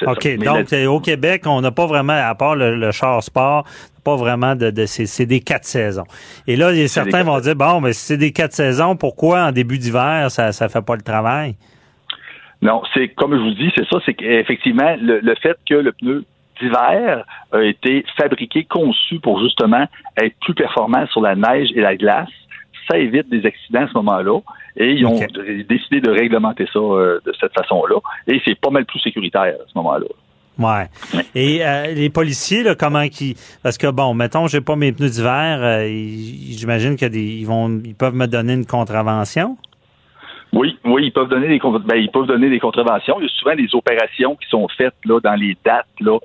OK. 0.06 0.36
Donc, 0.38 0.72
au 0.72 1.00
Québec, 1.00 1.42
on 1.46 1.60
n'a 1.60 1.72
pas 1.72 1.86
vraiment, 1.86 2.12
à 2.12 2.34
part 2.34 2.54
le, 2.54 2.90
char 2.92 3.22
sport, 3.22 3.64
pas 4.04 4.16
vraiment 4.16 4.54
de, 4.54 4.70
de 4.70 4.86
c'est 4.86 5.26
des 5.26 5.40
quatre 5.40 5.64
saisons. 5.64 6.04
Et 6.46 6.54
là, 6.54 6.72
certains 6.86 7.24
vont 7.24 7.40
dire, 7.40 7.56
bon, 7.56 7.80
mais 7.80 7.92
si 7.92 8.06
c'est 8.06 8.16
des 8.16 8.32
quatre 8.32 8.52
saisons, 8.52 8.96
pourquoi 8.96 9.46
en 9.46 9.52
début 9.52 9.78
d'hiver, 9.78 10.30
ça 10.30 10.48
ne 10.48 10.68
fait 10.68 10.84
pas 10.84 10.94
le 10.94 11.02
travail? 11.02 11.56
Non, 12.60 12.82
c'est 12.92 13.08
comme 13.08 13.34
je 13.34 13.40
vous 13.40 13.54
dis, 13.54 13.70
c'est 13.76 13.86
ça, 13.88 13.98
c'est 14.04 14.14
qu'effectivement, 14.14 14.96
le, 15.00 15.20
le 15.20 15.34
fait 15.36 15.56
que 15.68 15.74
le 15.74 15.92
pneu 15.92 16.24
d'hiver 16.60 17.24
a 17.52 17.62
été 17.62 18.04
fabriqué, 18.16 18.64
conçu 18.64 19.20
pour 19.20 19.40
justement 19.40 19.86
être 20.16 20.34
plus 20.40 20.54
performant 20.54 21.06
sur 21.06 21.20
la 21.20 21.36
neige 21.36 21.68
et 21.74 21.80
la 21.80 21.96
glace, 21.96 22.28
ça 22.90 22.98
évite 22.98 23.28
des 23.28 23.44
accidents 23.46 23.84
à 23.84 23.88
ce 23.88 23.94
moment-là. 23.94 24.40
Et 24.76 24.92
ils 24.92 25.06
ont 25.06 25.18
décidé 25.68 26.00
de 26.00 26.10
réglementer 26.10 26.66
ça 26.72 26.78
euh, 26.78 27.18
de 27.24 27.32
cette 27.40 27.52
façon-là. 27.52 27.96
Et 28.26 28.40
c'est 28.44 28.58
pas 28.58 28.70
mal 28.70 28.84
plus 28.84 29.00
sécuritaire 29.00 29.42
à 29.42 29.66
ce 29.66 29.72
moment-là. 29.76 30.06
Ouais. 30.58 30.88
Et 31.34 31.64
euh, 31.64 31.94
les 31.94 32.10
policiers, 32.10 32.64
là, 32.64 32.74
comment 32.74 33.08
qui 33.08 33.36
parce 33.62 33.78
que 33.78 33.88
bon, 33.88 34.14
mettons, 34.14 34.48
j'ai 34.48 34.60
pas 34.60 34.74
mes 34.74 34.92
pneus 34.92 35.10
d'hiver, 35.10 35.60
euh, 35.62 35.86
j'imagine 35.86 36.96
qu'ils 36.96 37.46
vont, 37.46 37.80
ils 37.84 37.94
peuvent 37.94 38.14
me 38.14 38.26
donner 38.26 38.54
une 38.54 38.66
contravention? 38.66 39.56
Oui, 40.52 40.78
oui, 40.84 41.06
ils 41.06 41.12
peuvent 41.12 41.28
donner 41.28 41.48
des 41.48 41.58
ben, 41.58 41.96
ils 41.96 42.10
peuvent 42.10 42.26
donner 42.26 42.48
des 42.48 42.58
contraventions. 42.58 43.16
Il 43.20 43.24
y 43.24 43.26
a 43.26 43.30
souvent 43.30 43.54
des 43.54 43.74
opérations 43.74 44.34
qui 44.36 44.48
sont 44.48 44.66
faites 44.76 44.94
là 45.04 45.20
dans 45.20 45.34
les 45.34 45.56
dates 45.64 45.86
là 46.00 46.18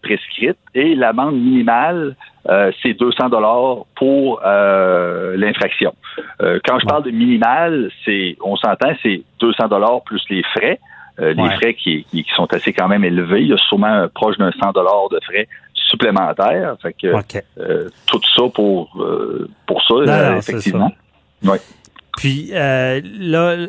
prescrites 0.00 0.56
et 0.74 0.94
l'amende 0.94 1.34
minimale 1.34 2.16
euh, 2.48 2.70
c'est 2.82 2.94
200 2.94 3.28
dollars 3.28 3.86
pour 3.96 4.40
euh, 4.44 5.36
l'infraction. 5.36 5.94
Euh, 6.40 6.60
quand 6.64 6.78
je 6.78 6.86
parle 6.86 7.02
de 7.02 7.10
minimal, 7.10 7.90
c'est, 8.04 8.36
on 8.42 8.56
s'entend, 8.56 8.92
c'est 9.02 9.22
200 9.40 9.68
dollars 9.68 10.02
plus 10.04 10.22
les 10.30 10.42
frais. 10.54 10.78
les 11.18 11.50
frais 11.56 11.74
qui, 11.74 12.04
qui, 12.04 12.24
sont 12.36 12.46
assez 12.52 12.72
quand 12.72 12.88
même 12.88 13.04
élevés. 13.04 13.40
Il 13.40 13.48
y 13.48 13.52
a 13.52 13.56
sûrement 13.56 14.06
proche 14.14 14.36
d'un 14.36 14.52
100 14.52 14.72
dollars 14.72 15.08
de 15.10 15.18
frais 15.24 15.48
supplémentaires. 15.74 16.76
Fait 16.82 16.92
que 16.92 17.88
tout 18.06 18.20
ça 18.36 18.42
pour 18.54 18.90
pour 19.66 19.82
ça, 19.82 20.36
effectivement. 20.36 20.92
Puis 22.16 22.50
là, 22.52 23.68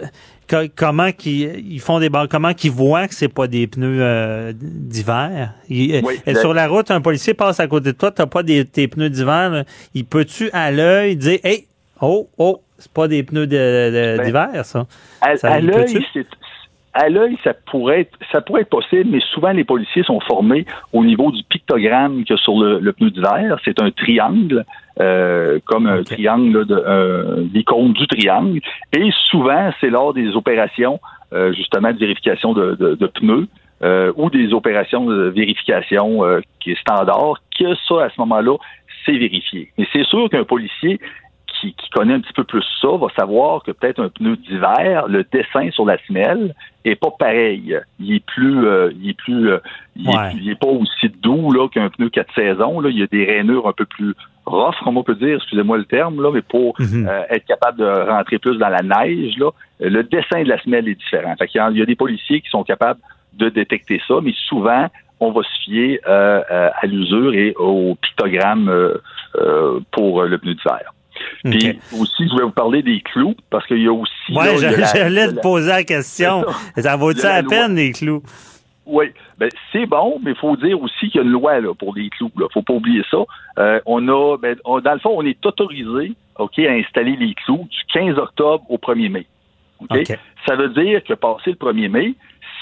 comment 0.76 1.12
qu'ils 1.12 1.80
font 1.80 2.00
des 2.00 2.10
comment 2.30 2.54
qu'ils 2.54 2.72
voient 2.72 3.08
que 3.08 3.14
c'est 3.14 3.28
pas 3.28 3.48
des 3.48 3.68
pneus 3.68 4.00
euh, 4.02 4.54
d'hiver? 4.56 5.54
Euh, 5.70 6.36
sur 6.36 6.54
la 6.54 6.68
route 6.68 6.90
un 6.92 7.02
policier 7.02 7.34
passe 7.34 7.60
à 7.60 7.68
côté 7.68 7.92
de 7.92 7.98
toi 7.98 8.12
t'as 8.12 8.26
pas 8.26 8.44
des 8.44 8.66
tes 8.66 8.88
pneus 8.88 9.10
d'hiver 9.10 9.64
il 9.94 10.06
peut-tu 10.06 10.50
à 10.54 10.72
l'œil 10.72 11.16
dire 11.16 11.40
hey 11.44 11.68
oh 12.02 12.30
oh 12.38 12.62
c'est 12.78 12.92
pas 12.92 13.08
des 13.08 13.24
pneus 13.24 13.48
ben, 13.48 14.24
d'hiver 14.24 14.66
ça? 14.66 14.86
à, 15.22 15.34
à 15.44 15.60
l'œil 15.60 16.06
à 16.98 17.10
l'œil, 17.10 17.38
ça 17.44 17.54
pourrait 17.54 18.02
être, 18.02 18.18
ça 18.32 18.42
pourrait 18.42 18.62
être 18.62 18.70
possible, 18.70 19.10
mais 19.12 19.20
souvent 19.32 19.52
les 19.52 19.64
policiers 19.64 20.04
sont 20.04 20.20
formés 20.22 20.66
au 20.94 21.06
niveau 21.06 21.32
du 21.32 21.44
pictogramme 21.44 22.26
que 22.26 22.36
sur 22.38 22.60
le, 22.60 22.92
pneu 22.92 23.12
d'hiver. 23.12 23.60
C'est 23.64 23.80
un 23.82 23.92
triangle, 23.92 24.66
euh, 25.00 25.60
comme 25.66 25.86
un 25.86 26.02
triangle 26.02 26.66
de 26.66 26.76
euh, 26.76 27.46
l'icône 27.54 27.94
du 27.94 28.08
triangle. 28.08 28.60
Et 28.94 29.10
souvent, 29.30 29.72
c'est 29.80 29.92
lors 29.92 30.14
des 30.14 30.36
opérations 30.36 31.00
euh, 31.34 31.54
justement 31.54 31.94
de 31.94 32.00
vérification 32.00 32.54
de, 32.54 32.96
pneus. 33.14 33.48
ou 34.16 34.30
des 34.32 34.54
opérations 34.54 35.06
de 35.06 35.30
vérification 35.30 36.22
qui 36.60 36.72
est 36.72 36.80
standard, 36.80 37.36
que 37.60 37.76
ça, 37.88 38.06
à 38.06 38.10
ce 38.10 38.20
moment-là, 38.22 38.58
c'est 39.06 39.18
vérifié. 39.18 39.72
Mais 39.78 39.88
c'est 39.94 40.06
sûr 40.06 40.30
qu'un 40.32 40.44
policier, 40.46 41.00
qui, 41.62 41.76
connaît 41.94 42.14
un 42.14 42.20
petit 42.20 42.34
peu 42.34 42.44
plus 42.44 42.64
ça 42.82 42.90
va 42.90 43.08
savoir 43.18 43.64
que 43.64 43.72
peut-être 43.72 44.02
un 44.02 44.10
pneu 44.10 44.38
d'hiver, 44.38 45.08
le 45.08 45.24
dessin 45.32 45.72
sur 45.72 45.86
la 45.86 45.98
semelle 46.06 46.54
est 46.86 46.96
pas 46.96 47.12
pareil. 47.12 47.78
Il 48.00 48.16
est 48.16 48.26
plus, 48.26 48.66
euh, 48.66 48.92
il 49.02 49.10
est 49.10 49.18
plus, 49.18 49.50
euh, 49.50 49.60
il, 49.96 50.50
est, 50.50 50.60
pas 50.60 50.68
aussi 50.68 51.10
doux 51.22 51.52
là 51.52 51.68
qu'un 51.70 51.90
pneu 51.90 52.10
quatre 52.10 52.34
saisons. 52.34 52.80
Là, 52.80 52.90
il 52.90 52.98
y 52.98 53.04
a 53.04 53.08
des 53.08 53.26
rainures 53.26 53.68
un 53.68 53.74
peu 53.74 53.86
plus 53.86 54.14
rough, 54.46 54.76
comme 54.84 54.98
on 54.98 55.04
peut 55.04 55.16
dire, 55.16 55.38
excusez-moi 55.38 55.78
le 55.78 55.86
terme, 55.86 56.22
là, 56.22 56.32
mais 56.34 56.42
pour 56.42 56.76
mhm. 56.80 57.10
être 57.30 57.46
capable 57.46 57.80
de 57.80 58.10
rentrer 58.10 58.40
plus 58.40 58.58
dans 58.58 58.70
la 58.70 58.82
neige, 58.82 59.38
là, 59.38 59.52
le 59.80 60.04
dessin 60.04 60.44
de 60.44 60.50
la 60.50 60.62
semelle 60.62 60.88
est 60.88 60.96
différent. 60.96 61.36
Fait 61.38 61.50
il, 61.54 61.58
y 61.58 61.60
a, 61.60 61.70
il 61.72 61.78
y 61.78 61.82
a 61.82 61.86
des 61.86 61.96
policiers 61.96 62.42
qui 62.42 62.50
sont 62.50 62.64
capables 62.64 63.00
de 63.34 63.50
détecter 63.50 64.02
ça, 64.08 64.16
mais 64.24 64.34
souvent, 64.48 64.88
on 65.20 65.32
va 65.32 65.42
se 65.44 65.64
fier 65.66 66.00
à 66.06 66.86
l'usure 66.86 67.34
et 67.34 67.54
au 67.58 67.96
pictogramme 67.96 68.72
pour 69.92 70.24
le 70.24 70.38
pneu 70.38 70.54
d'hiver. 70.54 70.94
Puis 71.44 71.80
aussi, 72.00 72.28
je 72.30 72.36
vais 72.38 72.44
vous 72.44 72.52
parler 72.52 72.82
des 72.82 73.02
clous, 73.02 73.36
parce 73.50 73.66
qu'il 73.68 73.82
y 73.82 73.88
a 73.88 73.94
aussi... 73.94 74.12
Oui, 74.30 74.58
j'allais 74.58 75.34
te 75.34 75.42
poser 75.42 75.70
la 75.70 75.84
question. 75.84 76.46
Ça 76.78 76.96
vaut-il 76.96 77.24
la, 77.24 77.44
peine, 77.44 77.76
les 77.76 77.92
clous? 77.92 78.24
Oui, 78.86 79.08
ben, 79.38 79.50
c'est 79.74 79.86
bon, 79.86 80.18
mais 80.24 80.32
il 80.32 80.38
faut 80.38 80.56
dire 80.56 80.82
aussi 80.82 81.10
qu'il 81.10 81.16
y 81.16 81.20
a 81.20 81.24
une 81.24 81.32
loi 81.32 81.60
là, 81.60 81.74
pour 81.74 81.94
les 81.94 82.10
clous. 82.10 82.32
Il 82.38 82.44
ne 82.44 82.48
faut 82.54 82.62
pas 82.62 82.74
oublier 82.74 83.04
ça. 83.12 83.18
Euh, 83.60 83.82
on 83.86 84.08
a, 84.08 84.38
ben, 84.38 84.56
dans 84.66 84.94
le 84.94 85.00
fond, 85.00 85.12
on 85.14 85.26
est 85.26 85.46
autorisé 85.46 86.14
ok, 86.40 86.60
à 86.60 86.72
installer 86.72 87.18
les 87.18 87.34
clous 87.34 87.68
du 87.70 87.78
15 87.94 88.18
octobre 88.18 88.64
au 88.70 88.78
1er 88.78 89.10
mai. 89.10 89.28
Ça 90.48 90.56
veut 90.56 90.70
dire 90.70 91.04
que 91.04 91.14
passé 91.14 91.52
le 91.52 91.56
1er 91.56 91.90
mai, 91.90 92.14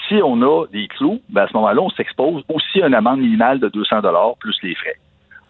si 0.08 0.14
on 0.22 0.42
a 0.42 0.66
des 0.66 0.88
clous, 0.88 1.20
ben, 1.28 1.42
à 1.42 1.48
ce 1.48 1.52
moment-là, 1.54 1.80
on 1.80 1.90
s'expose 1.90 2.42
aussi 2.48 2.82
à 2.82 2.88
une 2.88 2.94
amende 2.94 3.20
minimale 3.20 3.60
de 3.60 3.68
200 3.68 4.00
plus 4.40 4.56
les 4.62 4.74
frais. 4.74 4.96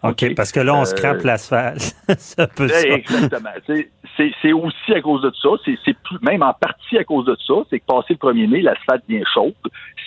OK, 0.03 0.35
parce 0.35 0.51
que 0.51 0.59
là, 0.59 0.75
on 0.75 0.85
scrape 0.85 1.17
euh, 1.17 1.27
l'asphalte. 1.27 1.95
ça 2.17 2.47
peut 2.47 2.67
ça. 2.67 2.87
Exactement. 2.87 3.49
C'est 4.15 4.53
aussi 4.53 4.93
à 4.93 5.01
cause 5.01 5.21
de 5.21 5.31
ça. 5.41 5.49
C'est 5.65 5.95
même 6.21 6.43
en 6.43 6.53
partie 6.53 6.97
à 6.97 7.03
cause 7.03 7.25
de 7.25 7.35
ça. 7.45 7.53
C'est 7.69 7.79
que 7.79 7.85
passé 7.85 8.17
le 8.21 8.29
1er 8.29 8.47
mai, 8.47 8.61
l'asphalte 8.61 9.03
devient 9.07 9.23
chaude. 9.33 9.53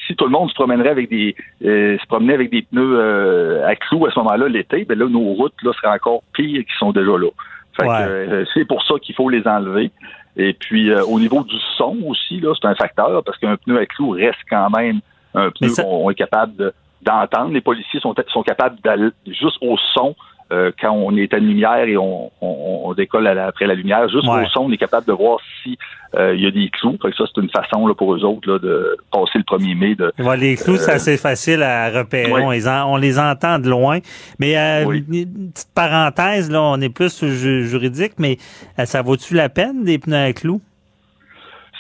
Si 0.07 0.15
tout 0.15 0.25
le 0.25 0.31
monde 0.31 0.49
se 0.49 0.55
promènerait 0.55 0.91
avec 0.91 1.09
des 1.09 1.35
euh, 1.65 1.99
se 1.99 2.07
promenait 2.07 2.35
avec 2.35 2.51
des 2.51 2.63
pneus 2.63 2.99
euh, 2.99 3.67
à 3.67 3.75
clous 3.77 4.07
à 4.07 4.11
ce 4.11 4.19
moment-là 4.21 4.49
l'été, 4.49 4.85
ben 4.85 4.99
là, 4.99 5.09
nos 5.09 5.35
routes 5.35 5.61
là, 5.63 5.73
seraient 5.73 5.95
encore 5.95 6.23
pires 6.33 6.65
qu'ils 6.65 6.79
sont 6.79 6.93
déjà 6.93 7.13
là. 7.19 7.29
Fait 7.77 8.47
c'est 8.55 8.65
pour 8.65 8.83
ça 8.85 8.95
qu'il 9.01 9.15
faut 9.15 9.29
les 9.29 9.47
enlever. 9.47 9.91
Et 10.37 10.53
puis 10.53 10.93
au 10.95 11.19
niveau 11.19 11.43
du 11.43 11.57
son 11.77 11.97
aussi, 12.07 12.41
là, 12.41 12.55
c'est 12.61 12.69
un 12.69 12.75
facteur, 12.75 13.23
parce 13.25 13.39
qu'un 13.39 13.57
pneu 13.57 13.79
à 13.79 13.87
clous 13.87 14.11
reste 14.11 14.39
quand 14.49 14.71
même 14.71 15.01
un 15.35 15.51
pneu 15.51 15.69
qu'on 15.75 16.11
est 16.11 16.15
capable 16.15 16.57
de 16.57 16.73
d'entendre. 17.03 17.53
Les 17.53 17.61
policiers 17.61 18.01
sont, 18.01 18.15
sont 18.29 18.43
capables 18.43 18.77
d'aller 18.83 19.11
juste 19.27 19.59
au 19.61 19.77
son 19.95 20.15
euh, 20.53 20.73
quand 20.81 20.91
on 20.91 21.17
est 21.17 21.33
à 21.33 21.37
la 21.37 21.45
lumière 21.45 21.85
et 21.85 21.97
on, 21.97 22.33
on, 22.41 22.93
décolle 22.95 23.29
après 23.29 23.67
la 23.67 23.75
lumière, 23.75 24.09
juste 24.09 24.27
au 24.27 24.47
son, 24.47 24.63
on 24.63 24.73
est 24.73 24.77
capable 24.77 25.07
de 25.07 25.13
voir 25.13 25.39
si 25.63 25.79
euh, 26.17 26.35
il 26.35 26.43
y 26.43 26.47
a 26.47 26.51
des 26.51 26.69
clous. 26.71 26.99
Fait 27.01 27.11
que 27.11 27.17
ça, 27.17 27.25
c'est 27.33 27.41
une 27.41 27.51
façon 27.51 27.87
là, 27.87 27.95
pour 27.95 28.13
eux 28.13 28.25
autres 28.25 28.51
là, 28.51 28.59
de 28.59 28.97
passer 29.13 29.39
le 29.39 29.45
1er 29.45 29.79
mai. 29.79 29.95
De, 29.95 30.13
les 30.35 30.57
clous, 30.57 30.77
c'est 30.77 30.91
euh, 30.91 30.97
assez 30.97 31.17
facile 31.17 31.63
à 31.63 31.89
repérer. 31.91 32.33
On, 32.33 32.51
les 32.51 32.67
on, 32.67 32.97
les 32.97 33.21
entend 33.21 33.61
de 33.61 33.69
loin. 33.69 34.01
Mais 34.41 34.57
une 34.57 35.53
petite 35.53 35.73
parenthèse, 35.73 36.51
là, 36.51 36.61
on 36.61 36.81
est 36.81 36.93
plus 36.93 37.25
juridique, 37.25 38.15
mais 38.19 38.39
ça 38.85 39.03
vaut-tu 39.03 39.35
la 39.35 39.49
peine 39.51 39.85
des 39.85 40.01
pneus 40.01 40.17
à 40.17 40.33
clous? 40.33 40.61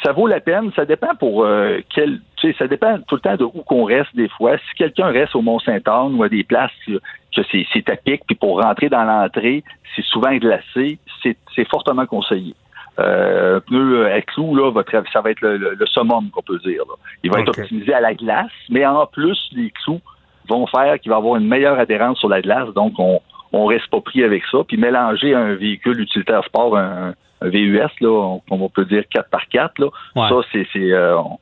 ça 0.02 0.12
vaut 0.12 0.26
la 0.26 0.40
peine. 0.40 0.70
Ça 0.74 0.84
dépend 0.84 1.14
pour 1.18 1.44
euh, 1.44 1.78
quel. 1.94 2.20
Tu 2.41 2.49
sais, 2.49 2.59
ça 2.59 2.67
dépend 2.67 2.99
tout 3.07 3.17
le 3.17 3.21
temps 3.21 3.37
de 3.37 3.45
où 3.45 3.62
qu'on 3.62 3.85
reste 3.85 4.15
des 4.15 4.29
fois. 4.29 4.57
Si 4.57 4.75
quelqu'un 4.77 5.09
reste 5.09 5.35
au 5.35 5.43
Mont-Saint-Anne 5.43 6.15
ou 6.15 6.23
à 6.23 6.29
des 6.29 6.45
places 6.45 6.73
que 6.87 7.43
c'est, 7.51 7.91
à 7.91 7.97
pic, 7.97 8.23
puis 8.27 8.35
pour 8.35 8.62
rentrer 8.62 8.89
dans 8.89 9.05
l'entrée, 9.05 9.62
c'est 9.95 10.05
souvent 10.05 10.35
glacé, 10.37 10.99
c'est, 11.23 11.69
fortement 11.69 12.07
conseillé. 12.07 12.55
Euh, 12.99 13.61
pneu 13.61 14.07
à 14.07 14.21
clous, 14.23 14.55
là, 14.55 14.73
ça 15.12 15.21
va 15.21 15.31
être 15.31 15.41
le, 15.41 15.57
le, 15.57 15.87
summum 15.87 16.31
qu'on 16.31 16.43
peut 16.43 16.59
dire. 16.59 16.83
Là. 16.89 16.95
Il 17.23 17.31
va 17.31 17.41
être 17.41 17.49
optimisé 17.49 17.95
à 17.95 18.01
la 18.01 18.15
glace, 18.15 18.51
mais 18.69 18.85
en 18.85 19.07
plus, 19.07 19.39
les 19.53 19.71
clous 19.71 20.01
vont 20.49 20.67
faire 20.67 20.99
qu'il 20.99 21.11
va 21.11 21.17
avoir 21.17 21.37
une 21.37 21.47
meilleure 21.47 21.79
adhérence 21.79 22.19
sur 22.19 22.29
la 22.29 22.43
glace, 22.43 22.69
donc 22.75 22.95
on 22.99 23.21
on 23.53 23.67
reste 23.67 23.89
pas 23.89 24.01
pris 24.01 24.23
avec 24.23 24.45
ça. 24.51 24.59
Puis 24.67 24.77
mélanger 24.77 25.35
un 25.35 25.55
véhicule 25.55 26.01
utilitaire 26.01 26.45
sport, 26.45 26.77
un, 26.77 27.15
un 27.41 27.49
VUS, 27.49 27.81
là, 28.01 28.39
on, 28.51 28.69
peut 28.69 28.85
dire 28.85 29.05
4 29.11 29.29
par 29.31 29.49
4 29.49 29.79
là, 29.79 29.89
ça, 30.15 30.37
c'est, 30.53 30.67
euh, 30.77 31.19
on, 31.19 31.39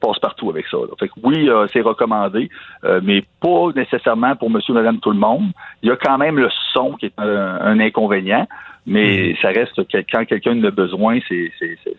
passe 0.00 0.18
partout 0.18 0.50
avec 0.50 0.66
ça. 0.68 0.78
Fait 0.98 1.08
que 1.08 1.14
oui, 1.22 1.48
euh, 1.48 1.66
c'est 1.72 1.80
recommandé, 1.80 2.48
euh, 2.84 3.00
mais 3.02 3.22
pas 3.40 3.70
nécessairement 3.74 4.34
pour 4.36 4.50
monsieur, 4.50 4.74
madame, 4.74 4.98
tout 5.00 5.10
le 5.10 5.18
monde. 5.18 5.50
Il 5.82 5.88
y 5.88 5.92
a 5.92 5.96
quand 5.96 6.18
même 6.18 6.38
le 6.38 6.48
son 6.72 6.92
qui 6.92 7.06
est 7.06 7.12
un, 7.18 7.78
inconvénient, 7.78 8.46
mais 8.86 9.32
mm. 9.32 9.36
ça 9.42 9.48
reste 9.48 9.88
que 9.88 9.98
quand 10.10 10.24
quelqu'un 10.24 10.58
en 10.58 10.64
a 10.64 10.70
besoin, 10.70 11.18
c'est, 11.28 11.52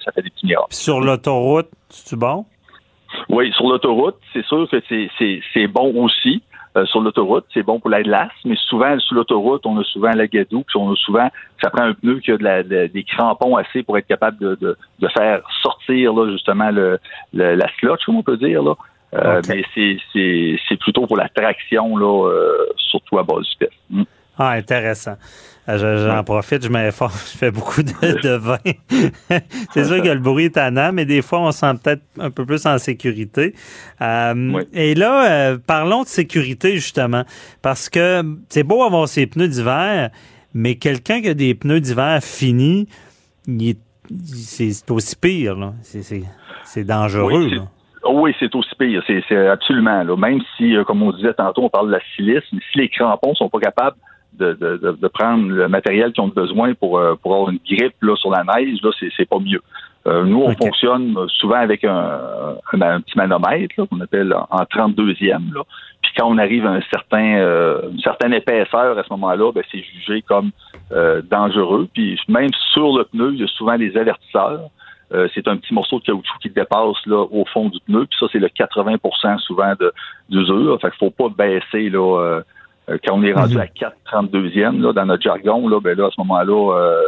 ça 0.03 0.11
fait 0.11 0.21
des 0.21 0.29
petits 0.29 0.47
miracles. 0.47 0.67
Sur 0.71 0.99
l'autoroute, 0.99 1.69
c'est 1.89 2.17
bon? 2.17 2.45
Oui, 3.29 3.51
sur 3.53 3.67
l'autoroute, 3.67 4.17
c'est 4.33 4.45
sûr 4.45 4.67
que 4.69 4.77
c'est 5.53 5.67
bon 5.67 6.03
aussi. 6.03 6.41
Euh, 6.77 6.85
sur 6.85 7.01
l'autoroute. 7.01 7.45
C'est 7.53 7.63
bon 7.63 7.79
pour 7.79 7.89
la 7.89 8.03
glace, 8.03 8.31
mais 8.45 8.55
souvent, 8.67 8.99
sur 8.99 9.15
l'autoroute, 9.15 9.65
on 9.65 9.79
a 9.79 9.83
souvent 9.83 10.11
la 10.11 10.27
gadoue, 10.27 10.63
puis 10.67 10.77
on 10.77 10.91
a 10.91 10.95
souvent, 10.95 11.27
ça 11.61 11.71
prend 11.71 11.83
un 11.83 11.93
pneu 11.93 12.19
qui 12.19 12.31
a 12.31 12.63
des 12.63 13.03
crampons 13.03 13.55
assez 13.55 13.81
pour 13.81 13.97
être 13.97 14.05
capable 14.05 14.37
de, 14.37 14.77
faire 15.15 15.41
sortir 15.61 16.13
là, 16.13 16.29
justement 16.31 16.69
le, 16.69 16.99
la 17.33 17.67
slotch, 17.79 18.05
comme 18.05 18.17
on 18.17 18.23
peut 18.23 18.37
dire. 18.37 18.61
Là. 18.61 18.75
Euh, 19.15 19.41
mais 19.47 19.63
c'est 19.73 20.77
plutôt 20.79 21.07
pour 21.07 21.17
la 21.17 21.29
traction, 21.29 21.97
là, 21.97 22.29
euh, 22.29 22.67
surtout 22.75 23.17
à 23.17 23.23
base 23.23 23.47
du 23.49 23.65
piste. 23.65 23.81
Mm. 23.89 24.03
Ah, 24.37 24.51
intéressant. 24.51 25.17
Euh, 25.69 26.07
j'en 26.07 26.23
profite, 26.23 26.63
je 26.63 26.69
m'efforce, 26.69 27.33
je 27.33 27.37
fais 27.37 27.51
beaucoup 27.51 27.83
de, 27.83 28.35
vin. 28.37 28.57
c'est 29.73 29.83
sûr 29.83 30.01
que 30.01 30.09
le 30.09 30.19
bruit 30.19 30.45
est 30.45 30.55
tannant, 30.55 30.93
mais 30.93 31.05
des 31.05 31.21
fois, 31.21 31.39
on 31.41 31.51
se 31.51 31.59
sent 31.59 31.73
peut-être 31.83 32.03
un 32.19 32.31
peu 32.31 32.45
plus 32.45 32.65
en 32.65 32.77
sécurité. 32.77 33.53
Euh, 34.01 34.63
et 34.73 34.95
là, 34.95 35.29
euh, 35.29 35.57
parlons 35.65 36.03
de 36.03 36.07
sécurité, 36.07 36.73
justement, 36.75 37.23
parce 37.61 37.89
que 37.89 38.21
c'est 38.47 38.63
beau 38.63 38.83
avoir 38.83 39.09
ses 39.09 39.27
pneus 39.27 39.49
d'hiver, 39.49 40.09
mais 40.53 40.75
quelqu'un 40.75 41.21
qui 41.21 41.29
a 41.29 41.33
des 41.33 41.53
pneus 41.53 41.81
d'hiver 41.81 42.19
finis, 42.21 42.87
c'est 44.23 44.89
aussi 44.89 45.15
pire. 45.17 45.73
C'est 46.63 46.83
dangereux. 46.85 47.49
Oui, 48.09 48.33
c'est 48.39 48.55
aussi 48.55 48.73
pire. 48.79 49.03
C'est 49.05 49.47
absolument. 49.47 50.01
Là. 50.03 50.15
Même 50.15 50.39
si, 50.55 50.75
comme 50.85 51.03
on 51.03 51.11
disait 51.11 51.33
tantôt, 51.33 51.63
on 51.63 51.69
parle 51.69 51.87
de 51.87 51.93
la 51.93 52.01
silice, 52.15 52.43
mais 52.53 52.59
si 52.71 52.79
les 52.79 52.87
crampons 52.89 53.35
sont 53.35 53.49
pas 53.49 53.59
capables 53.59 53.97
de, 54.37 54.53
de, 54.53 54.97
de, 54.99 55.07
prendre 55.07 55.47
le 55.47 55.67
matériel 55.67 56.11
qu'ils 56.11 56.23
ont 56.23 56.29
besoin 56.29 56.73
pour, 56.73 56.97
euh, 56.97 57.15
pour 57.15 57.33
avoir 57.33 57.49
une 57.49 57.59
grippe 57.65 57.95
là, 58.01 58.15
sur 58.15 58.31
la 58.31 58.43
neige, 58.43 58.79
là, 58.81 58.91
c'est, 58.99 59.09
c'est 59.15 59.27
pas 59.27 59.39
mieux. 59.39 59.61
Euh, 60.07 60.23
nous, 60.23 60.41
on 60.41 60.55
fonctionne 60.55 61.15
souvent 61.27 61.57
avec 61.57 61.83
un, 61.83 62.55
un, 62.73 63.01
petit 63.01 63.17
manomètre 63.17 63.75
qu'on 63.75 63.99
appelle 63.99 64.33
en 64.33 64.63
32e. 64.63 65.53
Là. 65.53 65.63
Puis 66.01 66.11
quand 66.17 66.27
on 66.27 66.37
arrive 66.37 66.65
à 66.65 66.71
un 66.71 66.81
certain, 66.89 67.37
euh, 67.37 67.89
une 67.91 67.99
certaine 67.99 68.33
épaisseur 68.33 68.97
à 68.97 69.03
ce 69.03 69.09
moment-là, 69.11 69.51
ben, 69.51 69.63
c'est 69.71 69.83
jugé 69.83 70.21
comme 70.21 70.51
dangereux. 71.29 71.89
Puis 71.93 72.17
même 72.29 72.51
sur 72.71 72.97
le 72.97 73.03
pneu, 73.03 73.31
il 73.33 73.41
y 73.41 73.43
a 73.43 73.47
souvent 73.47 73.77
des 73.77 73.97
avertisseurs. 73.97 74.69
c'est 75.33 75.45
un 75.49 75.57
petit 75.57 75.73
morceau 75.73 75.99
de 75.99 76.05
caoutchouc 76.05 76.39
qui 76.41 76.49
dépasse 76.49 77.05
là, 77.05 77.25
au 77.29 77.43
fond 77.51 77.67
du 77.67 77.79
pneu. 77.81 78.05
Puis 78.05 78.17
ça, 78.17 78.27
c'est 78.31 78.39
le 78.39 78.47
80% 78.47 79.39
souvent 79.39 79.73
d'usure. 80.29 80.79
Fait 80.79 80.89
qu'il 80.91 80.99
faut 80.99 81.09
pas 81.09 81.27
baisser 81.27 81.89
là, 81.89 82.21
euh, 82.21 82.41
quand 82.87 83.15
on 83.15 83.23
est 83.23 83.33
rendu 83.33 83.55
mhm. 83.55 83.61
à 83.61 83.67
4 83.67 83.95
32e 84.11 84.81
là, 84.81 84.93
dans 84.93 85.05
notre 85.05 85.23
jargon, 85.23 85.67
là, 85.67 85.79
ben 85.81 85.97
là, 85.97 86.07
à 86.07 86.09
ce 86.09 86.21
moment-là, 86.21 86.77
euh, 86.77 87.01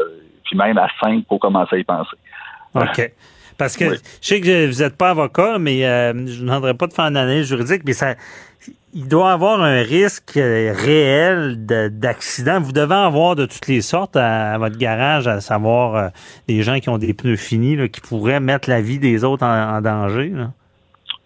puis 0.44 0.58
même 0.58 0.78
à 0.78 0.88
5 1.02 1.26
pour 1.26 1.40
commencer 1.40 1.78
à 1.78 1.80
y 1.80 1.84
penser. 1.84 2.18
OK. 2.76 3.12
Parce 3.58 3.76
que 3.76 3.96
je 3.96 4.00
sais 4.22 4.40
que 4.40 4.68
vous 4.68 4.82
n'êtes 4.82 4.98
pas 4.98 5.10
avocat, 5.10 5.58
mais 5.60 5.86
euh, 5.86 6.14
je 6.14 6.42
ne 6.42 6.48
demanderai 6.48 6.74
pas 6.74 6.88
de 6.88 6.94
faire 6.94 7.06
une 7.06 7.18
analyse 7.18 7.48
juridique, 7.48 7.82
mais 7.86 7.92
ça, 7.92 8.16
il 8.94 9.08
doit 9.08 9.34
avoir 9.34 9.62
un 9.62 9.82
risque 9.82 10.32
réel 10.36 11.58
d'accident. 11.66 12.62
Vous 12.62 12.72
devez 12.72 12.96
avoir 12.96 13.36
de 13.36 13.46
toutes 13.46 13.68
les 13.68 13.82
sortes 13.82 14.16
à, 14.16 14.58
votre 14.58 14.78
garage, 14.78 15.28
à 15.28 15.42
savoir 15.42 16.12
des 16.48 16.62
gens 16.62 16.80
qui 16.80 16.88
ont 16.88 16.98
des 16.98 17.14
pneus 17.14 17.36
finis, 17.36 17.76
là, 17.76 17.90
qui 17.90 18.00
pourraient 18.00 18.40
mettre 18.40 18.70
la 18.70 18.80
vie 18.80 18.98
des 18.98 19.26
autres 19.26 19.46
en, 19.46 19.82
danger. 19.82 20.30
Là. 20.30 20.52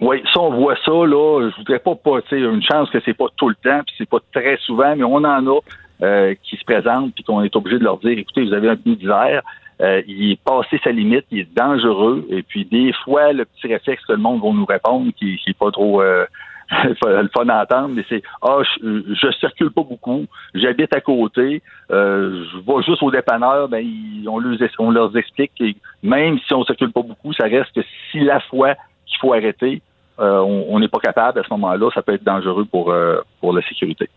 Oui, 0.03 0.21
ça, 0.33 0.41
on 0.41 0.49
voit 0.49 0.75
ça, 0.83 0.91
là. 0.91 1.49
Je 1.49 1.55
voudrais 1.55 1.79
pas, 1.79 1.95
pas 1.95 2.19
une 2.31 2.61
chance 2.61 2.89
que 2.89 2.99
c'est 3.05 3.13
pas 3.13 3.27
tout 3.37 3.47
le 3.47 3.55
temps, 3.55 3.81
puis 3.85 3.95
c'est 3.97 4.09
pas 4.09 4.19
très 4.33 4.57
souvent, 4.57 4.93
mais 4.97 5.05
on 5.05 5.15
en 5.15 5.47
a 5.47 5.59
euh, 6.01 6.35
qui 6.43 6.57
se 6.57 6.65
présentent, 6.65 7.15
puis 7.15 7.23
qu'on 7.23 7.41
est 7.41 7.55
obligé 7.55 7.79
de 7.79 7.85
leur 7.85 7.99
dire, 7.99 8.17
écoutez, 8.17 8.43
vous 8.43 8.51
avez 8.51 8.67
un 8.67 8.75
pneu 8.75 8.97
d'hiver, 8.97 9.41
euh, 9.81 10.01
il 10.05 10.33
est 10.33 10.43
passé 10.43 10.77
sa 10.83 10.91
limite, 10.91 11.23
il 11.31 11.39
est 11.39 11.55
dangereux, 11.55 12.25
et 12.29 12.43
puis 12.43 12.65
des 12.65 12.91
fois, 13.05 13.31
le 13.31 13.45
petit 13.45 13.67
réflexe 13.67 14.03
que 14.03 14.11
le 14.11 14.17
monde 14.17 14.41
va 14.43 14.49
nous 14.51 14.65
répondre, 14.65 15.09
qui, 15.17 15.37
qui 15.37 15.51
est 15.51 15.57
pas 15.57 15.71
trop 15.71 16.01
euh, 16.01 16.25
le 17.05 17.29
fun 17.33 17.47
à 17.47 17.63
entendre, 17.63 17.95
mais 17.95 18.03
c'est 18.09 18.23
Ah, 18.41 18.57
je, 18.61 19.03
je, 19.07 19.31
circule 19.39 19.71
pas 19.71 19.83
beaucoup, 19.83 20.25
j'habite 20.53 20.93
à 20.93 20.99
côté, 20.99 21.61
euh, 21.91 22.43
je 22.51 22.57
vais 22.57 22.83
juste 22.83 23.01
au 23.03 23.09
dépanneur, 23.09 23.69
ben 23.69 23.87
on, 24.27 24.39
leur, 24.39 24.57
on 24.79 24.91
leur 24.91 25.15
explique 25.15 25.53
que 25.57 25.63
même 26.05 26.39
si 26.39 26.53
on 26.53 26.65
circule 26.65 26.91
pas 26.91 27.03
beaucoup, 27.03 27.31
ça 27.31 27.45
reste 27.45 27.71
que 27.73 27.85
si 28.11 28.19
la 28.19 28.41
fois 28.41 28.75
qu'il 29.05 29.17
faut 29.21 29.31
arrêter, 29.31 29.81
on 30.17 30.79
n'est 30.79 30.87
pas 30.87 30.99
capable 30.99 31.39
à 31.39 31.43
ce 31.43 31.49
moment-là, 31.51 31.89
ça 31.93 32.01
peut 32.01 32.13
être 32.13 32.23
dangereux 32.23 32.65
pour, 32.65 32.91
euh, 32.91 33.21
pour 33.39 33.53
la 33.53 33.61
sécurité. 33.67 34.09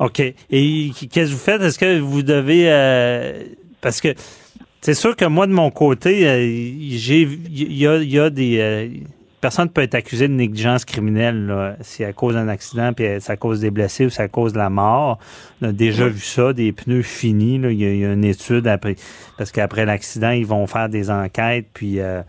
OK. 0.00 0.20
Et 0.20 0.90
qu'est-ce 1.10 1.30
que 1.30 1.34
vous 1.34 1.38
faites? 1.38 1.62
Est-ce 1.62 1.78
que 1.78 1.98
vous 1.98 2.22
devez... 2.22 2.70
Euh, 2.70 3.44
parce 3.80 4.00
que 4.00 4.08
c'est 4.80 4.94
sûr 4.94 5.16
que 5.16 5.24
moi, 5.24 5.46
de 5.46 5.52
mon 5.52 5.70
côté, 5.70 6.20
j'ai 6.90 7.22
il 7.22 7.78
y 7.78 7.86
a, 7.86 7.96
y 7.96 8.18
a, 8.18 8.30
des 8.30 9.02
personne 9.44 9.68
peut 9.68 9.82
être 9.82 9.94
accusé 9.94 10.26
de 10.26 10.32
négligence 10.32 10.86
criminelle 10.86 11.76
si 11.82 12.02
à 12.02 12.14
cause 12.14 12.32
d'un 12.32 12.48
accident, 12.48 12.94
puis 12.94 13.04
ça 13.20 13.36
cause 13.36 13.60
des 13.60 13.70
blessés 13.70 14.06
ou 14.06 14.10
ça 14.10 14.26
cause 14.26 14.54
de 14.54 14.58
la 14.58 14.70
mort. 14.70 15.18
On 15.60 15.68
a 15.68 15.72
déjà 15.72 16.08
vu 16.08 16.20
ça, 16.20 16.54
des 16.54 16.72
pneus 16.72 17.02
finis. 17.02 17.58
Là. 17.58 17.70
Il, 17.70 17.78
y 17.78 18.06
a, 18.06 18.12
une 18.14 18.24
étude 18.24 18.66
après, 18.66 18.96
parce 19.36 19.52
qu'après 19.52 19.84
l'accident, 19.84 20.30
ils 20.30 20.46
vont 20.46 20.66
faire 20.66 20.88
des 20.88 21.10
enquêtes, 21.10 21.66
puis 21.74 22.00
euh, 22.00 22.04
euh, 22.14 22.22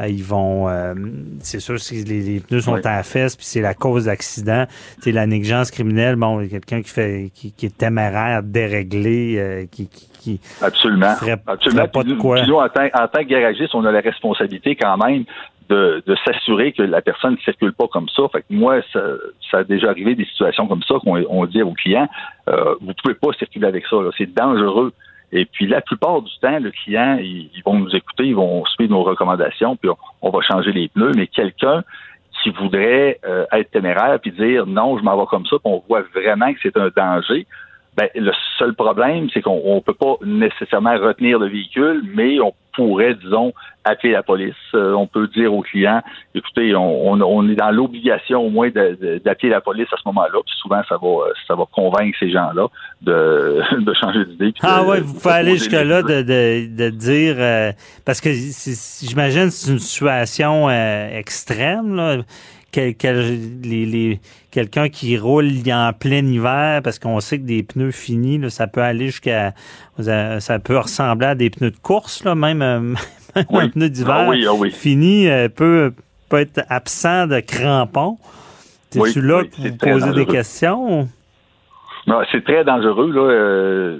ils 0.00 0.24
vont, 0.24 0.68
euh, 0.68 0.94
c'est 1.40 1.60
sûr, 1.60 1.78
si 1.78 2.02
les, 2.04 2.40
pneus 2.40 2.62
sont 2.62 2.74
à 2.74 2.96
la 2.96 3.02
fesse, 3.02 3.36
puis 3.36 3.46
c'est 3.46 3.60
la 3.60 3.74
cause 3.74 4.06
d'accident, 4.06 4.64
c'est 5.00 5.12
la 5.12 5.26
négligence 5.26 5.70
criminelle. 5.70 6.16
Bon, 6.16 6.46
quelqu'un 6.48 6.82
qui 6.82 6.90
fait, 6.90 7.30
qui, 7.34 7.54
est 7.62 7.78
téméraire, 7.78 8.42
déréglé, 8.42 9.36
euh, 9.38 9.64
qui, 9.70 9.88
qui, 9.88 10.40
absolument, 10.60 11.14
absolument. 11.46 11.88
Pas 11.88 12.02
de 12.02 12.14
quoi. 12.14 12.40
en, 12.40 12.68
tant, 12.68 12.86
en 12.86 13.08
tant 13.08 13.20
que 13.20 13.28
garagiste, 13.28 13.74
on 13.74 13.84
a 13.84 13.92
la 13.92 14.00
responsabilité 14.00 14.74
quand 14.74 14.96
même 14.96 15.24
de, 15.68 16.02
de 16.06 16.16
s'assurer 16.24 16.72
que 16.72 16.82
la 16.82 17.00
personne 17.00 17.32
ne 17.32 17.38
circule 17.38 17.72
pas 17.72 17.86
comme 17.88 18.08
ça. 18.08 18.22
Fait 18.32 18.40
que 18.40 18.46
moi, 18.50 18.80
ça, 18.92 19.00
ça 19.50 19.58
a 19.58 19.64
déjà 19.64 19.90
arrivé 19.90 20.14
des 20.14 20.24
situations 20.26 20.66
comme 20.66 20.82
ça 20.82 20.96
qu'on 21.02 21.24
on 21.28 21.46
dit 21.46 21.62
aux 21.62 21.72
clients, 21.72 22.08
euh, 22.48 22.74
vous 22.80 22.92
pouvez 23.02 23.14
pas 23.14 23.32
circuler 23.38 23.66
avec 23.66 23.86
ça, 23.86 23.96
c'est 24.18 24.32
dangereux. 24.34 24.92
Et 25.34 25.46
puis 25.46 25.66
la 25.66 25.80
plupart 25.80 26.22
du 26.22 26.32
temps, 26.40 26.60
le 26.60 26.70
client, 26.70 27.18
ils, 27.20 27.50
vont 27.66 27.74
nous 27.74 27.94
écouter, 27.94 28.24
ils 28.24 28.36
vont 28.36 28.64
suivre 28.66 28.92
nos 28.92 29.02
recommandations, 29.02 29.74
puis 29.74 29.90
on, 30.22 30.30
va 30.30 30.40
changer 30.42 30.72
les 30.72 30.88
pneus. 30.88 31.10
Mais 31.16 31.26
quelqu'un 31.26 31.82
qui 32.40 32.50
voudrait 32.50 33.18
euh, 33.26 33.44
être 33.52 33.70
téméraire 33.72 34.20
puis 34.20 34.30
dire 34.30 34.64
non, 34.66 34.96
je 34.96 35.02
m'en 35.02 35.18
vais 35.18 35.26
comme 35.26 35.44
ça, 35.46 35.56
puis 35.56 35.72
on 35.72 35.82
voit 35.88 36.02
vraiment 36.14 36.52
que 36.52 36.60
c'est 36.62 36.76
un 36.76 36.88
danger. 36.96 37.48
Ben, 37.96 38.08
le 38.14 38.32
seul 38.58 38.74
problème, 38.74 39.28
c'est 39.34 39.42
qu'on 39.42 39.74
ne 39.74 39.80
peut 39.80 39.94
pas 39.94 40.14
nécessairement 40.24 40.96
retenir 40.98 41.40
le 41.40 41.48
véhicule, 41.48 42.02
mais 42.14 42.38
on 42.38 42.52
pourrait, 42.74 43.14
disons, 43.14 43.52
appeler 43.84 44.12
la 44.12 44.22
police. 44.22 44.54
Euh, 44.74 44.92
on 44.92 45.06
peut 45.06 45.28
dire 45.28 45.52
aux 45.52 45.62
clients, 45.62 46.02
écoutez, 46.34 46.74
on, 46.74 47.48
est 47.48 47.54
dans 47.54 47.70
l'obligation 47.70 48.40
au 48.42 48.50
moins 48.50 48.70
d'appeler 48.70 49.50
la 49.50 49.60
police 49.60 49.88
à 49.92 49.96
ce 49.96 50.02
moment-là. 50.06 50.38
Puis 50.44 50.54
souvent, 50.60 50.82
ça 50.88 50.96
va, 50.96 51.08
ça 51.46 51.54
va 51.54 51.64
convaincre 51.70 52.16
ces 52.18 52.30
gens-là 52.30 52.66
de, 53.02 53.62
de 53.84 53.94
changer 53.94 54.24
d'idée. 54.24 54.54
Ah 54.62 54.82
oui, 54.86 55.00
vous 55.00 55.14
pouvez 55.14 55.34
aller 55.34 55.56
jusque-là 55.56 56.02
de, 56.02 56.22
de, 56.22 56.90
dire, 56.90 57.36
euh, 57.38 57.72
parce 58.04 58.20
que 58.20 58.30
j'imagine 58.32 59.50
c'est 59.50 59.72
une 59.72 59.78
situation 59.78 60.68
euh, 60.68 61.18
extrême, 61.18 61.94
là 61.94 62.18
les, 62.76 64.20
quelqu'un 64.50 64.88
qui 64.88 65.16
roule 65.18 65.50
en 65.68 65.92
plein 65.92 66.24
hiver 66.24 66.80
parce 66.82 66.98
qu'on 66.98 67.20
sait 67.20 67.38
que 67.38 67.44
des 67.44 67.62
pneus 67.62 67.92
finis, 67.92 68.50
ça 68.50 68.66
peut 68.66 68.82
aller 68.82 69.06
jusqu'à 69.06 69.54
ça 69.98 70.58
peut 70.58 70.78
ressembler 70.78 71.26
à 71.26 71.34
des 71.34 71.50
pneus 71.50 71.70
de 71.70 71.78
course, 71.78 72.24
là, 72.24 72.34
même, 72.34 72.62
un 73.34 73.68
pneu 73.68 73.88
d'hiver 73.88 74.30
ah 74.30 74.32
ah 74.32 74.70
fini 74.70 75.28
euh, 75.28 75.48
peut, 75.48 75.92
peut 76.28 76.38
être 76.38 76.62
absent 76.68 77.26
de 77.26 77.40
crampons. 77.40 78.18
C'est 78.90 79.16
là 79.16 79.42
que 79.44 79.68
vous 79.68 79.76
posez 79.76 80.12
des 80.12 80.26
questions? 80.26 81.08
c'est 82.30 82.44
très 82.44 82.64
dangereux. 82.64 83.10
Là. 83.10 83.20
Euh, 83.20 83.98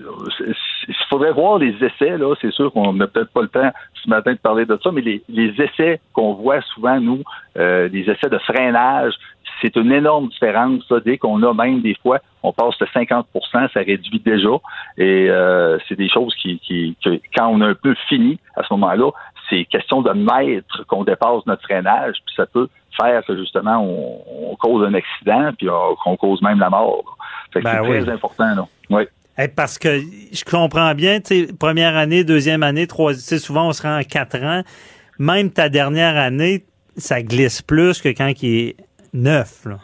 faudrait 1.14 1.32
voir 1.32 1.58
les 1.58 1.74
essais. 1.84 2.18
Là. 2.18 2.34
C'est 2.40 2.52
sûr 2.52 2.72
qu'on 2.72 2.92
n'a 2.92 3.06
peut-être 3.06 3.30
pas 3.30 3.42
le 3.42 3.48
temps 3.48 3.70
ce 4.02 4.08
matin 4.08 4.32
de 4.32 4.38
parler 4.38 4.66
de 4.66 4.78
ça, 4.82 4.90
mais 4.90 5.00
les, 5.00 5.54
essais 5.60 6.00
qu'on 6.12 6.34
voit 6.34 6.60
souvent, 6.62 7.00
nous, 7.00 7.22
euh, 7.56 7.88
les 7.88 8.10
essais 8.10 8.28
de 8.28 8.38
freinage, 8.38 9.14
c'est 9.62 9.76
une 9.76 9.92
énorme 9.92 10.28
différence. 10.28 10.82
dès 11.04 11.16
qu'on 11.16 11.40
a 11.44 11.54
même 11.54 11.80
des 11.80 11.94
fois, 12.02 12.18
on 12.42 12.52
passe 12.52 12.76
de 12.78 12.86
50% 12.86 13.24
ça 13.52 13.80
réduit 13.80 14.18
déjà. 14.18 14.50
Et 14.98 15.30
euh, 15.30 15.78
c'est 15.88 15.94
des 15.94 16.08
choses 16.08 16.34
qui, 16.34 16.58
qui, 16.58 16.96
quand 17.36 17.48
on 17.48 17.60
a 17.60 17.68
un 17.68 17.74
peu 17.74 17.94
fini 18.08 18.38
à 18.56 18.64
ce 18.64 18.74
moment-là, 18.74 19.10
c'est 19.48 19.64
question 19.66 20.02
de 20.02 20.10
mètres 20.10 20.84
qu'on 20.88 21.04
dépasse 21.04 21.46
notre 21.46 21.62
freinage, 21.62 22.16
puis 22.26 22.34
ça 22.34 22.46
peut 22.46 22.68
faire 23.00 23.24
que 23.24 23.36
justement 23.36 23.78
on, 23.82 24.56
cause 24.56 24.84
un 24.84 24.94
accident, 24.94 25.50
puis 25.56 25.68
qu'on 26.02 26.16
cause 26.16 26.42
même 26.42 26.58
la 26.58 26.70
mort. 26.70 27.16
Ben 27.54 27.62
c'est 27.64 27.82
très 27.82 28.08
important. 28.08 28.54
Là. 28.56 28.66
Oui. 28.90 29.04
Parce 29.56 29.78
que 29.78 30.01
je 30.32 30.44
comprends 30.44 30.94
bien, 30.94 31.19
première 31.59 31.97
année, 31.97 32.24
deuxième 32.24 32.62
année, 32.62 32.86
troisième, 32.86 33.40
souvent 33.40 33.69
on 33.69 33.73
se 33.73 33.82
rend 33.82 33.98
en 33.98 34.02
quatre 34.02 34.39
ans. 34.43 34.62
Même 35.19 35.51
ta 35.51 35.69
dernière 35.69 36.16
année, 36.16 36.65
ça 36.97 37.23
glisse 37.23 37.62
plus 37.62 38.01
que 38.01 38.09
quand 38.09 38.31
il 38.43 38.69
est 38.69 38.77
neuf. 39.12 39.65
Là. 39.65 39.78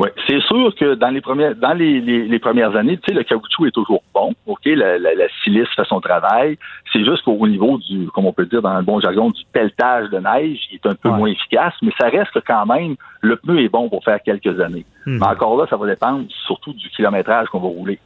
Oui, 0.00 0.10
c'est 0.28 0.40
sûr 0.42 0.72
que 0.76 0.94
dans 0.94 1.10
les 1.10 1.20
premières 1.20 1.56
dans 1.56 1.72
les, 1.72 2.00
les, 2.00 2.38
premières 2.38 2.76
années, 2.76 2.98
tu 2.98 3.06
sais, 3.08 3.14
le 3.14 3.24
caoutchouc 3.24 3.66
est 3.66 3.72
toujours 3.72 4.00
bon, 4.14 4.32
ok, 4.46 4.60
la, 4.66 4.96
la, 4.96 5.12
la 5.12 5.24
silice 5.42 5.66
fait 5.74 5.84
son 5.88 6.00
travail. 6.00 6.56
C'est 6.92 7.04
juste 7.04 7.24
qu'au 7.24 7.48
niveau 7.48 7.78
du, 7.78 8.06
comme 8.14 8.26
on 8.26 8.32
peut 8.32 8.46
dire 8.46 8.62
dans 8.62 8.76
le 8.76 8.84
bon 8.84 9.00
jargon, 9.00 9.30
du 9.30 9.42
pelletage 9.52 10.08
de 10.10 10.18
neige, 10.18 10.60
il 10.70 10.76
est 10.76 10.86
un 10.86 10.94
peu 10.94 11.08
moins 11.08 11.28
efficace, 11.28 11.74
mais 11.82 11.90
ça 11.98 12.08
reste 12.08 12.38
quand 12.46 12.64
même, 12.66 12.94
le 13.22 13.36
pneu 13.36 13.58
est 13.60 13.68
bon 13.68 13.88
pour 13.88 14.04
faire 14.04 14.22
quelques 14.22 14.60
années. 14.60 14.86
Mais 15.04 15.26
encore 15.26 15.56
là, 15.58 15.66
ça 15.68 15.76
va 15.76 15.86
dépendre 15.86 16.26
surtout 16.46 16.72
du 16.74 16.88
kilométrage 16.90 17.48
qu'on 17.48 17.58
va 17.58 17.66
rouler. 17.66 17.98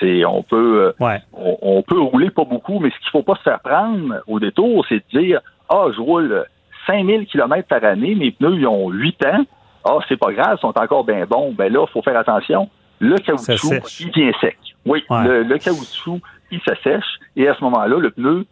C'est, 0.00 0.24
on 0.24 0.42
peut, 0.42 0.92
euh, 1.00 1.18
on, 1.32 1.82
peut 1.82 2.00
rouler 2.00 2.30
pas 2.30 2.44
beaucoup, 2.44 2.78
mais 2.78 2.90
ce 2.90 2.98
qu'il 3.00 3.10
faut 3.10 3.22
pas 3.22 3.36
se 3.36 3.42
faire 3.42 3.60
prendre 3.60 4.16
au 4.26 4.38
détour, 4.38 4.84
c'est 4.88 5.02
de 5.12 5.20
dire, 5.20 5.40
ah, 5.68 5.86
je 5.94 6.00
roule 6.00 6.44
5000 6.86 7.26
km 7.26 7.66
par 7.68 7.84
année, 7.84 8.14
mes 8.14 8.30
pneus, 8.30 8.56
ils 8.56 8.66
ont 8.66 8.90
8 8.90 9.26
ans, 9.26 9.44
ah, 9.84 9.98
c'est 10.08 10.16
pas 10.16 10.32
grave, 10.32 10.56
ils 10.58 10.60
sont 10.60 10.78
encore 10.78 11.04
bien 11.04 11.24
bons. 11.26 11.52
Ben 11.52 11.72
là, 11.72 11.84
il 11.88 11.92
faut 11.92 12.02
faire 12.02 12.16
attention. 12.16 12.68
Le 13.00 13.16
caoutchouc, 13.16 14.00
il 14.00 14.10
vient 14.10 14.32
sec. 14.40 14.58
Oui, 14.84 15.04
le, 15.10 15.56
caoutchouc, 15.58 16.20
il 16.50 16.60
s'assèche 16.62 17.18
et 17.36 17.48
à 17.48 17.54
ce 17.54 17.62
moment-là, 17.64 17.98
le 17.98 18.10
pneu 18.10 18.46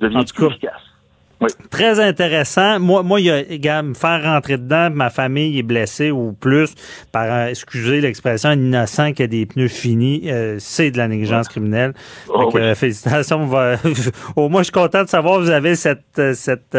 devient 0.00 0.24
plus 0.34 0.46
efficace. 0.46 0.82
Très 1.70 2.00
intéressant. 2.00 2.78
Moi, 2.80 3.02
moi, 3.02 3.20
il 3.20 3.26
y 3.64 3.68
a, 3.68 3.82
me 3.82 3.94
faire 3.94 4.22
rentrer 4.22 4.58
dedans, 4.58 4.90
ma 4.92 5.10
famille 5.10 5.58
est 5.58 5.62
blessée 5.62 6.10
ou 6.10 6.32
plus 6.32 6.74
par, 7.12 7.48
excusez 7.48 8.00
l'expression, 8.00 8.50
un 8.50 8.58
innocent 8.58 9.12
qui 9.12 9.22
a 9.22 9.26
des 9.26 9.46
pneus 9.46 9.68
finis, 9.68 10.22
euh, 10.26 10.56
c'est 10.58 10.90
de 10.90 10.98
la 10.98 11.08
négligence 11.08 11.48
criminelle. 11.48 11.94
Oh, 12.28 12.50
euh, 12.56 12.74
félicitations. 12.74 13.42
Au 14.36 14.48
moins, 14.48 14.60
je 14.60 14.64
suis 14.64 14.72
content 14.72 15.02
de 15.04 15.08
savoir 15.08 15.38
que 15.38 15.44
vous 15.44 15.50
avez 15.50 15.74
cette, 15.74 16.18
euh, 16.18 16.34
cette 16.34 16.76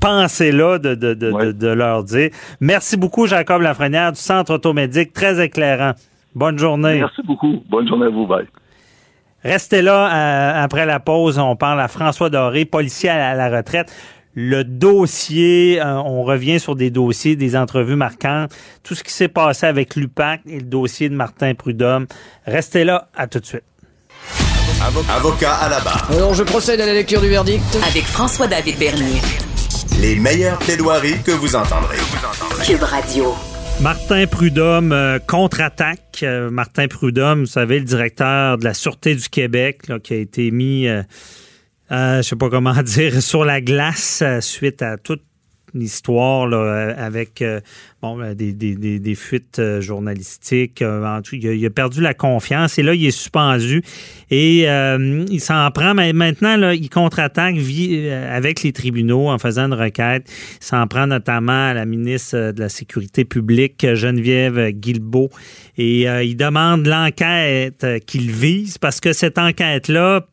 pensée-là 0.00 0.78
de, 0.78 0.94
de, 0.94 1.14
de, 1.14 1.52
de, 1.52 1.68
leur 1.68 2.04
dire. 2.04 2.30
Merci 2.60 2.96
beaucoup, 2.96 3.26
Jacob 3.26 3.62
Lafrenière 3.62 4.12
du 4.12 4.20
Centre 4.20 4.54
automédique. 4.54 5.12
Très 5.12 5.42
éclairant. 5.42 5.92
Bonne 6.34 6.58
journée. 6.58 7.00
Merci 7.00 7.22
beaucoup. 7.22 7.62
Bonne 7.70 7.88
journée 7.88 8.06
à 8.06 8.10
vous. 8.10 8.26
Bye. 8.26 8.46
Restez 9.44 9.82
là 9.82 10.06
euh, 10.06 10.64
après 10.64 10.86
la 10.86 11.00
pause. 11.00 11.38
On 11.38 11.56
parle 11.56 11.80
à 11.80 11.88
François 11.88 12.30
Doré, 12.30 12.64
policier 12.64 13.10
à 13.10 13.34
la 13.34 13.48
retraite. 13.48 13.92
Le 14.38 14.64
dossier, 14.64 15.80
euh, 15.80 15.94
on 15.94 16.22
revient 16.22 16.60
sur 16.60 16.76
des 16.76 16.90
dossiers, 16.90 17.36
des 17.36 17.56
entrevues 17.56 17.96
marquantes, 17.96 18.52
tout 18.82 18.94
ce 18.94 19.02
qui 19.02 19.12
s'est 19.12 19.28
passé 19.28 19.64
avec 19.64 19.96
l'UPAC 19.96 20.42
et 20.46 20.58
le 20.58 20.66
dossier 20.66 21.08
de 21.08 21.14
Martin 21.14 21.54
Prudhomme. 21.54 22.06
Restez 22.44 22.84
là, 22.84 23.08
à 23.16 23.28
tout 23.28 23.40
de 23.40 23.46
suite. 23.46 23.64
Avocat 25.08 25.54
à 25.54 25.70
la 25.70 25.80
barre. 25.80 26.06
Alors, 26.10 26.34
je 26.34 26.42
procède 26.42 26.80
à 26.82 26.86
la 26.86 26.92
lecture 26.92 27.22
du 27.22 27.28
verdict. 27.28 27.64
Avec 27.88 28.04
François-David 28.04 28.78
Bernier. 28.78 29.22
Les 30.00 30.16
meilleures 30.16 30.58
plaidoiries 30.58 31.22
que 31.22 31.30
vous 31.30 31.56
entendrez. 31.56 31.96
Cube 32.62 32.82
Radio. 32.82 33.34
Martin 33.80 34.26
Prudhomme 34.26 34.92
euh, 34.92 35.18
contre-attaque. 35.18 36.20
Euh, 36.22 36.50
Martin 36.50 36.88
Prudhomme, 36.88 37.40
vous 37.40 37.46
savez, 37.46 37.78
le 37.78 37.84
directeur 37.84 38.56
de 38.56 38.64
la 38.64 38.72
Sûreté 38.72 39.14
du 39.14 39.28
Québec, 39.28 39.82
qui 40.02 40.14
a 40.14 40.16
été 40.16 40.50
mis, 40.50 40.88
euh, 40.88 41.02
je 41.90 42.22
sais 42.22 42.36
pas 42.36 42.48
comment 42.48 42.72
dire, 42.82 43.20
sur 43.22 43.44
la 43.44 43.60
glace 43.60 44.22
suite 44.40 44.80
à 44.80 44.96
toute 44.96 45.22
histoire 45.80 46.46
là, 46.46 46.94
avec 46.96 47.42
euh, 47.42 47.60
bon, 48.02 48.16
ben, 48.16 48.34
des, 48.34 48.52
des, 48.52 48.98
des, 48.98 49.14
fuites 49.14 49.58
euh, 49.58 49.80
journalistiques. 49.80 50.82
Euh, 50.82 51.20
il, 51.32 51.66
a, 51.66 51.70
perdu 51.70 52.00
la 52.00 52.14
confiance 52.14 52.78
et 52.78 52.82
là, 52.82 52.94
il 52.94 53.06
est 53.06 53.10
suspendu. 53.10 53.82
Et 54.30 54.62
il 54.62 55.40
s'en 55.40 55.70
prend. 55.70 55.94
Mais 55.94 56.12
maintenant, 56.12 56.56
là, 56.56 56.74
il 56.74 56.90
contre-attaque 56.90 57.56
avec 58.30 58.62
les 58.62 58.72
tribunaux 58.72 59.28
en 59.28 59.38
faisant 59.38 59.66
une 59.66 59.74
requête. 59.74 60.28
Il 60.60 60.64
s'en 60.64 60.86
prend 60.86 61.06
notamment 61.06 61.70
à 61.70 61.74
la 61.74 61.84
ministre 61.84 62.52
de 62.52 62.60
la 62.60 62.68
Sécurité 62.68 63.24
publique, 63.24 63.94
Geneviève 63.94 64.70
Guilbeault. 64.70 65.30
Et 65.78 66.02
il 66.02 66.36
demande 66.36 66.86
l'enquête 66.86 67.86
qu'il 68.06 68.30
vise 68.30 68.78
parce 68.78 69.00
que 69.00 69.12
cette 69.12 69.38
enquête-là 69.38 70.26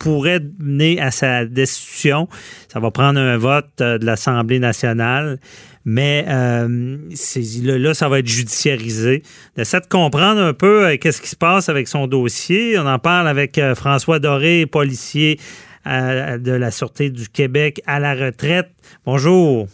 pourrait 0.00 0.40
mener 0.58 1.00
à 1.00 1.12
sa 1.12 1.44
destitution. 1.44 2.26
Ça 2.68 2.80
va 2.80 2.90
prendre 2.90 3.20
un 3.20 3.36
vote 3.36 3.68
euh, 3.80 3.98
de 3.98 4.06
l'Assemblée 4.06 4.58
nationale, 4.58 5.38
mais 5.84 6.24
euh, 6.26 6.96
là, 7.62 7.94
ça 7.94 8.08
va 8.08 8.18
être 8.18 8.26
judiciarisé. 8.26 9.22
Essaie 9.56 9.80
de 9.80 9.86
comprendre 9.86 10.40
un 10.40 10.54
peu 10.54 10.86
euh, 10.86 10.96
qu'est-ce 10.96 11.20
qui 11.22 11.28
se 11.28 11.36
passe 11.36 11.68
avec 11.68 11.86
son 11.86 12.06
dossier. 12.06 12.78
On 12.78 12.86
en 12.86 12.98
parle 12.98 13.28
avec 13.28 13.60
François 13.76 14.18
Doré, 14.18 14.66
policier 14.66 15.38
de 15.86 16.52
la 16.52 16.70
Sûreté 16.70 17.10
du 17.10 17.28
Québec 17.28 17.80
à 17.86 18.00
la 18.00 18.14
retraite. 18.14 18.68
Bonjour. 19.06 19.66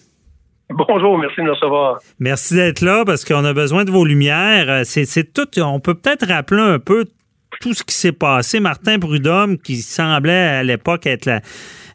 Bonjour, 0.70 1.19
merci 1.19 1.36
de 1.39 1.47
nous 1.47 1.53
recevoir. 1.53 1.98
Merci 2.19 2.55
d'être 2.55 2.81
là 2.81 3.05
parce 3.05 3.24
qu'on 3.24 3.44
a 3.44 3.53
besoin 3.53 3.85
de 3.85 3.90
vos 3.90 4.05
lumières. 4.05 4.82
C'est 4.85 5.32
tout. 5.32 5.48
On 5.61 5.81
peut 5.81 5.94
peut-être 5.94 6.27
rappeler 6.27 6.62
un 6.62 6.78
peu 6.78 7.07
tout 7.61 7.74
ce 7.74 7.83
qui 7.83 7.95
s'est 7.95 8.12
passé. 8.12 8.61
Martin 8.61 8.99
Prudhomme, 8.99 9.59
qui 9.59 9.83
semblait 9.83 10.33
à 10.33 10.62
l'époque 10.62 11.07
être 11.07 11.27
la, 11.27 11.41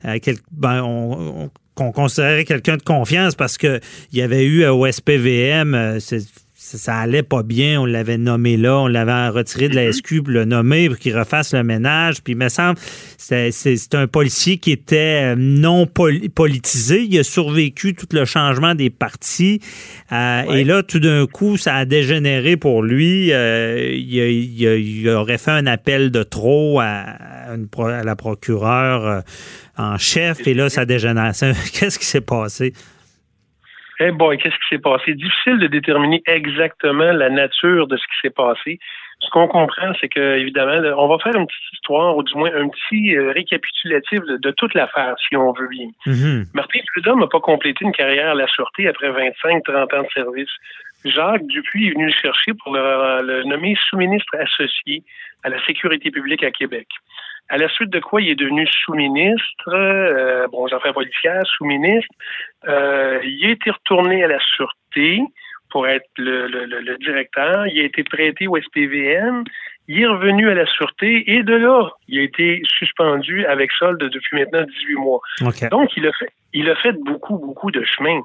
euh, 0.05 0.17
ben, 0.51 1.49
qu'on 1.75 1.91
considérait 1.91 2.45
quelqu'un 2.45 2.77
de 2.77 2.83
confiance 2.83 3.35
parce 3.35 3.57
que 3.57 3.79
il 4.11 4.19
y 4.19 4.21
avait 4.21 4.45
eu 4.45 4.65
au 4.65 4.85
SPVM, 4.85 5.99
ça 6.63 6.97
allait 6.97 7.23
pas 7.23 7.41
bien, 7.41 7.81
on 7.81 7.85
l'avait 7.85 8.19
nommé 8.19 8.55
là, 8.55 8.77
on 8.77 8.88
l'avait 8.88 9.29
retiré 9.29 9.67
de 9.67 9.75
la 9.75 9.89
mm-hmm. 9.89 9.93
SQ 9.93 10.21
pour 10.21 10.31
le 10.31 10.45
nommer 10.45 10.89
pour 10.89 10.99
qu'il 10.99 11.17
refasse 11.17 11.53
le 11.53 11.63
ménage. 11.63 12.21
Puis 12.21 12.33
il 12.33 12.38
me 12.38 12.49
semble 12.49 12.77
c'est 13.17 13.95
un 13.95 14.05
policier 14.05 14.57
qui 14.57 14.71
était 14.71 15.33
euh, 15.33 15.35
non 15.35 15.88
politisé. 15.88 17.01
Il 17.01 17.17
a 17.17 17.23
survécu 17.23 17.95
tout 17.95 18.05
le 18.11 18.25
changement 18.25 18.75
des 18.75 18.91
partis. 18.91 19.59
Euh, 20.11 20.43
et 20.51 20.63
là, 20.63 20.83
tout 20.83 20.99
d'un 20.99 21.25
coup, 21.25 21.57
ça 21.57 21.75
a 21.77 21.85
dégénéré 21.85 22.57
pour 22.57 22.83
lui. 22.83 23.33
Euh, 23.33 23.91
il, 23.91 25.09
aurait 25.09 25.39
fait 25.39 25.51
un 25.51 25.65
appel 25.65 26.11
de 26.11 26.21
trop 26.21 26.79
à, 26.79 27.05
à 27.49 28.03
la 28.03 28.15
procureure 28.15 29.23
en 29.77 29.97
chef. 29.97 30.45
Et 30.47 30.53
là, 30.53 30.69
ça 30.69 30.85
dégénère. 30.85 31.31
Qu'est-ce 31.73 31.97
qui 31.97 32.05
s'est 32.05 32.21
passé? 32.21 32.73
Eh 34.03 34.09
boy, 34.09 34.39
qu'est-ce 34.39 34.55
qui 34.55 34.67
s'est 34.75 34.81
passé? 34.81 35.13
Difficile 35.13 35.59
de 35.59 35.67
déterminer 35.67 36.23
exactement 36.25 37.11
la 37.11 37.29
nature 37.29 37.85
de 37.85 37.97
ce 37.97 38.03
qui 38.03 38.19
s'est 38.23 38.33
passé. 38.33 38.79
Ce 39.19 39.29
qu'on 39.29 39.47
comprend, 39.47 39.93
c'est 40.01 40.09
que, 40.09 40.37
évidemment, 40.39 40.81
on 40.97 41.07
va 41.07 41.19
faire 41.19 41.35
une 41.35 41.45
petite 41.45 41.73
histoire, 41.73 42.17
ou 42.17 42.23
du 42.23 42.33
moins 42.33 42.49
un 42.55 42.67
petit 42.69 43.15
euh, 43.15 43.31
récapitulatif 43.31 44.21
de, 44.21 44.51
toute 44.51 44.73
l'affaire, 44.73 45.13
si 45.29 45.35
on 45.35 45.53
veut 45.53 45.67
bien. 45.67 45.89
Mm-hmm. 46.07 46.47
Martin 46.55 46.79
Prudhomme 46.91 47.19
n'a 47.19 47.27
pas 47.27 47.39
complété 47.41 47.85
une 47.85 47.91
carrière 47.91 48.31
à 48.31 48.33
la 48.33 48.47
Sûreté 48.47 48.87
après 48.87 49.11
25-30 49.11 49.95
ans 49.95 50.01
de 50.01 50.07
service. 50.15 50.49
Jacques 51.05 51.45
Dupuis 51.45 51.89
est 51.89 51.91
venu 51.91 52.07
le 52.07 52.11
chercher 52.11 52.53
pour 52.55 52.73
le 52.73 53.43
nommer 53.43 53.75
sous-ministre 53.87 54.35
associé 54.39 55.03
à 55.43 55.49
la 55.49 55.63
sécurité 55.65 56.09
publique 56.09 56.43
à 56.43 56.51
Québec. 56.51 56.87
À 57.51 57.57
la 57.57 57.67
suite 57.67 57.89
de 57.89 57.99
quoi 57.99 58.21
il 58.21 58.29
est 58.29 58.35
devenu 58.35 58.65
sous-ministre, 58.65 59.67
euh, 59.67 60.47
bon, 60.47 60.65
affaires 60.67 60.93
policières, 60.93 61.45
sous-ministre. 61.57 62.07
Euh, 62.65 63.19
il 63.25 63.45
a 63.45 63.51
été 63.51 63.69
retourné 63.71 64.23
à 64.23 64.27
la 64.27 64.39
Sûreté 64.39 65.19
pour 65.69 65.85
être 65.85 66.07
le, 66.17 66.97
directeur. 66.99 67.67
Il 67.67 67.81
a 67.81 67.83
été 67.83 68.05
prêté 68.05 68.47
au 68.47 68.55
SPVM. 68.55 69.43
Il 69.89 69.99
est 69.99 70.07
revenu 70.07 70.49
à 70.49 70.53
la 70.53 70.65
Sûreté 70.65 71.29
et 71.29 71.43
de 71.43 71.55
là, 71.55 71.89
il 72.07 72.19
a 72.19 72.23
été 72.23 72.61
suspendu 72.65 73.45
avec 73.45 73.73
solde 73.73 74.01
depuis 74.01 74.39
maintenant 74.39 74.63
18 74.63 74.95
mois. 74.95 75.19
Donc, 75.71 75.97
il 75.97 76.07
a, 76.07 76.13
fait, 76.13 76.29
il 76.53 76.69
a 76.69 76.75
fait 76.77 76.93
beaucoup, 76.93 77.37
beaucoup 77.37 77.69
de 77.69 77.83
chemin. 77.83 78.21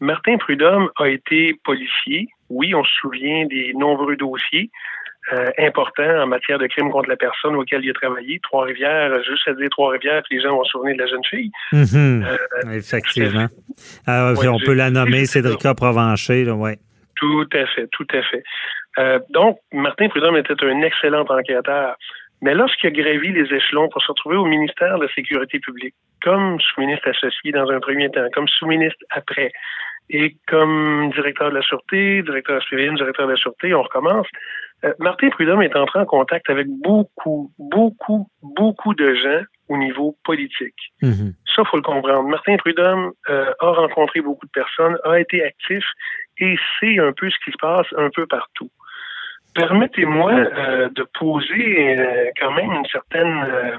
Martin 0.00 0.38
Prudhomme 0.38 0.88
a 0.96 1.08
été 1.08 1.52
policier. 1.64 2.28
Oui, 2.48 2.74
on 2.74 2.82
se 2.82 2.94
souvient 3.02 3.44
des 3.44 3.74
nombreux 3.74 4.16
dossiers. 4.16 4.70
Euh, 5.32 5.50
important 5.56 6.22
en 6.22 6.26
matière 6.26 6.58
de 6.58 6.66
crimes 6.66 6.90
contre 6.90 7.08
la 7.08 7.16
personne 7.16 7.54
auquel 7.56 7.82
il 7.82 7.90
a 7.90 7.94
travaillé. 7.94 8.40
Trois-Rivières, 8.42 9.10
juste 9.24 9.48
à 9.48 9.54
dire 9.54 9.70
Trois-Rivières, 9.70 10.22
les 10.30 10.40
gens 10.42 10.54
vont 10.54 10.64
se 10.64 10.72
souvenir 10.72 10.96
de 10.96 11.02
la 11.02 11.06
jeune 11.06 11.24
fille. 11.24 11.50
Mhm. 11.72 12.26
Euh, 12.26 12.72
Effectivement. 12.72 13.46
Ah, 14.06 14.34
on 14.36 14.58
peut 14.58 14.74
la 14.74 14.90
nommer 14.90 15.24
Cédrica 15.24 15.72
Provencher, 15.72 16.50
oui. 16.50 16.72
Tout 17.16 17.48
à 17.54 17.64
fait, 17.66 17.86
tout 17.92 18.06
à 18.12 18.22
fait. 18.22 18.42
Euh, 18.98 19.18
donc, 19.30 19.58
Martin 19.72 20.08
Prudhomme 20.08 20.36
était 20.36 20.62
un 20.62 20.82
excellent 20.82 21.24
enquêteur. 21.26 21.96
Mais 22.42 22.54
lorsqu'il 22.54 22.88
a 22.88 22.90
gravi 22.90 23.32
les 23.32 23.50
échelons 23.54 23.88
pour 23.88 24.02
se 24.02 24.08
retrouver 24.08 24.36
au 24.36 24.44
ministère 24.44 24.98
de 24.98 25.04
la 25.04 25.12
Sécurité 25.14 25.58
publique, 25.58 25.94
comme 26.22 26.60
sous-ministre 26.60 27.08
associé 27.08 27.52
dans 27.52 27.70
un 27.70 27.80
premier 27.80 28.10
temps, 28.10 28.26
comme 28.34 28.48
sous-ministre 28.48 28.98
après, 29.08 29.50
et 30.10 30.36
comme 30.48 31.10
directeur 31.14 31.50
de 31.50 31.54
la 31.56 31.62
Sûreté, 31.62 32.22
directeur 32.22 32.60
de 32.60 32.94
directeur 32.96 33.26
de 33.26 33.32
la 33.32 33.38
Sûreté, 33.38 33.72
on 33.72 33.82
recommence. 33.82 34.26
Euh, 34.84 34.92
Martin 34.98 35.30
Prudhomme 35.30 35.62
est 35.62 35.74
entré 35.76 35.98
en 35.98 36.04
contact 36.04 36.50
avec 36.50 36.66
beaucoup, 36.68 37.50
beaucoup, 37.58 38.28
beaucoup 38.42 38.94
de 38.94 39.14
gens 39.14 39.44
au 39.68 39.76
niveau 39.76 40.16
politique. 40.24 40.92
Mhm. 41.02 41.34
Ça, 41.54 41.64
faut 41.64 41.76
le 41.76 41.82
comprendre. 41.82 42.28
Martin 42.28 42.56
Prudhomme 42.56 43.12
euh, 43.30 43.52
a 43.60 43.70
rencontré 43.72 44.20
beaucoup 44.20 44.46
de 44.46 44.52
personnes, 44.52 44.98
a 45.04 45.18
été 45.18 45.42
actif 45.44 45.84
et 46.38 46.56
sait 46.78 46.98
un 46.98 47.12
peu 47.12 47.30
ce 47.30 47.36
qui 47.44 47.50
se 47.50 47.56
passe 47.60 47.86
un 47.96 48.10
peu 48.14 48.26
partout. 48.26 48.70
Permettez-moi 49.54 50.32
euh, 50.32 50.88
de 50.90 51.06
poser 51.18 52.32
quand 52.40 52.52
même 52.52 52.72
une 52.72 52.86
certaine 52.86 53.78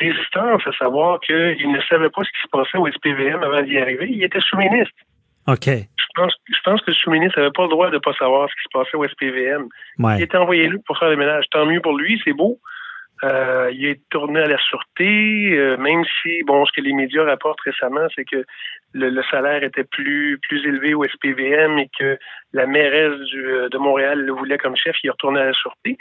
résistance 0.00 0.62
à 0.66 0.72
savoir 0.72 1.20
qu'il 1.20 1.72
ne 1.72 1.80
savait 1.82 2.10
pas 2.10 2.22
ce 2.24 2.30
qui 2.30 2.42
se 2.42 2.48
passait 2.50 2.78
au 2.78 2.90
SPVM 2.90 3.42
avant 3.42 3.62
d'y 3.62 3.78
arriver. 3.78 4.08
Il 4.10 4.22
était 4.22 4.40
sous-ministre. 4.40 4.94
OK. 5.48 5.66
Je 5.66 6.22
pense, 6.22 6.34
je 6.46 6.60
pense 6.64 6.80
que 6.82 6.90
le 6.90 6.94
sous-ministre 6.94 7.38
n'avait 7.38 7.52
pas 7.52 7.62
le 7.62 7.68
droit 7.70 7.88
de 7.88 7.94
ne 7.94 8.00
pas 8.00 8.12
savoir 8.14 8.48
ce 8.48 8.54
qui 8.54 8.62
se 8.64 8.78
passait 8.78 8.96
au 8.96 9.06
SPVM. 9.06 9.68
Il 10.16 10.22
était 10.22 10.36
envoyé 10.36 10.68
là 10.68 10.76
pour 10.86 10.98
faire 10.98 11.10
le 11.10 11.16
ménage. 11.16 11.44
Tant 11.50 11.64
mieux 11.64 11.80
pour 11.80 11.96
lui, 11.96 12.20
c'est 12.24 12.32
beau. 12.32 12.58
Euh, 13.24 13.70
il 13.72 13.84
est 13.86 14.00
tourné 14.10 14.40
à 14.40 14.46
la 14.46 14.58
sûreté, 14.58 15.50
euh, 15.56 15.76
même 15.76 16.04
si, 16.22 16.42
bon, 16.44 16.64
ce 16.66 16.72
que 16.72 16.80
les 16.80 16.92
médias 16.92 17.24
rapportent 17.24 17.60
récemment, 17.62 18.06
c'est 18.14 18.24
que 18.24 18.44
le, 18.92 19.22
salaire 19.30 19.64
était 19.64 19.84
plus 19.84 20.38
plus 20.48 20.64
élevé 20.64 20.94
au 20.94 21.02
SPVM 21.04 21.78
et 21.78 21.90
que 21.98 22.16
la 22.52 22.66
mairesse 22.66 23.18
euh, 23.34 23.68
de 23.70 23.78
Montréal 23.78 24.20
le 24.20 24.32
voulait 24.32 24.58
comme 24.58 24.76
chef, 24.76 24.96
il 25.02 25.08
est 25.08 25.10
retourné 25.10 25.40
à 25.40 25.46
la 25.46 25.52
sûreté. 25.52 25.98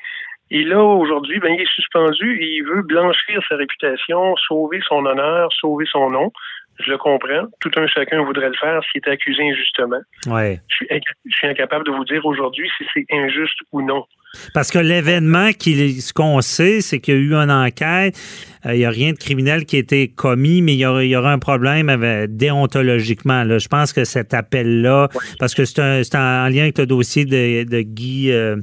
Et 0.52 0.64
là, 0.64 0.82
aujourd'hui, 0.82 1.40
ben, 1.40 1.54
il 1.54 1.62
est 1.62 1.74
suspendu 1.74 2.40
et 2.40 2.46
il 2.58 2.64
veut 2.64 2.84
blanchir 2.84 3.42
sa 3.50 3.56
réputation, 3.56 4.36
sauver 4.36 4.80
son 4.88 5.06
honneur, 5.06 5.52
sauver 5.54 5.86
son 5.92 6.12
nom. 6.12 6.32
Je 6.80 6.92
le 6.92 6.98
comprends. 6.98 7.48
Tout 7.60 7.72
un 7.78 7.88
chacun 7.88 8.24
voudrait 8.24 8.50
le 8.50 8.56
faire 8.60 8.82
s'il 8.92 9.02
est 9.06 9.10
accusé 9.10 9.44
injustement. 9.44 10.02
Ouais. 10.28 10.62
Je, 10.70 10.76
suis, 10.76 10.88
je 11.26 11.36
suis 11.36 11.48
incapable 11.48 11.86
de 11.86 11.92
vous 11.92 12.06
dire 12.06 12.26
aujourd'hui 12.26 12.70
si 12.78 12.86
c'est 12.94 13.06
injuste 13.12 13.60
ou 13.72 13.82
non. 13.82 14.06
Parce 14.54 14.72
que 14.72 14.80
l'événement, 14.80 15.50
ce 15.52 16.14
qu'on 16.14 16.42
sait, 16.42 16.82
c'est 16.82 17.00
qu'il 17.00 17.14
y 17.14 17.18
a 17.18 17.20
eu 17.20 17.34
une 17.34 17.52
enquête. 17.52 18.18
Euh, 18.66 18.74
il 18.74 18.80
n'y 18.80 18.86
a 18.86 18.90
rien 18.90 19.14
de 19.14 19.18
criminel 19.18 19.66
qui 19.66 19.78
a 19.78 19.80
été 19.80 20.10
commis, 20.10 20.62
mais 20.62 20.74
il 20.74 20.80
y 20.80 21.16
aura, 21.16 21.32
un 21.32 21.40
problème 21.40 21.90
avec, 21.90 22.36
déontologiquement. 22.36 23.44
Là. 23.44 23.58
Je 23.58 23.68
pense 23.68 23.94
que 23.94 24.04
cet 24.04 24.34
appel-là, 24.34 25.10
parce 25.40 25.56
que 25.56 25.66
c'est 25.66 26.16
en 26.16 26.48
lien 26.50 26.64
avec 26.64 26.78
le 26.78 26.86
dossier 26.86 27.26
de, 27.26 27.82
Guy 27.82 28.32
euh, 28.32 28.58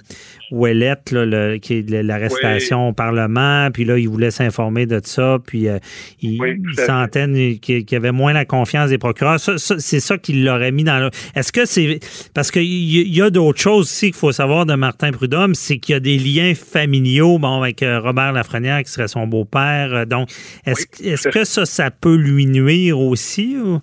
Ouellette, 0.50 1.10
là, 1.10 1.58
qui 1.58 1.78
est 1.78 1.90
l'arrestation 1.90 2.88
au 2.88 2.92
Parlement, 2.92 3.68
puis 3.72 3.84
là, 3.84 3.98
il 3.98 4.08
voulait 4.08 4.30
s'informer 4.30 4.86
de 4.86 5.00
ça, 5.02 5.38
puis 5.44 5.68
euh, 5.68 5.78
il, 6.20 6.38
sentait 6.74 7.58
qu'il 7.60 7.90
y 7.90 7.96
avait 7.96 8.12
moins 8.12 8.32
la 8.32 8.44
confiance 8.44 8.90
des 8.90 8.98
procureurs. 8.98 9.38
c'est 9.40 10.00
ça 10.00 10.18
qu'il 10.18 10.44
l'aurait 10.44 10.72
mis 10.72 10.84
dans 10.84 10.98
le... 10.98 11.10
Est-ce 11.34 11.52
que 11.52 11.64
c'est... 11.64 11.98
Parce 12.34 12.50
qu'il 12.50 12.64
y, 12.64 13.22
a 13.22 13.30
d'autres 13.30 13.60
choses 13.60 13.86
aussi 13.86 14.06
qu'il 14.06 14.18
faut 14.18 14.32
savoir 14.32 14.66
de 14.66 14.74
Martin 14.74 15.12
Prudhomme, 15.12 15.54
c'est 15.54 15.78
qu'il 15.78 15.94
y 15.94 15.96
a 15.96 16.00
des 16.00 16.18
liens 16.18 16.54
familiaux, 16.54 17.38
bon, 17.38 17.60
avec 17.60 17.82
euh, 17.82 18.00
Robert 18.00 18.32
Lafrenière, 18.32 18.82
qui 18.82 18.90
serait 18.90 19.08
son 19.08 19.26
beau-père. 19.26 19.94
Euh, 19.94 20.04
donc, 20.04 20.28
est-ce 20.66 20.86
est 21.02 21.30
que 21.30 21.44
ça, 21.44 21.64
ça 21.64 21.90
peut 21.90 22.16
lui 22.16 22.46
nuire 22.46 22.98
aussi? 22.98 23.56
Ou? 23.62 23.80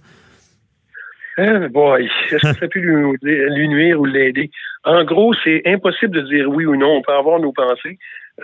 Hein, 1.37 1.69
boy, 1.69 2.09
est-ce 2.31 2.35
que 2.35 2.59
ça 2.59 2.67
peut 2.67 2.79
lui, 2.79 3.67
nuire 3.69 3.99
ou 3.99 4.05
l'aider? 4.05 4.51
En 4.83 5.03
gros, 5.03 5.33
c'est 5.43 5.61
impossible 5.65 6.15
de 6.15 6.21
dire 6.21 6.49
oui 6.49 6.65
ou 6.65 6.75
non. 6.75 6.97
On 6.97 7.01
peut 7.01 7.13
avoir 7.13 7.39
nos 7.39 7.53
pensées. 7.53 7.97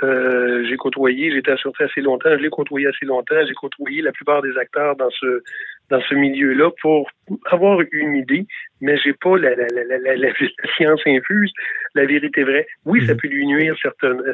Euh, 0.03 0.65
j'ai 0.69 0.75
côtoyé, 0.75 1.31
j'étais 1.31 1.51
assuré 1.51 1.85
assez 1.85 2.01
longtemps, 2.01 2.29
je 2.29 2.43
l'ai 2.43 2.49
côtoyé 2.49 2.87
assez 2.87 3.05
longtemps, 3.05 3.35
j'ai 3.47 3.53
côtoyé 3.53 4.01
la 4.01 4.11
plupart 4.11 4.41
des 4.41 4.55
acteurs 4.57 4.95
dans 4.95 5.09
ce 5.09 5.41
dans 5.89 6.01
ce 6.01 6.13
milieu-là 6.13 6.69
pour 6.81 7.09
avoir 7.45 7.79
une 7.91 8.17
idée, 8.17 8.45
mais 8.81 8.97
j'ai 8.97 9.13
pas 9.13 9.37
la, 9.37 9.55
la, 9.55 9.65
la, 9.71 10.15
la, 10.15 10.29
science 10.75 11.01
infuse, 11.07 11.51
la 11.95 12.05
vérité 12.05 12.43
vraie. 12.43 12.67
Oui, 12.85 13.05
ça 13.07 13.13
mhm. 13.13 13.19
peut 13.19 13.27
lui 13.29 13.47
nuire 13.47 13.75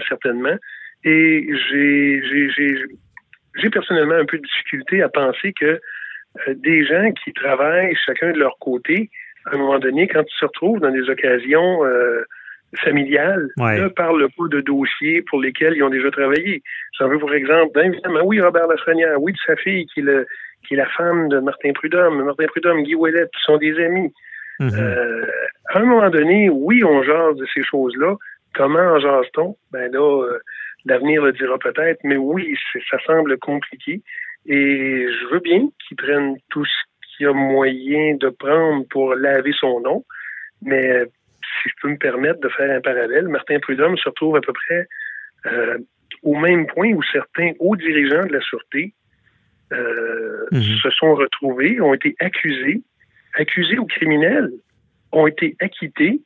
certainement, 0.10 0.58
et 1.06 1.48
j'ai 1.70 2.22
j'ai 2.58 2.76
j'ai 3.56 3.70
personnellement 3.70 4.16
un 4.16 4.26
peu 4.26 4.38
de 4.38 4.44
difficulté 4.44 5.02
à 5.02 5.10
penser 5.10 5.54
que 5.54 5.66
euh, 6.48 6.54
des 6.56 6.84
gens 6.86 7.12
qui 7.24 7.32
travaillent 7.32 7.96
chacun 8.06 8.32
de 8.32 8.40
leur 8.40 8.58
côté, 8.60 9.12
à 9.45 9.56
un 9.56 9.57
moment 9.57 9.80
donné, 9.80 10.07
quand 10.07 10.22
ils 10.22 10.40
se 10.40 10.45
retrouvent 10.45 10.80
dans 10.80 10.91
des 10.91 11.10
occasions 11.10 11.84
euh, 11.86 12.24
familiales, 12.78 13.49
ne 13.57 13.88
parlent 13.88 14.28
pas 14.38 14.48
de 14.49 14.61
dossiers 14.61 15.22
pour 15.24 15.41
lesquels 15.41 15.74
ils 15.76 15.84
ont 15.84 15.90
déjà 15.90 16.11
travaillé. 16.11 16.61
J'en 16.98 17.07
veux 17.07 17.20
pour 17.20 17.34
exemple, 17.34 17.80
évidemment, 17.80 18.22
oui, 18.24 18.41
Robert 18.41 18.68
Lafrenière, 18.68 19.22
oui, 19.22 19.34
de 19.34 19.38
sa 19.45 19.56
fille 19.56 19.86
qui 19.88 19.99
est, 19.99 20.03
le, 20.03 20.26
qui 20.68 20.74
est 20.74 20.78
la 20.78 20.88
femme 20.88 21.30
de 21.30 21.40
Martin 21.40 21.72
Prudhomme, 21.74 22.24
Martin 22.24 22.45
Prudhomme, 22.48 22.84
Guy 22.84 22.95
Ouellet, 22.95 23.28
qui 23.34 23.41
sont 23.44 23.57
des 23.57 23.78
amis. 23.84 24.14
Mhm. 24.60 24.70
euh, 24.76 25.26
à 25.70 25.80
un 25.80 25.86
moment 25.86 26.10
donné, 26.10 26.49
oui, 26.49 26.84
on 26.84 27.03
jase 27.03 27.36
de 27.36 27.45
ces 27.53 27.64
choses-là. 27.64 28.15
Comment 28.53 28.80
en 28.80 28.99
jase-t-on? 28.99 29.56
Ben 29.72 29.91
là, 29.91 29.99
euh, 29.99 30.40
l'avenir 30.86 31.24
le 31.24 31.32
dira 31.32 31.57
peut-être, 31.57 31.99
mais 32.03 32.18
oui, 32.18 32.56
ça 32.90 32.98
semble 33.06 33.38
compliqué. 33.40 34.02
Et 34.45 35.07
je 35.07 35.34
veux 35.34 35.40
bien 35.40 35.68
qu'ils 35.88 35.98
prennent 35.98 36.36
tout 36.49 36.65
ce 36.65 36.72
qu'il 37.15 37.26
y 37.26 37.30
a 37.30 37.34
moyen 37.34 38.15
de 38.15 38.30
prendre 38.30 38.85
pour 38.90 39.15
laver 39.15 39.53
son 39.60 39.80
nom, 39.81 40.03
mais 40.61 41.03
si 41.41 41.69
je 41.69 41.73
peux 41.81 41.90
me 41.90 41.98
permettre 41.98 42.40
de 42.40 42.49
faire 42.49 42.76
un 42.76 42.81
parallèle, 42.81 43.27
Martin 43.27 43.60
Prudhomme 43.60 43.98
se 43.98 44.10
retrouve 44.10 44.38
à 44.38 44.41
peu 44.41 44.53
près 44.53 44.88
euh, 45.45 45.77
au 46.23 46.35
même 46.35 46.68
point 46.68 46.91
où 46.94 47.03
certains 47.03 47.52
hauts 47.60 47.76
dirigeants 47.76 48.26
de 48.26 48.34
la 48.34 48.41
Sûreté 48.41 48.94
euh, 49.72 50.45
mhm. 50.52 50.61
se 50.61 50.90
sont 50.91 51.15
retrouvés, 51.15 51.81
ont 51.81 51.94
été 51.94 52.15
accusés, 52.19 52.81
accusés 53.35 53.77
ou 53.77 53.85
criminels, 53.85 54.52
ont 55.11 55.27
été 55.27 55.56
acquittés 55.60 56.22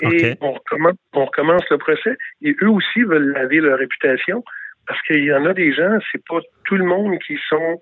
et 0.00 0.34
on, 0.40 0.52
recommence, 0.52 0.96
on 1.12 1.24
recommence 1.26 1.62
le 1.70 1.78
procès. 1.78 2.16
Et 2.40 2.56
eux 2.62 2.70
aussi 2.70 3.02
veulent 3.02 3.32
laver 3.32 3.60
leur 3.60 3.78
réputation. 3.78 4.42
Parce 4.86 5.00
qu'il 5.02 5.24
y 5.24 5.32
en 5.32 5.46
a 5.46 5.54
des 5.54 5.72
gens, 5.72 5.98
c'est 6.10 6.24
pas 6.26 6.40
tout 6.64 6.76
le 6.76 6.84
monde 6.84 7.18
qui 7.20 7.38
sont 7.48 7.78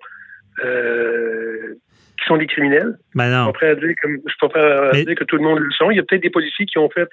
euh, 0.63 1.75
qui 2.21 2.27
sont 2.27 2.37
des 2.37 2.47
criminels. 2.47 2.95
Ben 3.15 3.29
non. 3.29 3.37
Je 3.37 3.43
suis 3.43 3.45
pas 3.45 3.53
prêt 3.53 3.69
à 3.69 3.75
dire, 3.75 3.95
comme, 4.01 4.17
je 4.25 4.29
suis 4.29 4.37
pas 4.39 4.49
prêt 4.49 4.61
à 4.61 4.91
dire 4.91 5.15
que 5.15 5.23
tout 5.23 5.37
le 5.37 5.43
monde 5.43 5.59
le 5.59 5.71
sont. 5.71 5.91
Il 5.91 5.97
y 5.97 5.99
a 5.99 6.03
peut-être 6.03 6.21
des 6.21 6.29
policiers 6.29 6.65
qui 6.65 6.77
ont 6.77 6.89
fait 6.89 7.09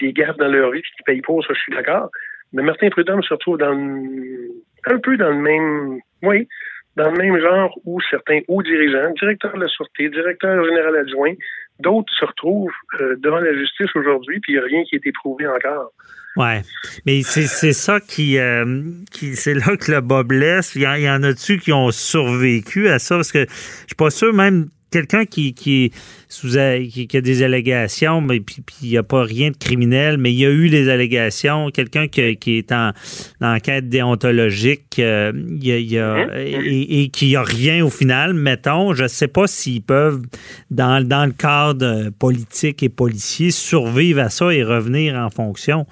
des 0.00 0.12
gaffes 0.12 0.36
dans 0.36 0.48
leur 0.48 0.70
vie 0.70 0.82
qui 0.82 1.02
payent 1.04 1.22
pas, 1.22 1.34
ça, 1.46 1.54
je 1.54 1.60
suis 1.60 1.72
d'accord. 1.72 2.10
Mais 2.52 2.62
Martin 2.62 2.88
Prudhomme 2.90 3.22
se 3.22 3.34
retrouve 3.34 3.58
dans 3.58 3.72
un 3.72 4.98
peu 4.98 5.16
dans 5.16 5.30
le 5.30 5.40
même, 5.40 5.98
oui, 6.22 6.48
dans 6.96 7.10
le 7.10 7.18
même 7.18 7.40
genre 7.40 7.76
où 7.84 8.00
certains 8.10 8.40
hauts 8.48 8.62
dirigeants, 8.62 9.10
directeurs 9.20 9.54
de 9.54 9.62
la 9.62 9.68
sûreté, 9.68 10.08
directeurs 10.08 10.64
général 10.64 10.96
adjoint, 10.96 11.34
d'autres 11.80 12.12
se 12.18 12.24
retrouvent 12.24 12.70
euh, 13.00 13.16
devant 13.18 13.40
la 13.40 13.54
justice 13.54 13.94
aujourd'hui, 13.94 14.40
puis 14.40 14.52
il 14.52 14.56
n'y 14.56 14.62
a 14.62 14.64
rien 14.64 14.84
qui 14.84 14.94
a 14.94 14.98
été 14.98 15.12
prouvé 15.12 15.46
encore. 15.46 15.92
Ouais, 16.36 16.62
mais 17.06 17.22
c'est 17.22 17.72
ça 17.72 18.00
qui, 18.00 18.38
euh, 18.38 18.82
qui 19.12 19.36
c'est 19.36 19.54
là 19.54 19.76
que 19.76 19.92
le 19.92 20.00
bas 20.00 20.24
blesse. 20.24 20.74
Il 20.74 20.82
y, 20.82 21.08
en, 21.08 21.22
a-tu 21.22 21.58
qui 21.58 21.72
ont 21.72 21.92
survécu 21.92 22.88
à 22.88 22.98
ça? 22.98 23.14
Parce 23.14 23.30
que 23.30 23.46
je 23.48 23.86
suis 23.86 23.96
pas 23.96 24.10
sûr 24.10 24.32
même 24.32 24.68
quelqu'un 24.94 25.24
qui, 25.24 25.54
qui, 25.54 25.90
sous, 26.28 26.50
qui, 26.50 27.16
a 27.16 27.20
des 27.20 27.42
allégations, 27.42 28.20
mais 28.20 28.38
puis 28.38 28.62
il 28.82 28.90
n'y 28.90 28.96
a 28.96 29.02
pas 29.02 29.24
rien 29.24 29.50
de 29.50 29.56
criminel, 29.56 30.18
mais 30.18 30.32
il 30.32 30.38
y 30.38 30.46
a 30.46 30.50
eu 30.50 30.68
des 30.68 30.88
allégations. 30.88 31.70
Quelqu'un 31.70 32.06
qui, 32.06 32.36
qui, 32.36 32.58
est 32.58 32.70
en, 32.70 32.92
enquête 33.40 33.88
déontologique 33.88 35.00
euh, 35.00 35.32
y 35.60 35.98
a, 35.98 36.14
hein? 36.14 36.28
et, 36.36 37.02
et 37.02 37.08
qui 37.08 37.34
a 37.34 37.42
rien 37.42 37.84
au 37.84 37.90
final, 37.90 38.34
mettons. 38.34 38.94
Je 38.94 39.02
ne 39.02 39.08
sais 39.08 39.26
pas 39.26 39.48
s'ils 39.48 39.82
peuvent, 39.82 40.22
dans, 40.70 41.04
dans 41.04 41.26
le 41.26 41.32
cadre 41.32 42.10
politique 42.10 42.84
et 42.84 42.88
policier, 42.88 43.50
survivre 43.50 44.20
à 44.20 44.28
ça 44.28 44.54
et 44.54 44.62
revenir 44.62 45.16
en 45.16 45.30
fonction. 45.30 45.86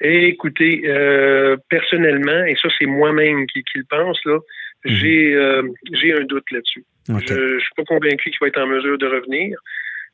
écoutez, 0.00 0.82
euh, 0.86 1.58
personnellement, 1.68 2.44
et 2.46 2.56
ça 2.62 2.68
c'est 2.78 2.86
moi-même 2.86 3.46
qui, 3.46 3.62
qui, 3.62 3.78
le 3.78 3.84
pense, 3.90 4.18
là, 4.24 4.38
mhm. 4.86 4.94
j'ai 4.94 5.34
euh, 5.34 5.62
j'ai 5.92 6.14
un 6.14 6.24
doute 6.24 6.50
là-dessus. 6.50 6.84
Je 7.08 7.14
ne 7.14 7.60
suis 7.60 7.74
pas 7.76 7.84
convaincu 7.84 8.30
qu'il 8.30 8.38
va 8.40 8.48
être 8.48 8.60
en 8.60 8.66
mesure 8.66 8.98
de 8.98 9.06
revenir. 9.06 9.58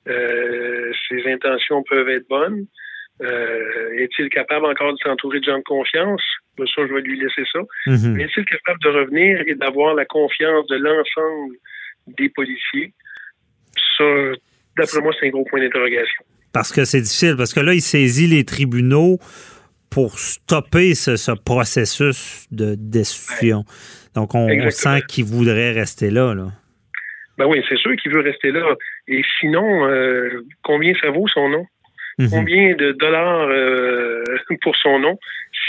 Euh, 0.08 0.92
ses 1.08 1.30
intentions 1.30 1.82
peuvent 1.82 2.08
être 2.08 2.28
bonnes. 2.28 2.66
Euh, 3.22 3.98
est-il 3.98 4.30
capable 4.30 4.64
encore 4.66 4.92
de 4.94 4.98
s'entourer 5.04 5.40
de 5.40 5.44
gens 5.44 5.58
de 5.58 5.64
confiance? 5.64 6.22
Ben, 6.56 6.66
ça, 6.74 6.86
je 6.86 6.92
vais 6.92 7.02
lui 7.02 7.20
laisser 7.20 7.42
ça. 7.52 7.60
Mhm. 7.86 8.14
Mais 8.14 8.24
est-il 8.24 8.44
capable 8.46 8.80
de 8.80 8.88
revenir 8.88 9.42
et 9.46 9.54
d'avoir 9.54 9.94
la 9.94 10.06
confiance 10.06 10.66
de 10.68 10.76
l'ensemble 10.76 11.56
des 12.06 12.30
policiers? 12.30 12.92
Ça, 13.98 14.04
d'après 14.76 15.00
moi, 15.00 15.12
c'est 15.20 15.26
un 15.26 15.30
gros 15.30 15.44
point 15.44 15.60
d'interrogation. 15.60 16.24
Parce 16.52 16.72
que 16.72 16.84
c'est 16.84 17.02
difficile, 17.02 17.36
parce 17.36 17.52
que 17.52 17.60
là, 17.60 17.74
il 17.74 17.82
saisit 17.82 18.26
les 18.26 18.44
tribunaux 18.44 19.18
pour 19.90 20.18
stopper 20.18 20.94
ce, 20.94 21.32
processus 21.44 22.46
de 22.50 22.74
destruction. 22.76 23.64
Donc, 24.14 24.34
on, 24.34 24.48
sent 24.70 25.02
qu'il 25.08 25.24
voudrait 25.24 25.72
rester 25.72 26.10
là. 26.10 26.34
là. 26.34 26.48
Ben 27.40 27.46
oui, 27.46 27.64
c'est 27.70 27.78
sûr 27.78 27.96
qu'il 27.96 28.12
veut 28.12 28.20
rester 28.20 28.50
là. 28.52 28.76
Et 29.08 29.22
sinon, 29.40 29.86
euh, 29.86 30.44
combien 30.62 30.92
ça 31.00 31.08
vaut 31.08 31.26
son 31.26 31.48
nom? 31.48 31.66
Mhm. 32.18 32.28
Combien 32.28 32.74
de 32.74 32.92
dollars 32.92 33.48
euh, 33.48 34.22
pour 34.60 34.76
son 34.76 34.98
nom 34.98 35.18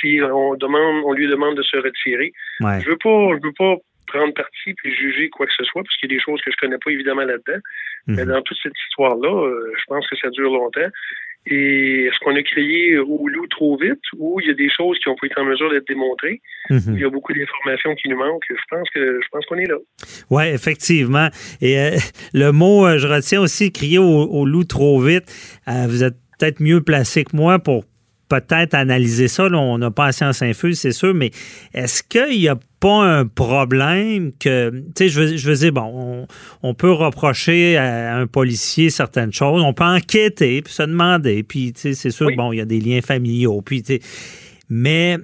si 0.01 0.19
on 0.21 0.55
demande, 0.55 1.03
on 1.05 1.13
lui 1.13 1.29
demande 1.29 1.55
de 1.55 1.63
se 1.63 1.77
retirer? 1.77 2.33
Je 2.59 2.89
veux 2.89 2.97
pas, 2.97 3.37
je 3.37 3.47
veux 3.47 3.53
pas 3.57 3.75
prendre 4.05 4.33
parti 4.33 4.73
puis 4.73 4.93
juger 4.93 5.29
quoi 5.29 5.45
que 5.45 5.53
ce 5.53 5.63
soit, 5.63 5.81
parce 5.81 5.95
qu'il 5.95 6.11
y 6.11 6.13
a 6.13 6.17
des 6.17 6.21
choses 6.21 6.41
que 6.41 6.51
je 6.51 6.57
connais 6.57 6.77
pas 6.77 6.91
évidemment 6.91 7.23
là-dedans. 7.23 7.61
Mais 8.07 8.25
mhm. 8.25 8.31
dans 8.33 8.41
toute 8.41 8.57
cette 8.61 8.77
histoire-là, 8.89 9.33
euh, 9.33 9.73
je 9.77 9.83
pense 9.87 10.05
que 10.09 10.17
ça 10.17 10.29
dure 10.29 10.51
longtemps. 10.51 10.89
Et 11.47 12.05
est-ce 12.05 12.19
qu'on 12.19 12.35
a 12.35 12.43
créé 12.43 12.99
au 12.99 13.27
loup 13.27 13.47
trop 13.47 13.75
vite 13.75 14.01
ou 14.17 14.39
il 14.41 14.47
y 14.47 14.51
a 14.51 14.53
des 14.53 14.69
choses 14.69 14.99
qui 14.99 15.09
ont 15.09 15.15
pas 15.15 15.25
été 15.25 15.39
en 15.39 15.45
mesure 15.45 15.71
d'être 15.71 15.87
démontrées? 15.87 16.39
Mhm. 16.69 16.93
Il 16.95 16.99
y 16.99 17.03
a 17.03 17.09
beaucoup 17.09 17.33
d'informations 17.33 17.95
qui 17.95 18.09
nous 18.09 18.17
manquent. 18.17 18.43
Je 18.49 18.63
pense 18.69 18.87
que 18.93 19.19
je 19.21 19.27
pense 19.31 19.45
qu'on 19.47 19.57
est 19.57 19.65
là. 19.65 19.77
Oui, 20.29 20.43
effectivement. 20.43 21.29
Et 21.59 21.79
euh, 21.79 21.97
le 22.33 22.51
mot, 22.51 22.85
euh, 22.85 22.99
je 22.99 23.07
retiens 23.07 23.41
aussi 23.41 23.71
crier 23.71 23.97
au, 23.97 24.45
loup 24.45 24.65
trop 24.65 25.01
vite. 25.01 25.25
Euh, 25.67 25.87
vous 25.87 26.03
êtes 26.03 26.15
peut-être 26.37 26.59
mieux 26.59 26.81
placé 26.81 27.23
que 27.23 27.35
moi 27.35 27.57
pour 27.57 27.85
peut-être 28.29 28.75
analyser 28.75 29.27
ça. 29.27 29.47
on 29.51 29.77
n'a 29.77 29.91
pas 29.91 30.07
la 30.07 30.11
science 30.11 30.41
infuse, 30.41 30.79
c'est 30.79 30.91
sûr, 30.91 31.13
mais 31.13 31.31
est-ce 31.73 32.03
qu'il 32.03 32.39
n'y 32.39 32.47
a 32.47 32.55
pas 32.81 33.03
un 33.03 33.27
problème 33.27 34.31
que, 34.39 34.71
tu 34.71 34.91
sais, 34.97 35.09
je 35.09 35.21
veux, 35.21 35.37
je 35.37 35.47
veux 35.47 35.55
dire, 35.55 35.71
bon, 35.71 36.25
on, 36.63 36.73
peut 36.73 36.91
reprocher 36.91 37.77
à 37.77 38.17
un 38.17 38.25
policier 38.25 38.89
certaines 38.89 39.31
choses, 39.31 39.61
on 39.61 39.73
peut 39.73 39.83
enquêter, 39.83 40.63
puis 40.63 40.73
se 40.73 40.81
demander, 40.81 41.43
puis, 41.43 41.73
tu 41.73 41.81
sais, 41.81 41.93
c'est 41.93 42.09
sûr, 42.09 42.31
bon, 42.35 42.51
il 42.51 42.57
y 42.57 42.61
a 42.61 42.65
des 42.65 42.79
liens 42.79 43.01
familiaux, 43.01 43.61
puis, 43.61 43.83
tu 43.83 43.93
sais, 43.93 44.01
mais 44.67 45.17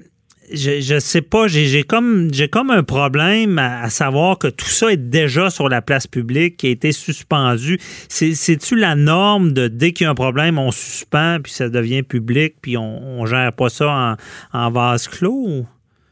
je, 0.54 0.82
je 0.82 1.00
sais 1.00 1.24
pas, 1.24 1.48
j'ai 1.48 1.84
comme 1.84 2.32
j'ai 2.32 2.48
comme 2.48 2.70
un 2.70 2.84
problème 2.84 3.58
à, 3.58 3.90
savoir 3.90 4.38
que 4.38 4.48
tout 4.48 4.68
ça 4.68 4.92
est 4.94 4.98
déjà 4.98 5.50
sur 5.50 5.68
la 5.68 5.82
place 5.82 6.06
publique, 6.06 6.58
qui 6.58 6.68
a 6.68 6.70
été 6.70 6.92
suspendu. 6.92 7.80
C'est-tu 8.08 8.76
la 8.76 8.96
norme 8.96 9.52
de 9.52 9.68
dès 9.68 9.94
qu'il 9.94 10.06
y 10.06 10.08
a 10.08 10.12
un 10.12 10.16
problème, 10.16 10.60
on 10.60 10.72
suspend, 10.72 11.40
puis 11.44 11.52
ça 11.52 11.70
devient 11.70 12.04
public, 12.04 12.56
puis 12.62 12.78
on, 12.78 13.20
on 13.20 13.26
gère 13.26 13.52
pas 13.52 13.70
ça 13.70 14.18
en, 14.54 14.60
en 14.60 14.72
vase 14.72 15.08
clos? 15.08 15.66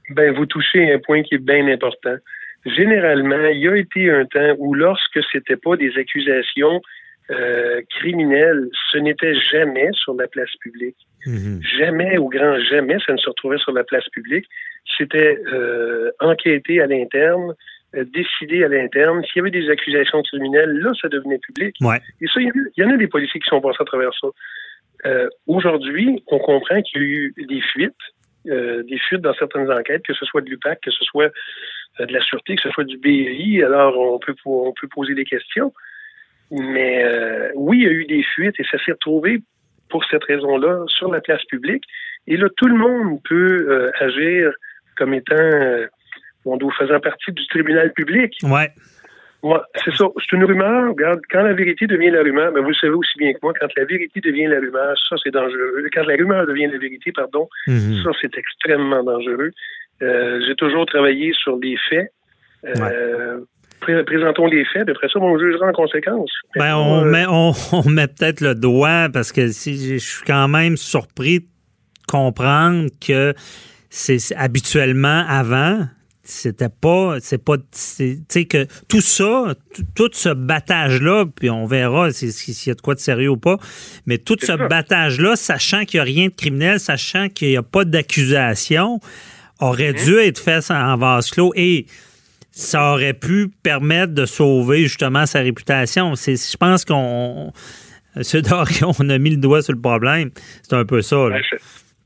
Ben, 0.10 0.34
vous 0.34 0.46
touchez 0.46 0.92
un 0.94 1.00
point 1.00 1.24
qui 1.24 1.36
est 1.36 1.44
bien 1.44 1.68
important. 1.68 2.16
Généralement, 2.66 3.48
il 3.48 3.60
y 3.60 3.68
a 3.68 3.76
été 3.76 4.10
un 4.10 4.26
temps 4.26 4.56
où 4.58 4.74
lorsque 4.74 5.20
c'était 5.32 5.56
pas 5.56 5.76
des 5.78 5.98
accusations 5.98 6.82
euh, 7.32 7.82
criminelles, 7.90 8.70
ce 8.92 8.98
n'était 8.98 9.36
jamais 9.36 9.90
sur 9.94 10.14
la 10.16 10.28
place 10.28 10.50
publique. 10.62 10.98
Mhm. 11.26 11.60
Jamais, 11.80 12.18
au 12.18 12.30
grand 12.30 12.60
jamais, 12.60 12.98
ça 13.06 13.14
ne 13.14 13.18
se 13.18 13.30
retrouvait 13.30 13.58
sur 13.58 13.72
la 13.72 13.84
place 13.84 14.08
publique. 14.10 14.46
C'était 14.98 15.40
euh, 15.52 16.12
enquêté 16.20 16.82
à 16.82 16.88
l'interne, 16.88 17.56
euh, 17.96 18.06
décidé 18.14 18.64
à 18.64 18.68
l'interne. 18.68 19.24
S'il 19.24 19.38
y 19.38 19.40
avait 19.40 19.52
des 19.52 19.70
accusations 19.70 20.22
criminelles, 20.24 20.78
là, 20.80 20.92
ça 21.02 21.08
devenait 21.08 21.40
public. 21.40 21.76
Et 22.22 22.28
ça, 22.28 22.40
il 22.42 22.52
y, 22.78 22.84
en 22.84 22.92
a 22.92 22.98
des 22.98 23.08
policiers 23.08 23.40
qui 23.40 23.50
sont 23.50 23.62
passés 23.62 23.78
à 23.80 23.86
travers 23.86 24.12
ça. 24.20 24.28
Euh, 25.06 25.30
Aujourd'hui, 25.48 26.24
on 26.28 26.40
comprend 26.40 26.82
qu'il 26.82 27.02
y 27.02 27.06
a 27.06 27.08
eu 27.08 27.34
des 27.38 27.62
fuites, 27.62 27.94
euh, 28.48 28.84
des 28.84 28.98
fuites 28.98 29.22
dans 29.22 29.34
certaines 29.34 29.72
enquêtes, 29.72 30.04
que 30.04 30.14
ce 30.14 30.26
soit 30.26 30.42
de 30.42 30.50
l'UPAC, 30.50 30.82
que 30.82 30.92
ce 30.92 31.04
soit 31.04 31.32
euh, 32.00 32.06
de 32.06 32.14
la 32.14 32.22
Sûreté, 32.22 32.56
que 32.56 32.62
ce 32.62 32.70
soit 32.70 32.84
du 32.84 32.98
BI. 32.98 33.64
Alors, 33.64 33.98
on 33.98 34.20
peut, 34.20 34.36
on 34.46 34.74
peut 34.80 34.88
poser 34.88 35.14
des 35.16 35.26
questions. 35.26 35.74
Mais 36.52 37.04
oui, 37.56 37.80
il 37.80 37.84
y 37.84 37.88
a 37.88 37.92
eu 37.92 38.06
des 38.06 38.22
fuites 38.22 38.60
et 38.60 38.64
ça 38.70 38.78
s'est 38.86 38.92
retrouvé 38.92 39.42
pour 39.90 40.04
cette 40.06 40.24
raison-là 40.24 40.84
sur 40.88 41.12
la 41.12 41.22
place 41.22 41.44
publique. 41.46 41.84
Et 42.28 42.38
là, 42.38 42.48
tout 42.58 42.68
le 42.68 42.76
monde 42.76 43.20
peut 43.24 43.68
euh, 43.70 43.92
agir 44.00 44.52
comme 44.98 45.14
étant, 45.14 45.36
euh, 45.36 45.88
on 46.46 46.58
faisant 46.72 47.00
partie 47.00 47.32
du 47.32 47.46
tribunal 47.48 47.94
public. 47.94 48.36
Ouais. 48.44 48.72
Ouais, 49.46 49.60
c'est 49.84 49.96
ça. 49.96 50.06
C'est 50.18 50.36
une 50.36 50.44
rumeur. 50.44 50.90
Regarde, 50.90 51.22
quand 51.30 51.44
la 51.44 51.54
vérité 51.54 51.86
devient 51.86 52.10
la 52.10 52.24
rumeur, 52.24 52.52
ben 52.52 52.64
vous 52.64 52.70
le 52.70 52.76
savez 52.82 52.94
aussi 52.94 53.16
bien 53.20 53.32
que 53.32 53.38
moi, 53.44 53.54
quand 53.60 53.68
la 53.78 53.86
vérité 53.86 54.20
devient 54.20 54.48
la 54.48 54.60
rumeur, 54.60 54.96
ça 55.08 55.18
c'est 55.24 55.30
dangereux. 55.30 55.86
Quand 55.94 56.04
la 56.04 56.16
rumeur 56.16 56.48
devient 56.48 56.66
la 56.66 56.80
vérité, 56.80 57.12
pardon, 57.12 57.48
mhm. 57.68 58.02
ça 58.04 58.10
c'est 58.20 58.36
extrêmement 58.36 59.04
dangereux. 59.04 59.52
Euh, 60.02 60.42
j'ai 60.48 60.56
toujours 60.56 60.88
travaillé 60.88 61.32
sur 61.34 61.60
des 61.60 61.76
faits. 61.88 62.10
Euh, 62.66 63.42
présentons 64.08 64.48
les 64.48 64.66
faits, 64.66 64.90
après 64.90 65.10
ça, 65.10 65.20
on 65.20 65.38
jugera 65.38 65.68
en 65.68 65.74
conséquence. 65.74 66.32
Ben, 66.56 66.76
on, 66.76 67.04
euh, 67.04 67.06
met, 67.06 67.26
on, 67.30 67.88
met 67.88 68.08
peut-être 68.08 68.42
le 68.42 68.56
doigt 68.56 69.10
parce 69.14 69.32
que 69.32 69.50
si 69.50 70.00
je 70.00 70.04
suis 70.04 70.26
quand 70.26 70.48
même 70.48 70.76
surpris 70.76 71.42
de 71.42 71.46
comprendre 72.08 72.90
que 73.00 73.36
c'est 73.92 74.36
habituellement 74.36 75.24
avant, 75.30 75.86
c'était 76.26 76.70
pas 76.70 77.18
c'est 77.20 77.44
pas 77.44 77.58
tu 77.58 78.24
sais 78.28 78.46
que 78.46 78.66
tout 78.88 79.02
ça 79.02 79.54
tout, 79.96 80.10
ce 80.12 80.30
battage 80.30 81.02
là 81.02 81.26
puis 81.26 81.50
on 81.50 81.66
verra 81.66 82.12
s'il 82.12 82.30
y 82.68 82.72
a 82.72 82.74
de 82.74 82.82
quoi 82.82 82.96
de 82.96 83.00
sérieux 83.00 83.30
ou 83.30 83.38
pas 83.38 83.58
mais 84.06 84.18
tout 84.18 84.38
ce 84.40 84.54
battage 84.68 85.20
là 85.20 85.36
sachant 85.36 85.86
qu'il 85.86 86.00
n'y 86.00 86.02
a 86.02 86.04
rien 86.04 86.28
de 86.28 86.34
criminel 86.34 86.80
sachant 86.80 87.30
qu'il 87.30 87.50
n'y 87.50 87.58
a 87.58 87.64
pas 87.64 87.86
d'accusation 87.86 89.00
aurait 89.60 89.90
hein? 89.90 90.04
dû 90.06 90.18
être 90.18 90.40
fait 90.40 90.72
en 90.72 90.98
vase 90.98 91.32
clos 91.32 91.54
et 91.56 91.86
ça 92.56 92.94
aurait 92.94 93.14
pu 93.14 93.50
permettre 93.64 94.14
de 94.14 94.26
sauver 94.26 94.84
justement 94.84 95.26
sa 95.26 95.42
réputation. 95.42 96.16
C'est, 96.16 96.36
je 96.38 96.56
pense 96.56 96.86
qu'on, 96.86 97.52
ce 98.22 98.38
on 99.02 99.10
a 99.10 99.18
mis 99.18 99.32
le 99.32 99.38
doigt 99.38 99.62
sur 99.62 99.74
le 99.74 99.82
problème. 99.82 100.32
C'est 100.64 100.76
un 100.76 100.86
peu 100.86 101.02
ça. 101.02 101.28
Ben, 101.30 101.42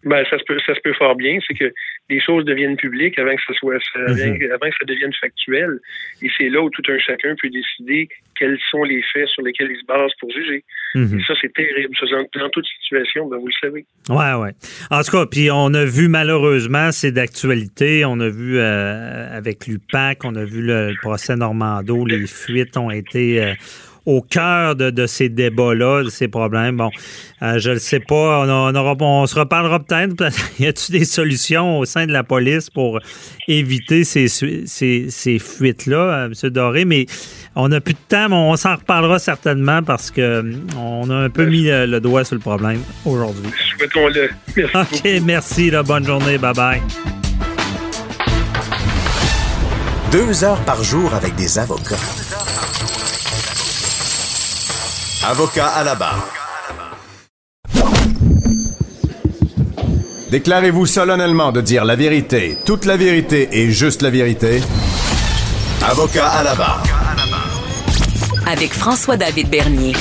ben, 0.03 0.25
ça, 0.27 0.39
se 0.39 0.43
peut, 0.45 0.57
ça 0.65 0.73
se 0.73 0.79
peut 0.83 0.93
fort 0.97 1.15
bien. 1.15 1.37
C'est 1.47 1.53
que 1.53 1.71
les 2.09 2.19
choses 2.19 2.43
deviennent 2.45 2.77
publiques 2.77 3.17
avant 3.19 3.35
que 3.35 3.41
ça 3.47 3.53
soit 3.53 3.79
mhm. 3.95 4.51
avant 4.51 4.69
que 4.69 4.75
ça 4.79 4.85
devienne 4.85 5.13
factuel. 5.19 5.79
Et 6.21 6.29
c'est 6.37 6.49
là 6.49 6.61
où 6.61 6.69
tout 6.69 6.81
un 6.89 6.97
chacun 6.97 7.35
peut 7.41 7.49
décider 7.49 8.09
quels 8.37 8.57
sont 8.71 8.83
les 8.83 9.03
faits 9.13 9.27
sur 9.27 9.43
lesquels 9.43 9.69
il 9.71 9.79
se 9.79 9.85
base 9.85 10.11
pour 10.19 10.31
juger. 10.31 10.63
Mhm. 10.95 11.19
Et 11.19 11.23
ça, 11.23 11.33
c'est 11.41 11.53
terrible. 11.53 11.95
dans, 12.33 12.49
toute 12.49 12.65
situation, 12.81 13.27
ben, 13.27 13.37
vous 13.37 13.47
le 13.47 13.53
savez. 13.61 13.85
Ouais, 14.09 14.33
ouais. 14.33 14.51
En 14.89 15.03
tout 15.03 15.11
cas, 15.11 15.25
puis 15.25 15.51
on 15.51 15.73
a 15.73 15.85
vu 15.85 16.07
malheureusement, 16.07 16.91
c'est 16.91 17.11
d'actualité. 17.11 18.05
On 18.05 18.19
a 18.19 18.29
vu 18.29 18.57
euh, 18.57 19.37
avec 19.37 19.67
l'UPAC, 19.67 20.25
on 20.25 20.35
a 20.35 20.43
vu 20.43 20.61
le, 20.61 20.93
procès 21.01 21.35
Normando, 21.35 22.05
les 22.05 22.25
fuites 22.25 22.75
ont 22.77 22.91
été. 22.91 23.43
Euh, 23.43 23.53
au 24.09 24.21
cœur 24.21 24.75
de, 24.75 25.05
ces 25.05 25.29
débats-là, 25.29 26.03
de 26.03 26.09
ces 26.09 26.27
problèmes. 26.27 26.77
Bon, 26.77 26.89
euh, 27.43 27.59
je 27.59 27.71
ne 27.71 27.77
sais 27.77 27.99
pas. 27.99 28.43
On, 28.47 28.75
on, 28.75 29.27
se 29.27 29.39
reparlera 29.39 29.79
peut-être. 29.79 30.15
y 30.59 30.65
a-t-il 30.65 30.99
des 30.99 31.05
solutions 31.05 31.77
au 31.77 31.85
sein 31.85 32.07
de 32.07 32.11
la 32.11 32.23
police 32.23 32.71
pour 32.71 32.99
éviter 33.47 34.03
ces, 34.03 34.27
ces, 34.27 34.65
ces 35.09 35.39
fuites-là, 35.39 36.25
M. 36.25 36.49
Doré? 36.49 36.85
Mais 36.85 37.05
on 37.55 37.69
n'a 37.69 37.81
plus 37.81 37.93
de 37.93 37.99
temps, 38.07 38.29
mais 38.29 38.35
on 38.35 38.55
s'en 38.55 38.75
reparlera 38.75 39.19
certainement 39.19 39.83
parce 39.83 40.09
que 40.09 40.43
on 40.75 41.09
a 41.11 41.15
un 41.15 41.29
peu 41.29 41.45
mis 41.45 41.65
le, 41.65 41.99
doigt 41.99 42.23
sur 42.23 42.35
le 42.35 42.41
problème 42.41 42.81
aujourd'hui. 43.05 43.51
Souhaitons-le. 43.77 44.29
OK, 44.73 45.21
merci. 45.23 45.71
bonne 45.85 46.05
journée. 46.05 46.37
Bye-bye. 46.37 46.81
Deux 50.11 50.43
heures 50.43 50.63
par 50.65 50.83
jour 50.83 51.13
avec 51.13 51.35
des 51.35 51.59
avocats. 51.59 51.95
Avocat 55.21 55.67
à 55.67 55.83
la 55.83 55.95
barre. 55.95 56.29
Déclarez-vous 60.31 60.85
solennellement 60.85 61.51
de 61.51 61.59
dire 61.59 61.83
la 61.83 61.97
vérité, 61.97 62.57
toute 62.65 62.85
la 62.85 62.95
vérité 62.95 63.49
et 63.51 63.69
juste 63.69 64.01
la 64.01 64.11
vérité. 64.11 64.61
Avocat 65.85 66.25
à 66.25 66.43
la 66.43 66.55
barre. 66.55 66.83
Avec 68.47 68.71
François-David 68.71 69.49
Bernier. 69.49 69.93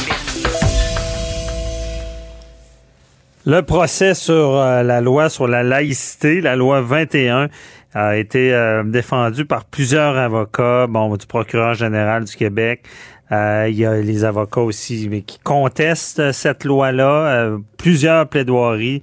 Le 3.45 3.63
procès 3.63 4.15
sur 4.15 4.57
euh, 4.57 4.83
la 4.83 5.01
loi 5.01 5.31
sur 5.31 5.49
la 5.49 5.65
laïcité, 5.65 6.41
la 6.41 6.55
loi 6.55 6.81
21, 6.81 7.49
a 7.95 8.17
été 8.17 8.53
euh, 8.53 8.83
défendu 8.85 9.45
par 9.45 9.65
plusieurs 9.65 10.17
avocats, 10.17 10.87
bon, 10.87 11.17
du 11.17 11.27
procureur 11.27 11.75
général 11.75 12.25
du 12.25 12.37
Québec. 12.37 12.85
Euh, 13.31 13.67
il 13.69 13.77
y 13.77 13.85
a 13.85 14.01
les 14.01 14.25
avocats 14.25 14.63
aussi 14.63 15.07
mais 15.11 15.21
qui 15.21 15.39
contestent 15.39 16.33
cette 16.33 16.65
loi-là, 16.65 17.27
euh, 17.27 17.59
plusieurs 17.77 18.27
plaidoiries. 18.27 19.03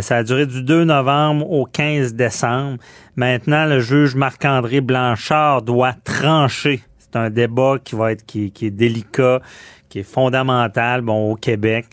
ça 0.00 0.16
a 0.16 0.22
duré 0.22 0.46
du 0.46 0.62
2 0.62 0.84
novembre 0.84 1.50
au 1.50 1.66
15 1.66 2.14
décembre. 2.14 2.78
Maintenant, 3.16 3.66
le 3.66 3.80
juge 3.80 4.14
Marc-André 4.14 4.80
Blanchard 4.80 5.62
doit 5.62 5.92
trancher. 6.04 6.80
C'est 6.98 7.16
un 7.16 7.30
débat 7.30 7.76
qui 7.82 7.94
va 7.94 8.12
être 8.12 8.24
qui, 8.24 8.50
qui 8.52 8.66
est 8.66 8.70
délicat, 8.70 9.40
qui 9.88 10.00
est 10.00 10.10
fondamental, 10.10 11.00
bon, 11.02 11.32
au 11.32 11.34
Québec. 11.36 11.86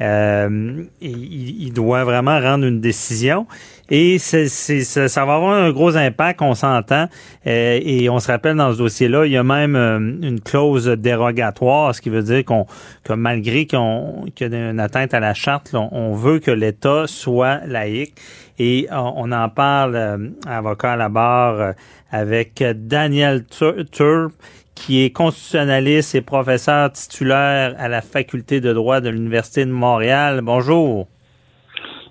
Euh, 0.00 0.84
il, 1.00 1.62
il, 1.66 1.72
doit 1.72 2.02
vraiment 2.02 2.40
rendre 2.40 2.64
une 2.64 2.80
décision. 2.80 3.46
Et 3.88 4.18
c'est, 4.18 4.48
ça, 4.48 5.06
ça, 5.06 5.24
va 5.24 5.34
avoir 5.34 5.52
un 5.52 5.70
gros 5.70 5.96
impact, 5.96 6.40
on 6.42 6.54
s'entend. 6.54 7.08
Euh, 7.46 7.78
et 7.80 8.08
on 8.08 8.18
se 8.18 8.32
rappelle 8.32 8.56
dans 8.56 8.72
ce 8.72 8.78
dossier-là, 8.78 9.26
il 9.26 9.32
y 9.32 9.36
a 9.36 9.44
même 9.44 9.76
euh, 9.76 9.98
une 9.98 10.40
clause 10.40 10.88
dérogatoire, 10.88 11.94
ce 11.94 12.00
qui 12.00 12.08
veut 12.08 12.22
dire 12.22 12.44
qu'on 12.44 12.66
que 13.04 13.12
malgré 13.12 13.66
qu'on, 13.66 14.24
qu'il 14.34 14.52
y 14.52 14.56
a 14.56 14.70
une 14.70 14.80
atteinte 14.80 15.14
à 15.14 15.20
la 15.20 15.34
charte, 15.34 15.74
on 15.74 16.14
veut 16.14 16.38
que 16.38 16.50
l'État 16.50 17.04
soit 17.06 17.60
laïque. 17.66 18.14
Et 18.58 18.86
on, 18.90 19.32
en 19.32 19.48
parle, 19.48 20.30
avocat 20.46 20.92
à 20.92 20.96
la 20.96 21.08
barre, 21.08 21.72
avec 22.10 22.62
Daniel 22.62 23.44
Turp 23.44 24.32
qui 24.74 25.04
est 25.04 25.10
constitutionnaliste 25.10 26.14
et 26.14 26.22
professeur 26.22 26.90
titulaire 26.92 27.74
à 27.78 27.88
la 27.88 28.00
faculté 28.00 28.60
de 28.60 28.72
droit 28.72 29.00
de 29.00 29.08
l'Université 29.08 29.64
de 29.64 29.70
Montréal. 29.70 30.40
Bonjour. 30.42 31.08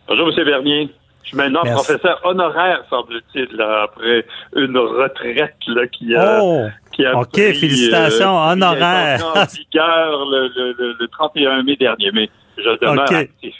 Bonjour, 0.07 0.29
M. 0.37 0.45
Bernier. 0.45 0.89
Je 1.23 1.29
suis 1.29 1.37
maintenant 1.37 1.61
professeur 1.61 2.19
honoraire, 2.23 2.83
semble-t-il, 2.89 3.61
après 3.61 4.25
une 4.55 4.77
retraite 4.77 5.55
là, 5.67 5.87
qui 5.87 6.15
a, 6.15 6.39
oh, 6.41 6.67
qui 6.91 7.05
a 7.05 7.15
OK, 7.17 7.35
félicitations, 7.35 8.37
euh, 8.37 8.51
honoraire. 8.53 9.23
en 9.35 9.45
vigueur 9.45 10.25
le, 10.25 10.95
le, 10.99 11.07
31 11.07 11.63
mai 11.63 11.75
dernier, 11.75 12.09
mais 12.11 12.29
je 12.57 12.79
demeure 12.79 13.11
actif. 13.11 13.55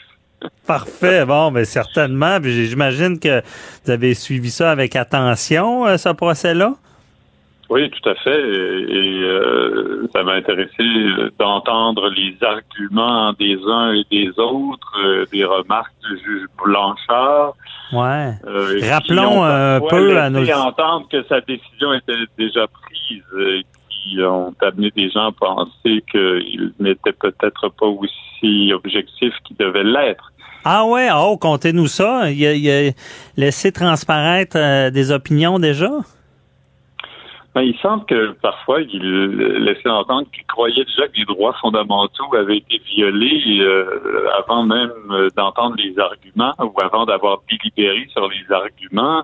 Parfait. 0.65 1.23
Bon, 1.25 1.51
mais 1.51 1.65
certainement. 1.65 2.39
J'imagine 2.43 3.19
que 3.19 3.41
vous 3.85 3.91
avez 3.91 4.15
suivi 4.15 4.49
ça 4.49 4.71
avec 4.71 4.95
attention, 4.95 5.85
euh, 5.85 5.97
ce 5.97 6.09
procès-là. 6.09 6.73
Oui, 7.71 7.89
tout 7.89 8.09
à 8.09 8.15
fait. 8.15 8.37
Et, 8.37 9.23
euh, 9.23 10.05
ça 10.13 10.23
m'a 10.23 10.33
intéressé 10.33 10.83
d'entendre 11.39 12.09
les 12.09 12.35
arguments 12.41 13.31
des 13.39 13.57
uns 13.65 13.93
et 13.93 14.03
des 14.11 14.29
autres, 14.37 14.93
euh, 15.01 15.25
des 15.31 15.45
remarques 15.45 15.93
du 16.03 16.17
juge 16.17 16.47
Blanchard. 16.61 17.53
Ouais. 17.93 18.33
Euh, 18.45 18.77
Rappelons 18.89 19.41
un 19.45 19.79
peu 19.89 20.17
à 20.17 20.29
nos. 20.29 20.51
entendre 20.51 21.07
que 21.09 21.23
sa 21.29 21.39
décision 21.39 21.93
était 21.93 22.25
déjà 22.37 22.67
prise, 22.67 23.23
et 23.39 23.65
qui 23.89 24.21
ont 24.21 24.53
amené 24.61 24.91
des 24.93 25.09
gens 25.09 25.29
à 25.29 25.31
penser 25.31 26.03
qu'il 26.11 26.73
n'était 26.77 27.13
peut-être 27.13 27.69
pas 27.69 27.85
aussi 27.85 28.73
objectif 28.73 29.33
qu'il 29.45 29.55
devait 29.55 29.85
l'être. 29.85 30.33
Ah 30.65 30.83
ouais, 30.83 31.07
oh, 31.15 31.37
comptez-nous 31.37 31.87
ça. 31.87 32.29
Il 32.31 32.45
a, 32.45 32.53
il 32.53 32.69
a 32.69 32.91
laissé 33.37 33.71
transparaître 33.71 34.57
des 34.91 35.11
opinions 35.13 35.57
déjà? 35.57 35.89
Ben, 37.53 37.63
il 37.63 37.77
semble 37.79 38.05
que 38.05 38.31
parfois, 38.41 38.81
il 38.81 39.03
laissait 39.65 39.89
entendre 39.89 40.25
qu'il 40.33 40.45
croyait 40.45 40.85
déjà 40.85 41.07
que 41.09 41.17
les 41.17 41.25
droits 41.25 41.53
fondamentaux 41.59 42.33
avaient 42.33 42.57
été 42.57 42.81
violés 42.95 43.59
euh, 43.59 44.29
avant 44.39 44.63
même 44.63 44.91
euh, 45.09 45.29
d'entendre 45.35 45.75
les 45.77 45.97
arguments 45.99 46.53
ou 46.59 46.73
avant 46.81 47.05
d'avoir 47.05 47.39
délibéré 47.49 48.07
sur 48.13 48.29
les 48.29 48.55
arguments, 48.55 49.23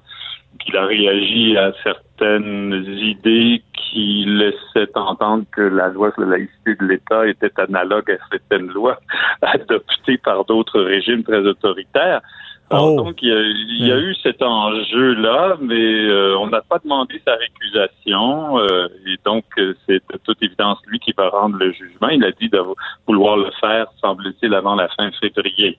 qu'il 0.59 0.75
a 0.75 0.85
réagi 0.85 1.55
à 1.57 1.71
certaines 1.83 2.83
idées 2.99 3.63
qui 3.73 4.25
laissaient 4.27 4.91
entendre 4.95 5.45
que 5.53 5.61
la 5.61 5.87
loi 5.87 6.11
sur 6.11 6.23
la 6.23 6.37
laïcité 6.37 6.75
de 6.75 6.85
l'État 6.85 7.25
était 7.27 7.57
analogue 7.61 8.11
à 8.11 8.17
certaines 8.29 8.67
lois 8.67 8.99
adoptées 9.41 10.17
par 10.17 10.43
d'autres 10.43 10.81
régimes 10.81 11.23
très 11.23 11.45
autoritaires. 11.45 12.21
Oh. 12.69 12.95
Donc, 12.97 13.21
il 13.21 13.29
y, 13.29 13.91
a, 13.91 13.95
hmm. 13.95 13.99
eu 13.99 14.15
cet 14.15 14.41
enjeu-là, 14.41 15.57
mais 15.61 15.75
euh, 15.75 16.37
on 16.37 16.47
n'a 16.47 16.61
pas 16.61 16.79
demandé 16.79 17.21
sa 17.25 17.35
récusation. 17.35 18.59
Euh, 18.59 18.87
et 19.05 19.15
donc, 19.25 19.45
euh, 19.57 19.73
c'est 19.85 20.03
de 20.11 20.19
toute 20.25 20.41
évidence 20.43 20.79
lui 20.87 20.99
qui 20.99 21.13
va 21.17 21.29
rendre 21.29 21.55
le 21.57 21.71
jugement. 21.71 22.09
Il 22.09 22.25
a 22.25 22.31
dit 22.31 22.49
de 22.49 22.61
vouloir 23.07 23.37
le 23.37 23.51
faire, 23.61 23.87
semble-t-il, 24.01 24.53
avant 24.53 24.75
la 24.75 24.89
fin 24.89 25.09
février. 25.11 25.77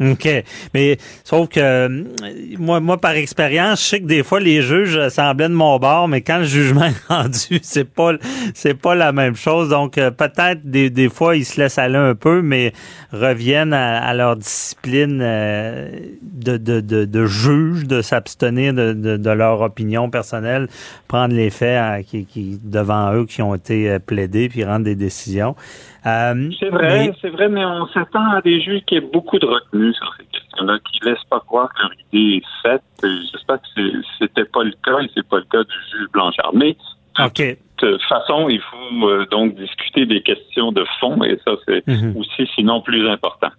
OK. 0.12 0.28
Mais 0.74 0.96
sauf 1.24 1.48
que 1.48 1.60
euh, 1.60 2.04
moi, 2.58 2.78
moi, 2.78 2.98
par 2.98 3.12
expérience, 3.12 3.82
je 3.82 3.88
sais 3.88 4.00
que 4.00 4.06
des 4.06 4.22
fois 4.22 4.38
les 4.38 4.62
juges 4.62 5.08
semblaient 5.08 5.48
de 5.48 5.54
mon 5.54 5.78
bord, 5.78 6.06
mais 6.06 6.20
quand 6.20 6.38
le 6.38 6.44
jugement 6.44 6.84
est 6.84 7.06
rendu, 7.08 7.58
c'est 7.62 7.84
pas 7.84 8.12
c'est 8.54 8.74
pas 8.74 8.94
la 8.94 9.12
même 9.12 9.34
chose. 9.34 9.68
Donc 9.68 9.98
euh, 9.98 10.10
peut-être 10.10 10.64
des, 10.64 10.90
des 10.90 11.08
fois 11.08 11.34
ils 11.34 11.44
se 11.44 11.60
laissent 11.60 11.78
aller 11.78 11.96
un 11.96 12.14
peu, 12.14 12.42
mais 12.42 12.72
reviennent 13.12 13.72
à, 13.72 14.14
leur 14.14 14.36
discipline 14.36 15.20
euh, 15.20 15.88
de, 16.22 16.56
de, 16.56 16.80
de, 16.80 17.04
de, 17.04 17.26
juge, 17.26 17.84
de 17.84 18.02
s'abstenir 18.02 18.74
de, 18.74 18.92
de, 18.92 19.30
leur 19.30 19.60
opinion 19.62 20.10
personnelle, 20.10 20.68
prendre 21.08 21.34
les 21.34 21.50
faits 21.50 22.06
qui, 22.06 22.24
qui 22.24 22.60
devant 22.62 23.12
eux 23.14 23.26
qui 23.26 23.42
ont 23.42 23.54
été 23.54 23.98
plaidés, 23.98 24.48
puis 24.48 24.64
rendre 24.64 24.84
des 24.84 24.94
décisions. 24.94 25.56
Euh, 26.08 26.50
c'est 26.58 26.70
vrai, 26.70 27.12
c'est 27.20 27.28
vrai, 27.28 27.48
mais 27.48 27.64
on 27.64 27.86
s'attend 27.88 28.30
à 28.30 28.40
des 28.40 28.60
juges 28.60 28.82
qui 28.86 28.96
aient 28.96 29.00
beaucoup 29.00 29.38
de 29.38 29.46
retenue 29.46 29.92
sur 29.94 30.14
ces 30.16 30.24
questions-là, 30.26 30.78
qui 30.90 31.00
laissent 31.04 31.24
pas 31.28 31.40
croire 31.40 31.68
que 31.74 31.82
leur 31.82 31.92
idée 32.12 32.36
est 32.36 32.62
faite. 32.62 32.82
J'espère 33.02 33.58
que 33.60 34.02
c'était 34.18 34.44
pas 34.44 34.64
le 34.64 34.72
cas 34.84 35.00
et 35.00 35.10
c'est 35.14 35.26
pas 35.28 35.38
le 35.38 35.44
cas 35.44 35.62
du 35.64 35.74
juge 35.90 36.08
Blanchard. 36.12 36.52
Mais 36.54 36.76
de 37.18 37.56
toute 37.76 38.02
façon, 38.02 38.48
il 38.48 38.60
faut 38.60 39.08
euh, 39.08 39.26
donc 39.30 39.56
discuter 39.56 40.06
des 40.06 40.22
questions 40.22 40.72
de 40.72 40.84
fond 41.00 41.22
et 41.24 41.38
ça, 41.44 41.52
c'est 41.66 41.86
mhm. 41.86 42.16
aussi 42.16 42.48
sinon 42.54 42.80
plus 42.80 43.08
important. 43.08 43.50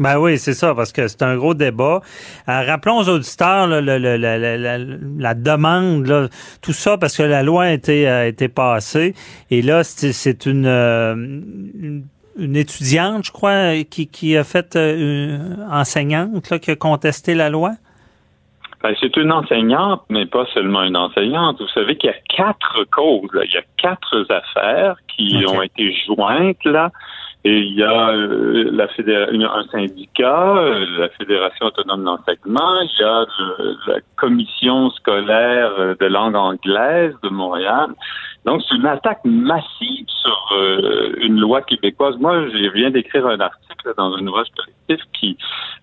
Ben 0.00 0.18
oui, 0.18 0.38
c'est 0.38 0.54
ça, 0.54 0.74
parce 0.74 0.92
que 0.92 1.08
c'est 1.08 1.22
un 1.22 1.36
gros 1.36 1.52
débat. 1.52 2.00
Euh, 2.48 2.62
rappelons 2.66 2.96
aux 2.96 3.08
auditeurs 3.10 3.66
la, 3.66 5.34
demande, 5.34 6.30
tout 6.62 6.72
ça, 6.72 6.96
parce 6.96 7.18
que 7.18 7.22
la 7.22 7.42
loi 7.42 7.64
a 7.64 7.72
été, 7.72 8.08
a 8.08 8.26
été 8.26 8.48
passée. 8.48 9.14
Et 9.50 9.60
là, 9.60 9.84
c'est 9.84 10.46
une, 10.46 10.64
euh, 10.64 11.12
une, 11.12 12.04
une, 12.38 12.56
étudiante, 12.56 13.26
je 13.26 13.30
crois, 13.30 13.84
qui, 13.90 14.06
qui 14.08 14.38
a 14.38 14.44
fait 14.44 14.74
euh, 14.74 14.96
une 14.96 15.66
enseignante 15.70 16.48
là, 16.48 16.58
qui 16.58 16.70
a 16.70 16.76
contesté 16.76 17.34
la 17.34 17.50
loi. 17.50 17.72
Ben, 18.82 18.94
c'est 18.98 19.14
une 19.18 19.30
enseignante, 19.30 20.04
mais 20.08 20.24
pas 20.24 20.46
seulement 20.54 20.82
une 20.82 20.96
enseignante. 20.96 21.60
Vous 21.60 21.68
savez 21.68 21.98
qu'il 21.98 22.08
y 22.08 22.12
a 22.14 22.16
quatre 22.34 22.84
causes, 22.90 23.28
il 23.34 23.52
y 23.52 23.58
a 23.58 23.62
quatre 23.76 24.24
affaires 24.30 24.96
qui 25.08 25.44
ont 25.46 25.60
été 25.60 25.94
jointes 26.06 26.64
là. 26.64 26.90
Et 27.42 27.58
il 27.58 27.74
y 27.74 27.82
a 27.82 28.10
euh, 28.10 28.70
la 28.70 28.84
un 28.84 29.64
syndicat, 29.72 30.56
euh, 30.56 30.84
la 30.98 31.08
Fédération 31.10 31.66
autonome 31.66 32.04
d'enseignement, 32.04 32.80
il 32.82 33.00
y 33.00 33.02
a 33.02 33.24
la 33.86 34.00
commission 34.16 34.90
scolaire 34.90 35.72
euh, 35.78 35.94
de 35.98 36.06
langue 36.06 36.36
anglaise 36.36 37.14
de 37.22 37.30
Montréal. 37.30 37.94
Donc, 38.44 38.62
c'est 38.68 38.74
une 38.74 38.86
attaque 38.86 39.20
massive 39.24 40.06
sur 40.08 40.54
une 41.18 41.38
loi 41.40 41.60
québécoise. 41.60 42.16
Moi, 42.18 42.48
je 42.48 42.72
viens 42.72 42.90
d'écrire 42.90 43.26
un 43.26 43.38
article 43.38 43.92
dans 43.98 44.14
un 44.14 44.26
ouvrage 44.26 44.46
collectif 44.56 45.06
qui 45.12 45.36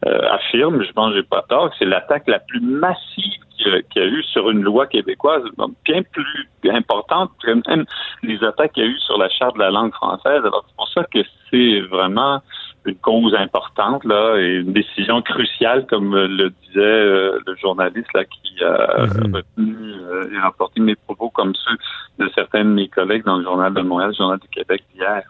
affirme, 0.03 0.81
je 0.81 0.91
pense 0.91 1.11
que 1.11 1.17
j'ai 1.17 1.23
pas 1.23 1.43
tort, 1.47 1.69
que 1.69 1.75
c'est 1.77 1.85
l'attaque 1.85 2.23
la 2.27 2.39
plus 2.39 2.59
massive 2.59 3.47
qu'il 3.57 3.84
y 3.95 3.99
a 3.99 4.05
eu 4.05 4.23
sur 4.23 4.49
une 4.49 4.61
loi 4.61 4.88
québécoise 4.88 5.43
bien 5.85 6.01
plus 6.03 6.47
importante 6.69 7.31
que 7.43 7.51
même 7.69 7.85
les 8.23 8.43
attaques 8.43 8.73
qu'il 8.73 8.84
y 8.84 8.88
a 8.88 8.89
eu 8.89 8.99
sur 8.99 9.17
la 9.17 9.29
charte 9.29 9.55
de 9.55 9.59
la 9.59 9.71
langue 9.71 9.93
française. 9.93 10.41
Alors 10.43 10.65
c'est 10.67 10.75
pour 10.75 10.89
ça 10.89 11.03
que 11.03 11.19
c'est 11.49 11.81
vraiment 11.81 12.41
une 12.85 12.95
cause 12.95 13.35
importante 13.35 14.03
là 14.05 14.38
et 14.38 14.57
une 14.57 14.73
décision 14.73 15.21
cruciale, 15.21 15.85
comme 15.88 16.15
le 16.15 16.49
disait 16.49 16.79
euh, 16.79 17.39
le 17.45 17.55
journaliste 17.55 18.13
là 18.13 18.23
qui 18.25 18.63
a 18.63 19.05
mm-hmm. 19.05 19.35
retenu 19.35 19.75
euh, 20.01 20.34
et 20.34 20.39
rapporté 20.39 20.79
mes 20.79 20.95
propos 20.95 21.29
comme 21.29 21.53
ceux 21.55 21.77
de 22.23 22.29
certains 22.34 22.63
de 22.63 22.69
mes 22.69 22.88
collègues 22.88 23.25
dans 23.25 23.38
le 23.38 23.43
journal 23.43 23.73
de 23.73 23.81
Montréal, 23.81 24.11
le 24.11 24.15
journal 24.15 24.39
du 24.39 24.47
Québec 24.47 24.84
hier. 24.95 25.23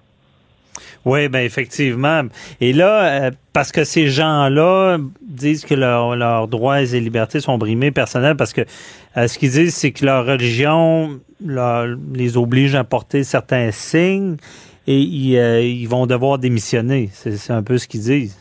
Oui, 1.08 1.30
ben 1.30 1.40
effectivement. 1.40 2.24
Et 2.60 2.74
là, 2.74 3.28
euh, 3.28 3.32
parce 3.54 3.72
que 3.72 3.84
ces 3.84 4.08
gens-là 4.08 4.98
disent 5.22 5.66
que 5.66 5.74
leurs 5.74 6.48
droits 6.48 6.82
et 6.82 7.00
libertés 7.00 7.40
sont 7.40 7.58
brimés 7.58 7.92
personnels, 7.92 8.36
parce 8.36 8.54
que 8.54 8.62
ce 9.16 9.38
qu'ils 9.40 9.52
disent, 9.52 9.74
c'est 9.74 9.92
que 9.92 10.06
leur 10.06 10.26
religion 10.26 11.20
les 12.14 12.38
oblige 12.38 12.76
à 12.76 12.84
porter 12.84 13.24
certains 13.24 13.72
signes 13.72 14.38
et 14.88 15.38
euh, 15.38 15.62
ils, 15.62 15.88
vont 15.88 16.06
devoir 16.08 16.40
démissionner. 16.40 17.10
C'est 17.12 17.52
un 17.52 17.64
peu 17.64 17.78
ce 17.78 17.88
qu'ils 17.88 18.02
disent. 18.02 18.38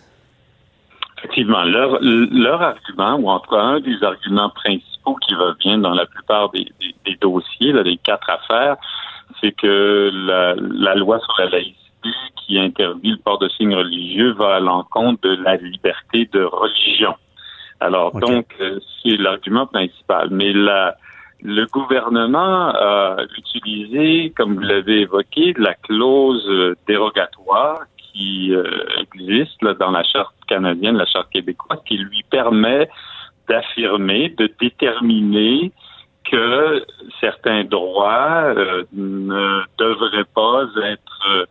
Effectivement. 1.18 1.64
Leur, 1.64 1.98
leur 2.00 2.62
argument, 2.62 3.16
ou 3.16 3.28
en 3.28 3.40
tout 3.40 3.50
cas 3.50 3.60
un 3.60 3.80
des 3.80 4.02
arguments 4.02 4.50
principaux 4.50 5.16
qui 5.26 5.34
revient 5.34 5.80
dans 5.80 5.94
la 5.94 6.06
plupart 6.06 6.50
des, 6.50 6.66
dossiers, 7.20 7.72
des 7.72 7.98
quatre 8.02 8.30
affaires, 8.30 8.76
c'est 9.40 9.52
que 9.52 10.10
la, 10.12 10.94
loi 10.94 11.18
sur 11.18 11.34
la 11.38 11.50
laïcité 11.50 11.85
qui 12.36 12.58
interdit 12.58 13.10
le 13.12 13.18
port 13.18 13.38
de 13.38 13.48
signes 13.48 13.74
religieux 13.74 14.32
va 14.32 14.56
à 14.56 14.60
l'encontre 14.60 15.22
de 15.22 15.42
la 15.42 15.56
liberté 15.56 16.28
de 16.32 16.42
religion. 16.42 17.14
Alors, 17.80 18.12
donc, 18.18 18.46
euh, 18.60 18.80
c'est 19.02 19.16
l'argument 19.16 19.66
principal. 19.66 20.28
Mais 20.30 20.52
la, 20.52 20.96
le 21.42 21.66
gouvernement 21.66 22.68
a 22.70 23.16
utilisé, 23.36 24.32
comme 24.36 24.54
vous 24.54 24.60
l'avez 24.60 25.02
évoqué, 25.02 25.54
la 25.58 25.74
clause 25.74 26.74
dérogatoire 26.86 27.80
qui 28.16 28.54
euh, 28.54 28.64
existe 28.98 29.62
dans 29.78 29.90
la 29.90 30.02
charte 30.04 30.34
canadienne, 30.48 30.96
la 30.96 31.06
charte 31.06 31.30
québécoise, 31.30 31.80
qui 31.86 31.98
lui 31.98 32.22
permet 32.30 32.88
d'affirmer, 33.48 34.30
de 34.30 34.50
déterminer 34.58 35.70
que 36.30 36.84
certains 37.20 37.64
droits 37.64 38.54
euh, 38.56 38.84
ne 38.92 39.62
devraient 39.78 40.24
pas 40.34 40.64
être 40.82 41.46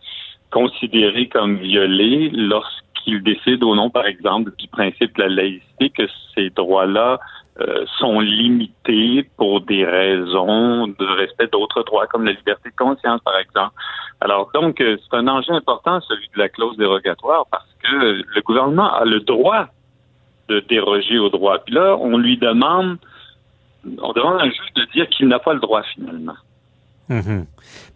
considérés 0.56 1.27
comme 1.27 1.57
violés 1.57 2.30
lorsqu'ils 2.30 3.22
décident 3.22 3.68
au 3.68 3.76
nom, 3.76 3.90
par 3.90 4.06
exemple, 4.06 4.52
du 4.57 4.69
principe 4.69 5.14
de 5.18 5.23
la 5.23 5.27
laïcité, 5.27 5.90
que 5.90 6.03
ces 6.34 6.49
droits-là 6.49 7.19
euh, 7.60 7.86
sont 7.99 8.22
limités 8.22 9.30
pour 9.36 9.60
des 9.60 9.84
raisons 9.84 10.88
de 10.88 11.06
respect 11.18 11.48
d'autres 11.52 11.84
droits, 11.84 12.07
comme 12.07 12.23
la 12.23 12.32
liberté 12.32 12.69
de 12.69 12.76
conscience, 12.77 13.19
par 13.26 13.38
exemple. 13.38 13.73
Alors, 14.22 14.49
donc, 14.53 14.80
euh, 14.80 14.95
c'est 15.03 15.18
un 15.18 15.27
enjeu 15.27 15.52
important, 15.52 15.99
celui 15.99 16.30
de 16.34 16.40
la 16.40 16.48
clause 16.48 16.77
dérogatoire, 16.77 17.45
parce 17.52 17.68
que 17.84 18.23
le 18.36 18.41
gouvernement 18.41 18.94
a 18.94 19.03
le 19.03 19.19
droit 19.19 19.68
de 20.48 20.61
déroger 20.61 21.19
au 21.19 21.30
droit. 21.30 21.60
Puis 21.60 21.76
là, 21.76 21.98
on 21.99 22.18
lui 22.18 22.38
demande, 22.38 22.98
on 24.02 24.14
demande 24.14 24.40
à 24.40 24.44
un 24.44 24.49
juge 24.49 24.73
de 24.76 24.86
dire 24.94 25.10
qu'il 25.10 25.27
n'a 25.27 25.40
pas 25.40 25.53
le 25.53 25.60
droit 25.60 25.84
finalement. 25.94 26.36
Mhm. 27.10 27.45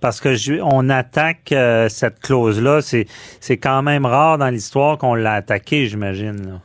Parce 0.01 0.21
que 0.21 0.61
on 0.61 0.89
attaque 0.89 1.51
euh, 1.51 1.89
cette 1.89 2.19
clause-là, 2.19 2.81
c'est 2.81 3.57
quand 3.57 3.81
même 3.81 4.05
rare 4.05 4.37
dans 4.37 4.49
l'histoire 4.49 4.97
qu'on 4.97 5.15
l'a 5.15 5.33
attaqué, 5.33 5.87
j'imagine. 5.87 6.59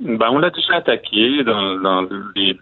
Ben, 0.00 0.28
on 0.30 0.38
l'a 0.38 0.50
déjà 0.50 0.76
attaqué 0.76 1.42
dans, 1.42 2.06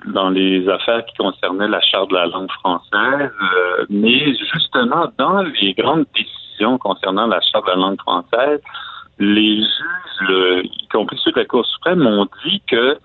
dans 0.07 0.31
les 0.31 0.67
affaires 0.69 1.05
qui 1.05 1.17
concernaient 1.17 1.69
la 1.69 1.83
charte 1.83 2.09
de 2.09 2.15
la 2.15 2.27
langue 2.27 2.51
française, 2.61 3.31
euh, 3.43 3.85
mais 3.91 4.35
justement, 4.55 5.13
dans 5.19 5.43
les 5.43 5.75
grandes 5.75 6.07
décisions 6.15 6.79
concernant 6.79 7.27
la 7.27 7.41
charte 7.43 7.67
de 7.67 7.73
la 7.73 7.77
langue 7.77 8.01
française, 8.01 8.61
les 9.19 9.57
juges, 9.57 10.63
y 10.65 10.89
compris 10.89 11.19
ceux 11.23 11.33
de 11.33 11.41
la 11.41 11.45
Cour 11.45 11.67
suprême, 11.67 12.07
ont 12.07 12.27
dit 12.45 12.63
que 12.67 12.99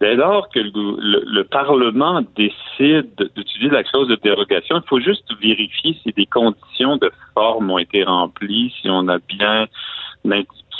dès 0.00 0.14
lors 0.14 0.48
que 0.48 0.60
le, 0.60 1.22
le 1.26 1.44
Parlement 1.44 2.22
décide 2.36 3.30
d'utiliser 3.34 3.70
la 3.70 3.82
clause 3.82 4.08
de 4.08 4.16
dérogation, 4.16 4.76
il 4.76 4.88
faut 4.88 5.00
juste 5.00 5.28
vérifier 5.40 5.96
si 6.02 6.12
des 6.12 6.26
conditions 6.26 6.96
de 6.96 7.10
forme 7.34 7.70
ont 7.70 7.78
été 7.78 8.04
remplies, 8.04 8.72
si 8.80 8.88
on 8.90 9.08
a 9.08 9.18
bien 9.18 9.66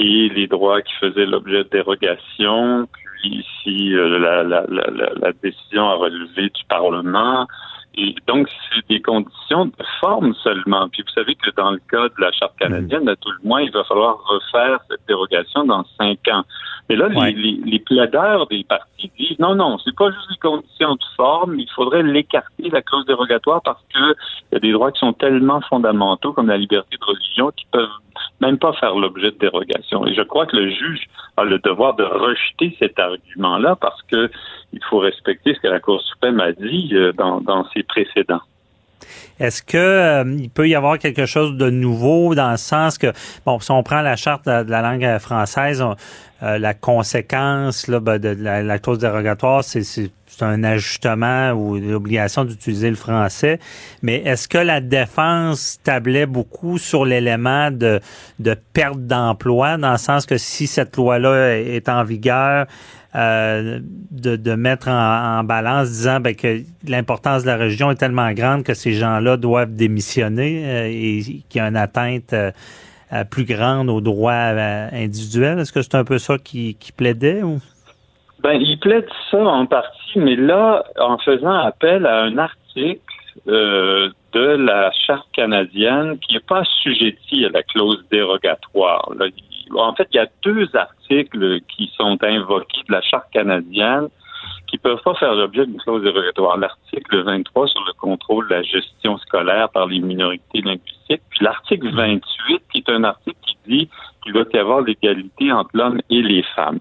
les 0.01 0.47
droits 0.47 0.83
qui 0.83 0.93
faisaient 1.01 1.27
l'objet 1.27 1.65
de 1.65 1.69
dérogation, 1.71 2.89
puis 2.93 3.45
ici 3.45 3.95
euh, 3.95 4.19
la, 4.19 4.43
la, 4.43 4.65
la, 4.69 5.11
la, 5.21 5.33
décision 5.43 5.89
a 5.89 5.95
relevé 5.95 6.51
du 6.51 6.65
Parlement. 6.69 7.47
Et 8.01 8.15
donc, 8.29 8.49
c'est 8.49 8.89
des 8.89 9.03
conditions 9.03 9.67
de 9.67 9.85
forme 9.99 10.33
seulement. 10.45 10.89
Puis 10.89 11.03
vous 11.03 11.13
savez 11.13 11.35
que 11.35 11.51
dans 11.57 11.73
le 11.73 11.81
cas 11.91 12.05
de 12.05 12.21
la 12.21 12.31
Charte 12.31 12.57
canadienne, 12.57 13.09
à 13.09 13.17
tout 13.17 13.31
le 13.31 13.49
moins, 13.49 13.61
il 13.61 13.73
va 13.73 13.83
falloir 13.83 14.19
refaire 14.25 14.79
cette 14.89 15.01
dérogation 15.09 15.65
dans 15.65 15.85
cinq 15.99 16.19
ans. 16.29 16.45
Mais 16.89 16.95
là, 16.95 17.09
les, 17.09 17.33
les, 17.33 17.61
les, 17.65 17.79
plaideurs 17.81 18.47
des 18.47 18.63
partis 18.63 19.11
disent 19.19 19.39
non, 19.41 19.57
non, 19.57 19.79
c'est 19.85 19.95
pas 19.97 20.11
juste 20.13 20.31
des 20.31 20.39
conditions 20.39 20.95
de 20.95 21.05
forme, 21.17 21.59
il 21.59 21.69
faudrait 21.75 22.05
l'écarter, 22.05 22.71
la 22.71 22.83
clause 22.83 23.05
dérogatoire, 23.05 23.63
parce 23.63 23.83
que 23.93 24.15
il 24.51 24.55
y 24.55 24.57
a 24.57 24.61
des 24.61 24.73
droits 24.73 24.93
qui 24.93 25.01
sont 25.01 25.13
tellement 25.13 25.61
fondamentaux, 25.63 26.33
comme 26.33 26.47
la 26.47 26.57
liberté 26.57 26.97
de 26.97 27.05
religion, 27.05 27.51
qui 27.51 27.67
peuvent 27.73 27.89
même 28.41 28.59
pas 28.59 28.73
faire 28.75 28.95
l'objet 28.95 29.33
de 29.33 29.39
dérogation. 29.39 30.07
Et 30.07 30.15
je 30.15 30.23
crois 30.23 30.47
que 30.47 30.57
le 30.57 30.71
juge 30.71 31.09
a 31.37 31.45
le 31.45 31.59
devoir 31.59 31.95
de 31.95 32.05
rejeter 32.05 32.77
cet 32.79 32.99
argument-là 32.99 33.77
parce 33.77 34.01
que 34.03 34.31
il 34.73 34.81
faut 34.89 34.99
respecter 34.99 35.55
ce 35.55 35.61
que 35.61 35.69
la 35.69 35.81
Cour 35.81 36.01
suprême 36.03 36.41
a 36.41 36.53
dit 36.53 36.91
euh, 36.93 37.13
dans, 37.13 37.41
dans 37.41 37.69
ses 37.71 37.83
précédents. 37.83 38.41
Est-ce 39.39 39.63
que 39.63 39.77
euh, 39.77 40.37
il 40.39 40.51
peut 40.51 40.69
y 40.69 40.75
avoir 40.75 40.99
quelque 40.99 41.25
chose 41.25 41.57
de 41.57 41.71
nouveau 41.71 42.35
dans 42.35 42.51
le 42.51 42.57
sens 42.57 42.99
que 42.99 43.13
bon 43.47 43.61
si 43.61 43.71
on 43.71 43.83
prend 43.83 44.03
la 44.03 44.17
charte 44.17 44.47
de, 44.47 44.69
la 44.69 44.83
langue 44.83 45.19
française 45.19 45.85
euh, 46.43 46.59
la 46.59 46.75
conséquence 46.75 47.87
là, 47.87 48.01
ben, 48.01 48.19
de 48.19 48.31
la, 48.31 48.63
la 48.63 48.79
clause 48.79 48.99
dérogatoire 48.99 49.63
c'est 49.63 49.83
c'est 50.39 50.45
un 50.45 50.63
ajustement 50.63 51.51
ou 51.53 51.79
l'obligation 51.79 52.45
d'utiliser 52.45 52.91
le 52.91 52.97
français. 52.97 53.59
Mais 54.03 54.17
est-ce 54.19 54.47
que 54.47 54.59
la 54.59 54.81
défense 54.81 55.81
tablait 55.83 56.27
beaucoup 56.27 56.79
sur 56.79 57.05
l'élément 57.05 57.71
de, 57.71 58.01
de 58.39 58.57
perte 58.73 59.01
d'emploi, 59.01 59.79
dans 59.79 59.93
le 59.93 59.99
sens 59.99 60.27
que 60.27 60.39
si 60.39 60.67
cette 60.69 60.97
loi-là 60.97 61.59
est 61.59 61.89
en 61.89 62.05
vigueur, 62.05 62.67
euh, 63.17 63.81
de, 64.11 64.37
de, 64.37 64.55
mettre 64.55 64.89
en, 64.89 65.43
balance, 65.43 65.89
disant 65.89 66.21
ben, 66.21 66.37
que 66.37 66.59
l'importance 66.87 67.43
de 67.43 67.47
la 67.47 67.57
région 67.57 67.91
est 67.91 67.95
tellement 67.95 68.33
grande 68.33 68.65
que 68.65 68.75
ces 68.75 68.93
gens-là 68.93 69.39
doivent 69.39 69.75
démissionner 69.75 70.63
euh, 70.67 70.89
et 70.91 71.43
qu'il 71.49 71.57
y 71.57 71.61
a 71.61 71.69
une 71.69 71.77
atteinte 71.77 72.35
euh, 72.35 72.51
plus 73.31 73.45
grande 73.45 73.89
aux 73.89 74.03
droits 74.03 74.53
individuels. 74.93 75.59
Est-ce 75.59 75.73
que 75.73 75.81
c'est 75.81 75.95
un 75.95 76.05
peu 76.05 76.19
ça 76.19 76.37
qui, 76.37 76.75
qui 76.75 76.93
plaidait? 76.93 77.43
Ou? 77.43 77.61
Ben, 78.43 78.61
il 78.61 78.79
plaide 78.79 79.09
ça 79.31 79.39
en 79.39 79.65
partie, 79.65 80.19
mais 80.19 80.37
là, 80.37 80.85
en 81.01 81.17
faisant 81.17 81.55
appel 81.55 82.05
à 82.05 82.25
un 82.25 82.37
article 82.37 83.01
de 83.47 84.13
la 84.39 84.91
Charte 85.07 85.27
canadienne 85.33 86.19
qui 86.19 86.35
n'est 86.35 86.41
pas 86.41 86.61
assujetti 86.61 87.47
à 87.47 87.49
la 87.49 87.63
clause 87.63 88.05
dérogatoire. 88.11 89.11
En 89.77 89.95
fait, 89.95 90.09
il 90.13 90.17
y 90.17 90.21
a 90.21 90.29
deux 90.43 90.69
articles 90.75 91.61
qui 91.69 91.91
sont 91.97 92.19
invoqués 92.23 92.83
de 92.89 92.93
la 92.93 93.03
Charte 93.03 93.31
canadienne 93.33 94.09
qui 94.69 94.79
peuvent 94.79 95.01
pas 95.03 95.15
faire 95.15 95.35
l'objet 95.35 95.67
d'une 95.67 95.79
clause 95.79 96.03
dérogatoire. 96.03 96.59
L'article 96.59 97.23
23 97.23 97.69
sur 97.69 97.85
le 97.87 97.93
contrôle 97.95 98.49
de 98.49 98.55
la 98.55 98.63
gestion 98.63 99.17
scolaire 99.19 99.71
par 99.71 99.87
les 99.87 100.01
minorités 100.01 100.61
linguistiques, 100.61 101.23
puis 101.31 101.41
l'article 101.41 101.91
28 101.91 102.63
qui 102.71 102.79
est 102.79 102.91
un 102.91 103.05
article 103.05 103.39
qui 103.47 103.57
dit 103.67 103.89
qu'il 104.23 104.33
doit 104.33 104.45
y 104.53 104.59
avoir 104.59 104.83
l'égalité 104.83 105.51
entre 105.53 105.71
l'homme 105.73 106.01
et 106.11 106.23
les 106.23 106.43
femmes. 106.55 106.81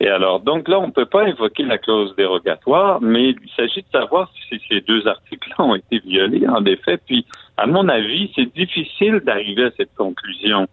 Et 0.00 0.08
alors, 0.08 0.40
donc 0.40 0.68
là, 0.68 0.78
on 0.78 0.88
ne 0.88 0.92
peut 0.92 1.06
pas 1.06 1.24
invoquer 1.24 1.64
la 1.64 1.78
clause 1.78 2.14
dérogatoire, 2.16 3.00
mais 3.00 3.30
il 3.30 3.50
s'agit 3.54 3.82
de 3.82 3.98
savoir 3.98 4.30
si 4.48 4.60
ces 4.68 4.80
deux 4.82 5.06
articles-là 5.06 5.64
ont 5.64 5.74
été 5.74 5.98
violés, 6.00 6.46
en 6.48 6.64
effet. 6.64 6.98
Puis, 7.06 7.26
à 7.56 7.66
mon 7.66 7.88
avis, 7.88 8.30
c'est 8.34 8.52
difficile 8.54 9.20
d'arriver 9.24 9.64
à 9.64 9.70
cette 9.76 9.94
conclusion. 9.94 10.66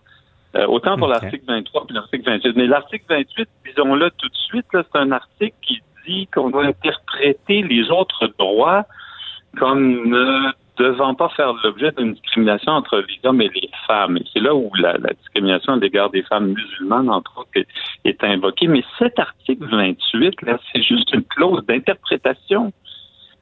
Euh, 0.55 0.67
autant 0.67 0.97
pour 0.97 1.07
l'article 1.07 1.43
23 1.47 1.87
que 1.87 1.93
l'article 1.93 2.25
28. 2.25 2.55
Mais 2.55 2.67
l'article 2.67 3.05
28, 3.09 3.49
disons-le 3.65 4.11
tout 4.11 4.29
de 4.29 4.35
suite, 4.35 4.65
c'est 4.71 4.99
un 4.99 5.11
article 5.11 5.55
qui 5.61 5.81
dit 6.07 6.27
qu'on 6.27 6.49
doit 6.49 6.65
interpréter 6.65 7.63
les 7.63 7.89
autres 7.89 8.27
droits 8.37 8.85
comme 9.57 10.09
ne 10.09 10.51
devant 10.77 11.13
pas 11.13 11.29
faire 11.29 11.53
l'objet 11.63 11.91
d'une 11.91 12.13
discrimination 12.13 12.71
entre 12.71 12.97
les 12.97 13.19
hommes 13.29 13.41
et 13.41 13.49
les 13.49 13.69
femmes. 13.87 14.17
Et 14.17 14.23
c'est 14.33 14.39
là 14.39 14.55
où 14.55 14.71
la, 14.75 14.97
discrimination 14.97 15.73
à 15.73 15.77
l'égard 15.77 16.09
des 16.09 16.23
femmes 16.23 16.47
musulmanes, 16.53 17.09
entre 17.09 17.39
autres, 17.39 17.67
est, 18.05 18.23
invoquée. 18.23 18.67
Mais 18.67 18.83
cet 18.97 19.19
article 19.19 19.65
28, 19.69 20.41
là, 20.41 20.57
c'est 20.71 20.81
juste 20.81 21.13
une 21.13 21.23
clause 21.23 21.63
d'interprétation. 21.65 22.73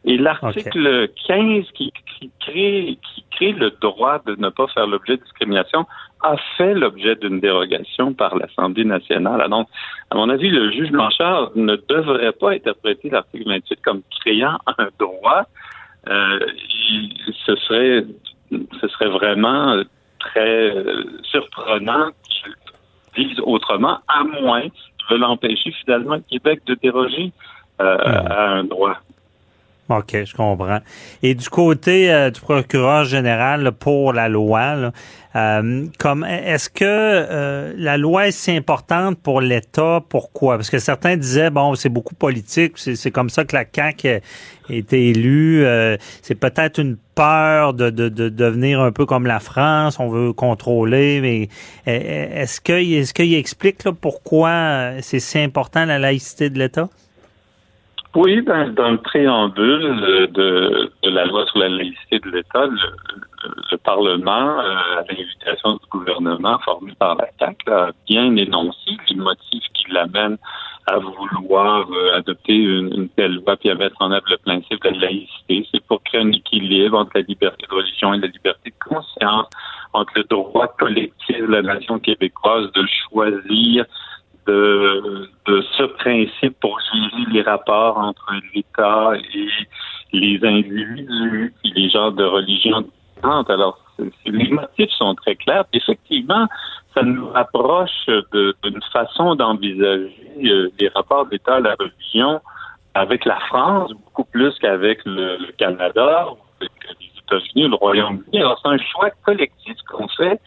Et 0.04 0.18
l'article 0.18 1.10
15 1.28 1.66
qui, 1.74 1.94
crée, 2.40 2.98
qui 3.14 3.22
consacré 3.42 3.52
le 3.52 3.72
droit 3.82 4.20
de 4.26 4.36
ne 4.36 4.50
pas 4.50 4.68
faire 4.68 4.88
l'objet 4.88 5.18
de 5.18 5.24
discrimination 5.24 5.86
a 6.22 6.36
fait 6.58 6.74
l'objet 6.74 7.16
d'une 7.16 7.40
dérogation 7.40 8.14
par 8.14 8.36
l'Assemblée 8.36 8.86
nationale. 8.86 9.48
Donc, 9.50 9.68
à 10.10 10.16
mon 10.16 10.30
avis, 10.30 10.50
le 10.50 10.72
juge 10.72 10.92
Blanchard 10.92 11.52
ne 11.56 11.76
devrait 11.76 12.32
pas 12.34 12.52
interpréter 12.52 13.10
l'article 13.10 13.48
28 13.48 13.82
comme 13.82 14.02
créant 14.20 14.58
un 14.78 14.88
droit. 15.00 15.44
Euh, 16.08 16.40
ce 17.46 17.56
serait, 17.56 18.06
ce 18.52 18.88
serait 18.88 19.10
vraiment 19.10 19.82
très 20.20 20.74
surprenant 21.24 22.10
qu'il 22.24 23.28
dise 23.28 23.40
autrement, 23.42 24.00
à 24.08 24.24
moins 24.24 24.68
de 25.10 25.16
l'empêcher 25.16 25.72
finalement 25.84 26.20
Québec 26.30 26.62
de 26.66 26.76
déroger 26.76 27.32
euh, 27.82 27.98
à 27.98 28.50
un 28.52 28.64
droit. 28.64 28.98
OK, 29.92 30.24
je 30.26 30.34
comprends. 30.34 30.80
Et 31.22 31.36
du 31.36 31.50
côté 31.50 32.12
euh, 32.12 32.30
du 32.30 32.40
procureur 32.40 33.04
général 33.04 33.72
pour 33.74 34.14
la 34.14 34.30
loi, 34.30 34.92
euh, 35.36 35.86
comme 36.00 36.24
est-ce 36.24 36.70
que 36.70 36.86
euh, 36.86 37.74
la 37.76 37.98
loi 37.98 38.28
est 38.28 38.32
si 38.32 38.52
importante 38.52 39.20
pour 39.20 39.42
l'État? 39.42 40.02
Pourquoi? 40.08 40.56
Parce 40.56 40.70
que 40.70 40.80
certains 40.80 41.18
disaient, 41.18 41.50
bon, 41.50 41.76
c'est 41.76 41.90
beaucoup 41.90 42.16
politique, 42.16 42.74
c'est 42.78 43.12
comme 43.12 43.30
ça 43.30 43.44
que 43.44 43.56
la 43.56 43.66
CAQ 43.70 44.08
a 44.08 44.20
été 44.70 45.10
élue. 45.10 45.66
c'est 46.22 46.36
peut-être 46.36 46.80
une 46.80 46.96
peur 47.16 47.74
de, 47.74 47.90
de, 47.90 48.08
de, 48.08 48.30
devenir 48.30 48.80
un 48.80 48.94
peu 48.94 49.06
comme 49.06 49.28
la 49.28 49.42
France, 49.42 50.00
on 50.00 50.08
veut 50.08 50.32
contrôler, 50.32 51.20
mais 51.20 51.50
est-ce 51.86 52.62
que 52.62 52.74
est-ce 52.74 53.14
qu'il 53.14 53.34
explique 53.36 53.84
là, 53.84 53.92
pourquoi 53.92 55.02
c'est 55.02 55.20
si 55.20 55.40
important 55.40 55.86
la 55.86 56.00
laïcité 56.00 56.50
de 56.50 56.58
l'État? 56.58 56.90
Oui, 58.14 58.42
ben, 58.42 58.74
dans 58.74 58.92
le 58.92 58.98
préambule 58.98 60.28
de, 60.34 60.92
de, 61.02 61.10
la 61.10 61.26
loi 61.26 61.46
sur 61.46 61.60
la 61.60 61.70
laïcité 61.70 62.20
de 62.20 62.30
l'État, 62.30 62.66
le, 62.66 63.78
Parlement, 63.84 64.60
euh, 64.60 65.00
à 65.00 65.04
l'invitation 65.10 65.74
du 65.74 65.90
gouvernement 65.90 66.60
formé 66.60 66.94
par 67.00 67.16
la 67.16 67.28
CAQ, 67.40 67.72
a 67.72 67.92
bien 68.08 68.36
énoncé 68.36 68.92
les 69.10 69.16
motifs 69.16 69.64
qui 69.74 69.92
l'amènent 69.92 70.38
à 70.88 70.98
vouloir 70.98 71.88
euh, 71.90 72.18
adopter 72.18 72.54
une, 72.54 73.10
telle 73.16 73.36
loi 73.36 73.56
puis 73.56 73.70
à 73.70 73.76
mettre 73.76 73.96
en 74.02 74.12
œuvre 74.12 74.26
le 74.30 74.38
principe 74.38 74.84
de 74.84 74.90
la 74.90 75.00
laïcité. 75.08 75.68
C'est 75.72 75.84
pour 75.86 76.04
créer 76.04 76.22
un 76.22 76.32
équilibre 76.32 76.98
entre 76.98 77.12
la 77.16 77.22
liberté 77.22 77.66
de 77.68 77.76
religion 77.76 78.14
et 78.14 78.20
la 78.20 78.28
liberté 78.28 78.72
de 78.72 78.94
conscience, 78.94 79.48
entre 79.94 80.12
le 80.18 80.24
droit 80.24 80.68
collectif 80.78 81.38
de 81.38 81.46
la 81.46 81.62
nation 81.62 81.98
québécoise 81.98 82.72
de 82.74 82.86
choisir 83.10 83.86
de, 84.48 85.30
de 85.46 85.62
ce 85.78 85.84
principe 85.84 86.60
pour 86.60 86.80
gérer 86.94 87.32
les 87.32 87.42
rapports 87.42 87.98
entre 87.98 88.34
l'État 88.54 89.12
et 89.34 89.48
les 90.14 90.40
individus 90.44 91.54
et 91.64 91.70
les 91.70 91.90
genres 91.90 92.12
de 92.12 92.24
religion 92.24 92.82
différentes. 92.82 93.50
Alors, 93.50 93.78
les 94.26 94.50
motifs 94.50 94.92
sont 94.92 95.16
très 95.16 95.36
clairs. 95.36 95.66
Effectivement, 95.74 96.48
ça 96.94 97.04
nous 97.04 97.30
rapproche 97.30 98.06
d'une 98.34 98.82
façon 98.92 99.36
d'envisager 99.36 100.14
euh, 100.44 100.70
les 100.80 100.88
rapports 100.90 101.26
d'État 101.28 101.56
à 101.56 101.60
la 101.60 101.76
religion 101.80 102.42
avec 102.94 103.26
la 103.26 103.40
France, 103.42 103.92
beaucoup 103.94 104.26
plus 104.26 104.54
qu'avec 104.60 105.00
le, 105.06 105.52
Canada, 105.58 106.28
avec 106.60 106.72
les 107.00 107.08
États-Unis, 107.20 107.70
le 107.70 107.76
Royaume-Uni. 107.76 108.40
Alors, 108.40 108.60
c'est 108.62 108.70
un 108.70 108.78
choix 108.78 109.10
collectif 109.24 109.78
qu'on 109.90 110.08
fait 110.10 110.42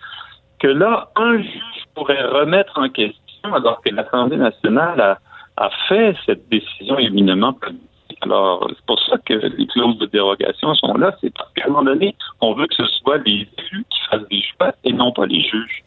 que 0.59 0.69
là, 0.69 1.11
un 1.17 1.39
juge 1.39 1.85
pourrait 1.95 2.23
remettre 2.23 2.79
en 2.79 2.89
question 2.89 3.24
alors 3.53 3.81
que 3.83 3.91
l'Assemblée 3.91 4.37
nationale 4.37 5.19
a, 5.57 5.71
fait 5.89 6.17
cette 6.27 6.49
décision 6.49 6.99
éminemment 6.99 7.53
politique. 7.53 7.81
Alors, 8.23 8.67
c'est 8.69 8.87
pour 8.87 8.99
ça 9.01 9.17
que 9.25 9.35
les 9.35 9.67
clauses 9.67 9.99
de 9.99 10.07
dérogation 10.07 10.75
sont 10.75 10.95
là. 10.95 11.15
C'est 11.21 11.33
parce 11.35 11.53
qu'à 11.53 11.65
un 11.67 11.69
moment 11.69 11.85
donné, 11.85 12.17
on 12.41 12.55
veut 12.55 12.67
que 12.67 12.75
ce 12.75 12.87
soit 13.03 13.19
les 13.19 13.47
élus 13.59 13.85
qui 13.91 14.01
fassent 14.11 14.29
des 14.31 14.43
choix 14.43 14.73
et 14.85 14.93
non 14.93 15.13
pas 15.13 15.27
les 15.27 15.43
juges. 15.43 15.85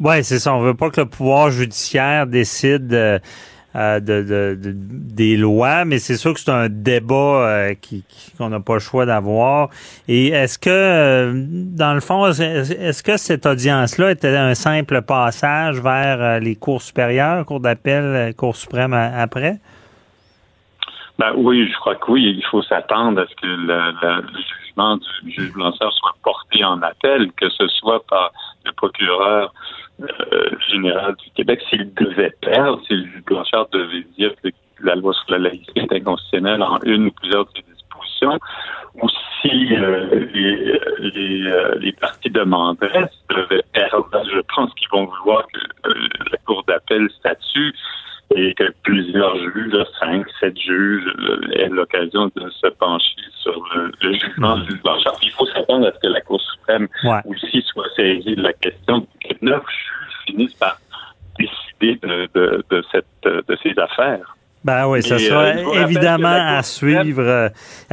Oui, 0.00 0.22
c'est 0.24 0.38
ça. 0.38 0.54
On 0.54 0.60
veut 0.60 0.74
pas 0.74 0.90
que 0.90 1.00
le 1.00 1.08
pouvoir 1.08 1.50
judiciaire 1.50 2.26
décide 2.26 2.92
euh, 2.92 3.18
euh, 3.76 4.00
de, 4.00 4.56
des 4.74 5.36
lois, 5.36 5.84
mais 5.84 5.98
c'est 5.98 6.16
sûr 6.16 6.34
que 6.34 6.40
c'est 6.40 6.50
un 6.50 6.68
débat 6.68 7.14
euh, 7.14 7.74
qui, 7.80 8.04
qu'on 8.36 8.48
n'a 8.48 8.58
pas 8.58 8.74
le 8.74 8.80
choix 8.80 9.06
d'avoir. 9.06 9.68
Et 10.08 10.28
est-ce 10.28 10.58
que, 10.58 10.70
euh, 10.70 11.32
dans 11.34 11.94
le 11.94 12.00
fond, 12.00 12.26
est-ce 12.26 13.02
que 13.02 13.16
cette 13.16 13.46
audience-là 13.46 14.10
était 14.10 14.36
un 14.36 14.54
simple 14.54 15.02
passage 15.02 15.80
vers 15.80 16.40
les 16.40 16.56
cours 16.56 16.82
supérieures, 16.82 17.46
cours 17.46 17.60
d'appel, 17.60 18.34
cours 18.34 18.56
suprême 18.56 18.92
après? 18.92 19.58
Ben 21.20 21.32
oui, 21.36 21.68
je 21.70 21.78
crois 21.78 21.96
que 21.96 22.10
oui. 22.10 22.34
Il 22.36 22.44
faut 22.50 22.62
s'attendre 22.62 23.20
à 23.20 23.26
ce 23.26 23.34
que 23.36 23.46
le, 23.46 24.22
jugement 24.64 24.96
du 25.22 25.30
juge 25.30 25.52
Blanchard 25.52 25.92
soit 25.92 26.16
porté 26.24 26.64
en 26.64 26.80
appel, 26.82 27.30
que 27.36 27.48
ce 27.50 27.68
soit 27.68 28.04
par 28.06 28.32
le 28.64 28.72
procureur 28.72 29.52
euh, 30.02 30.50
général 30.70 31.14
du 31.16 31.30
Québec, 31.30 31.62
s'il 31.68 31.92
devait 31.94 32.32
perdre, 32.40 32.80
si 32.86 32.94
le 32.94 33.04
juge 33.04 33.24
Blanchard 33.24 33.68
devait 33.72 34.04
dire 34.16 34.32
que 34.42 34.48
la 34.82 34.94
loi 34.94 35.12
sur 35.12 35.32
la 35.32 35.38
laïcité 35.38 35.80
est 35.80 35.92
inconstitutionnelle 35.92 36.62
en 36.62 36.78
une 36.84 37.06
ou 37.06 37.10
plusieurs 37.12 37.46
dispositions, 37.46 38.38
ou 38.94 39.08
si 39.40 39.74
euh, 39.76 40.26
les, 40.34 40.80
les, 41.10 41.46
euh, 41.46 41.74
les, 41.80 41.92
partis 41.92 42.30
demanderaient, 42.30 43.10
devaient 43.30 43.64
perdre, 43.72 44.08
je 44.32 44.40
pense 44.54 44.72
qu'ils 44.74 44.88
vont 44.90 45.06
vouloir 45.06 45.46
que 45.48 45.90
la 46.30 46.36
Cour 46.46 46.64
d'appel 46.66 47.08
statue 47.18 47.74
et 48.36 48.54
que 48.54 48.72
plusieurs 48.82 49.36
juges, 49.52 49.84
cinq, 49.98 50.26
sept 50.38 50.56
juges, 50.58 51.04
aient 51.54 51.68
l'occasion 51.68 52.30
de 52.36 52.48
se 52.50 52.68
pencher 52.68 53.16
sur 53.42 53.62
le, 53.74 54.12
jugement 54.12 54.58
du 54.58 54.74
Blanchard. 54.76 55.18
Il 55.22 55.32
faut 55.32 55.46
s'attendre 55.46 55.88
à 55.88 55.92
ce 55.92 55.98
que 55.98 56.12
la 56.12 56.20
Cour 56.20 56.40
suprême 56.40 56.88
aussi 57.26 57.62
soit 57.62 57.88
saisie 57.96 58.36
de 58.36 58.42
la 58.42 58.52
question 58.52 59.06
que 59.20 59.34
neuf 59.42 59.62
juges 59.62 60.16
finissent 60.26 60.54
par 60.54 60.78
décider 61.38 61.98
de, 62.02 62.28
de, 62.34 62.64
de, 62.70 62.84
cette, 62.92 63.06
de 63.24 63.58
ces 63.62 63.76
affaires. 63.78 64.36
Ben 64.62 64.86
oui, 64.86 65.02
ça 65.02 65.18
sera 65.18 65.44
euh, 65.44 65.84
évidemment 65.84 66.28
à 66.28 66.62
suivre. 66.62 67.22
Euh, 67.22 67.48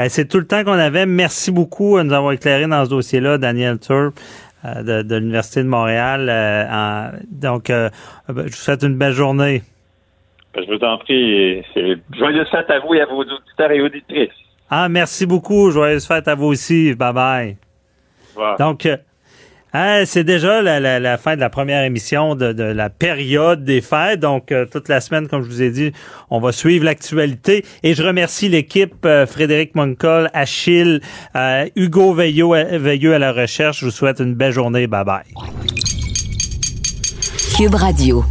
c'est 0.09 0.27
tout 0.27 0.39
le 0.39 0.45
temps 0.45 0.65
qu'on 0.65 0.73
avait. 0.73 1.05
Merci 1.05 1.51
beaucoup 1.51 1.97
de 1.97 2.03
nous 2.03 2.13
avoir 2.13 2.33
éclairé 2.33 2.67
dans 2.67 2.83
ce 2.83 2.89
dossier-là, 2.89 3.37
Daniel 3.37 3.79
Turp 3.79 4.19
euh, 4.65 4.83
de, 4.83 5.01
de 5.01 5.15
l'Université 5.15 5.63
de 5.63 5.69
Montréal. 5.69 7.17
donc, 7.31 7.69
ben, 7.69 7.89
je 8.27 8.33
vous 8.33 8.51
souhaite 8.51 8.83
une 8.83 8.97
belle 8.97 9.13
journée. 9.13 9.63
Ben, 10.57 10.65
je 10.67 10.73
vous 10.73 10.83
en 10.83 10.97
prie. 10.97 11.63
Joyeuse 12.17 12.49
fête 12.49 12.69
à 12.69 12.79
vous 12.79 12.95
et 12.95 13.01
à 13.01 13.05
vos 13.05 13.21
auditeurs 13.21 13.71
et 13.71 13.79
auditrices. 13.79 14.29
Ah, 14.69 14.89
merci 14.89 15.27
beaucoup. 15.27 15.69
Joyeuse 15.69 16.07
fête 16.07 16.27
à 16.27 16.33
vous 16.33 16.47
aussi. 16.47 16.95
Bye 16.95 17.13
bye. 17.13 17.57
Donc, 18.57 18.85
euh, 18.85 18.97
hein, 19.73 20.03
c'est 20.05 20.23
déjà 20.23 20.61
la, 20.61 21.17
fin 21.17 21.35
de 21.35 21.41
la 21.41 21.49
première 21.51 21.83
émission 21.83 22.35
de, 22.35 22.63
la 22.63 22.89
période 22.89 23.63
des 23.63 23.81
fêtes. 23.81 24.19
Donc, 24.19 24.51
euh, 24.51 24.65
toute 24.65 24.89
la 24.89 24.99
semaine, 24.99 25.27
comme 25.27 25.43
je 25.43 25.47
vous 25.47 25.61
ai 25.61 25.69
dit, 25.69 25.91
on 26.31 26.39
va 26.39 26.51
suivre 26.51 26.85
l'actualité. 26.85 27.63
Et 27.83 27.93
je 27.93 28.01
remercie 28.01 28.49
l'équipe, 28.49 29.05
euh, 29.05 29.27
Frédéric 29.27 29.75
Moncol, 29.75 30.29
Achille, 30.33 31.01
Hugo 31.75 32.13
Veilleux, 32.13 32.77
Veilleux 32.77 33.13
à 33.13 33.19
la 33.19 33.31
recherche. 33.31 33.81
Je 33.81 33.85
vous 33.85 33.91
souhaite 33.91 34.19
une 34.19 34.33
belle 34.33 34.53
journée. 34.53 34.87
Bye 34.87 35.05
bye. 35.05 35.23
Cube 37.55 37.75
Radio. 37.75 38.23